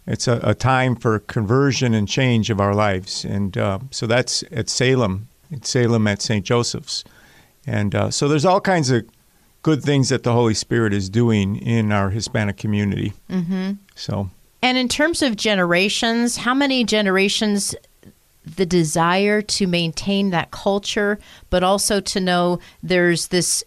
It's 0.08 0.30
a, 0.30 0.40
a 0.42 0.56
time 0.56 0.96
for 0.96 1.20
conversion 1.20 1.94
and 1.94 2.08
change 2.08 2.50
of 2.50 2.62
our 2.62 2.74
lives, 2.74 3.26
and 3.26 3.58
uh, 3.58 3.80
so 3.92 4.08
that's 4.08 4.42
at 4.50 4.70
Salem. 4.70 5.28
It's 5.52 5.70
Salem 5.70 6.08
at 6.08 6.22
St. 6.22 6.46
Joseph's. 6.46 7.04
And 7.68 7.94
uh, 7.94 8.12
so 8.12 8.30
there's 8.30 8.46
all 8.46 8.62
kinds 8.62 8.92
of 8.92 9.06
good 9.62 9.84
things 9.84 10.08
that 10.08 10.24
the 10.24 10.32
Holy 10.32 10.54
Spirit 10.54 10.94
is 10.94 11.10
doing 11.10 11.58
in 11.58 11.92
our 11.92 12.10
Hispanic 12.10 12.56
community. 12.56 13.12
Mm-hmm. 13.30 13.72
So 13.96 14.30
And 14.62 14.78
in 14.78 14.88
terms 14.88 15.22
of 15.22 15.36
generations, 15.36 16.38
how 16.38 16.54
many 16.54 16.86
generations 16.86 17.76
the 18.46 18.66
desire 18.66 19.42
to 19.42 19.68
maintain 19.68 20.30
that 20.30 20.52
culture, 20.52 21.20
but 21.50 21.62
also 21.62 22.00
to 22.00 22.22
know 22.22 22.60
there's 22.82 23.28
this 23.28 23.66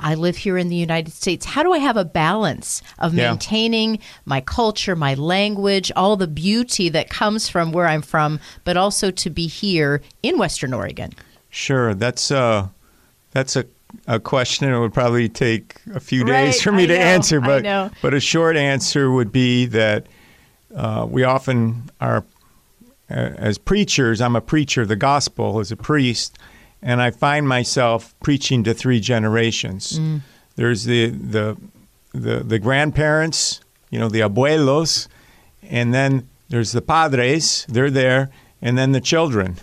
I 0.00 0.14
live 0.14 0.36
here 0.36 0.56
in 0.56 0.68
the 0.68 0.76
United 0.76 1.12
States. 1.12 1.44
How 1.44 1.62
do 1.62 1.72
I 1.72 1.78
have 1.78 1.96
a 1.96 2.04
balance 2.04 2.82
of 2.98 3.14
Yeah. 3.14 3.30
maintaining 3.30 3.98
my 4.24 4.40
culture, 4.40 4.94
my 4.94 5.14
language, 5.14 5.90
all 5.96 6.16
the 6.16 6.28
beauty 6.28 6.88
that 6.90 7.10
comes 7.10 7.48
from 7.48 7.72
where 7.72 7.86
I'm 7.88 8.02
from, 8.02 8.38
but 8.64 8.76
also 8.76 9.10
to 9.10 9.30
be 9.30 9.46
here 9.48 10.00
in 10.22 10.38
Western 10.38 10.72
Oregon? 10.72 11.12
sure, 11.50 11.94
that's 11.94 12.30
uh, 12.30 12.68
that's 13.32 13.56
a 13.56 13.64
a 14.06 14.20
question. 14.20 14.70
It 14.70 14.78
would 14.78 14.92
probably 14.92 15.28
take 15.30 15.80
a 15.94 15.98
few 16.00 16.22
days 16.22 16.54
Right, 16.56 16.60
for 16.62 16.72
me 16.72 16.82
I 16.84 16.86
to 16.88 16.94
know, 16.98 17.00
answer, 17.04 17.40
but 17.40 17.90
but 18.02 18.12
a 18.14 18.20
short 18.20 18.56
answer 18.56 19.10
would 19.10 19.32
be 19.32 19.64
that 19.66 20.06
uh, 20.76 21.06
we 21.08 21.24
often 21.24 21.90
are 22.00 22.22
as 23.08 23.56
preachers. 23.56 24.20
I'm 24.20 24.36
a 24.36 24.42
preacher 24.42 24.82
of 24.82 24.88
the 24.88 24.96
gospel 24.96 25.58
as 25.58 25.72
a 25.72 25.76
priest, 25.76 26.36
and 26.82 27.02
I 27.02 27.10
find 27.10 27.48
myself 27.48 28.14
preaching 28.20 28.64
to 28.64 28.74
three 28.74 29.00
generations. 29.00 29.98
Mm. 29.98 30.20
There's 30.56 30.84
the 30.84 31.10
the 31.10 31.56
the 32.12 32.40
the 32.40 32.58
grandparents, 32.58 33.60
you 33.90 33.98
know, 33.98 34.08
the 34.08 34.20
abuelos, 34.20 35.08
and 35.62 35.92
then 35.92 36.28
there's 36.48 36.72
the 36.72 36.82
padres. 36.82 37.66
They're 37.68 37.90
there, 37.90 38.30
and 38.62 38.76
then 38.76 38.92
the 38.92 39.00
children, 39.00 39.56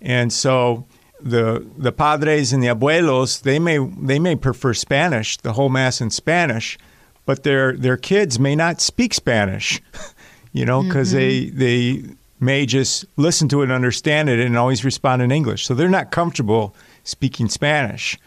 and 0.00 0.32
so 0.32 0.86
the 1.20 1.66
the 1.78 1.92
padres 1.92 2.52
and 2.52 2.62
the 2.62 2.68
abuelos 2.68 3.42
they 3.42 3.58
may 3.58 3.78
they 3.78 4.18
may 4.18 4.36
prefer 4.36 4.74
Spanish, 4.74 5.36
the 5.38 5.54
whole 5.54 5.70
mass 5.70 6.00
in 6.00 6.10
Spanish, 6.10 6.78
but 7.24 7.42
their 7.42 7.76
their 7.76 7.96
kids 7.96 8.38
may 8.38 8.54
not 8.54 8.80
speak 8.80 9.14
Spanish, 9.14 9.80
you 10.52 10.64
know, 10.64 10.82
because 10.82 11.12
they 11.12 11.46
they 11.46 12.02
may 12.40 12.66
just 12.66 13.04
listen 13.16 13.48
to 13.48 13.60
it 13.60 13.64
and 13.64 13.72
understand 13.72 14.28
it 14.28 14.40
and 14.40 14.56
always 14.56 14.84
respond 14.84 15.22
in 15.22 15.30
English. 15.30 15.66
So 15.66 15.74
they're 15.74 15.88
not 15.88 16.10
comfortable 16.10 16.74
speaking 17.04 17.48
Spanish. 17.48 18.18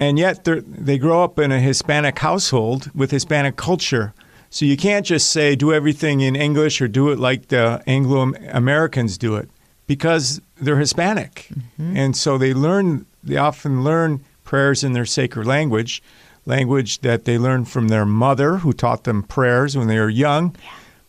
And 0.00 0.18
yet 0.18 0.44
they're- 0.44 0.62
grow 0.98 1.22
up 1.22 1.38
in 1.38 1.52
a 1.52 1.60
Hispanic 1.60 2.18
household 2.18 2.90
with 2.94 3.10
Hispanic 3.10 3.56
culture. 3.56 4.14
So 4.50 4.66
you 4.66 4.76
can't 4.76 5.06
just 5.06 5.30
say 5.30 5.54
do 5.56 5.72
everything 5.72 6.20
in 6.20 6.36
English 6.36 6.80
or 6.82 6.88
do 6.88 7.10
it 7.10 7.18
like 7.18 7.48
the 7.48 7.82
Anglo 7.86 8.32
Americans 8.50 9.16
do 9.16 9.36
it 9.36 9.48
because 9.86 10.40
they're 10.60 10.78
Hispanic. 10.78 11.48
And 11.78 12.16
so 12.16 12.36
they 12.38 12.52
learn 12.52 13.06
they 13.24 13.36
often 13.36 13.84
learn 13.84 14.20
prayers 14.44 14.82
in 14.84 14.92
their 14.92 15.06
sacred 15.06 15.46
language, 15.46 16.02
language 16.44 17.00
that 17.00 17.24
they 17.24 17.38
learned 17.38 17.68
from 17.68 17.88
their 17.88 18.04
mother 18.04 18.58
who 18.58 18.72
taught 18.72 19.04
them 19.04 19.22
prayers 19.22 19.76
when 19.76 19.86
they 19.86 19.98
were 19.98 20.10
young. 20.10 20.54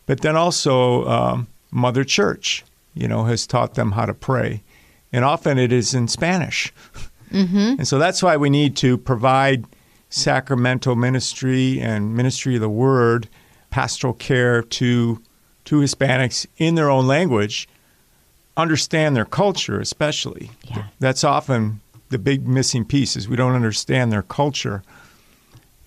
But 0.06 0.20
then 0.20 0.36
also 0.36 1.04
um, 1.06 1.46
Mother 1.74 2.04
Church, 2.04 2.64
you 2.94 3.08
know, 3.08 3.24
has 3.24 3.46
taught 3.46 3.74
them 3.74 3.92
how 3.92 4.06
to 4.06 4.14
pray. 4.14 4.62
And 5.12 5.24
often 5.24 5.58
it 5.58 5.72
is 5.72 5.92
in 5.92 6.08
Spanish. 6.08 6.72
Mm-hmm. 7.30 7.74
And 7.78 7.88
so 7.88 7.98
that's 7.98 8.22
why 8.22 8.36
we 8.36 8.48
need 8.48 8.76
to 8.76 8.96
provide 8.96 9.64
sacramental 10.08 10.94
ministry 10.94 11.80
and 11.80 12.14
ministry 12.14 12.54
of 12.54 12.60
the 12.60 12.68
word, 12.68 13.28
pastoral 13.70 14.14
care 14.14 14.62
to 14.62 15.20
to 15.64 15.80
Hispanics 15.80 16.46
in 16.58 16.74
their 16.74 16.90
own 16.90 17.06
language, 17.06 17.66
understand 18.56 19.16
their 19.16 19.24
culture 19.24 19.80
especially. 19.80 20.50
Yeah. 20.64 20.84
That's 21.00 21.24
often 21.24 21.80
the 22.10 22.18
big 22.18 22.46
missing 22.46 22.84
piece 22.84 23.16
is 23.16 23.28
we 23.28 23.36
don't 23.36 23.54
understand 23.54 24.12
their 24.12 24.22
culture. 24.22 24.82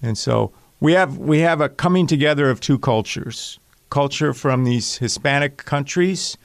And 0.02 0.18
so 0.18 0.52
we 0.82 0.94
have 0.94 1.18
we 1.18 1.40
have 1.40 1.62
a 1.62 1.70
coming 1.70 2.08
together 2.08 2.50
of 2.50 2.60
two 2.60 2.78
cultures. 2.78 3.60
Culture 3.90 4.34
from 4.34 4.64
these 4.64 4.98
Hispanic 4.98 5.58
countries 5.58 6.38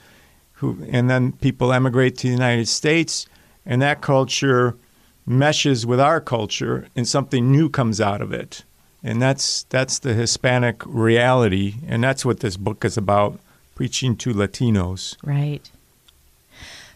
who 0.53 0.77
and 0.89 1.09
then 1.09 1.33
people 1.33 1.73
emigrate 1.73 2.17
to 2.19 2.27
the 2.27 2.33
United 2.33 2.67
States 2.67 3.25
and 3.65 3.81
that 3.81 4.01
culture 4.01 4.77
meshes 5.25 5.85
with 5.85 5.99
our 5.99 6.21
culture 6.21 6.87
and 6.95 7.07
something 7.07 7.51
new 7.51 7.69
comes 7.69 7.99
out 7.99 8.21
of 8.21 8.31
it. 8.31 8.63
And 9.03 9.21
that's 9.21 9.63
that's 9.63 9.99
the 9.99 10.13
Hispanic 10.13 10.81
reality 10.85 11.75
and 11.87 12.03
that's 12.03 12.25
what 12.25 12.39
this 12.39 12.57
book 12.57 12.85
is 12.85 12.97
about 12.97 13.39
preaching 13.75 14.15
to 14.17 14.33
Latinos. 14.33 15.17
Right. 15.23 15.69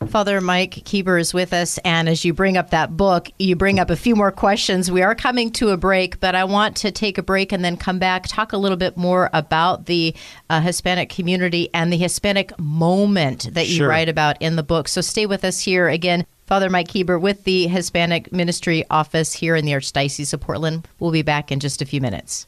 Father 0.06 0.40
Mike 0.42 0.76
Kieber 0.86 1.20
is 1.20 1.34
with 1.34 1.54
us, 1.54 1.80
and 1.80 2.08
as 2.08 2.24
you 2.24 2.32
bring 2.34 2.56
up 2.56 2.70
that 2.70 2.96
book, 2.96 3.30
you 3.40 3.56
bring 3.56 3.80
up 3.80 3.90
a 3.90 3.96
few 3.96 4.16
more 4.16 4.32
questions. 4.32 4.92
We 4.92 5.02
are 5.02 5.16
coming 5.16 5.52
to 5.54 5.70
a 5.70 5.78
break, 5.78 6.20
but 6.20 6.36
I 6.36 6.44
want 6.44 6.78
to 6.78 6.92
take 6.92 7.18
a 7.18 7.24
break 7.24 7.52
and 7.52 7.66
then 7.66 7.78
come 7.78 7.98
back, 7.98 8.28
talk 8.28 8.54
a 8.54 8.58
little 8.58 8.78
bit 8.78 8.96
more 8.96 9.30
about 9.34 9.88
the 9.88 10.16
uh, 10.50 10.62
Hispanic 10.62 11.10
community 11.10 11.70
and 11.74 11.92
the 11.92 11.98
Hispanic 11.98 12.58
moment 12.60 13.50
that 13.54 13.68
you 13.68 13.78
Sure. 13.78 13.90
write 13.90 14.08
about 14.08 14.40
in 14.42 14.56
the 14.56 14.64
book. 14.64 14.88
So 14.88 15.02
stay 15.02 15.26
with 15.26 15.44
us 15.44 15.60
here 15.60 15.90
again. 15.90 16.26
Father 16.46 16.70
Mike 16.70 16.88
Kieber 16.88 17.20
with 17.20 17.44
the 17.44 17.68
Hispanic 17.68 18.32
Ministry 18.32 18.86
Office 18.90 19.34
here 19.34 19.56
in 19.56 19.66
the 19.66 19.74
Archdiocese 19.74 20.32
of 20.34 20.40
Portland. 20.40 20.88
We'll 21.00 21.12
be 21.12 21.24
back 21.24 21.52
in 21.52 21.60
just 21.60 21.82
a 21.82 21.86
few 21.86 22.00
minutes. 22.02 22.48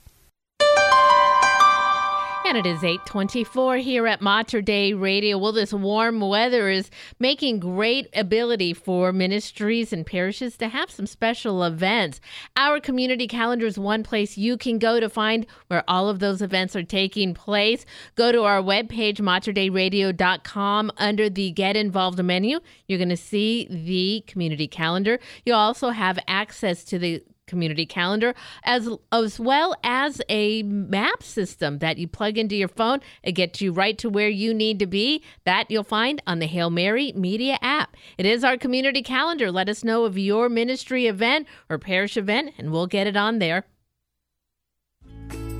And 2.49 2.57
it 2.57 2.65
is 2.65 2.83
824 2.83 3.77
here 3.77 4.07
at 4.07 4.21
Mater 4.21 4.59
Dei 4.59 4.95
Radio. 4.95 5.37
Well, 5.37 5.51
this 5.51 5.71
warm 5.71 6.19
weather 6.19 6.67
is 6.67 6.89
making 7.19 7.59
great 7.59 8.09
ability 8.15 8.73
for 8.73 9.13
ministries 9.13 9.93
and 9.93 10.03
parishes 10.03 10.57
to 10.57 10.67
have 10.67 10.89
some 10.89 11.05
special 11.05 11.63
events. 11.63 12.19
Our 12.55 12.79
community 12.79 13.27
calendar 13.27 13.67
is 13.67 13.77
one 13.77 14.01
place 14.01 14.35
you 14.35 14.57
can 14.57 14.79
go 14.79 14.99
to 14.99 15.09
find 15.09 15.45
where 15.67 15.83
all 15.87 16.09
of 16.09 16.17
those 16.17 16.41
events 16.41 16.75
are 16.75 16.81
taking 16.81 17.35
place. 17.35 17.85
Go 18.15 18.31
to 18.31 18.41
our 18.41 18.63
webpage, 18.63 19.17
materdeiradio.com, 19.17 20.91
under 20.97 21.29
the 21.29 21.51
Get 21.51 21.77
Involved 21.77 22.23
menu. 22.23 22.61
You're 22.87 22.97
going 22.97 23.09
to 23.09 23.15
see 23.15 23.67
the 23.69 24.23
community 24.25 24.67
calendar. 24.67 25.19
You'll 25.45 25.57
also 25.57 25.89
have 25.89 26.17
access 26.27 26.83
to 26.85 26.97
the 26.97 27.23
community 27.49 27.85
calendar 27.85 28.33
as 28.63 28.87
as 29.11 29.39
well 29.39 29.75
as 29.83 30.21
a 30.29 30.63
map 30.63 31.23
system 31.23 31.79
that 31.79 31.97
you 31.97 32.07
plug 32.07 32.37
into 32.37 32.55
your 32.55 32.67
phone 32.67 32.99
it 33.23 33.33
gets 33.33 33.59
you 33.59 33.71
right 33.71 33.97
to 33.97 34.09
where 34.09 34.29
you 34.29 34.53
need 34.53 34.79
to 34.79 34.87
be 34.87 35.23
that 35.43 35.69
you'll 35.69 35.83
find 35.83 36.21
on 36.25 36.39
the 36.39 36.47
hail 36.47 36.69
mary 36.69 37.11
media 37.13 37.57
app 37.61 37.97
it 38.17 38.25
is 38.25 38.43
our 38.43 38.57
community 38.57 39.01
calendar 39.01 39.51
let 39.51 39.67
us 39.67 39.83
know 39.83 40.05
of 40.05 40.17
your 40.17 40.47
ministry 40.47 41.07
event 41.07 41.47
or 41.69 41.77
parish 41.77 42.15
event 42.15 42.53
and 42.57 42.71
we'll 42.71 42.87
get 42.87 43.07
it 43.07 43.17
on 43.17 43.39
there 43.39 43.65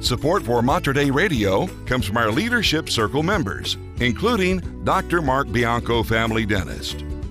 Support 0.01 0.43
for 0.43 0.61
Mater 0.61 0.93
Dei 0.93 1.11
Radio 1.11 1.67
comes 1.85 2.05
from 2.05 2.15
our 2.15 2.31
Leadership 2.31 2.89
Circle 2.89 3.21
members, 3.21 3.75
including 3.97 4.85
Dr. 4.85 5.21
Mark 5.21 5.51
Bianco, 5.51 6.03
family 6.03 6.45
dentist. 6.45 7.03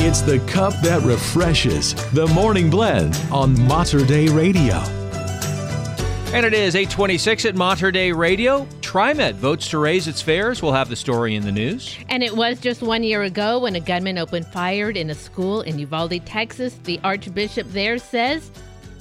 It's 0.00 0.20
the 0.20 0.38
cup 0.46 0.74
that 0.82 1.02
refreshes, 1.02 1.92
the 2.12 2.28
morning 2.28 2.70
blend 2.70 3.20
on 3.32 3.60
Mater 3.66 4.04
Dei 4.06 4.28
Radio. 4.28 4.76
And 6.32 6.46
it 6.46 6.54
is 6.54 6.76
826 6.76 7.44
at 7.46 7.56
Mater 7.56 7.90
Dei 7.90 8.12
Radio. 8.12 8.64
TriMet 8.80 9.34
votes 9.34 9.68
to 9.70 9.78
raise 9.78 10.06
its 10.06 10.22
fares. 10.22 10.62
We'll 10.62 10.72
have 10.72 10.88
the 10.88 10.94
story 10.94 11.34
in 11.34 11.42
the 11.42 11.50
news. 11.50 11.98
And 12.08 12.22
it 12.22 12.36
was 12.36 12.60
just 12.60 12.80
one 12.80 13.02
year 13.02 13.24
ago 13.24 13.58
when 13.58 13.74
a 13.74 13.80
gunman 13.80 14.18
opened 14.18 14.46
fire 14.46 14.88
in 14.90 15.10
a 15.10 15.16
school 15.16 15.62
in 15.62 15.80
Uvalde, 15.80 16.24
Texas. 16.24 16.78
The 16.84 17.00
Archbishop 17.02 17.66
there 17.72 17.98
says, 17.98 18.52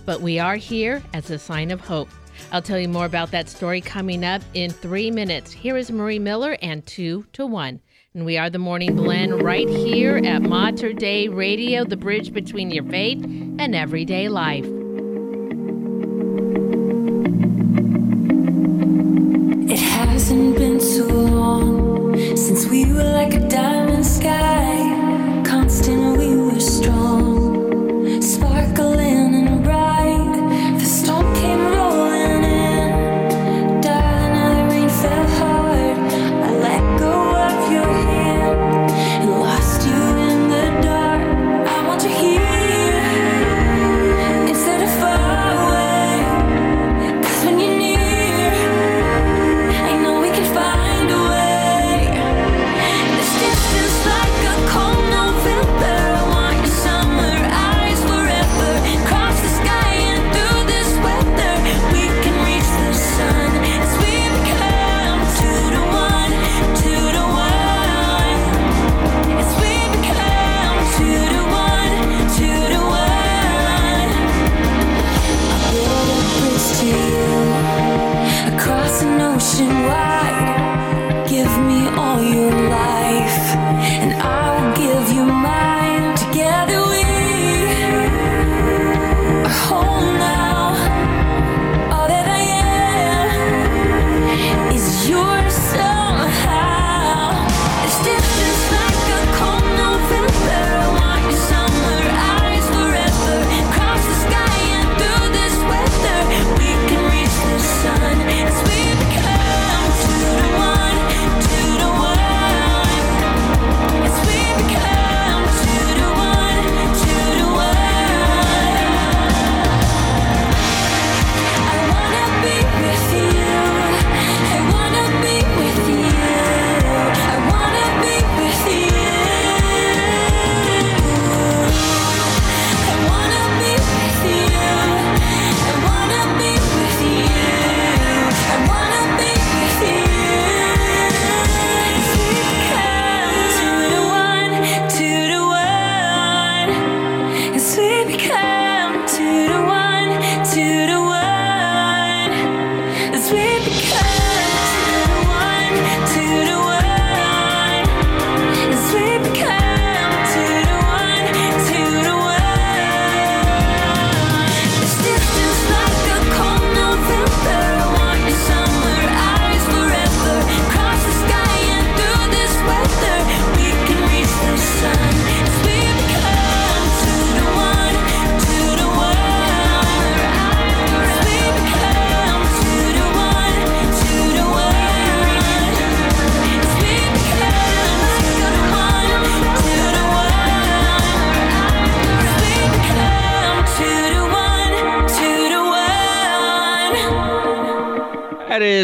But 0.03 0.21
we 0.21 0.39
are 0.39 0.55
here 0.55 1.03
as 1.13 1.29
a 1.29 1.37
sign 1.37 1.69
of 1.69 1.79
hope. 1.79 2.09
I'll 2.51 2.63
tell 2.63 2.79
you 2.79 2.89
more 2.89 3.05
about 3.05 3.29
that 3.31 3.49
story 3.49 3.81
coming 3.81 4.25
up 4.25 4.41
in 4.55 4.71
three 4.71 5.11
minutes. 5.11 5.51
Here 5.51 5.77
is 5.77 5.91
Marie 5.91 6.17
Miller 6.17 6.57
and 6.63 6.83
two 6.87 7.23
to 7.33 7.45
one. 7.45 7.81
And 8.17 8.25
we 8.25 8.35
are 8.35 8.49
the 8.49 8.57
morning 8.57 8.95
blend 8.95 9.43
right 9.43 9.69
here 9.69 10.17
at 10.17 10.41
Mater 10.41 10.91
Dei 10.91 11.27
Radio, 11.27 11.83
the 11.83 11.97
bridge 11.97 12.33
between 12.33 12.71
your 12.71 12.83
faith 12.85 13.23
and 13.23 13.75
everyday 13.75 14.27
life. 14.27 14.65
It 19.69 19.79
hasn't 19.79 20.55
been 20.55 20.79
too 20.79 21.05
long 21.05 22.17
since 22.35 22.65
we 22.65 22.91
were 22.91 23.03
like 23.03 23.35
a 23.35 23.47
diamond 23.47 24.03
sky. 24.03 24.66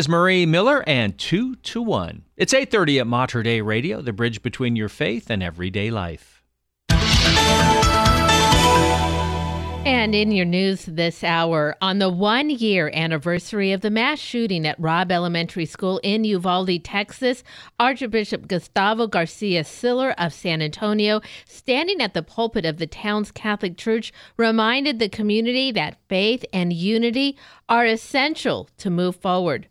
Is 0.03 0.09
Marie 0.09 0.45
Miller 0.45 0.83
and 0.85 1.17
2 1.17 1.55
to 1.55 1.81
1. 1.81 2.23
It's 2.35 2.53
8:30 2.53 2.99
at 2.99 3.07
Mater 3.07 3.41
Dei 3.41 3.61
Radio, 3.61 4.01
the 4.01 4.11
bridge 4.11 4.41
between 4.41 4.75
your 4.75 4.89
faith 4.89 5.29
and 5.29 5.41
everyday 5.41 5.89
life. 5.91 6.43
And 9.85 10.13
in 10.13 10.33
your 10.33 10.45
news 10.45 10.83
this 10.83 11.23
hour, 11.23 11.77
on 11.81 11.99
the 11.99 12.09
one 12.09 12.49
year 12.49 12.91
anniversary 12.93 13.71
of 13.71 13.79
the 13.79 13.89
mass 13.89 14.19
shooting 14.19 14.67
at 14.67 14.77
Robb 14.77 15.09
Elementary 15.09 15.65
School 15.65 16.01
in 16.03 16.25
Uvalde, 16.25 16.83
Texas, 16.83 17.41
Archbishop 17.79 18.49
Gustavo 18.49 19.07
Garcia 19.07 19.63
Siller 19.63 20.13
of 20.17 20.33
San 20.33 20.61
Antonio, 20.61 21.21
standing 21.45 22.01
at 22.01 22.13
the 22.13 22.23
pulpit 22.23 22.65
of 22.65 22.77
the 22.77 22.87
town's 22.87 23.31
Catholic 23.31 23.77
Church, 23.77 24.11
reminded 24.35 24.99
the 24.99 25.07
community 25.07 25.71
that 25.71 25.97
faith 26.09 26.43
and 26.51 26.73
unity 26.73 27.37
are 27.69 27.85
essential 27.85 28.67
to 28.77 28.89
move 28.89 29.15
forward. 29.15 29.69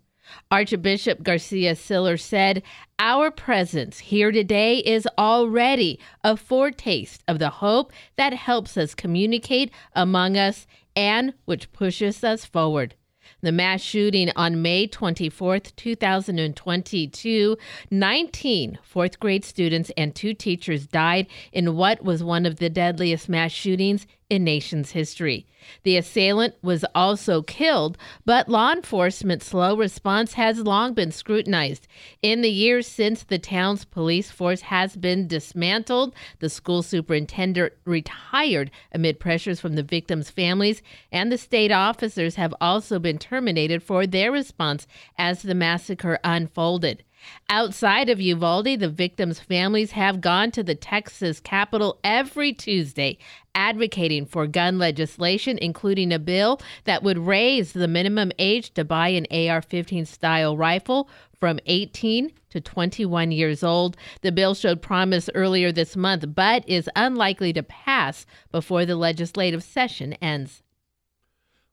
Archbishop 0.51 1.23
Garcia 1.23 1.75
Siller 1.75 2.17
said, 2.17 2.63
Our 2.99 3.31
presence 3.31 3.99
here 3.99 4.33
today 4.33 4.79
is 4.79 5.09
already 5.19 5.99
a 6.23 6.37
foretaste 6.37 7.23
of 7.29 7.39
the 7.39 7.51
hope 7.51 7.93
that 8.17 8.33
helps 8.33 8.77
us 8.77 8.95
communicate 8.95 9.71
among 9.95 10.37
us 10.37 10.67
and 10.95 11.35
which 11.45 11.73
pushes 11.73 12.23
us 12.23 12.45
forward. 12.45 12.95
The 13.41 13.53
mass 13.53 13.81
shooting 13.81 14.31
on 14.37 14.63
May 14.63 14.87
24th, 14.87 15.75
2022, 15.77 17.57
19 17.91 18.79
fourth 18.83 19.21
grade 19.21 19.45
students 19.45 19.91
and 19.97 20.15
two 20.15 20.35
teachers 20.35 20.87
died 20.87 21.27
in 21.53 21.77
what 21.77 22.05
was 22.05 22.23
one 22.23 22.47
of 22.47 22.57
the 22.57 22.71
deadliest 22.71 23.29
mass 23.29 23.51
shootings 23.51 24.07
in 24.33 24.45
nation's 24.45 24.93
history. 24.93 25.47
The 25.83 25.99
assailant 25.99 26.55
was 26.63 26.87
also 26.95 27.43
killed, 27.43 27.99
but 28.25 28.49
law 28.49 28.73
enforcement's 28.73 29.45
slow 29.45 29.77
response 29.77 30.33
has 30.33 30.61
long 30.61 30.95
been 30.95 31.13
scrutinized. 31.13 31.87
In 32.23 32.41
the 32.41 32.49
years 32.49 32.87
since 32.87 33.25
the 33.25 33.39
town's 33.39 33.85
police 33.85 34.31
force 34.31 34.63
has 34.63 34.97
been 34.97 35.29
dismantled, 35.29 36.15
the 36.39 36.49
school 36.49 36.83
superintendent 36.83 37.75
retired 37.85 38.71
amid 38.91 39.21
pressures 39.21 39.61
from 39.61 39.75
the 39.75 39.83
victims' 39.83 40.31
families, 40.31 40.81
and 41.13 41.31
the 41.31 41.37
state 41.37 41.71
officers 41.71 42.37
have 42.37 42.55
also 42.59 42.99
been 42.99 43.19
terminated 43.19 43.83
for 43.83 44.07
their 44.07 44.33
response 44.33 44.87
as 45.19 45.43
the 45.43 45.55
massacre 45.55 46.19
unfolded. 46.25 47.05
Outside 47.49 48.09
of 48.09 48.21
Uvalde, 48.21 48.81
the 48.81 48.89
victims' 48.89 49.39
families 49.39 49.93
have 49.93 50.21
gone 50.21 50.51
to 50.53 50.63
the 50.63 50.75
Texas 50.75 51.39
Capitol 51.39 52.01
every 52.03 52.53
Tuesday 52.53 53.19
advocating 53.55 54.27
for 54.27 54.47
gun 54.47 54.79
legislation, 54.79 55.59
including 55.59 56.13
a 56.13 56.19
bill 56.19 56.61
that 56.85 57.03
would 57.03 57.19
raise 57.19 57.73
the 57.73 57.89
minimum 57.89 58.33
age 58.39 58.73
to 58.75 58.85
buy 58.85 59.09
an 59.09 59.27
AR 59.31 59.63
15 59.63 60.07
style 60.07 60.57
rifle 60.57 61.09
from 61.39 61.59
18 61.67 62.31
to 62.51 62.61
21 62.61 63.33
years 63.33 63.63
old. 63.63 63.97
The 64.21 64.33
bill 64.33 64.55
showed 64.55 64.83
promise 64.83 65.29
earlier 65.35 65.73
this 65.73 65.97
month, 65.97 66.25
but 66.35 66.69
is 66.69 66.89
unlikely 66.95 67.53
to 67.55 67.63
pass 67.63 68.27
before 68.51 68.87
the 68.87 68.97
legislative 68.97 69.63
session 69.63 70.13
ends. 70.15 70.63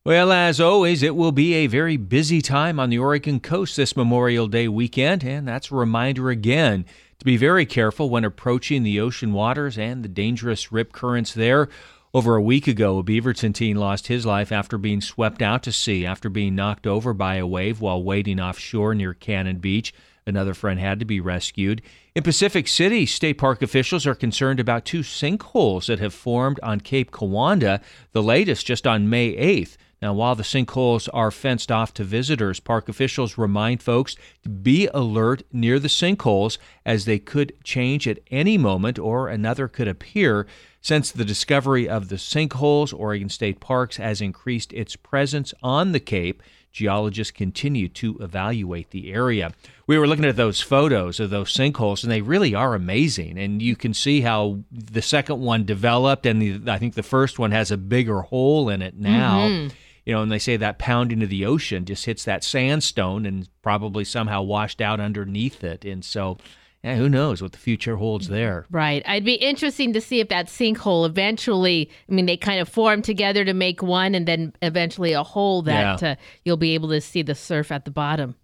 Well, 0.06 0.31
as 0.31 0.61
always, 0.61 1.03
it 1.03 1.15
will 1.15 1.34
be 1.34 1.53
a 1.56 1.68
very 1.68 1.97
busy 1.97 2.41
time 2.41 2.80
on 2.80 2.89
the 2.89 2.97
Oregon 2.97 3.39
coast 3.39 3.76
this 3.76 3.97
Memorial 3.97 4.47
Day 4.47 4.68
weekend, 4.68 5.23
and 5.23 5.47
that's 5.47 5.72
a 5.72 5.76
reminder 5.76 6.30
again 6.30 6.85
to 7.19 7.25
be 7.25 7.37
very 7.37 7.65
careful 7.65 8.09
when 8.09 8.23
approaching 8.23 8.83
the 8.83 8.99
ocean 8.99 9.33
waters 9.33 9.77
and 9.77 10.03
the 10.03 10.09
dangerous 10.09 10.71
rip 10.71 10.93
currents 10.93 11.33
there. 11.33 11.67
Over 12.13 12.37
a 12.37 12.41
week 12.41 12.65
ago, 12.65 12.97
a 12.97 13.03
Beaverton 13.03 13.53
teen 13.53 13.75
lost 13.75 14.07
his 14.07 14.25
life 14.25 14.51
after 14.51 14.77
being 14.77 15.01
swept 15.01 15.41
out 15.41 15.61
to 15.63 15.71
sea 15.71 16.05
after 16.05 16.29
being 16.29 16.55
knocked 16.55 16.87
over 16.87 17.13
by 17.13 17.35
a 17.35 17.45
wave 17.45 17.81
while 17.81 18.01
wading 18.01 18.39
offshore 18.39 18.95
near 18.95 19.13
Cannon 19.13 19.57
Beach. 19.57 19.93
Another 20.25 20.53
friend 20.53 20.79
had 20.79 20.99
to 20.99 21.05
be 21.05 21.19
rescued. 21.19 21.81
In 22.15 22.23
Pacific 22.23 22.67
City, 22.67 23.05
state 23.05 23.37
park 23.37 23.61
officials 23.61 24.07
are 24.07 24.15
concerned 24.15 24.59
about 24.59 24.85
two 24.85 25.01
sinkholes 25.01 25.87
that 25.87 25.99
have 25.99 26.13
formed 26.13 26.59
on 26.63 26.79
Cape 26.79 27.11
Kiwanda, 27.11 27.81
the 28.13 28.23
latest 28.23 28.65
just 28.65 28.87
on 28.87 29.09
May 29.09 29.35
8th. 29.35 29.75
Now, 30.01 30.13
while 30.13 30.35
the 30.35 30.43
sinkholes 30.43 31.09
are 31.13 31.30
fenced 31.30 31.71
off 31.71 31.93
to 31.95 32.05
visitors, 32.05 32.61
park 32.61 32.88
officials 32.88 33.38
remind 33.38 33.84
folks 33.84 34.15
to 34.43 34.49
be 34.49 34.88
alert 34.93 35.43
near 35.51 35.77
the 35.77 35.89
sinkholes 35.89 36.57
as 36.85 37.03
they 37.03 37.19
could 37.19 37.53
change 37.65 38.07
at 38.07 38.19
any 38.31 38.57
moment 38.57 38.97
or 38.97 39.27
another 39.27 39.67
could 39.67 39.89
appear. 39.89 40.47
Since 40.81 41.11
the 41.11 41.26
discovery 41.26 41.89
of 41.89 42.07
the 42.07 42.15
sinkholes, 42.15 42.97
Oregon 42.97 43.27
State 43.27 43.59
Parks 43.59 43.97
has 43.97 44.21
increased 44.21 44.71
its 44.71 44.95
presence 44.95 45.53
on 45.61 45.91
the 45.91 45.99
Cape. 45.99 46.41
Geologists 46.71 47.31
continue 47.31 47.89
to 47.89 48.17
evaluate 48.19 48.91
the 48.91 49.11
area. 49.11 49.51
We 49.85 49.97
were 49.97 50.07
looking 50.07 50.23
at 50.23 50.38
those 50.38 50.61
photos 50.61 51.19
of 51.19 51.31
those 51.31 51.51
sinkholes, 51.53 52.03
and 52.03 52.11
they 52.11 52.21
really 52.21 52.55
are 52.55 52.73
amazing. 52.76 53.38
And 53.38 53.61
you 53.61 53.76
can 53.76 53.93
see 53.93 54.21
how 54.21 54.59
the 54.71 55.01
second 55.01 55.41
one 55.41 55.65
developed, 55.65 56.26
and 56.26 56.41
the, 56.41 56.71
I 56.71 56.77
think 56.77 56.93
the 56.93 57.03
first 57.03 57.38
one 57.39 57.51
has 57.51 57.71
a 57.71 57.77
bigger 57.77 58.21
hole 58.21 58.69
in 58.69 58.81
it 58.81 58.95
now. 58.95 59.47
Mhm. 59.49 59.71
You 60.10 60.15
know, 60.15 60.23
and 60.23 60.31
they 60.31 60.40
say 60.40 60.57
that 60.57 60.80
pound 60.80 61.11
into 61.11 61.27
the 61.27 61.45
ocean 61.45 61.86
just 61.86 62.06
hits 62.07 62.23
that 62.23 62.44
sandstone 62.44 63.27
and 63.27 63.48
probably 63.61 64.03
somehow 64.03 64.41
washed 64.41 64.81
out 64.81 64.99
underneath 64.99 65.64
it. 65.64 65.86
And 65.86 66.03
so, 66.03 66.40
yeah, 66.84 66.95
who 66.95 67.10
knows 67.10 67.44
what 67.44 67.52
the 67.52 67.60
future 67.60 67.95
holds 67.98 68.27
there. 68.27 68.65
Right. 68.72 69.03
I'd 69.06 69.23
be 69.23 69.36
interesting 69.36 69.94
to 69.94 70.02
see 70.02 70.19
if 70.19 70.30
that 70.30 70.48
sinkhole 70.48 71.06
eventually, 71.06 71.91
I 72.10 72.14
mean, 72.14 72.26
they 72.26 72.38
kind 72.38 72.60
of 72.60 72.68
form 72.68 73.03
together 73.03 73.45
to 73.45 73.53
make 73.53 73.84
one 73.84 74.15
and 74.15 74.27
then 74.27 74.53
eventually 74.64 75.14
a 75.14 75.22
hole 75.22 75.61
that 75.61 76.02
Yeah. 76.02 76.14
uh, 76.14 76.15
you'll 76.44 76.57
be 76.57 76.73
able 76.73 76.90
to 76.90 77.02
see 77.02 77.22
the 77.22 77.36
surf 77.36 77.72
at 77.72 77.86
the 77.86 77.91
bottom. 77.91 78.36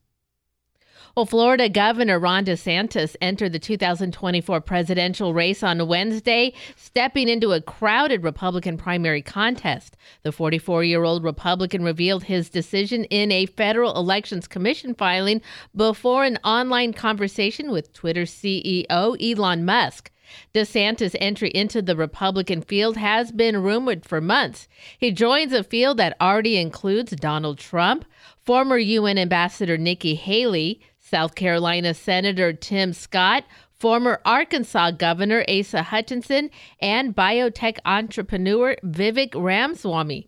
Well, 1.16 1.26
Florida 1.26 1.70
Governor 1.70 2.20
Ron 2.20 2.44
DeSantis 2.44 3.16
entered 3.22 3.54
the 3.54 3.60
2024 3.60 4.60
presidential 4.60 5.34
race 5.34 5.64
on 5.64 5.88
Wednesday, 5.88 6.52
stepping 6.76 7.30
into 7.30 7.54
a 7.54 7.62
crowded 7.62 8.22
Republican 8.22 8.76
primary 8.76 9.22
contest. 9.22 9.96
The 10.24 10.34
44 10.34 10.84
year 10.84 11.06
old 11.06 11.24
Republican 11.24 11.86
revealed 11.86 12.26
his 12.26 12.50
decision 12.50 13.06
in 13.06 13.32
a 13.32 13.46
Federal 13.46 13.96
Elections 13.96 14.46
Commission 14.46 14.94
filing 14.94 15.42
before 15.74 16.26
an 16.26 16.38
online 16.44 16.92
conversation 16.92 17.72
with 17.72 17.94
Twitter 17.94 18.24
CEO 18.24 18.90
Elon 18.92 19.64
Musk. 19.64 20.12
DeSantis' 20.54 21.16
entry 21.22 21.50
into 21.52 21.82
the 21.82 21.96
Republican 21.96 22.62
field 22.62 22.98
has 22.98 23.32
been 23.32 23.64
rumored 23.64 24.06
for 24.06 24.20
months. 24.20 24.68
He 24.98 25.12
joins 25.12 25.54
a 25.54 25.64
field 25.64 25.96
that 25.96 26.18
already 26.20 26.58
includes 26.58 27.12
Donald 27.12 27.58
Trump, 27.58 28.04
former 28.44 28.78
UN 28.78 29.18
Ambassador 29.18 29.78
Nikki 29.78 30.16
Haley, 30.16 30.82
South 31.06 31.36
Carolina 31.36 31.94
Senator 31.94 32.52
Tim 32.52 32.92
Scott, 32.92 33.44
former 33.72 34.20
Arkansas 34.26 34.92
Governor 34.92 35.46
Asa 35.48 35.84
Hutchinson, 35.84 36.50
and 36.80 37.16
biotech 37.16 37.78
entrepreneur 37.86 38.76
Vivek 38.84 39.36
Ramaswamy. 39.36 40.28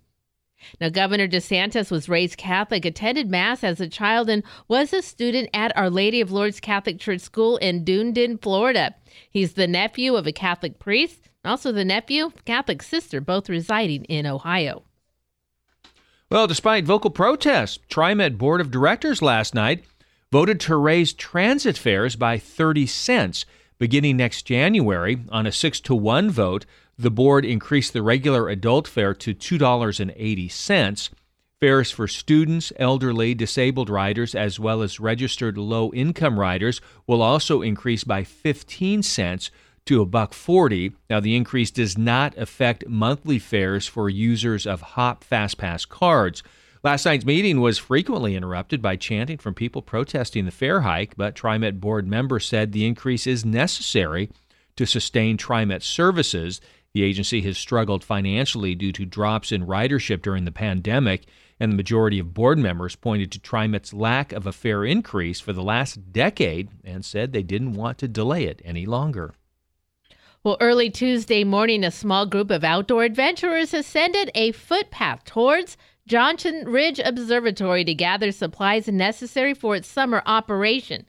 Now, 0.80 0.90
Governor 0.90 1.28
DeSantis 1.28 1.90
was 1.90 2.08
raised 2.08 2.38
Catholic, 2.38 2.86
attended 2.86 3.28
Mass 3.28 3.64
as 3.64 3.82
a 3.82 3.90
child, 3.90 4.30
and 4.30 4.44
was 4.68 4.94
a 4.94 5.02
student 5.02 5.50
at 5.52 5.76
Our 5.76 5.90
Lady 5.90 6.22
of 6.22 6.32
Lourdes 6.32 6.60
Catholic 6.60 7.00
Church 7.00 7.22
School 7.22 7.58
in 7.58 7.84
Dunedin, 7.84 8.38
Florida. 8.38 8.94
He's 9.32 9.54
the 9.54 9.68
nephew 9.68 10.16
of 10.16 10.28
a 10.28 10.32
Catholic 10.32 10.78
priest, 10.78 11.30
also 11.44 11.72
the 11.72 11.86
nephew 11.86 12.28
of 12.28 12.36
a 12.36 12.44
Catholic 12.44 12.84
sister, 12.84 13.20
both 13.20 13.50
residing 13.50 14.04
in 14.06 14.28
Ohio. 14.28 14.84
Well, 16.30 16.46
despite 16.46 16.86
vocal 16.86 17.10
protests, 17.10 17.80
TriMet 17.90 18.38
Board 18.38 18.62
of 18.62 18.70
Directors 18.70 19.24
last 19.24 19.56
night 19.56 19.84
voted 20.32 20.60
to 20.60 20.76
raise 20.76 21.14
transit 21.14 21.78
fares 21.78 22.16
by 22.16 22.38
30 22.38 22.86
cents 22.86 23.46
beginning 23.80 24.18
next 24.18 24.44
January. 24.44 25.20
On 25.30 25.46
a 25.46 25.52
6 25.52 25.80
to 25.82 25.96
1 25.96 26.30
vote, 26.32 26.66
the 26.98 27.12
board 27.12 27.46
increased 27.46 27.94
the 27.94 28.02
regular 28.02 28.50
adult 28.50 28.88
fare 28.88 29.14
to 29.14 29.34
$2.80. 29.34 31.10
Fares 31.60 31.90
for 31.90 32.08
students, 32.08 32.72
elderly, 32.78 33.34
disabled 33.34 33.90
riders, 33.90 34.36
as 34.36 34.60
well 34.60 34.84
as 34.84 35.00
registered 35.00 35.58
low 35.58 35.92
income 35.92 36.40
riders 36.40 36.82
will 37.08 37.22
also 37.22 37.62
increase 37.62 38.04
by 38.04 38.24
15 38.24 39.02
cents 39.02 39.50
to 39.86 40.02
a 40.02 40.06
buck 40.06 40.34
40. 40.34 40.94
Now 41.10 41.20
the 41.20 41.36
increase 41.36 41.72
does 41.72 41.98
not 41.98 42.38
affect 42.38 42.88
monthly 42.88 43.40
fares 43.40 43.88
for 43.88 44.10
users 44.10 44.68
of 44.68 44.82
Hop 44.82 45.24
FastPass 45.24 45.88
cards. 45.88 46.44
Last 46.84 47.06
night's 47.06 47.26
meeting 47.26 47.60
was 47.60 47.78
frequently 47.78 48.36
interrupted 48.36 48.82
by 48.82 48.96
chanting 48.96 49.38
from 49.38 49.54
people 49.54 49.82
protesting 49.82 50.46
the 50.46 50.52
fare 50.52 50.82
hike, 50.82 51.16
but 51.18 51.36
TriMet 51.36 51.80
board 51.80 52.08
members 52.08 52.46
said 52.46 52.72
the 52.72 52.86
increase 52.86 53.26
is 53.26 53.44
necessary 53.44 54.30
to 54.76 54.86
sustain 54.86 55.38
TriMet 55.38 55.82
services. 55.82 56.62
The 56.94 57.04
agency 57.04 57.42
has 57.42 57.58
struggled 57.58 58.04
financially 58.04 58.76
due 58.76 58.92
to 58.94 59.06
drops 59.06 59.52
in 59.52 59.66
ridership 59.66 60.22
during 60.22 60.46
the 60.46 60.52
pandemic, 60.52 61.26
and 61.60 61.72
the 61.72 61.76
majority 61.76 62.20
of 62.20 62.36
board 62.36 62.60
members 62.60 62.96
pointed 62.96 63.32
to 63.32 63.40
TriMet's 63.40 63.94
lack 63.94 64.32
of 64.32 64.46
a 64.46 64.52
fare 64.52 64.86
increase 64.86 65.40
for 65.40 65.54
the 65.54 65.64
last 65.64 66.14
decade 66.14 66.70
and 66.84 67.04
said 67.04 67.34
they 67.34 67.44
didn't 67.44 67.74
want 67.74 67.98
to 67.98 68.08
delay 68.08 68.46
it 68.46 68.62
any 68.64 68.86
longer. 68.86 69.34
Well, 70.44 70.58
early 70.62 70.92
Tuesday 70.92 71.44
morning, 71.44 71.84
a 71.84 71.92
small 71.92 72.28
group 72.28 72.52
of 72.52 72.64
outdoor 72.64 73.04
adventurers 73.04 73.74
ascended 73.74 74.32
a 74.36 74.52
footpath 74.52 75.26
towards 75.26 75.76
Johnston 76.08 76.64
Ridge 76.70 77.02
Observatory 77.04 77.84
to 77.84 77.94
gather 77.94 78.32
supplies 78.32 78.88
necessary 78.88 79.54
for 79.54 79.76
its 79.76 79.90
summer 79.90 80.24
operation. 80.26 81.06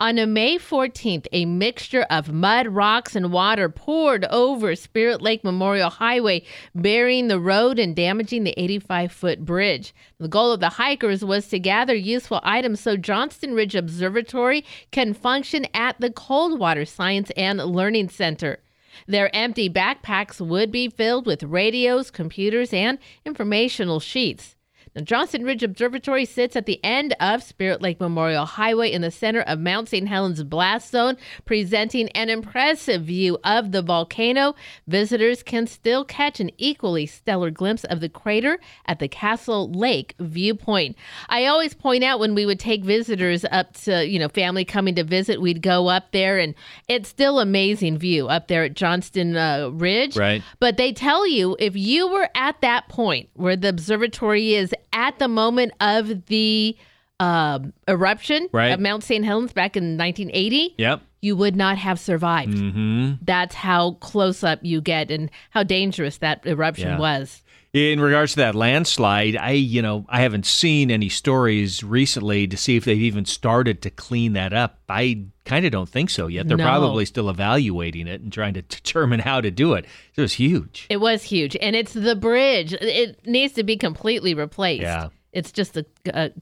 On 0.00 0.16
May 0.32 0.58
14th, 0.58 1.28
a 1.30 1.44
mixture 1.44 2.02
of 2.10 2.32
mud, 2.32 2.66
rocks, 2.66 3.14
and 3.14 3.32
water 3.32 3.68
poured 3.68 4.24
over 4.24 4.74
Spirit 4.74 5.22
Lake 5.22 5.44
Memorial 5.44 5.88
Highway, 5.88 6.42
burying 6.74 7.28
the 7.28 7.38
road 7.38 7.78
and 7.78 7.94
damaging 7.94 8.42
the 8.42 8.60
85 8.60 9.12
foot 9.12 9.44
bridge. 9.44 9.94
The 10.18 10.26
goal 10.26 10.50
of 10.50 10.58
the 10.58 10.70
hikers 10.70 11.24
was 11.24 11.46
to 11.48 11.60
gather 11.60 11.94
useful 11.94 12.40
items 12.42 12.80
so 12.80 12.96
Johnston 12.96 13.54
Ridge 13.54 13.76
Observatory 13.76 14.64
can 14.90 15.14
function 15.14 15.64
at 15.72 16.00
the 16.00 16.10
Coldwater 16.10 16.84
Science 16.84 17.30
and 17.36 17.60
Learning 17.60 18.08
Center. 18.08 18.58
Their 19.06 19.34
empty 19.34 19.68
backpacks 19.68 20.40
would 20.40 20.70
be 20.70 20.88
filled 20.88 21.26
with 21.26 21.42
radios, 21.42 22.10
computers, 22.10 22.72
and 22.72 22.98
informational 23.24 24.00
sheets. 24.00 24.56
Now, 24.94 25.02
Johnston 25.02 25.44
Ridge 25.44 25.62
Observatory 25.62 26.24
sits 26.24 26.56
at 26.56 26.66
the 26.66 26.82
end 26.84 27.14
of 27.20 27.44
Spirit 27.44 27.80
Lake 27.80 28.00
Memorial 28.00 28.44
Highway 28.44 28.90
in 28.90 29.02
the 29.02 29.12
center 29.12 29.40
of 29.42 29.60
Mount 29.60 29.88
St. 29.88 30.08
Helens 30.08 30.42
blast 30.42 30.90
zone, 30.90 31.16
presenting 31.44 32.08
an 32.08 32.28
impressive 32.28 33.02
view 33.02 33.38
of 33.44 33.70
the 33.70 33.82
volcano. 33.82 34.56
Visitors 34.88 35.44
can 35.44 35.68
still 35.68 36.04
catch 36.04 36.40
an 36.40 36.50
equally 36.58 37.06
stellar 37.06 37.52
glimpse 37.52 37.84
of 37.84 38.00
the 38.00 38.08
crater 38.08 38.58
at 38.86 38.98
the 38.98 39.06
Castle 39.06 39.70
Lake 39.70 40.16
viewpoint. 40.18 40.96
I 41.28 41.46
always 41.46 41.72
point 41.72 42.02
out 42.02 42.18
when 42.18 42.34
we 42.34 42.44
would 42.44 42.58
take 42.58 42.84
visitors 42.84 43.44
up 43.52 43.74
to, 43.84 44.04
you 44.04 44.18
know, 44.18 44.28
family 44.28 44.64
coming 44.64 44.96
to 44.96 45.04
visit, 45.04 45.40
we'd 45.40 45.62
go 45.62 45.88
up 45.88 46.10
there 46.10 46.38
and 46.38 46.54
it's 46.88 47.08
still 47.08 47.38
amazing 47.38 47.96
view 47.96 48.26
up 48.26 48.48
there 48.48 48.64
at 48.64 48.74
Johnston 48.74 49.36
uh, 49.36 49.70
Ridge. 49.72 50.16
Right. 50.16 50.42
But 50.58 50.78
they 50.78 50.92
tell 50.92 51.28
you 51.28 51.56
if 51.60 51.76
you 51.76 52.08
were 52.08 52.28
at 52.34 52.60
that 52.62 52.88
point 52.88 53.28
where 53.34 53.56
the 53.56 53.68
observatory 53.68 54.54
is 54.54 54.74
at 54.92 55.18
the 55.18 55.28
moment 55.28 55.72
of 55.80 56.26
the 56.26 56.76
um, 57.18 57.72
eruption 57.86 58.48
Right. 58.52 58.68
of 58.68 58.80
Mount 58.80 59.04
St. 59.04 59.24
Helens 59.24 59.52
back 59.52 59.76
in 59.76 59.96
1980, 59.98 60.74
Yep. 60.78 61.02
you 61.20 61.36
would 61.36 61.54
not 61.54 61.76
have 61.76 61.98
survived. 62.00 62.52
Mm-hmm. 62.56 63.12
That's 63.22 63.54
how 63.54 63.92
close 64.00 64.42
up 64.42 64.60
you 64.62 64.80
get 64.80 65.10
and 65.10 65.30
how 65.50 65.62
dangerous 65.62 66.18
that 66.18 66.46
eruption 66.46 66.88
Yeah. 66.88 66.98
was. 66.98 67.42
In 67.72 68.00
regards 68.00 68.32
to 68.32 68.38
that 68.38 68.56
landslide, 68.56 69.36
I 69.36 69.52
you 69.52 69.80
know 69.80 70.04
I 70.08 70.22
haven't 70.22 70.44
seen 70.44 70.90
any 70.90 71.08
stories 71.08 71.84
recently 71.84 72.48
to 72.48 72.56
see 72.56 72.76
if 72.76 72.84
they've 72.84 73.00
even 73.00 73.24
started 73.24 73.80
to 73.82 73.90
clean 73.90 74.32
that 74.32 74.52
up. 74.52 74.80
I 74.88 75.26
kind 75.44 75.64
of 75.64 75.70
don't 75.70 75.88
think 75.88 76.10
so 76.10 76.26
yet. 76.26 76.48
They're 76.48 76.56
No. 76.56 76.64
probably 76.64 77.04
still 77.04 77.30
evaluating 77.30 78.08
it 78.08 78.22
and 78.22 78.32
trying 78.32 78.54
to 78.54 78.62
determine 78.62 79.20
how 79.20 79.40
to 79.40 79.52
do 79.52 79.74
it. 79.74 79.84
It 80.16 80.20
was 80.20 80.32
huge. 80.32 80.86
It 80.90 81.00
was 81.00 81.22
huge, 81.22 81.56
and 81.60 81.76
it's 81.76 81.92
the 81.92 82.16
bridge. 82.16 82.72
It 82.72 83.24
needs 83.24 83.52
to 83.54 83.62
be 83.62 83.76
completely 83.76 84.34
replaced. 84.34 84.82
Yeah. 84.82 85.08
it's 85.32 85.52
just 85.52 85.76
a, 85.76 85.86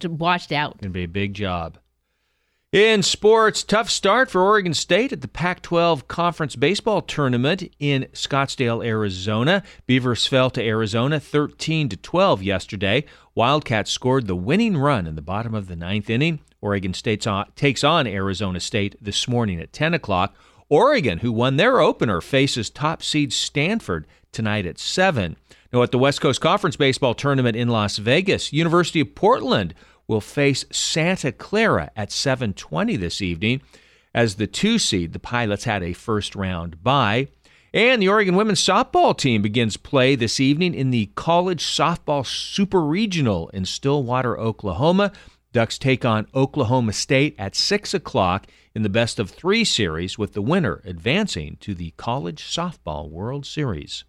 washed 0.08 0.50
out. 0.50 0.80
To 0.80 0.88
be 0.88 1.02
a 1.04 1.08
big 1.08 1.34
job. 1.34 1.76
In 2.70 3.02
sports, 3.02 3.62
tough 3.62 3.88
start 3.88 4.30
for 4.30 4.42
Oregon 4.42 4.74
State 4.74 5.10
at 5.10 5.22
the 5.22 5.28
Pac 5.28 5.62
12 5.62 6.06
Conference 6.06 6.54
Baseball 6.54 7.00
Tournament 7.00 7.62
in 7.78 8.08
Scottsdale, 8.12 8.84
Arizona. 8.84 9.62
Beavers 9.86 10.26
fell 10.26 10.50
to 10.50 10.62
Arizona 10.62 11.18
13 11.18 11.88
to 11.88 11.96
12 11.96 12.42
yesterday. 12.42 13.06
Wildcats 13.34 13.90
scored 13.90 14.26
the 14.26 14.36
winning 14.36 14.76
run 14.76 15.06
in 15.06 15.14
the 15.14 15.22
bottom 15.22 15.54
of 15.54 15.68
the 15.68 15.76
ninth 15.76 16.10
inning. 16.10 16.40
Oregon 16.60 16.92
State 16.92 17.26
takes 17.56 17.82
on 17.82 18.06
Arizona 18.06 18.60
State 18.60 18.96
this 19.00 19.26
morning 19.26 19.58
at 19.58 19.72
10 19.72 19.94
o'clock. 19.94 20.36
Oregon, 20.68 21.20
who 21.20 21.32
won 21.32 21.56
their 21.56 21.80
opener, 21.80 22.20
faces 22.20 22.68
top 22.68 23.02
seed 23.02 23.32
Stanford 23.32 24.06
tonight 24.30 24.66
at 24.66 24.78
7. 24.78 25.36
Now, 25.72 25.82
at 25.82 25.90
the 25.90 25.98
West 25.98 26.20
Coast 26.20 26.42
Conference 26.42 26.76
Baseball 26.76 27.14
Tournament 27.14 27.56
in 27.56 27.68
Las 27.68 27.96
Vegas, 27.96 28.52
University 28.52 29.00
of 29.00 29.14
Portland 29.14 29.74
will 30.08 30.20
face 30.20 30.64
Santa 30.72 31.30
Clara 31.30 31.90
at 31.94 32.10
7:20 32.10 32.96
this 32.96 33.22
evening. 33.22 33.60
As 34.14 34.34
the 34.34 34.46
2 34.46 34.78
seed, 34.78 35.12
the 35.12 35.20
Pilots 35.20 35.64
had 35.64 35.82
a 35.82 35.92
first 35.92 36.34
round 36.34 36.82
bye. 36.82 37.28
And 37.74 38.00
the 38.00 38.08
Oregon 38.08 38.34
women's 38.34 38.64
softball 38.64 39.16
team 39.16 39.42
begins 39.42 39.76
play 39.76 40.14
this 40.14 40.40
evening 40.40 40.74
in 40.74 40.90
the 40.90 41.10
College 41.14 41.62
Softball 41.62 42.26
Super 42.26 42.80
Regional 42.80 43.50
in 43.50 43.66
Stillwater, 43.66 44.38
Oklahoma. 44.38 45.12
Ducks 45.52 45.78
take 45.78 46.04
on 46.04 46.26
Oklahoma 46.34 46.94
State 46.94 47.34
at 47.38 47.54
6 47.54 47.92
o'clock 47.92 48.46
in 48.74 48.82
the 48.82 48.88
best 48.88 49.18
of 49.18 49.30
three 49.30 49.64
series, 49.64 50.16
with 50.18 50.32
the 50.32 50.42
winner 50.42 50.80
advancing 50.84 51.58
to 51.60 51.74
the 51.74 51.92
College 51.96 52.42
Softball 52.42 53.10
World 53.10 53.44
Series. 53.44 54.04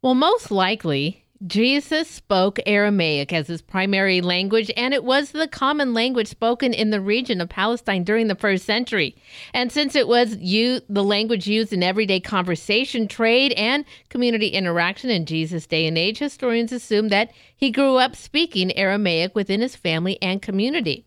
Well, 0.00 0.14
most 0.14 0.50
likely, 0.50 1.21
Jesus 1.44 2.08
spoke 2.08 2.60
Aramaic 2.66 3.32
as 3.32 3.48
his 3.48 3.62
primary 3.62 4.20
language, 4.20 4.70
and 4.76 4.94
it 4.94 5.02
was 5.02 5.32
the 5.32 5.48
common 5.48 5.92
language 5.92 6.28
spoken 6.28 6.72
in 6.72 6.90
the 6.90 7.00
region 7.00 7.40
of 7.40 7.48
Palestine 7.48 8.04
during 8.04 8.28
the 8.28 8.36
first 8.36 8.64
century. 8.64 9.16
And 9.52 9.72
since 9.72 9.96
it 9.96 10.06
was 10.06 10.36
u- 10.36 10.80
the 10.88 11.02
language 11.02 11.48
used 11.48 11.72
in 11.72 11.82
everyday 11.82 12.20
conversation, 12.20 13.08
trade, 13.08 13.52
and 13.54 13.84
community 14.08 14.48
interaction 14.48 15.10
in 15.10 15.26
Jesus' 15.26 15.66
day 15.66 15.86
and 15.86 15.98
age, 15.98 16.18
historians 16.18 16.70
assume 16.70 17.08
that 17.08 17.32
he 17.56 17.70
grew 17.70 17.96
up 17.96 18.14
speaking 18.14 18.76
Aramaic 18.76 19.34
within 19.34 19.62
his 19.62 19.74
family 19.74 20.22
and 20.22 20.40
community. 20.40 21.06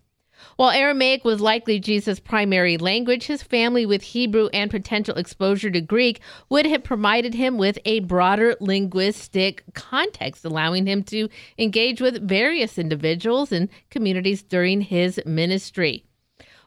While 0.57 0.69
Aramaic 0.69 1.25
was 1.25 1.41
likely 1.41 1.79
Jesus' 1.79 2.21
primary 2.21 2.77
language, 2.77 3.25
his 3.25 3.43
family, 3.43 3.85
with 3.85 4.01
Hebrew 4.01 4.47
and 4.53 4.71
potential 4.71 5.17
exposure 5.17 5.69
to 5.69 5.81
Greek, 5.81 6.21
would 6.47 6.65
have 6.65 6.81
provided 6.81 7.33
him 7.33 7.57
with 7.57 7.77
a 7.83 7.99
broader 7.99 8.55
linguistic 8.61 9.65
context, 9.73 10.45
allowing 10.45 10.87
him 10.87 11.03
to 11.03 11.27
engage 11.57 11.99
with 11.99 12.25
various 12.25 12.77
individuals 12.77 13.51
and 13.51 13.67
communities 13.89 14.43
during 14.43 14.79
his 14.79 15.19
ministry. 15.25 16.05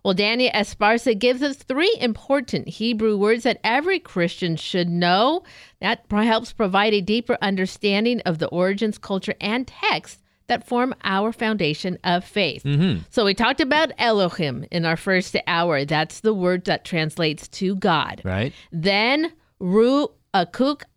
Well, 0.04 0.14
Dania 0.14 0.52
Esparza 0.52 1.18
gives 1.18 1.42
us 1.42 1.56
three 1.56 1.96
important 1.98 2.68
Hebrew 2.68 3.16
words 3.16 3.44
that 3.44 3.58
every 3.64 3.98
Christian 3.98 4.56
should 4.56 4.90
know. 4.90 5.44
That 5.80 6.04
helps 6.10 6.52
provide 6.52 6.92
a 6.92 7.00
deeper 7.00 7.38
understanding 7.40 8.20
of 8.26 8.38
the 8.38 8.48
origins, 8.48 8.98
culture, 8.98 9.34
and 9.40 9.66
text 9.66 10.22
that 10.48 10.66
form 10.66 10.94
our 11.04 11.32
foundation 11.32 11.98
of 12.04 12.24
faith. 12.24 12.64
Mm-hmm. 12.64 13.02
So 13.10 13.24
we 13.24 13.34
talked 13.34 13.60
about 13.60 13.92
Elohim 13.98 14.66
in 14.70 14.84
our 14.84 14.96
first 14.96 15.36
hour. 15.46 15.84
That's 15.84 16.20
the 16.20 16.34
word 16.34 16.64
that 16.64 16.84
translates 16.84 17.48
to 17.48 17.76
God. 17.76 18.22
Right? 18.24 18.52
Then 18.72 19.32
Ruach 19.60 20.12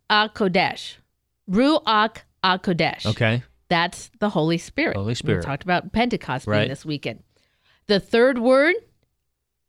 HaKodesh. 0.09 0.95
Ruach 1.49 2.17
HaKodesh. 2.43 3.05
Okay. 3.05 3.43
That's 3.69 4.09
the 4.19 4.29
Holy 4.29 4.57
Spirit. 4.57 4.97
Holy 4.97 5.15
Spirit. 5.15 5.39
We 5.39 5.45
talked 5.45 5.63
about 5.63 5.93
Pentecost 5.93 6.45
being 6.45 6.67
this 6.67 6.85
weekend. 6.85 7.23
The 7.87 7.99
third 7.99 8.37
word, 8.37 8.75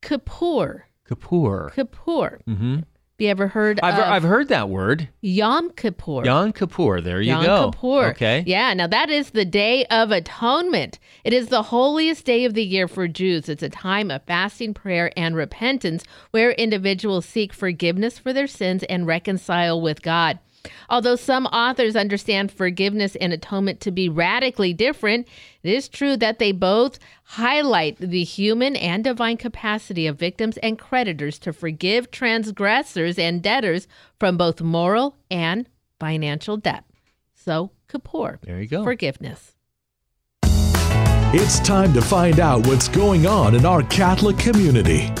Kippur. 0.01 0.85
Kippur. 1.07 1.71
Kippur. 1.73 2.41
Mm-hmm. 2.47 2.79
You 3.23 3.29
ever 3.29 3.47
heard 3.47 3.79
I've, 3.81 3.93
of 3.93 4.03
I've 4.03 4.23
heard 4.23 4.49
that 4.49 4.67
word. 4.67 5.07
Yom 5.21 5.71
Kippur? 5.71 6.25
Yom 6.25 6.51
Kippur. 6.51 6.99
There 6.99 7.21
you 7.21 7.31
Yom 7.31 7.45
go. 7.45 7.71
Kippur. 7.71 8.09
Okay. 8.09 8.43
Yeah, 8.45 8.73
now 8.73 8.85
that 8.87 9.09
is 9.09 9.29
the 9.29 9.45
Day 9.45 9.85
of 9.85 10.11
Atonement. 10.11 10.99
It 11.23 11.31
is 11.31 11.47
the 11.47 11.63
holiest 11.63 12.25
day 12.25 12.43
of 12.43 12.53
the 12.53 12.65
year 12.65 12.85
for 12.89 13.07
Jews. 13.07 13.47
It's 13.47 13.63
a 13.63 13.69
time 13.69 14.11
of 14.11 14.23
fasting, 14.23 14.73
prayer, 14.73 15.09
and 15.15 15.37
repentance 15.37 16.03
where 16.31 16.51
individuals 16.51 17.25
seek 17.25 17.53
forgiveness 17.53 18.19
for 18.19 18.33
their 18.33 18.45
sins 18.45 18.83
and 18.89 19.07
reconcile 19.07 19.79
with 19.79 20.01
God. 20.01 20.39
Although 20.89 21.15
some 21.15 21.45
authors 21.47 21.95
understand 21.95 22.51
forgiveness 22.51 23.15
and 23.17 23.33
atonement 23.33 23.79
to 23.81 23.91
be 23.91 24.09
radically 24.09 24.73
different, 24.73 25.27
it 25.61 25.73
is 25.73 25.89
true 25.89 26.15
that 26.17 26.39
they 26.39 26.51
both 26.51 26.99
highlight 27.23 27.97
the 27.97 28.23
human 28.23 28.75
and 28.75 29.03
divine 29.03 29.37
capacity 29.37 30.07
of 30.07 30.19
victims 30.19 30.57
and 30.57 30.79
creditors 30.79 31.39
to 31.39 31.53
forgive 31.53 32.11
transgressors 32.11 33.19
and 33.19 33.41
debtors 33.41 33.87
from 34.19 34.37
both 34.37 34.61
moral 34.61 35.17
and 35.29 35.67
financial 35.99 36.57
debt. 36.57 36.83
So, 37.33 37.71
Kippur. 37.89 38.39
There 38.43 38.61
you 38.61 38.67
go. 38.67 38.83
Forgiveness. 38.83 39.53
It's 41.35 41.59
time 41.59 41.93
to 41.93 42.01
find 42.01 42.39
out 42.39 42.67
what's 42.67 42.87
going 42.87 43.25
on 43.25 43.55
in 43.55 43.65
our 43.65 43.81
Catholic 43.83 44.37
community. 44.37 45.11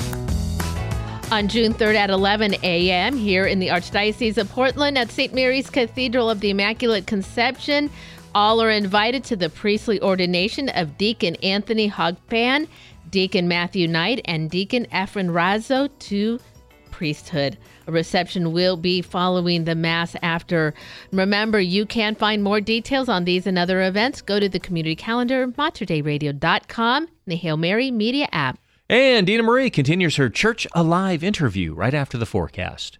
On 1.33 1.47
June 1.47 1.73
3rd 1.73 1.95
at 1.95 2.09
11 2.11 2.53
a.m., 2.61 3.17
here 3.17 3.47
in 3.47 3.57
the 3.57 3.69
Archdiocese 3.69 4.37
of 4.37 4.47
Portland 4.51 4.99
at 4.99 5.09
St. 5.09 5.33
Mary's 5.33 5.67
Cathedral 5.67 6.29
of 6.29 6.41
the 6.41 6.51
Immaculate 6.51 7.07
Conception, 7.07 7.89
all 8.35 8.61
are 8.61 8.69
invited 8.69 9.23
to 9.23 9.35
the 9.35 9.49
priestly 9.49 9.99
ordination 10.03 10.69
of 10.69 10.95
Deacon 10.95 11.35
Anthony 11.37 11.89
Hogpan, 11.89 12.67
Deacon 13.09 13.47
Matthew 13.47 13.87
Knight, 13.87 14.21
and 14.25 14.47
Deacon 14.51 14.85
Efren 14.91 15.31
Razzo 15.31 15.89
to 16.01 16.39
priesthood. 16.91 17.57
A 17.87 17.91
reception 17.91 18.51
will 18.51 18.77
be 18.77 19.01
following 19.01 19.63
the 19.63 19.73
Mass 19.73 20.15
after. 20.21 20.75
Remember, 21.11 21.59
you 21.59 21.87
can 21.87 22.13
find 22.13 22.43
more 22.43 22.61
details 22.61 23.09
on 23.09 23.25
these 23.25 23.47
and 23.47 23.57
other 23.57 23.81
events. 23.81 24.21
Go 24.21 24.39
to 24.39 24.47
the 24.47 24.59
community 24.59 24.95
calendar, 24.95 25.47
materdeiradio.com, 25.47 27.03
and 27.05 27.09
the 27.25 27.35
Hail 27.37 27.57
Mary 27.57 27.89
Media 27.89 28.29
app. 28.31 28.59
And 28.89 29.25
Dina 29.25 29.43
Marie 29.43 29.69
continues 29.69 30.17
her 30.17 30.29
Church 30.29 30.67
Alive 30.73 31.23
interview 31.23 31.73
right 31.73 31.93
after 31.93 32.17
the 32.17 32.25
forecast. 32.25 32.99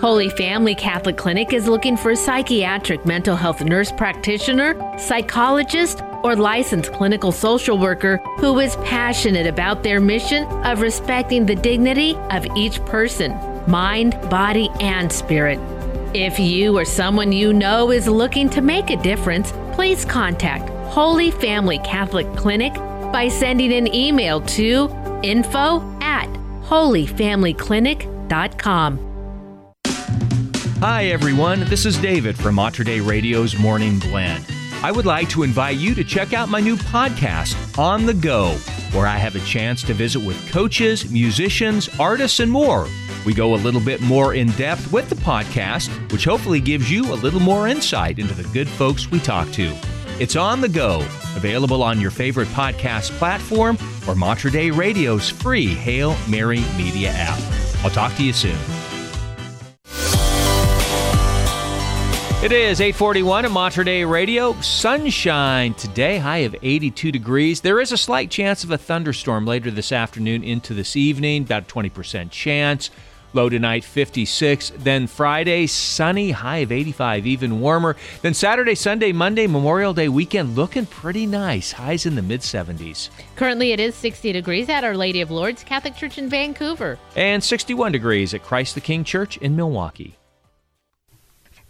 Holy 0.00 0.30
Family 0.30 0.74
Catholic 0.74 1.16
Clinic 1.16 1.52
is 1.52 1.68
looking 1.68 1.96
for 1.96 2.10
a 2.10 2.16
psychiatric 2.16 3.06
mental 3.06 3.36
health 3.36 3.62
nurse 3.62 3.92
practitioner, 3.92 4.74
psychologist, 4.98 6.02
or 6.24 6.34
licensed 6.34 6.92
clinical 6.92 7.30
social 7.30 7.78
worker 7.78 8.16
who 8.38 8.58
is 8.58 8.74
passionate 8.76 9.46
about 9.46 9.84
their 9.84 10.00
mission 10.00 10.44
of 10.64 10.80
respecting 10.80 11.46
the 11.46 11.54
dignity 11.54 12.16
of 12.30 12.44
each 12.56 12.84
person, 12.86 13.38
mind, 13.68 14.18
body, 14.28 14.68
and 14.80 15.12
spirit. 15.12 15.60
If 16.14 16.40
you 16.40 16.76
or 16.76 16.84
someone 16.84 17.30
you 17.30 17.52
know 17.52 17.92
is 17.92 18.08
looking 18.08 18.50
to 18.50 18.60
make 18.60 18.90
a 18.90 18.96
difference, 18.96 19.52
please 19.72 20.04
contact 20.04 20.68
Holy 20.90 21.30
Family 21.30 21.78
Catholic 21.78 22.26
Clinic 22.34 22.74
by 23.12 23.28
sending 23.28 23.72
an 23.72 23.86
email 23.94 24.40
to 24.40 24.90
info 25.22 25.80
at 26.00 26.26
holyfamilyclinic.com. 26.64 29.15
Hi, 30.80 31.06
everyone. 31.06 31.60
This 31.64 31.86
is 31.86 31.96
David 31.96 32.36
from 32.36 32.56
Mater 32.56 32.84
Dei 32.84 33.00
Radio's 33.00 33.58
Morning 33.58 33.98
Blend. 33.98 34.44
I 34.82 34.92
would 34.92 35.06
like 35.06 35.26
to 35.30 35.42
invite 35.42 35.78
you 35.78 35.94
to 35.94 36.04
check 36.04 36.34
out 36.34 36.50
my 36.50 36.60
new 36.60 36.76
podcast, 36.76 37.78
On 37.78 38.04
the 38.04 38.12
Go, 38.12 38.50
where 38.92 39.06
I 39.06 39.16
have 39.16 39.34
a 39.36 39.40
chance 39.40 39.82
to 39.84 39.94
visit 39.94 40.20
with 40.20 40.50
coaches, 40.50 41.10
musicians, 41.10 41.88
artists, 41.98 42.40
and 42.40 42.52
more. 42.52 42.86
We 43.24 43.32
go 43.32 43.54
a 43.54 43.56
little 43.56 43.80
bit 43.80 44.02
more 44.02 44.34
in 44.34 44.48
depth 44.52 44.92
with 44.92 45.08
the 45.08 45.16
podcast, 45.16 45.88
which 46.12 46.26
hopefully 46.26 46.60
gives 46.60 46.90
you 46.90 47.10
a 47.10 47.16
little 47.16 47.40
more 47.40 47.68
insight 47.68 48.18
into 48.18 48.34
the 48.34 48.48
good 48.50 48.68
folks 48.68 49.10
we 49.10 49.18
talk 49.18 49.50
to. 49.52 49.74
It's 50.20 50.36
On 50.36 50.60
the 50.60 50.68
Go, 50.68 51.00
available 51.36 51.82
on 51.82 52.02
your 52.02 52.10
favorite 52.10 52.48
podcast 52.48 53.12
platform 53.12 53.78
or 54.06 54.14
Mater 54.14 54.50
Dei 54.50 54.70
Radio's 54.70 55.30
free 55.30 55.68
Hail 55.68 56.18
Mary 56.28 56.60
Media 56.76 57.12
app. 57.12 57.40
I'll 57.82 57.90
talk 57.90 58.14
to 58.16 58.22
you 58.22 58.34
soon. 58.34 58.58
It 62.42 62.52
is 62.52 62.82
841 62.82 63.46
at 63.46 63.50
Mater 63.50 63.82
Dei 63.82 64.04
Radio. 64.04 64.52
Sunshine 64.60 65.72
today, 65.72 66.18
high 66.18 66.40
of 66.40 66.54
82 66.62 67.10
degrees. 67.10 67.62
There 67.62 67.80
is 67.80 67.92
a 67.92 67.96
slight 67.96 68.30
chance 68.30 68.62
of 68.62 68.70
a 68.70 68.76
thunderstorm 68.76 69.46
later 69.46 69.70
this 69.70 69.90
afternoon 69.90 70.44
into 70.44 70.74
this 70.74 70.96
evening, 70.96 71.44
about 71.44 71.62
a 71.62 71.74
20% 71.74 72.30
chance. 72.30 72.90
Low 73.32 73.48
tonight, 73.48 73.84
56. 73.84 74.72
Then 74.76 75.06
Friday, 75.06 75.66
sunny, 75.66 76.30
high 76.30 76.58
of 76.58 76.72
85, 76.72 77.26
even 77.26 77.58
warmer. 77.58 77.96
Then 78.20 78.34
Saturday, 78.34 78.74
Sunday, 78.74 79.12
Monday, 79.12 79.46
Memorial 79.46 79.94
Day 79.94 80.10
weekend, 80.10 80.56
looking 80.56 80.84
pretty 80.84 81.24
nice. 81.24 81.72
Highs 81.72 82.04
in 82.04 82.16
the 82.16 82.22
mid 82.22 82.42
70s. 82.42 83.08
Currently, 83.36 83.72
it 83.72 83.80
is 83.80 83.94
60 83.94 84.32
degrees 84.32 84.68
at 84.68 84.84
Our 84.84 84.94
Lady 84.94 85.22
of 85.22 85.30
Lourdes 85.30 85.64
Catholic 85.64 85.96
Church 85.96 86.18
in 86.18 86.28
Vancouver. 86.28 86.98
And 87.16 87.42
61 87.42 87.92
degrees 87.92 88.34
at 88.34 88.42
Christ 88.42 88.74
the 88.74 88.82
King 88.82 89.04
Church 89.04 89.38
in 89.38 89.56
Milwaukie. 89.56 90.15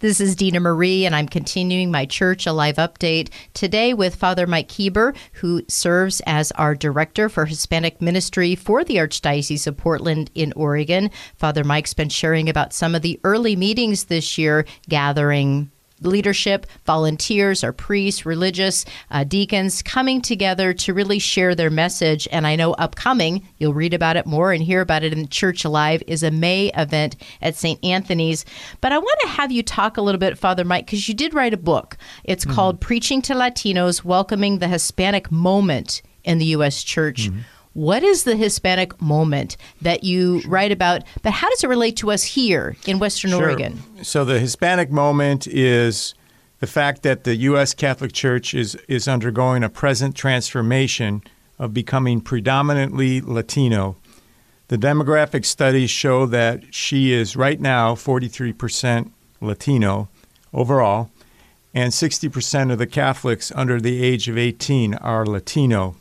This 0.00 0.20
is 0.20 0.36
Dina 0.36 0.60
Marie, 0.60 1.06
and 1.06 1.16
I'm 1.16 1.26
continuing 1.26 1.90
my 1.90 2.04
Church 2.04 2.46
Alive 2.46 2.76
update 2.76 3.30
today 3.54 3.94
with 3.94 4.14
Father 4.14 4.46
Mike 4.46 4.68
Kueber, 4.68 5.16
who 5.32 5.62
serves 5.68 6.20
as 6.26 6.52
our 6.52 6.74
Director 6.74 7.30
for 7.30 7.46
Hispanic 7.46 8.02
Ministry 8.02 8.54
for 8.54 8.84
the 8.84 8.96
Archdiocese 8.96 9.66
of 9.66 9.78
Portland 9.78 10.30
in 10.34 10.52
Oregon. 10.54 11.10
Father 11.36 11.64
Mike's 11.64 11.94
been 11.94 12.10
sharing 12.10 12.50
about 12.50 12.74
some 12.74 12.94
of 12.94 13.00
the 13.00 13.18
early 13.24 13.56
meetings 13.56 14.04
this 14.04 14.36
year, 14.36 14.66
gathering 14.86 15.70
leadership, 16.00 16.66
volunteers, 16.84 17.64
our 17.64 17.72
priests, 17.72 18.26
religious, 18.26 18.84
uh, 19.10 19.24
deacons 19.24 19.82
coming 19.82 20.20
together 20.20 20.72
to 20.72 20.94
really 20.94 21.18
share 21.18 21.54
their 21.54 21.70
message. 21.70 22.28
And 22.30 22.46
I 22.46 22.56
know 22.56 22.72
upcoming, 22.74 23.46
you'll 23.58 23.74
read 23.74 23.94
about 23.94 24.16
it 24.16 24.26
more 24.26 24.52
and 24.52 24.62
hear 24.62 24.80
about 24.80 25.02
it 25.02 25.12
in 25.12 25.28
Church 25.28 25.64
Alive, 25.64 26.02
is 26.06 26.22
a 26.22 26.30
May 26.30 26.70
event 26.74 27.16
at 27.40 27.56
St. 27.56 27.82
Anthony's. 27.84 28.44
But 28.80 28.92
I 28.92 28.98
want 28.98 29.20
to 29.22 29.28
have 29.28 29.50
you 29.50 29.62
talk 29.62 29.96
a 29.96 30.02
little 30.02 30.18
bit, 30.18 30.38
Father 30.38 30.64
Mike, 30.64 30.86
because 30.86 31.08
you 31.08 31.14
did 31.14 31.34
write 31.34 31.54
a 31.54 31.58
book. 31.58 31.96
It's 32.24 32.44
called 32.44 32.80
Preaching 32.80 33.22
to 33.22 33.34
Latinos 33.34 34.04
Welcoming 34.04 34.58
the 34.58 34.68
Hispanic 34.68 35.32
Moment 35.32 36.02
in 36.24 36.38
the 36.38 36.46
U.S. 36.46 36.82
Church. 36.82 37.30
What 37.76 38.02
is 38.02 38.24
the 38.24 38.36
Hispanic 38.36 39.02
moment 39.02 39.58
that 39.82 40.02
you 40.02 40.40
write 40.46 40.72
about? 40.72 41.02
But 41.22 41.32
how 41.32 41.50
does 41.50 41.62
it 41.62 41.68
relate 41.68 41.98
to 41.98 42.10
us 42.10 42.22
here 42.22 42.74
in 42.86 42.98
Western 42.98 43.32
Sure. 43.32 43.42
Oregon? 43.42 43.82
So 44.02 44.24
the 44.24 44.40
Hispanic 44.40 44.90
moment 44.90 45.46
is 45.46 46.14
the 46.60 46.66
fact 46.66 47.02
that 47.02 47.24
the 47.24 47.36
U.S. 47.36 47.74
Catholic 47.74 48.14
Church 48.14 48.54
is 48.54 48.76
is 48.88 49.06
undergoing 49.06 49.62
a 49.62 49.68
present 49.68 50.16
transformation 50.16 51.22
of 51.58 51.74
becoming 51.74 52.22
predominantly 52.22 53.20
Latino. 53.20 53.96
The 54.68 54.78
demographic 54.78 55.44
studies 55.44 55.90
show 55.90 56.24
that 56.24 56.74
she 56.74 57.12
is 57.12 57.36
right 57.36 57.60
now 57.60 57.94
43% 57.94 59.10
Latino 59.42 60.08
overall, 60.54 61.10
and 61.74 61.92
60% 61.92 62.72
of 62.72 62.78
the 62.78 62.86
Catholics 62.86 63.52
under 63.54 63.78
the 63.82 64.02
age 64.02 64.30
of 64.30 64.38
18 64.38 64.94
are 64.94 65.26
Latino. 65.26 65.96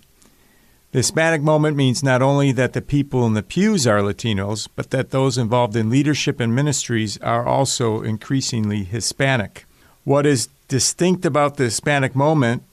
The 0.95 0.99
Hispanic 0.99 1.41
moment 1.41 1.75
means 1.75 2.03
not 2.03 2.21
only 2.21 2.53
that 2.53 2.71
the 2.71 2.81
people 2.81 3.25
in 3.25 3.33
the 3.33 3.43
pews 3.43 3.85
are 3.85 3.99
Latinos, 3.99 4.69
but 4.77 4.91
that 4.91 5.09
those 5.09 5.37
involved 5.37 5.75
in 5.75 5.89
leadership 5.89 6.39
and 6.39 6.55
ministries 6.55 7.17
are 7.17 7.45
also 7.45 8.01
increasingly 8.01 8.85
Hispanic. 8.85 9.65
What 10.05 10.25
is 10.25 10.47
distinct 10.69 11.25
about 11.25 11.57
the 11.57 11.65
Hispanic 11.65 12.15
moment, 12.15 12.63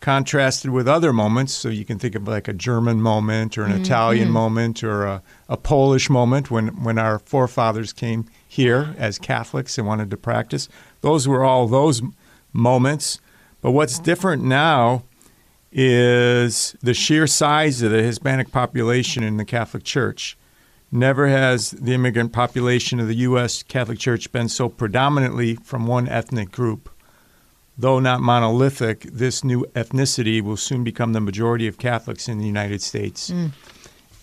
contrasted 0.00 0.70
with 0.70 0.86
other 0.86 1.12
moments, 1.12 1.54
so 1.54 1.68
you 1.68 1.84
can 1.84 1.98
think 1.98 2.14
of 2.14 2.28
like 2.28 2.46
a 2.46 2.52
German 2.52 3.02
moment 3.02 3.58
or 3.58 3.64
an 3.64 3.72
Mhm. 3.72 3.80
Italian 3.80 4.28
Mhm. 4.28 4.32
moment 4.32 4.84
or 4.84 5.04
a, 5.04 5.22
a 5.48 5.56
Polish 5.56 6.08
moment 6.08 6.52
when, 6.52 6.68
when 6.84 6.98
our 7.00 7.18
forefathers 7.18 7.92
came 7.92 8.26
here 8.46 8.94
as 8.96 9.18
Catholics 9.18 9.76
and 9.76 9.88
wanted 9.88 10.08
to 10.12 10.16
practice. 10.16 10.68
Those 11.00 11.26
were 11.26 11.42
all 11.42 11.66
those 11.66 12.00
moments. 12.52 13.18
But 13.60 13.72
what's 13.72 13.98
different 13.98 14.44
now 14.44 15.02
is 15.78 16.74
the 16.82 16.94
sheer 16.94 17.26
size 17.26 17.82
of 17.82 17.90
the 17.90 18.02
Hispanic 18.02 18.50
population 18.50 19.22
in 19.22 19.36
the 19.36 19.44
Catholic 19.44 19.84
Church. 19.84 20.38
Never 20.90 21.28
has 21.28 21.72
the 21.72 21.92
immigrant 21.92 22.32
population 22.32 22.98
of 22.98 23.08
the 23.08 23.16
U.S. 23.16 23.62
Catholic 23.62 23.98
Church 23.98 24.32
been 24.32 24.48
so 24.48 24.70
predominantly 24.70 25.56
from 25.56 25.86
one 25.86 26.08
ethnic 26.08 26.50
group. 26.50 26.88
Though 27.76 28.00
not 28.00 28.22
monolithic, 28.22 29.02
this 29.02 29.44
new 29.44 29.66
ethnicity 29.74 30.40
will 30.40 30.56
soon 30.56 30.82
become 30.82 31.12
the 31.12 31.20
majority 31.20 31.66
of 31.66 31.76
Catholics 31.76 32.26
in 32.26 32.38
the 32.38 32.46
United 32.46 32.80
States. 32.80 33.28
Mm. 33.28 33.52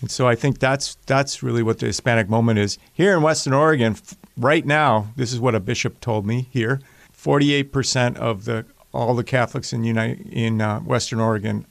And 0.00 0.10
so 0.10 0.26
I 0.26 0.34
think 0.34 0.58
that's 0.58 0.96
that's 1.06 1.40
really 1.40 1.62
what 1.62 1.78
the 1.78 1.86
Hispanic 1.86 2.28
moment 2.28 2.58
is. 2.58 2.78
Here 2.92 3.14
in 3.14 3.22
Western 3.22 3.52
Oregon, 3.52 3.96
right 4.36 4.66
now, 4.66 5.12
this 5.14 5.32
is 5.32 5.38
what 5.38 5.54
a 5.54 5.60
bishop 5.60 6.00
told 6.00 6.26
me 6.26 6.48
here: 6.50 6.80
forty-eight 7.12 7.72
percent 7.72 8.16
of 8.16 8.44
the 8.44 8.66
all 8.94 9.14
the 9.14 9.24
Catholics 9.24 9.72
in 9.72 9.84
United 9.84 10.26
in 10.32 10.60
uh, 10.60 10.80
Western 10.80 11.20
Oregon 11.20 11.66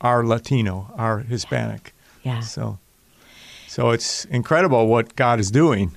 are 0.00 0.24
Latino, 0.24 0.92
are 0.96 1.20
Hispanic. 1.20 1.94
Yeah. 2.22 2.40
So, 2.40 2.78
so 3.66 3.90
it's 3.90 4.24
incredible 4.26 4.86
what 4.86 5.16
God 5.16 5.40
is 5.40 5.50
doing. 5.50 5.92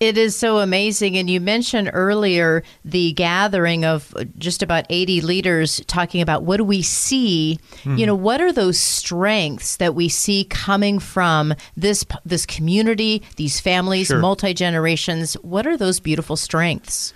It 0.00 0.16
is 0.16 0.36
so 0.36 0.58
amazing. 0.58 1.16
And 1.16 1.28
you 1.28 1.40
mentioned 1.40 1.90
earlier 1.92 2.62
the 2.84 3.12
gathering 3.14 3.84
of 3.84 4.14
just 4.38 4.62
about 4.62 4.84
80 4.90 5.22
leaders 5.22 5.80
talking 5.86 6.20
about 6.20 6.42
what 6.44 6.58
do 6.58 6.64
we 6.64 6.82
see? 6.82 7.58
Mhm. 7.84 7.98
You 7.98 8.06
know, 8.06 8.14
what 8.14 8.40
are 8.40 8.52
those 8.52 8.78
strengths 8.78 9.76
that 9.78 9.94
we 9.94 10.08
see 10.08 10.44
coming 10.44 10.98
from 11.00 11.54
this 11.76 12.04
this 12.24 12.44
community, 12.46 13.22
these 13.36 13.58
families, 13.60 14.06
Sure. 14.08 14.18
multi 14.18 14.52
generations? 14.54 15.34
What 15.42 15.66
are 15.66 15.76
those 15.76 15.98
beautiful 16.00 16.36
strengths? 16.36 17.12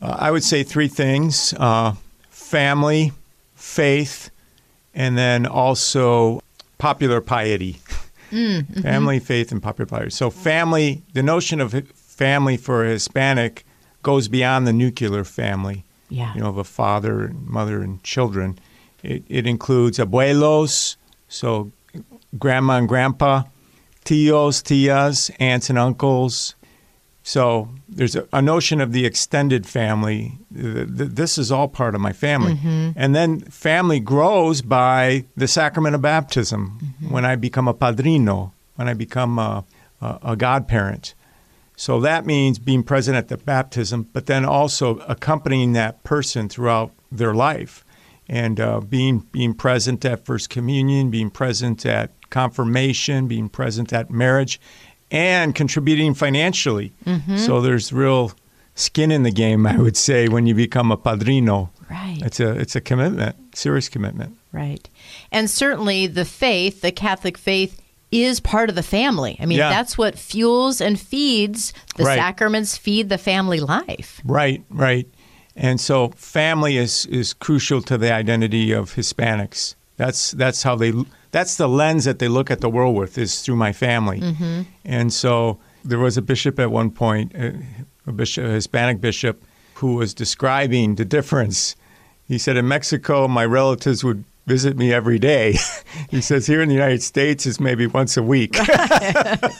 Uh, 0.00 0.16
I 0.18 0.30
would 0.30 0.42
say 0.44 0.62
three 0.62 0.88
things: 0.88 1.52
uh, 1.58 1.92
family, 2.52 3.12
faith, 3.54 4.30
and 4.94 5.16
then 5.16 5.46
also 5.46 6.40
popular 6.78 7.20
piety. 7.20 7.78
Mm, 8.32 8.62
mhm. 8.62 8.82
Family, 8.82 9.20
faith, 9.20 9.52
and 9.52 9.62
popular 9.62 9.84
piety. 9.84 10.08
So, 10.08 10.30
family, 10.30 11.02
the 11.12 11.22
notion 11.22 11.60
of 11.60 11.74
family 11.94 12.56
for 12.56 12.82
a 12.82 12.88
Hispanic 12.88 13.66
goes 14.02 14.26
beyond 14.26 14.66
the 14.66 14.72
nuclear 14.72 15.22
family. 15.22 15.84
Yeah. 16.08 16.32
You 16.34 16.40
know, 16.40 16.48
of 16.48 16.56
a 16.56 16.64
father, 16.64 17.26
and 17.26 17.46
mother, 17.46 17.82
and 17.82 18.02
children. 18.02 18.58
It, 19.02 19.22
it 19.28 19.46
includes 19.46 19.98
abuelos, 19.98 20.96
so 21.28 21.72
grandma 22.38 22.78
and 22.78 22.88
grandpa, 22.88 23.42
tios, 24.02 24.62
tias, 24.62 25.30
aunts 25.38 25.68
and 25.68 25.78
uncles, 25.78 26.54
So 27.22 27.68
there's 27.96 28.16
a, 28.16 28.26
a 28.32 28.40
notion 28.42 28.80
of 28.80 28.92
the 28.92 29.04
extended 29.06 29.66
family. 29.66 30.38
Th- 30.54 30.86
th- 30.96 31.10
This 31.10 31.38
is 31.38 31.50
all 31.52 31.68
part 31.68 31.94
of 31.94 32.00
my 32.00 32.12
family. 32.12 32.54
Mhm. 32.54 32.94
And 32.96 33.14
then 33.14 33.40
family 33.40 34.00
grows 34.00 34.62
by 34.62 35.24
the 35.36 35.46
sacrament 35.48 35.94
of 35.94 36.02
baptism 36.02 36.78
when 37.08 37.24
I 37.24 37.36
become 37.36 37.68
a 37.68 37.74
padrino, 37.74 38.52
when 38.76 38.88
I 38.88 38.94
become 38.94 39.38
a, 39.38 39.64
a, 40.00 40.18
a 40.32 40.36
godparent. 40.36 41.14
So 41.76 42.00
that 42.00 42.26
means 42.26 42.58
being 42.58 42.82
present 42.82 43.16
at 43.16 43.28
the 43.28 43.36
baptism, 43.38 44.06
but 44.12 44.26
then 44.26 44.44
also 44.44 44.98
accompanying 45.08 45.72
that 45.72 46.04
person 46.04 46.48
throughout 46.48 46.90
their 47.10 47.34
life, 47.34 47.84
and 48.28 48.60
uh, 48.60 48.80
being 48.80 49.26
being 49.32 49.54
present 49.54 50.04
at 50.04 50.24
first 50.24 50.48
communion, 50.48 51.10
being 51.10 51.30
present 51.30 51.84
at 51.86 52.10
confirmation, 52.30 53.26
being 53.26 53.48
present 53.48 53.92
at 53.92 54.10
marriage, 54.10 54.60
and 55.12 55.54
contributing 55.54 56.14
financially. 56.14 56.90
Mhm. 57.06 57.38
So 57.38 57.60
there's 57.60 57.92
real 57.92 58.32
skin 58.74 59.12
in 59.12 59.22
the 59.22 59.30
game, 59.30 59.66
I 59.66 59.76
would 59.76 59.96
say, 59.96 60.26
when 60.28 60.46
you 60.46 60.54
become 60.54 60.90
a 60.90 60.96
padrino. 60.96 61.70
Right. 61.90 62.18
It's 62.22 62.40
a 62.40 62.50
it's 62.58 62.74
a 62.74 62.80
commitment, 62.80 63.36
serious 63.54 63.88
commitment. 63.88 64.36
Right. 64.50 64.88
And 65.30 65.48
certainly 65.48 66.06
the 66.06 66.24
faith, 66.24 66.80
the 66.80 66.90
Catholic 66.90 67.36
faith, 67.38 67.80
is 68.10 68.40
part 68.40 68.68
of 68.70 68.74
the 68.74 68.82
family. 68.82 69.36
I 69.40 69.46
mean, 69.46 69.58
Yeah. 69.58 69.68
that's 69.70 69.96
what 69.98 70.18
fuels 70.18 70.80
and 70.80 70.98
feeds 70.98 71.72
the 71.96 72.04
Right. 72.04 72.18
sacraments, 72.18 72.76
feed 72.76 73.08
the 73.08 73.18
family 73.18 73.60
life. 73.60 74.20
Right, 74.24 74.62
right. 74.70 75.06
And 75.54 75.78
so 75.80 76.12
family 76.16 76.78
is 76.78 77.04
is 77.06 77.34
crucial 77.34 77.82
to 77.82 77.98
the 77.98 78.10
identity 78.12 78.72
of 78.72 78.94
Hispanics. 78.94 79.74
That's 79.98 80.30
that's 80.32 80.62
how 80.62 80.76
they 80.76 80.92
that's 81.32 81.56
the 81.56 81.68
lens 81.68 82.04
that 82.04 82.18
they 82.20 82.28
look 82.28 82.50
at 82.50 82.60
the 82.60 82.68
world 82.70 82.94
with 82.94 83.18
is 83.18 83.40
through 83.40 83.56
my 83.56 83.72
family. 83.72 84.20
Mhm. 84.20 84.66
And 84.84 85.12
so 85.12 85.58
there 85.84 85.98
was 85.98 86.16
a 86.16 86.22
bishop 86.22 86.60
at 86.60 86.70
one 86.70 86.90
point, 86.90 87.32
uh, 87.36 87.50
a 88.06 88.12
bishop, 88.12 88.44
a 88.44 88.50
Hispanic 88.50 89.00
bishop, 89.00 89.42
who 89.74 89.94
was 89.96 90.14
describing 90.14 90.94
the 90.94 91.04
difference. 91.04 91.74
He 92.28 92.38
said, 92.38 92.56
"In 92.56 92.68
Mexico, 92.68 93.26
my 93.26 93.44
relatives 93.44 94.04
would 94.04 94.24
visit 94.46 94.76
me 94.76 94.92
every 94.92 95.18
day." 95.18 95.58
he 96.10 96.20
says, 96.20 96.46
"Here 96.46 96.62
in 96.62 96.68
the 96.68 96.74
United 96.74 97.02
States, 97.02 97.46
is 97.46 97.58
maybe 97.58 97.86
once 97.86 98.16
a 98.16 98.22
week." 98.22 98.54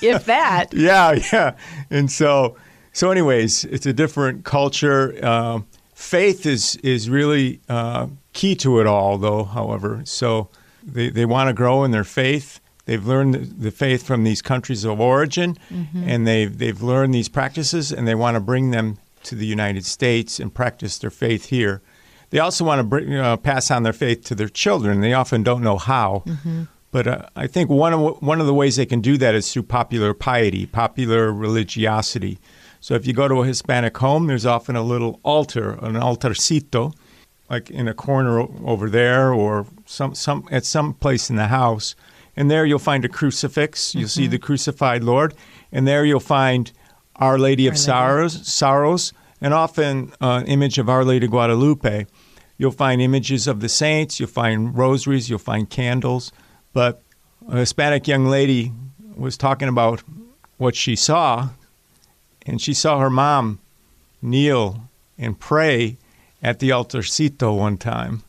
if 0.03 0.25
that. 0.27 0.67
yeah, 0.73 1.19
yeah. 1.33 1.53
And 1.91 2.11
so, 2.11 2.57
so 2.93 3.11
anyways, 3.11 3.65
it's 3.65 3.87
a 3.87 3.93
different 3.93 4.45
culture. 4.45 5.19
Uh, 5.23 5.61
faith 5.95 6.47
is 6.47 6.77
is 6.85 7.09
really 7.09 7.61
uh, 7.69 8.07
key 8.33 8.55
to 8.57 8.79
it 8.81 8.87
all, 8.87 9.19
though. 9.19 9.45
However, 9.45 10.03
so 10.05 10.49
they 10.85 11.11
they 11.11 11.25
want 11.27 11.49
to 11.49 11.53
grow 11.55 11.85
in 11.85 11.91
their 11.91 12.05
faith. 12.05 12.61
They've 12.85 13.07
learned 13.07 13.55
the 13.61 13.71
faith 13.71 14.03
from 14.05 14.25
these 14.25 14.43
countries 14.43 14.85
of 14.85 15.01
origin, 15.01 15.57
Mhm. 15.73 16.05
and 16.07 16.27
they've 16.27 16.57
they've 16.57 16.83
learned 16.83 17.15
these 17.15 17.29
practices, 17.29 17.93
and 17.93 18.07
they 18.09 18.15
want 18.15 18.35
to 18.37 18.41
bring 18.41 18.71
them 18.73 18.99
to 19.25 19.35
the 19.37 19.47
United 19.47 19.85
States 19.87 20.41
and 20.41 20.53
practice 20.53 20.99
their 20.99 21.11
faith 21.11 21.47
here. 21.47 21.81
They 22.31 22.39
also 22.41 22.65
want 22.65 22.81
to 22.81 22.83
bring, 22.85 23.15
uh, 23.15 23.37
pass 23.37 23.71
on 23.71 23.83
their 23.85 23.93
faith 23.93 24.25
to 24.25 24.35
their 24.35 24.49
children. 24.49 25.01
They 25.01 25.13
often 25.13 25.43
don't 25.43 25.63
know 25.63 25.77
how. 25.79 26.25
Mhm. 26.27 26.67
But 26.91 27.07
uh, 27.07 27.23
I 27.37 27.47
think 27.47 27.71
one 27.71 27.93
of 27.93 28.21
one 28.21 28.41
of 28.41 28.47
the 28.47 28.55
ways 28.55 28.77
they 28.77 28.87
can 28.87 29.01
do 29.01 29.17
that 29.19 29.35
is 29.35 29.53
through 29.53 29.65
popular 29.65 30.13
piety, 30.13 30.67
popular 30.67 31.33
religiosity. 31.33 32.39
So 32.81 32.95
if 32.95 33.07
you 33.07 33.13
go 33.13 33.29
to 33.29 33.43
a 33.43 33.47
Hispanic 33.47 33.97
home, 33.99 34.27
there's 34.27 34.45
often 34.45 34.75
a 34.77 34.83
little 34.83 35.21
altar, 35.23 35.79
an 35.83 35.95
altarcito, 35.95 36.93
like 37.49 37.71
in 37.71 37.87
a 37.87 37.95
corner 37.95 38.41
over 38.65 38.91
there, 38.91 39.33
or 39.33 39.67
some 39.93 40.15
some 40.15 40.49
at 40.51 40.65
some 40.65 40.95
place 40.95 41.31
in 41.31 41.37
the 41.37 41.49
house. 41.49 41.95
And 42.35 42.51
there 42.51 42.65
you'll 42.65 42.79
find 42.79 43.05
a 43.05 43.09
crucifix. 43.11 43.95
You'll 43.95 44.09
see 44.09 44.27
Mhm. 44.27 44.31
the 44.31 44.39
crucified 44.39 45.05
Lord, 45.05 45.35
and 45.71 45.87
there 45.87 46.05
you'll 46.05 46.19
find 46.21 46.73
Our 47.17 47.39
Lady 47.39 47.67
of 47.67 47.73
Our 47.73 47.77
Lady. 47.77 47.83
Sorrows, 47.85 48.47
sorrows, 48.49 49.13
and 49.41 49.53
often 49.53 50.13
uh, 50.21 50.41
an 50.43 50.47
image 50.47 50.79
of 50.79 50.89
Our 50.89 51.05
Lady 51.05 51.27
Guadalupe. 51.27 52.07
You'll 52.57 52.71
find 52.71 53.03
images 53.03 53.47
of 53.47 53.61
the 53.61 53.69
saints. 53.69 54.19
You'll 54.19 54.31
find 54.31 54.77
rosaries. 54.77 55.29
You'll 55.29 55.39
find 55.41 55.69
candles. 55.69 56.33
But 56.73 57.03
a 57.51 57.59
Hispanic 57.59 58.09
young 58.09 58.27
lady 58.27 58.73
was 59.15 59.37
talking 59.37 59.69
about 59.69 60.03
what 60.57 60.75
she 60.75 60.97
saw, 60.97 61.51
and 62.47 62.61
she 62.63 62.73
saw 62.73 62.99
her 62.99 63.11
mom 63.11 63.59
kneel 64.23 64.89
and 65.19 65.39
pray 65.39 65.99
at 66.43 66.61
the 66.61 66.71
altarcito 66.71 67.57
one 67.57 67.77
time, 67.77 68.23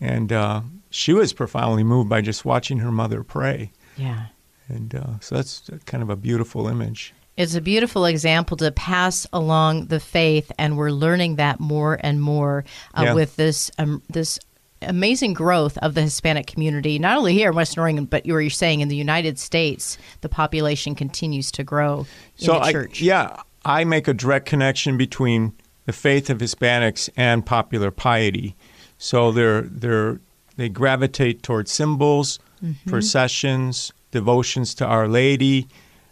and 0.00 0.32
uh, 0.32 0.62
she 0.96 1.12
was 1.12 1.32
profoundly 1.32 1.84
moved 1.84 2.08
by 2.08 2.20
just 2.20 2.44
watching 2.44 2.78
her 2.78 2.90
mother 2.90 3.22
pray. 3.22 3.70
Yeah. 3.96 4.26
And 4.68 4.94
uh, 4.94 5.18
so 5.20 5.34
that's 5.36 5.70
kind 5.84 6.02
of 6.02 6.10
a 6.10 6.16
beautiful 6.16 6.66
image. 6.68 7.12
It's 7.36 7.54
a 7.54 7.60
beautiful 7.60 8.06
example 8.06 8.56
to 8.56 8.70
pass 8.72 9.26
along 9.32 9.86
the 9.86 10.00
faith, 10.00 10.50
and 10.58 10.76
we're 10.78 10.90
learning 10.90 11.36
that 11.36 11.60
more 11.60 11.98
and 12.00 12.20
more 12.20 12.64
uh, 12.94 13.02
Yeah. 13.04 13.14
with 13.14 13.36
this 13.36 13.70
um, 13.78 14.02
this 14.08 14.38
amazing 14.82 15.34
growth 15.34 15.76
of 15.78 15.94
the 15.94 16.02
Hispanic 16.02 16.46
community, 16.46 16.98
not 16.98 17.16
only 17.18 17.34
here 17.34 17.50
in 17.50 17.56
Western 17.56 17.82
Oregon, 17.82 18.04
but 18.06 18.24
you 18.26 18.32
were 18.34 18.48
saying 18.50 18.80
in 18.80 18.88
the 18.88 18.96
United 18.96 19.38
States, 19.38 19.98
the 20.22 20.28
population 20.28 20.94
continues 20.94 21.50
to 21.52 21.62
grow 21.64 22.00
in 22.38 22.44
So 22.46 22.52
the 22.54 22.60
I, 22.60 22.72
church. 22.72 23.00
yeah, 23.02 23.42
I 23.64 23.84
make 23.84 24.08
a 24.08 24.14
direct 24.14 24.46
connection 24.46 24.96
between 24.96 25.52
the 25.84 25.92
faith 25.92 26.30
of 26.30 26.38
Hispanics 26.38 27.08
and 27.16 27.44
popular 27.44 27.90
piety. 27.90 28.56
So 28.98 29.30
they're 29.30 29.62
they're 29.62 30.20
they 30.56 30.68
gravitate 30.68 31.42
towards 31.42 31.70
symbols, 31.70 32.38
Mhm. 32.64 32.74
processions, 32.86 33.92
devotions 34.10 34.74
to 34.74 34.86
Our 34.86 35.06
Lady, 35.08 35.68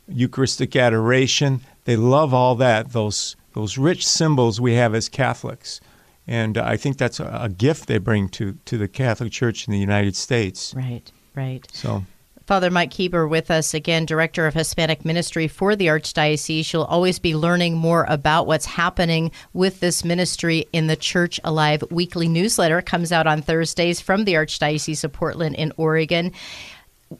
Eucharistic 0.08 0.76
adoration. 0.76 1.60
They 1.84 1.96
love 1.96 2.34
all 2.34 2.54
that 2.56 2.92
those 2.92 3.36
those 3.54 3.78
rich 3.78 4.06
symbols 4.06 4.60
we 4.60 4.74
have 4.74 4.94
as 4.94 5.08
Catholics. 5.08 5.80
And 6.26 6.58
I 6.58 6.76
think 6.76 6.96
that's 6.98 7.20
a, 7.20 7.38
a 7.42 7.48
gift 7.48 7.86
they 7.86 7.98
bring 7.98 8.28
to, 8.30 8.58
to 8.64 8.76
the 8.78 8.88
Catholic 8.88 9.30
Church 9.30 9.68
in 9.68 9.72
the 9.72 9.78
United 9.78 10.16
States. 10.16 10.74
Right, 10.74 11.10
right. 11.36 11.64
So 11.72 12.04
Father 12.46 12.70
Mike 12.70 12.90
Kueber 12.90 13.26
with 13.26 13.50
us 13.50 13.72
again, 13.72 14.04
Director 14.04 14.46
of 14.46 14.52
Hispanic 14.52 15.02
Ministry 15.02 15.48
for 15.48 15.74
the 15.74 15.86
Archdiocese. 15.86 16.70
You'll 16.70 16.84
always 16.84 17.18
be 17.18 17.34
learning 17.34 17.74
more 17.74 18.04
about 18.06 18.46
what's 18.46 18.66
happening 18.66 19.32
with 19.54 19.80
this 19.80 20.04
ministry 20.04 20.66
in 20.70 20.86
the 20.86 20.94
Church 20.94 21.40
Alive 21.42 21.82
weekly 21.90 22.28
newsletter. 22.28 22.80
It 22.80 22.86
comes 22.86 23.12
out 23.12 23.26
on 23.26 23.40
Thursdays 23.40 24.02
from 24.02 24.24
the 24.24 24.34
Archdiocese 24.34 25.04
of 25.04 25.12
Portland 25.14 25.54
in 25.54 25.72
Oregon. 25.78 26.32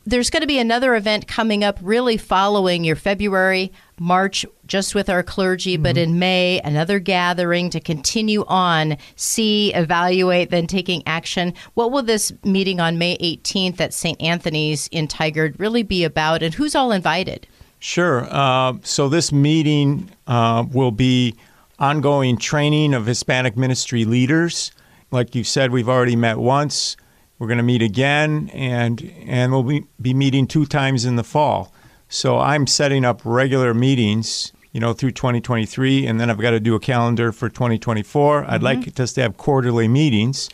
There's 0.04 0.28
going 0.28 0.42
to 0.42 0.46
be 0.46 0.58
another 0.58 0.94
event 0.94 1.26
coming 1.26 1.64
up 1.64 1.78
really 1.80 2.18
following 2.18 2.84
your 2.84 2.96
February, 2.96 3.72
March, 3.98 4.44
just 4.66 4.94
with 4.94 5.08
our 5.08 5.22
clergy, 5.22 5.76
but 5.76 5.96
in 5.96 6.18
May, 6.18 6.60
another 6.64 6.98
gathering 6.98 7.70
to 7.70 7.80
continue 7.80 8.44
on, 8.46 8.96
see, 9.16 9.72
evaluate, 9.74 10.50
then 10.50 10.66
taking 10.66 11.02
action. 11.06 11.54
What 11.74 11.92
will 11.92 12.02
this 12.02 12.32
meeting 12.44 12.80
on 12.80 12.98
May 12.98 13.16
18th 13.18 13.80
at 13.80 13.94
St. 13.94 14.20
Anthony's 14.20 14.88
in 14.88 15.06
Tigard 15.06 15.58
really 15.58 15.82
be 15.82 16.04
about, 16.04 16.42
and 16.42 16.54
who's 16.54 16.74
all 16.74 16.92
invited? 16.92 17.46
Sure. 17.78 18.26
Uh, 18.30 18.74
so 18.82 19.08
this 19.08 19.30
meeting 19.30 20.10
uh, 20.26 20.64
will 20.72 20.90
be 20.90 21.34
ongoing 21.78 22.36
training 22.36 22.94
of 22.94 23.06
Hispanic 23.06 23.56
ministry 23.56 24.04
leaders. 24.04 24.72
Like 25.10 25.34
you 25.34 25.44
said, 25.44 25.70
we've 25.70 25.88
already 25.88 26.16
met 26.16 26.38
once. 26.38 26.96
We're 27.38 27.48
going 27.48 27.58
to 27.58 27.64
meet 27.64 27.82
again, 27.82 28.48
and 28.54 29.12
and 29.26 29.52
we'll 29.52 29.64
be, 29.64 29.86
be 30.00 30.14
meeting 30.14 30.46
two 30.46 30.66
times 30.66 31.04
in 31.04 31.16
the 31.16 31.24
fall. 31.24 31.72
So 32.14 32.38
I'm 32.38 32.68
setting 32.68 33.04
up 33.04 33.22
regular 33.24 33.74
meetings, 33.74 34.52
you 34.70 34.78
know, 34.78 34.92
through 34.92 35.10
2023, 35.10 36.06
and 36.06 36.20
then 36.20 36.30
I've 36.30 36.38
got 36.38 36.52
to 36.52 36.60
do 36.60 36.76
a 36.76 36.78
calendar 36.78 37.32
for 37.32 37.48
2024. 37.48 38.44
I'd 38.48 38.62
like 38.62 39.00
us 39.00 39.12
to 39.14 39.22
have 39.22 39.36
quarterly 39.36 39.88
meetings. 39.88 40.48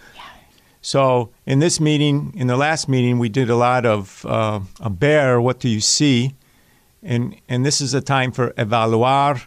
So 0.80 1.28
in 1.44 1.58
this 1.58 1.78
meeting, 1.78 2.32
in 2.34 2.46
the 2.46 2.56
last 2.56 2.88
meeting, 2.88 3.18
we 3.18 3.28
did 3.28 3.50
a 3.50 3.56
lot 3.56 3.84
of 3.84 4.24
uh, 4.26 4.60
a 4.80 4.88
bear. 4.88 5.38
What 5.38 5.60
do 5.60 5.68
you 5.68 5.82
see? 5.82 6.34
And 7.02 7.36
and 7.46 7.66
this 7.66 7.82
is 7.82 7.92
a 7.92 8.00
time 8.00 8.32
for 8.32 8.52
evaluar, 8.52 9.44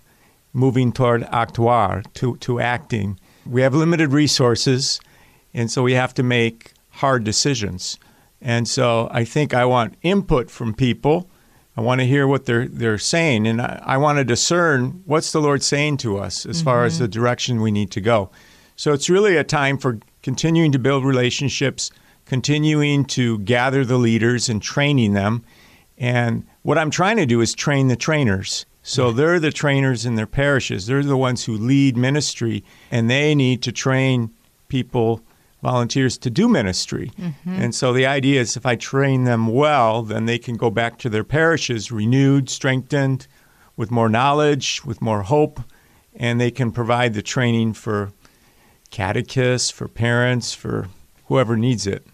moving 0.53 0.91
toward 0.91 1.23
actuar, 1.23 2.03
to 2.13 2.37
to 2.37 2.59
acting. 2.59 3.19
We 3.43 3.63
have 3.63 3.73
limited 3.73 4.11
resources, 4.11 5.01
and 5.51 5.71
so 5.71 5.81
we 5.81 5.93
have 5.93 6.13
to 6.13 6.21
make 6.21 6.73
hard 7.01 7.23
decisions. 7.23 7.97
And 8.39 8.67
so 8.67 9.07
I 9.09 9.25
think 9.25 9.55
I 9.55 9.65
want 9.65 9.95
input 10.03 10.51
from 10.51 10.75
people. 10.75 11.27
I 11.75 11.81
want 11.81 12.01
to 12.01 12.07
hear 12.07 12.27
what 12.27 12.45
they're 12.45 12.67
they're 12.67 12.97
saying, 12.97 13.47
and 13.47 13.61
I, 13.61 13.81
I 13.83 13.97
want 13.97 14.19
to 14.19 14.23
discern 14.23 15.01
what's 15.05 15.31
the 15.31 15.41
Lord 15.41 15.63
saying 15.63 15.97
to 15.97 16.17
us 16.17 16.45
as 16.45 16.61
far 16.61 16.85
as 16.85 16.99
the 16.99 17.05
mm-hmm. 17.05 17.19
direction 17.19 17.61
we 17.61 17.71
need 17.71 17.89
to 17.91 18.01
go. 18.01 18.29
So 18.75 18.93
it's 18.93 19.09
really 19.09 19.37
a 19.37 19.43
time 19.43 19.77
for 19.77 19.99
continuing 20.21 20.71
to 20.71 20.79
build 20.79 21.03
relationships, 21.03 21.91
continuing 22.25 23.05
to 23.05 23.39
gather 23.39 23.85
the 23.85 23.97
leaders 23.97 24.49
and 24.49 24.61
training 24.61 25.13
them. 25.13 25.43
And 25.97 26.45
what 26.63 26.77
I'm 26.77 26.89
trying 26.89 27.17
to 27.17 27.25
do 27.25 27.41
is 27.41 27.53
train 27.53 27.87
the 27.87 27.95
trainers. 27.95 28.65
So 28.81 29.11
they're 29.11 29.39
the 29.39 29.51
trainers 29.51 30.05
in 30.05 30.15
their 30.15 30.27
parishes. 30.27 30.87
They're 30.87 31.03
the 31.03 31.17
ones 31.17 31.45
who 31.45 31.53
lead 31.53 31.95
ministry, 31.95 32.63
and 32.91 33.09
they 33.09 33.33
need 33.33 33.61
to 33.63 33.71
train 33.71 34.31
people, 34.67 35.21
volunteers 35.63 36.17
to 36.19 36.29
do 36.29 36.47
ministry. 36.47 37.09
Mhm. 37.19 37.31
And 37.45 37.73
so 37.73 37.91
the 37.93 38.05
idea 38.05 38.41
is 38.41 38.55
if 38.55 38.65
I 38.65 38.75
train 38.75 39.23
them 39.23 39.47
well, 39.47 40.03
then 40.03 40.25
they 40.27 40.37
can 40.37 40.55
go 40.57 40.69
back 40.69 40.99
to 40.99 41.09
their 41.09 41.23
parishes 41.23 41.91
renewed, 41.91 42.49
strengthened, 42.49 43.25
with 43.77 43.89
more 43.89 44.09
knowledge, 44.09 44.83
with 44.85 45.01
more 45.01 45.23
hope, 45.23 45.59
and 46.15 46.39
they 46.39 46.51
can 46.51 46.71
provide 46.71 47.13
the 47.15 47.21
training 47.23 47.73
for 47.73 48.11
catechists, 48.91 49.71
for 49.71 49.87
parents, 49.87 50.53
for 50.53 50.87
whoever 51.25 51.55
needs 51.57 51.87
it 51.87 52.05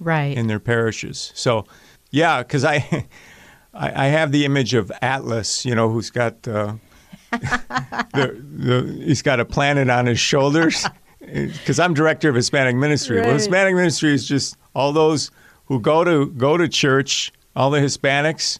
Right. 0.00 0.36
in 0.36 0.48
their 0.48 0.60
parishes. 0.60 1.32
So, 1.34 1.64
yeah, 2.10 2.42
because 2.42 2.64
I, 2.64 3.06
I, 3.74 4.04
I 4.04 4.06
have 4.08 4.32
the 4.32 4.44
image 4.44 4.74
of 4.74 4.92
Atlas, 5.00 5.64
you 5.64 5.74
know, 5.74 5.88
who's 5.88 6.10
got 6.10 6.46
uh, 6.48 6.74
the, 7.30 8.36
the 8.42 9.02
he's 9.04 9.22
got 9.22 9.38
a 9.40 9.44
planet 9.44 9.88
on 9.88 10.06
his 10.06 10.18
shoulders. 10.20 10.84
Because 11.32 11.78
I'm 11.78 11.94
director 11.94 12.28
of 12.28 12.34
Hispanic 12.34 12.76
ministry. 12.76 13.20
Well, 13.20 13.32
Hispanic 13.34 13.74
ministry 13.74 14.12
is 14.12 14.26
just 14.26 14.56
all 14.74 14.92
those 14.92 15.30
who 15.66 15.80
go 15.80 16.04
to 16.04 16.26
go 16.26 16.56
to 16.56 16.68
church, 16.68 17.32
all 17.54 17.70
the 17.70 17.80
Hispanics, 17.80 18.58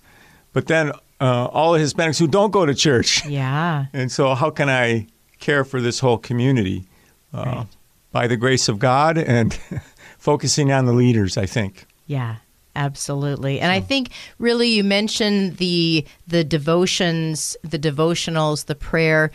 but 0.53 0.67
then 0.67 0.93
uh, 1.21 1.47
all 1.47 1.73
the 1.73 1.79
Hispanics 1.79 2.19
who 2.19 2.27
don't 2.27 2.51
go 2.51 2.67
to 2.67 2.75
church. 2.75 3.25
Yeah. 3.27 3.87
And 3.93 4.11
so, 4.13 4.35
how 4.35 4.51
can 4.51 4.69
I 4.69 5.07
care 5.41 5.65
for 5.65 5.81
this 5.81 6.01
whole 6.01 6.19
community? 6.19 6.85
Uh, 7.33 7.65
By 8.13 8.27
the 8.27 8.37
grace 8.37 8.69
of 8.69 8.79
God 8.79 9.19
and 9.19 9.59
focusing 10.19 10.73
on 10.73 10.87
the 10.87 10.93
leaders, 10.93 11.37
I 11.37 11.47
think. 11.47 11.87
Yeah, 12.07 12.37
absolutely. 12.75 13.61
And 13.61 13.71
I 13.71 13.81
think 13.81 14.11
really 14.39 14.69
you 14.69 14.83
mentioned 14.83 15.59
the 15.59 16.07
the 16.27 16.43
devotions, 16.43 17.57
the 17.63 17.79
devotionals, 17.79 18.67
the 18.67 18.75
prayer, 18.75 19.31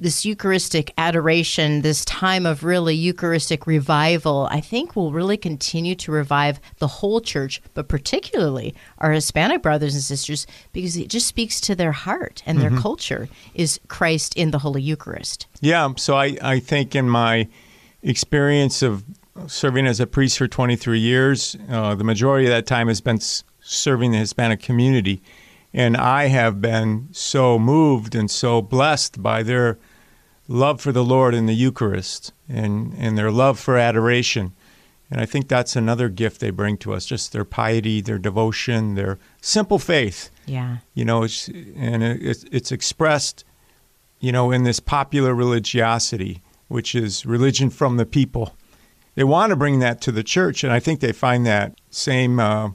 this 0.00 0.24
Eucharistic 0.24 0.92
adoration, 0.96 1.82
this 1.82 2.04
time 2.06 2.46
of 2.46 2.64
really 2.64 2.94
Eucharistic 2.94 3.66
revival, 3.66 4.48
I 4.50 4.60
think 4.60 4.96
will 4.96 5.12
really 5.12 5.36
continue 5.36 5.94
to 5.96 6.10
revive 6.10 6.58
the 6.78 6.86
whole 6.88 7.20
church, 7.20 7.60
but 7.74 7.86
particularly 7.88 8.74
our 8.98 9.12
Hispanic 9.12 9.62
brothers 9.62 9.94
and 9.94 10.02
sisters, 10.02 10.46
because 10.72 10.96
it 10.96 11.08
just 11.08 11.26
speaks 11.26 11.60
to 11.62 11.74
their 11.74 11.92
heart 11.92 12.42
and 12.46 12.60
their 12.60 12.70
Mhm. 12.70 12.80
culture 12.80 13.28
is 13.54 13.78
Christ 13.88 14.34
in 14.36 14.50
the 14.52 14.58
Holy 14.60 14.80
Eucharist. 14.82 15.46
Yeah, 15.60 15.90
so 15.96 16.16
I, 16.16 16.36
I 16.42 16.60
think 16.60 16.96
in 16.96 17.08
my 17.08 17.46
experience 18.02 18.82
of 18.82 19.04
serving 19.46 19.86
as 19.86 20.00
a 20.00 20.06
priest 20.06 20.38
for 20.38 20.48
23 20.48 20.98
years, 20.98 21.56
uh, 21.70 21.94
the 21.94 22.04
majority 22.04 22.46
of 22.46 22.50
that 22.50 22.66
time 22.66 22.88
has 22.88 23.00
been 23.00 23.16
s- 23.16 23.44
serving 23.60 24.12
the 24.12 24.18
Hispanic 24.18 24.62
community. 24.62 25.22
And 25.72 25.96
I 25.96 26.26
have 26.26 26.60
been 26.60 27.08
so 27.12 27.58
moved 27.58 28.14
and 28.14 28.30
so 28.30 28.60
blessed 28.60 29.22
by 29.22 29.42
their 29.44 29.78
love 30.50 30.80
for 30.80 30.90
the 30.90 31.04
Lord 31.04 31.32
in 31.32 31.46
the 31.46 31.54
Eucharist 31.54 32.32
and, 32.48 32.92
and 32.98 33.16
their 33.16 33.30
love 33.30 33.58
for 33.58 33.78
adoration. 33.78 34.52
And 35.08 35.20
I 35.20 35.26
think 35.26 35.48
that's 35.48 35.76
another 35.76 36.08
gift 36.08 36.40
they 36.40 36.50
bring 36.50 36.76
to 36.78 36.92
us 36.92 37.06
just 37.06 37.32
their 37.32 37.44
piety, 37.44 38.00
their 38.00 38.18
devotion, 38.18 38.96
their 38.96 39.18
simple 39.40 39.78
faith. 39.78 40.28
Yeah. 40.46 40.78
You 40.92 41.04
know, 41.04 41.22
it's, 41.22 41.48
and 41.48 42.02
it, 42.02 42.22
it's, 42.22 42.44
it's 42.50 42.72
expressed, 42.72 43.44
you 44.18 44.32
know, 44.32 44.50
in 44.50 44.64
this 44.64 44.80
popular 44.80 45.34
religiosity, 45.34 46.42
which 46.66 46.96
is 46.96 47.24
religion 47.24 47.70
from 47.70 47.96
the 47.96 48.06
people. 48.06 48.54
They 49.14 49.24
want 49.24 49.50
to 49.50 49.56
bring 49.56 49.78
that 49.80 50.00
to 50.02 50.12
the 50.12 50.22
church, 50.22 50.64
and 50.64 50.72
I 50.72 50.80
think 50.80 51.00
they 51.00 51.12
find 51.12 51.44
that 51.46 51.74
same 51.90 52.38
uh, 52.38 52.70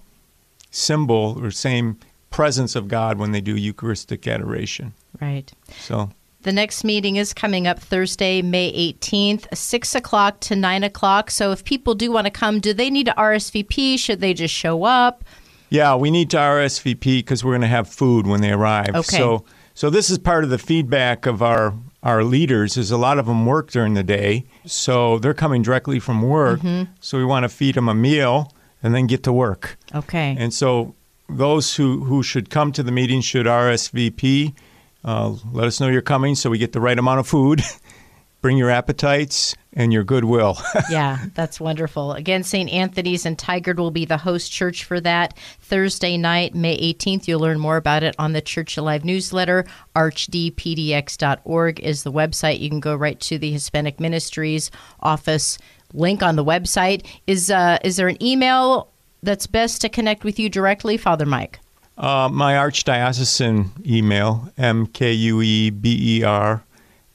symbol 0.70 1.38
or 1.42 1.52
same 1.52 1.98
presence 2.30 2.76
of 2.76 2.88
God 2.88 3.18
when 3.18 3.32
they 3.32 3.42
do 3.42 3.56
Eucharistic 3.56 4.28
adoration. 4.28 4.94
Right. 5.22 5.52
So, 5.80 6.12
The 6.46 6.54
next 6.54 6.84
meeting 6.84 7.16
is 7.16 7.34
coming 7.34 7.66
up 7.66 7.80
Thursday, 7.80 8.44
May 8.44 8.72
18th, 8.72 9.48
6 9.52 9.96
o'clock 9.96 10.40
to 10.42 10.56
9 10.56 10.84
o'clock. 10.84 11.32
So 11.32 11.52
if 11.52 11.64
people 11.64 11.96
do 11.96 12.12
want 12.12 12.26
to 12.26 12.32
come, 12.32 12.60
do 12.60 12.72
they 12.72 12.92
need 12.92 13.08
to 13.08 13.14
RSVP? 13.18 13.98
Should 13.98 14.22
they 14.22 14.36
just 14.36 14.54
show 14.54 14.84
up? 14.84 15.24
yeah, 15.72 15.96
we 15.96 16.12
need 16.12 16.30
to 16.30 16.38
RSVP 16.38 17.02
because 17.18 17.44
we're 17.44 17.54
going 17.54 17.62
to 17.62 17.68
have 17.68 17.90
food 17.90 18.28
when 18.28 18.42
they 18.42 18.52
arrive. 18.52 18.90
Okay. 18.90 19.18
So, 19.18 19.44
so 19.74 19.90
this 19.90 20.12
is 20.12 20.20
part 20.20 20.44
of 20.44 20.52
the 20.52 20.60
feedback 20.60 21.26
of 21.26 21.42
our 21.42 21.74
our 22.04 22.24
leaders. 22.24 22.78
Is 22.78 22.92
a 22.92 22.98
lot 22.98 23.18
of 23.18 23.26
them 23.26 23.48
work 23.48 23.72
during 23.72 23.96
the 23.96 24.04
day, 24.04 24.46
so 24.68 25.18
they're 25.18 25.34
coming 25.34 25.64
directly 25.64 26.00
from 26.00 26.22
work. 26.22 26.60
Mhm. 26.62 26.90
So 27.00 27.18
we 27.18 27.26
want 27.26 27.44
to 27.44 27.50
feed 27.50 27.74
them 27.74 27.90
a 27.90 27.96
meal 27.96 28.54
and 28.84 28.94
then 28.94 29.08
get 29.08 29.24
to 29.24 29.34
work. 29.34 29.80
Okay. 29.96 30.38
And 30.38 30.54
so 30.54 30.94
those 31.28 31.76
who, 31.76 32.04
who 32.04 32.22
should 32.22 32.52
come 32.52 32.72
to 32.74 32.84
the 32.84 32.92
meeting 32.92 33.22
should 33.22 33.48
RSVP. 33.48 34.54
Uh, 35.06 35.36
let 35.52 35.68
us 35.68 35.80
know 35.80 35.88
you're 35.88 36.02
coming 36.02 36.34
so 36.34 36.50
we 36.50 36.58
get 36.58 36.74
the 36.74 36.82
right 36.82 36.98
amount 36.98 37.20
of 37.20 37.28
food. 37.28 37.62
Bring 38.42 38.58
your 38.58 38.70
appetites 38.70 39.56
and 39.74 39.94
your 39.94 40.04
goodwill. 40.04 40.58
yeah, 40.90 41.26
that's 41.34 41.60
wonderful. 41.60 42.14
Again, 42.14 42.44
St. 42.44 42.70
Anthony's 42.72 43.26
and 43.26 43.38
Tigard 43.38 43.78
will 43.78 43.92
be 43.92 44.06
the 44.06 44.18
host 44.18 44.52
church 44.52 44.84
for 44.84 45.00
that 45.02 45.38
Thursday 45.62 46.18
night, 46.18 46.54
May 46.54 46.78
18th. 46.94 47.28
You'll 47.28 47.40
learn 47.40 47.60
more 47.60 47.78
about 47.78 48.04
it 48.04 48.16
on 48.20 48.34
the 48.34 48.42
Church 48.42 48.78
Alive 48.78 49.06
newsletter. 49.06 49.66
archdpdx.org 49.96 51.80
is 51.80 52.04
the 52.04 52.12
website. 52.12 52.60
You 52.60 52.70
can 52.70 52.80
go 52.80 52.96
right 52.96 53.20
to 53.22 53.38
the 53.38 53.52
Hispanic 53.52 54.00
Ministries 54.00 54.70
office 55.00 55.58
link 55.94 56.22
on 56.22 56.36
the 56.36 56.46
website. 56.46 57.06
Is 57.26 57.50
uh, 57.50 57.80
is 57.84 57.96
there 57.98 58.08
an 58.08 58.22
email 58.22 58.92
that's 59.24 59.48
best 59.48 59.82
to 59.82 59.90
connect 59.90 60.24
with 60.24 60.38
you 60.40 60.50
directly, 60.50 60.98
Father 60.98 61.26
Mike? 61.26 61.60
Uh, 61.98 62.30
my 62.32 62.54
archdiocesan 62.54 63.86
email, 63.88 64.50
mkueber 64.58 66.62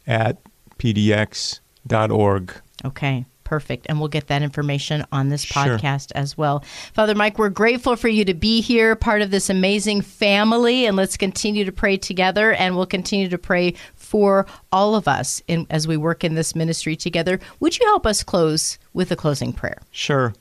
at 0.06 0.36
pdx.org. 0.78 2.54
Okay, 2.84 3.24
perfect. 3.44 3.86
And 3.88 3.98
we'll 3.98 4.08
get 4.08 4.28
that 4.28 4.42
information 4.42 5.04
on 5.12 5.28
this 5.28 5.42
Sure. 5.42 5.78
podcast 5.78 6.12
as 6.14 6.36
well. 6.38 6.64
Father 6.94 7.14
Mike, 7.14 7.38
we're 7.38 7.50
grateful 7.50 7.94
for 7.96 8.08
you 8.08 8.24
to 8.24 8.32
be 8.34 8.60
here, 8.62 8.96
part 8.96 9.20
of 9.22 9.30
this 9.30 9.50
amazing 9.50 10.00
family, 10.02 10.86
and 10.86 10.96
let's 10.96 11.16
continue 11.18 11.64
to 11.66 11.72
pray 11.72 11.96
together 11.98 12.52
and 12.54 12.74
we'll 12.76 12.86
continue 12.86 13.28
to 13.28 13.38
pray 13.38 13.74
for 13.94 14.46
all 14.72 14.94
of 14.94 15.06
us 15.06 15.42
in, 15.46 15.66
as 15.68 15.86
we 15.86 15.96
work 15.98 16.24
in 16.24 16.34
this 16.36 16.54
ministry 16.54 16.96
together. 16.96 17.38
Would 17.60 17.78
you 17.78 17.84
help 17.86 18.06
us 18.06 18.22
close 18.22 18.78
with 18.94 19.12
a 19.12 19.16
closing 19.16 19.52
prayer? 19.52 19.82
Sure. 19.90 20.32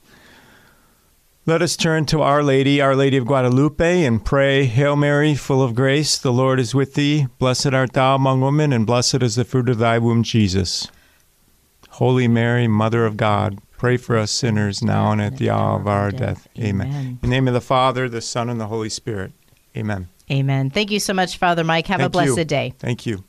Let 1.50 1.64
us 1.64 1.76
turn 1.76 2.06
to 2.06 2.22
Our 2.22 2.44
Lady, 2.44 2.80
Our 2.80 2.96
Lady 2.96 3.18
of 3.18 3.26
Guadalupe, 3.26 4.04
and 4.04 4.24
pray, 4.24 4.66
Hail 4.66 4.96
Mary, 4.96 5.34
full 5.34 5.64
of 5.64 5.74
grace, 5.74 6.16
the 6.16 6.32
Lord 6.32 6.60
is 6.60 6.76
with 6.76 6.94
thee. 6.94 7.26
Blessed 7.40 7.74
art 7.74 7.94
thou 7.94 8.14
among 8.14 8.42
women, 8.42 8.72
and 8.72 8.86
blessed 8.86 9.24
is 9.24 9.34
the 9.34 9.44
fruit 9.44 9.68
of 9.68 9.80
thy 9.80 9.98
womb, 9.98 10.22
Jesus. 10.22 10.90
Holy 11.90 12.28
Mary, 12.28 12.68
Mother 12.68 13.04
of 13.04 13.18
God, 13.18 13.58
pray 13.80 13.98
for 13.98 14.16
us 14.16 14.30
sinners 14.30 14.84
now 14.84 15.12
and 15.12 15.20
at 15.20 15.38
the 15.38 15.50
hour 15.50 15.80
of 15.80 15.88
our 15.88 16.12
death. 16.12 16.48
Amen. 16.60 16.86
Amen. 16.86 17.06
In 17.06 17.18
the 17.24 17.28
name 17.28 17.48
of 17.48 17.56
the 17.56 17.62
Father, 17.62 18.08
the 18.08 18.22
Son, 18.22 18.48
and 18.48 18.62
the 18.62 18.68
Holy 18.68 18.90
Spirit. 18.90 19.32
Amen. 19.76 20.08
Amen. 20.30 20.70
Thank 20.70 20.92
you 20.92 21.00
so 21.00 21.16
much, 21.16 21.40
Father 21.40 21.64
Mike. 21.64 21.88
Have 21.88 22.00
a 22.00 22.10
Thank 22.10 22.28
you. 22.28 22.36
blessed 22.36 22.48
day. 22.48 22.76
Thank 22.78 23.08
you. 23.08 23.24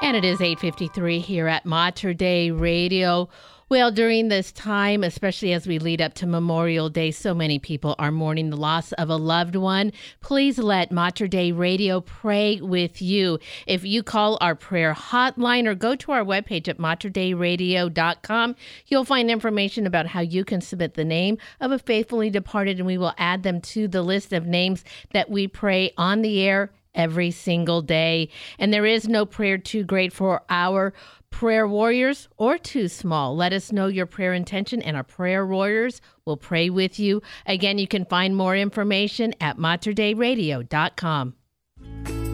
And 0.00 0.16
it 0.16 0.24
is 0.24 0.40
8:53 0.40 1.18
here 1.20 1.48
at 1.48 1.66
Mater 1.66 2.14
Dei 2.14 2.50
Radio. 2.50 3.28
Well, 3.70 3.90
during 3.90 4.28
this 4.28 4.50
time, 4.50 5.04
especially 5.04 5.52
as 5.52 5.66
we 5.66 5.78
lead 5.78 6.00
up 6.00 6.14
to 6.14 6.26
Memorial 6.26 6.88
Day, 6.88 7.10
so 7.10 7.34
many 7.34 7.58
people 7.58 7.94
are 7.98 8.10
mourning 8.10 8.48
the 8.48 8.56
loss 8.56 8.92
of 8.92 9.10
a 9.10 9.16
loved 9.16 9.56
one. 9.56 9.92
Please 10.22 10.58
let 10.58 10.90
Mater 10.90 11.28
Dei 11.28 11.52
Radio 11.52 12.00
pray 12.00 12.62
with 12.62 13.02
you. 13.02 13.38
If 13.66 13.84
you 13.84 14.02
call 14.02 14.38
our 14.40 14.54
prayer 14.54 14.94
hotline 14.94 15.66
or 15.66 15.74
go 15.74 15.94
to 15.96 16.12
our 16.12 16.24
webpage 16.24 16.66
at 16.66 16.78
materdeiradio.com, 16.78 18.56
you'll 18.86 19.04
find 19.04 19.30
information 19.30 19.86
about 19.86 20.06
how 20.06 20.20
you 20.20 20.46
can 20.46 20.62
submit 20.62 20.94
the 20.94 21.04
name 21.04 21.36
of 21.60 21.70
a 21.70 21.78
faithfully 21.78 22.30
departed, 22.30 22.78
and 22.78 22.86
we 22.86 22.96
will 22.96 23.12
add 23.18 23.42
them 23.42 23.60
to 23.60 23.86
the 23.86 24.00
list 24.00 24.32
of 24.32 24.46
names 24.46 24.82
that 25.12 25.28
we 25.28 25.46
pray 25.46 25.92
on 25.98 26.22
the 26.22 26.40
air 26.40 26.72
every 26.94 27.30
single 27.30 27.80
day. 27.80 28.28
And 28.58 28.72
there 28.72 28.86
is 28.86 29.08
no 29.08 29.24
prayer 29.24 29.56
too 29.56 29.84
great 29.84 30.12
for 30.12 30.42
our 30.48 30.92
prayer 31.30 31.66
warriors 31.66 32.28
or 32.36 32.58
too 32.58 32.88
small. 32.88 33.36
Let 33.36 33.52
us 33.52 33.72
know 33.72 33.86
your 33.86 34.06
prayer 34.06 34.34
intention, 34.34 34.82
and 34.82 34.96
our 34.96 35.04
prayer 35.04 35.46
warriors 35.46 36.00
will 36.24 36.36
pray 36.36 36.70
with 36.70 36.98
you. 36.98 37.22
Again, 37.46 37.78
you 37.78 37.88
can 37.88 38.04
find 38.04 38.36
more 38.36 38.56
information 38.56 39.34
at 39.40 39.56
materdeiradio.com. 39.56 41.34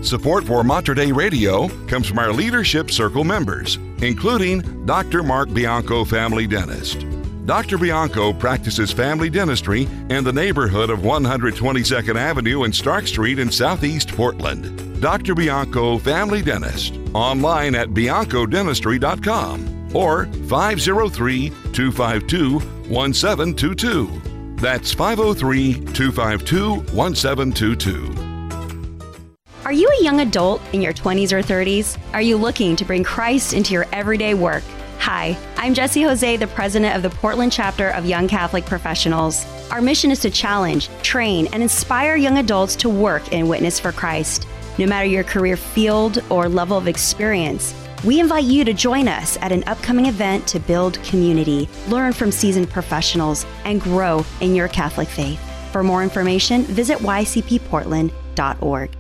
Support 0.03 0.45
for 0.45 0.63
Mater 0.63 0.95
Radio 1.15 1.69
comes 1.87 2.07
from 2.07 2.19
our 2.19 2.33
Leadership 2.33 2.91
Circle 2.91 3.25
members, 3.25 3.77
including 4.03 4.85
Dr. 4.85 5.23
Mark 5.23 5.53
Bianco, 5.53 6.05
family 6.05 6.47
dentist. 6.47 7.07
Dr. 7.45 7.77
Bianco 7.77 8.33
practices 8.33 8.91
family 8.91 9.29
dentistry 9.29 9.87
in 10.09 10.25
the 10.25 10.33
neighborhood 10.33 10.89
of 10.89 11.01
122nd 11.01 12.17
Avenue 12.17 12.63
and 12.63 12.75
Stark 12.75 13.07
Street 13.07 13.39
in 13.39 13.53
Southeast 13.53 14.09
Portland. 14.09 15.03
Dr. 15.03 15.35
Bianco, 15.35 15.99
family 15.99 16.41
dentist, 16.41 16.99
online 17.13 17.75
at 17.75 17.89
biancodentistry.com 17.89 19.95
or 19.95 20.25
503 20.49 21.51
252 21.51 22.61
1722. 22.89 24.57
That's 24.57 24.95
503 24.95 25.75
252 25.93 26.77
1722. 26.97 28.15
Are 29.67 29.73
you 29.73 29.87
a 30.01 30.03
young 30.03 30.21
adult 30.21 30.63
in 30.73 30.81
your 30.81 30.95
20s 30.95 31.33
or 31.33 31.43
30s? 31.43 31.99
Are 32.15 32.23
you 32.23 32.39
looking 32.39 32.75
to 32.77 32.87
bring 32.87 33.05
Christ 33.05 33.53
into 33.53 33.75
your 33.75 33.85
everyday 33.93 34.33
work? 34.33 34.65
Hi, 34.99 35.37
I'm 35.57 35.75
Jesse 35.75 36.03
Jose, 36.03 36.37
the 36.39 36.47
president 36.47 36.97
of 36.97 37.03
the 37.03 37.11
Portland 37.11 37.53
chapter 37.53 37.91
of 37.91 38.07
Young 38.07 38.27
Catholic 38.27 38.65
Professionals. 38.65 39.45
Our 39.71 39.83
mission 39.83 40.11
is 40.11 40.21
to 40.21 40.31
challenge, 40.31 40.89
train, 41.03 41.47
and 41.53 41.63
inspire 41.63 42.17
young 42.17 42.39
adults 42.39 42.75
to 42.77 42.89
work 42.89 43.33
and 43.33 43.49
witness 43.49 43.79
for 43.79 43.93
Christ. 43.93 44.47
No 44.79 44.87
matter 44.87 45.07
your 45.07 45.25
career 45.25 45.57
field 45.57 46.23
or 46.31 46.49
level 46.49 46.79
of 46.79 46.89
experience, 46.89 47.75
we 48.05 48.19
invite 48.19 48.45
you 48.45 48.65
to 48.65 48.73
join 48.73 49.09
us 49.09 49.37
at 49.41 49.53
an 49.53 49.65
upcoming 49.67 50.07
event 50.07 50.47
to 50.49 50.59
build 50.59 51.03
community, 51.03 51.69
learn 51.89 52.13
from 52.13 52.31
seasoned 52.31 52.71
professionals, 52.71 53.47
and 53.65 53.81
grow 53.81 54.25
in 54.41 54.55
your 54.55 54.69
Catholic 54.69 55.09
faith. 55.09 55.41
For 55.73 55.83
more 55.83 56.03
information, 56.03 56.63
visit 56.65 56.99
ycpportland.org. 56.99 58.91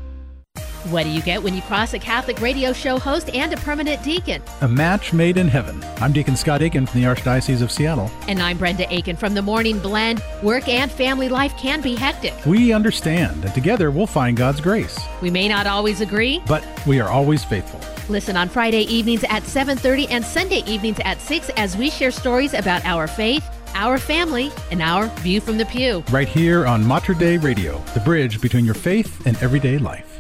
What 0.90 1.04
do 1.04 1.08
you 1.08 1.22
get 1.22 1.42
when 1.42 1.54
you 1.54 1.62
cross 1.62 1.94
a 1.94 1.98
Catholic 1.98 2.42
radio 2.42 2.74
show 2.74 2.98
host 2.98 3.30
and 3.34 3.54
a 3.54 3.56
permanent 3.56 4.02
deacon? 4.02 4.42
A 4.60 4.68
match 4.68 5.14
made 5.14 5.38
in 5.38 5.48
heaven. 5.48 5.82
I'm 5.96 6.12
Deacon 6.12 6.36
Scott 6.36 6.60
Aiken 6.60 6.84
from 6.84 7.00
the 7.00 7.06
Archdiocese 7.06 7.62
of 7.62 7.72
Seattle. 7.72 8.10
And 8.28 8.38
I'm 8.42 8.58
Brenda 8.58 8.92
Aiken 8.92 9.16
from 9.16 9.32
the 9.32 9.40
Morning 9.40 9.78
Blend. 9.78 10.22
Work 10.42 10.68
and 10.68 10.92
family 10.92 11.30
life 11.30 11.56
can 11.56 11.80
be 11.80 11.94
hectic. 11.94 12.34
We 12.44 12.74
understand, 12.74 13.46
and 13.46 13.54
together 13.54 13.90
we'll 13.90 14.06
find 14.06 14.36
God's 14.36 14.60
grace. 14.60 15.00
We 15.22 15.30
may 15.30 15.48
not 15.48 15.66
always 15.66 16.02
agree. 16.02 16.42
But 16.46 16.66
we 16.86 17.00
are 17.00 17.08
always 17.08 17.42
faithful. 17.42 17.80
Listen 18.10 18.36
on 18.36 18.50
Friday 18.50 18.82
evenings 18.82 19.24
at 19.30 19.42
7:30 19.44 20.06
and 20.10 20.22
Sunday 20.22 20.62
evenings 20.66 20.98
at 21.06 21.18
6 21.18 21.48
as 21.56 21.78
we 21.78 21.88
share 21.88 22.10
stories 22.10 22.52
about 22.52 22.84
our 22.84 23.06
faith, 23.06 23.42
our 23.74 23.96
family, 23.96 24.52
and 24.70 24.82
our 24.82 25.06
view 25.20 25.40
from 25.40 25.56
the 25.56 25.64
pew. 25.64 26.04
Right 26.10 26.28
here 26.28 26.66
on 26.66 26.84
Mater 26.84 27.14
Dei 27.14 27.38
Radio, 27.38 27.82
the 27.94 28.00
bridge 28.00 28.42
between 28.42 28.66
your 28.66 28.74
faith 28.74 29.26
and 29.26 29.42
everyday 29.42 29.78
life. 29.78 30.13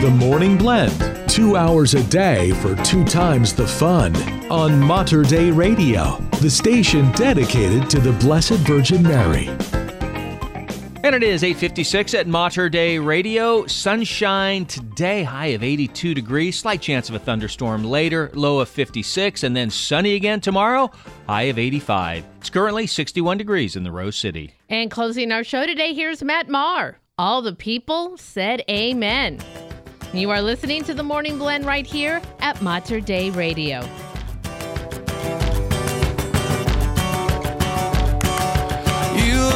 The 0.00 0.08
Morning 0.08 0.56
Blend, 0.56 1.28
two 1.28 1.58
hours 1.58 1.92
a 1.92 2.02
day 2.04 2.52
for 2.52 2.74
two 2.76 3.04
times 3.04 3.52
the 3.52 3.66
fun 3.66 4.16
on 4.50 4.80
Mater 4.80 5.22
Dei 5.22 5.50
Radio, 5.50 6.16
the 6.40 6.48
station 6.48 7.12
dedicated 7.12 7.90
to 7.90 8.00
the 8.00 8.12
Blessed 8.12 8.60
Virgin 8.60 9.02
Mary. 9.02 9.48
And 11.04 11.14
it 11.14 11.22
is 11.22 11.44
856 11.44 12.14
at 12.14 12.26
Mater 12.26 12.70
Dei 12.70 12.98
Radio. 12.98 13.66
Sunshine 13.66 14.64
today, 14.64 15.22
high 15.22 15.48
of 15.48 15.62
82 15.62 16.14
degrees. 16.14 16.58
Slight 16.58 16.80
chance 16.80 17.10
of 17.10 17.14
a 17.14 17.18
thunderstorm 17.18 17.84
later, 17.84 18.30
low 18.32 18.60
of 18.60 18.70
56. 18.70 19.42
And 19.42 19.54
then 19.54 19.68
sunny 19.68 20.14
again 20.14 20.40
tomorrow, 20.40 20.90
high 21.26 21.42
of 21.42 21.58
85. 21.58 22.24
It's 22.38 22.48
currently 22.48 22.86
61 22.86 23.36
degrees 23.36 23.76
in 23.76 23.82
the 23.84 23.92
Rose 23.92 24.16
City. 24.16 24.54
And 24.70 24.90
closing 24.90 25.30
our 25.30 25.44
show 25.44 25.66
today, 25.66 25.92
here's 25.92 26.22
Matt 26.22 26.48
Maher. 26.48 26.96
All 27.18 27.42
the 27.42 27.54
people 27.54 28.16
said 28.16 28.62
amen. 28.70 29.40
You 30.12 30.30
are 30.30 30.42
listening 30.42 30.82
to 30.84 30.94
the 30.94 31.04
Morning 31.04 31.38
Blend 31.38 31.64
right 31.64 31.86
here 31.86 32.20
at 32.40 32.60
Mater 32.60 33.00
Dei 33.00 33.30
Radio. 33.30 33.78
You 39.14 39.50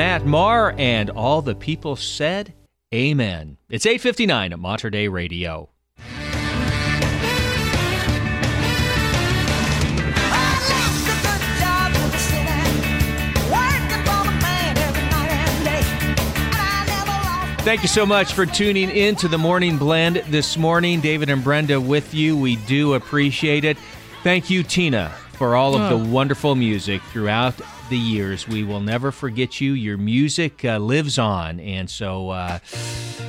Matt 0.00 0.24
Maher, 0.24 0.74
and 0.78 1.10
all 1.10 1.42
the 1.42 1.54
people 1.54 1.94
said 1.94 2.54
amen. 2.94 3.58
It's 3.68 3.84
859 3.84 4.54
at 4.54 4.58
Mater 4.58 4.88
Dei 4.88 5.08
Radio. 5.08 5.68
Thank 17.62 17.82
you 17.82 17.88
so 17.88 18.06
much 18.06 18.32
for 18.32 18.46
tuning 18.46 18.88
in 18.88 19.16
to 19.16 19.28
the 19.28 19.36
Morning 19.36 19.76
Blend 19.76 20.16
this 20.28 20.56
morning. 20.56 21.00
David 21.02 21.28
and 21.28 21.44
Brenda 21.44 21.78
with 21.78 22.14
you. 22.14 22.34
We 22.36 22.56
do 22.56 22.94
appreciate 22.94 23.64
it. 23.66 23.76
Thank 24.22 24.48
you, 24.48 24.62
Tina, 24.62 25.10
for 25.34 25.54
all 25.56 25.74
of 25.74 25.82
Oh. 25.82 25.98
the 25.98 26.08
wonderful 26.10 26.54
music 26.54 27.02
throughout 27.12 27.54
the 27.90 27.98
years. 27.98 28.48
We 28.48 28.64
will 28.64 28.80
never 28.80 29.12
forget 29.12 29.60
you. 29.60 29.72
Your 29.72 29.98
music 29.98 30.64
uh, 30.64 30.78
lives 30.78 31.18
on. 31.18 31.60
And 31.60 31.90
so, 31.90 32.30
uh, 32.30 32.58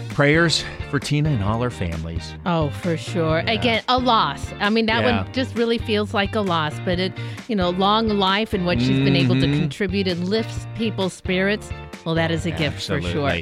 prayers 0.09 0.63
for 0.89 0.99
Tina 0.99 1.29
and 1.29 1.43
all 1.43 1.61
her 1.61 1.69
families. 1.69 2.33
Oh, 2.45 2.69
for 2.69 2.97
sure. 2.97 3.39
Again, 3.47 3.81
a 3.87 3.97
loss. 3.97 4.45
I 4.59 4.69
mean, 4.69 4.85
that 4.87 5.03
Yeah. 5.03 5.23
one 5.23 5.33
just 5.33 5.55
really 5.55 5.77
feels 5.77 6.13
like 6.13 6.35
a 6.35 6.41
loss, 6.41 6.73
but 6.85 6.99
it, 6.99 7.13
you 7.47 7.55
know, 7.55 7.69
long 7.71 8.07
life 8.09 8.53
and 8.53 8.65
what 8.65 8.79
she's 8.79 8.99
been 8.99 9.15
able 9.15 9.35
to 9.35 9.47
Mhm. 9.47 9.59
contribute 9.59 10.07
and 10.07 10.27
lifts 10.29 10.67
people's 10.75 11.13
spirits. 11.13 11.69
Well, 12.05 12.15
that 12.15 12.29
is 12.31 12.45
a 12.45 12.51
gift 12.51 12.85
for 12.85 13.01
sure. 13.01 13.39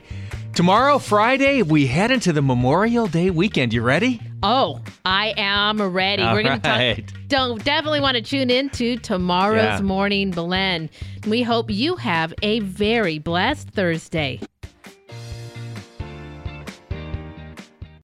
Tomorrow, 0.59 0.99
Friday, 0.99 1.61
we 1.61 1.87
head 1.87 2.11
into 2.11 2.33
the 2.33 2.41
Memorial 2.41 3.07
Day 3.07 3.29
weekend. 3.29 3.73
You 3.73 3.81
ready? 3.81 4.19
Oh, 4.43 4.81
I 5.05 5.33
am 5.37 5.81
ready. 5.81 6.21
All 6.21 6.33
We're 6.35 6.43
going 6.43 6.59
right. 6.61 6.97
to 6.97 7.01
talk. 7.01 7.13
Don't 7.29 7.63
definitely 7.63 8.01
want 8.01 8.17
to 8.17 8.21
tune 8.21 8.49
in 8.49 8.69
to 8.71 8.97
tomorrow's 8.97 9.79
Yeah. 9.79 9.79
morning 9.79 10.31
blend. 10.31 10.89
We 11.25 11.43
hope 11.43 11.71
you 11.71 11.95
have 11.95 12.33
a 12.43 12.59
very 12.59 13.19
blessed 13.19 13.69
Thursday. 13.69 14.41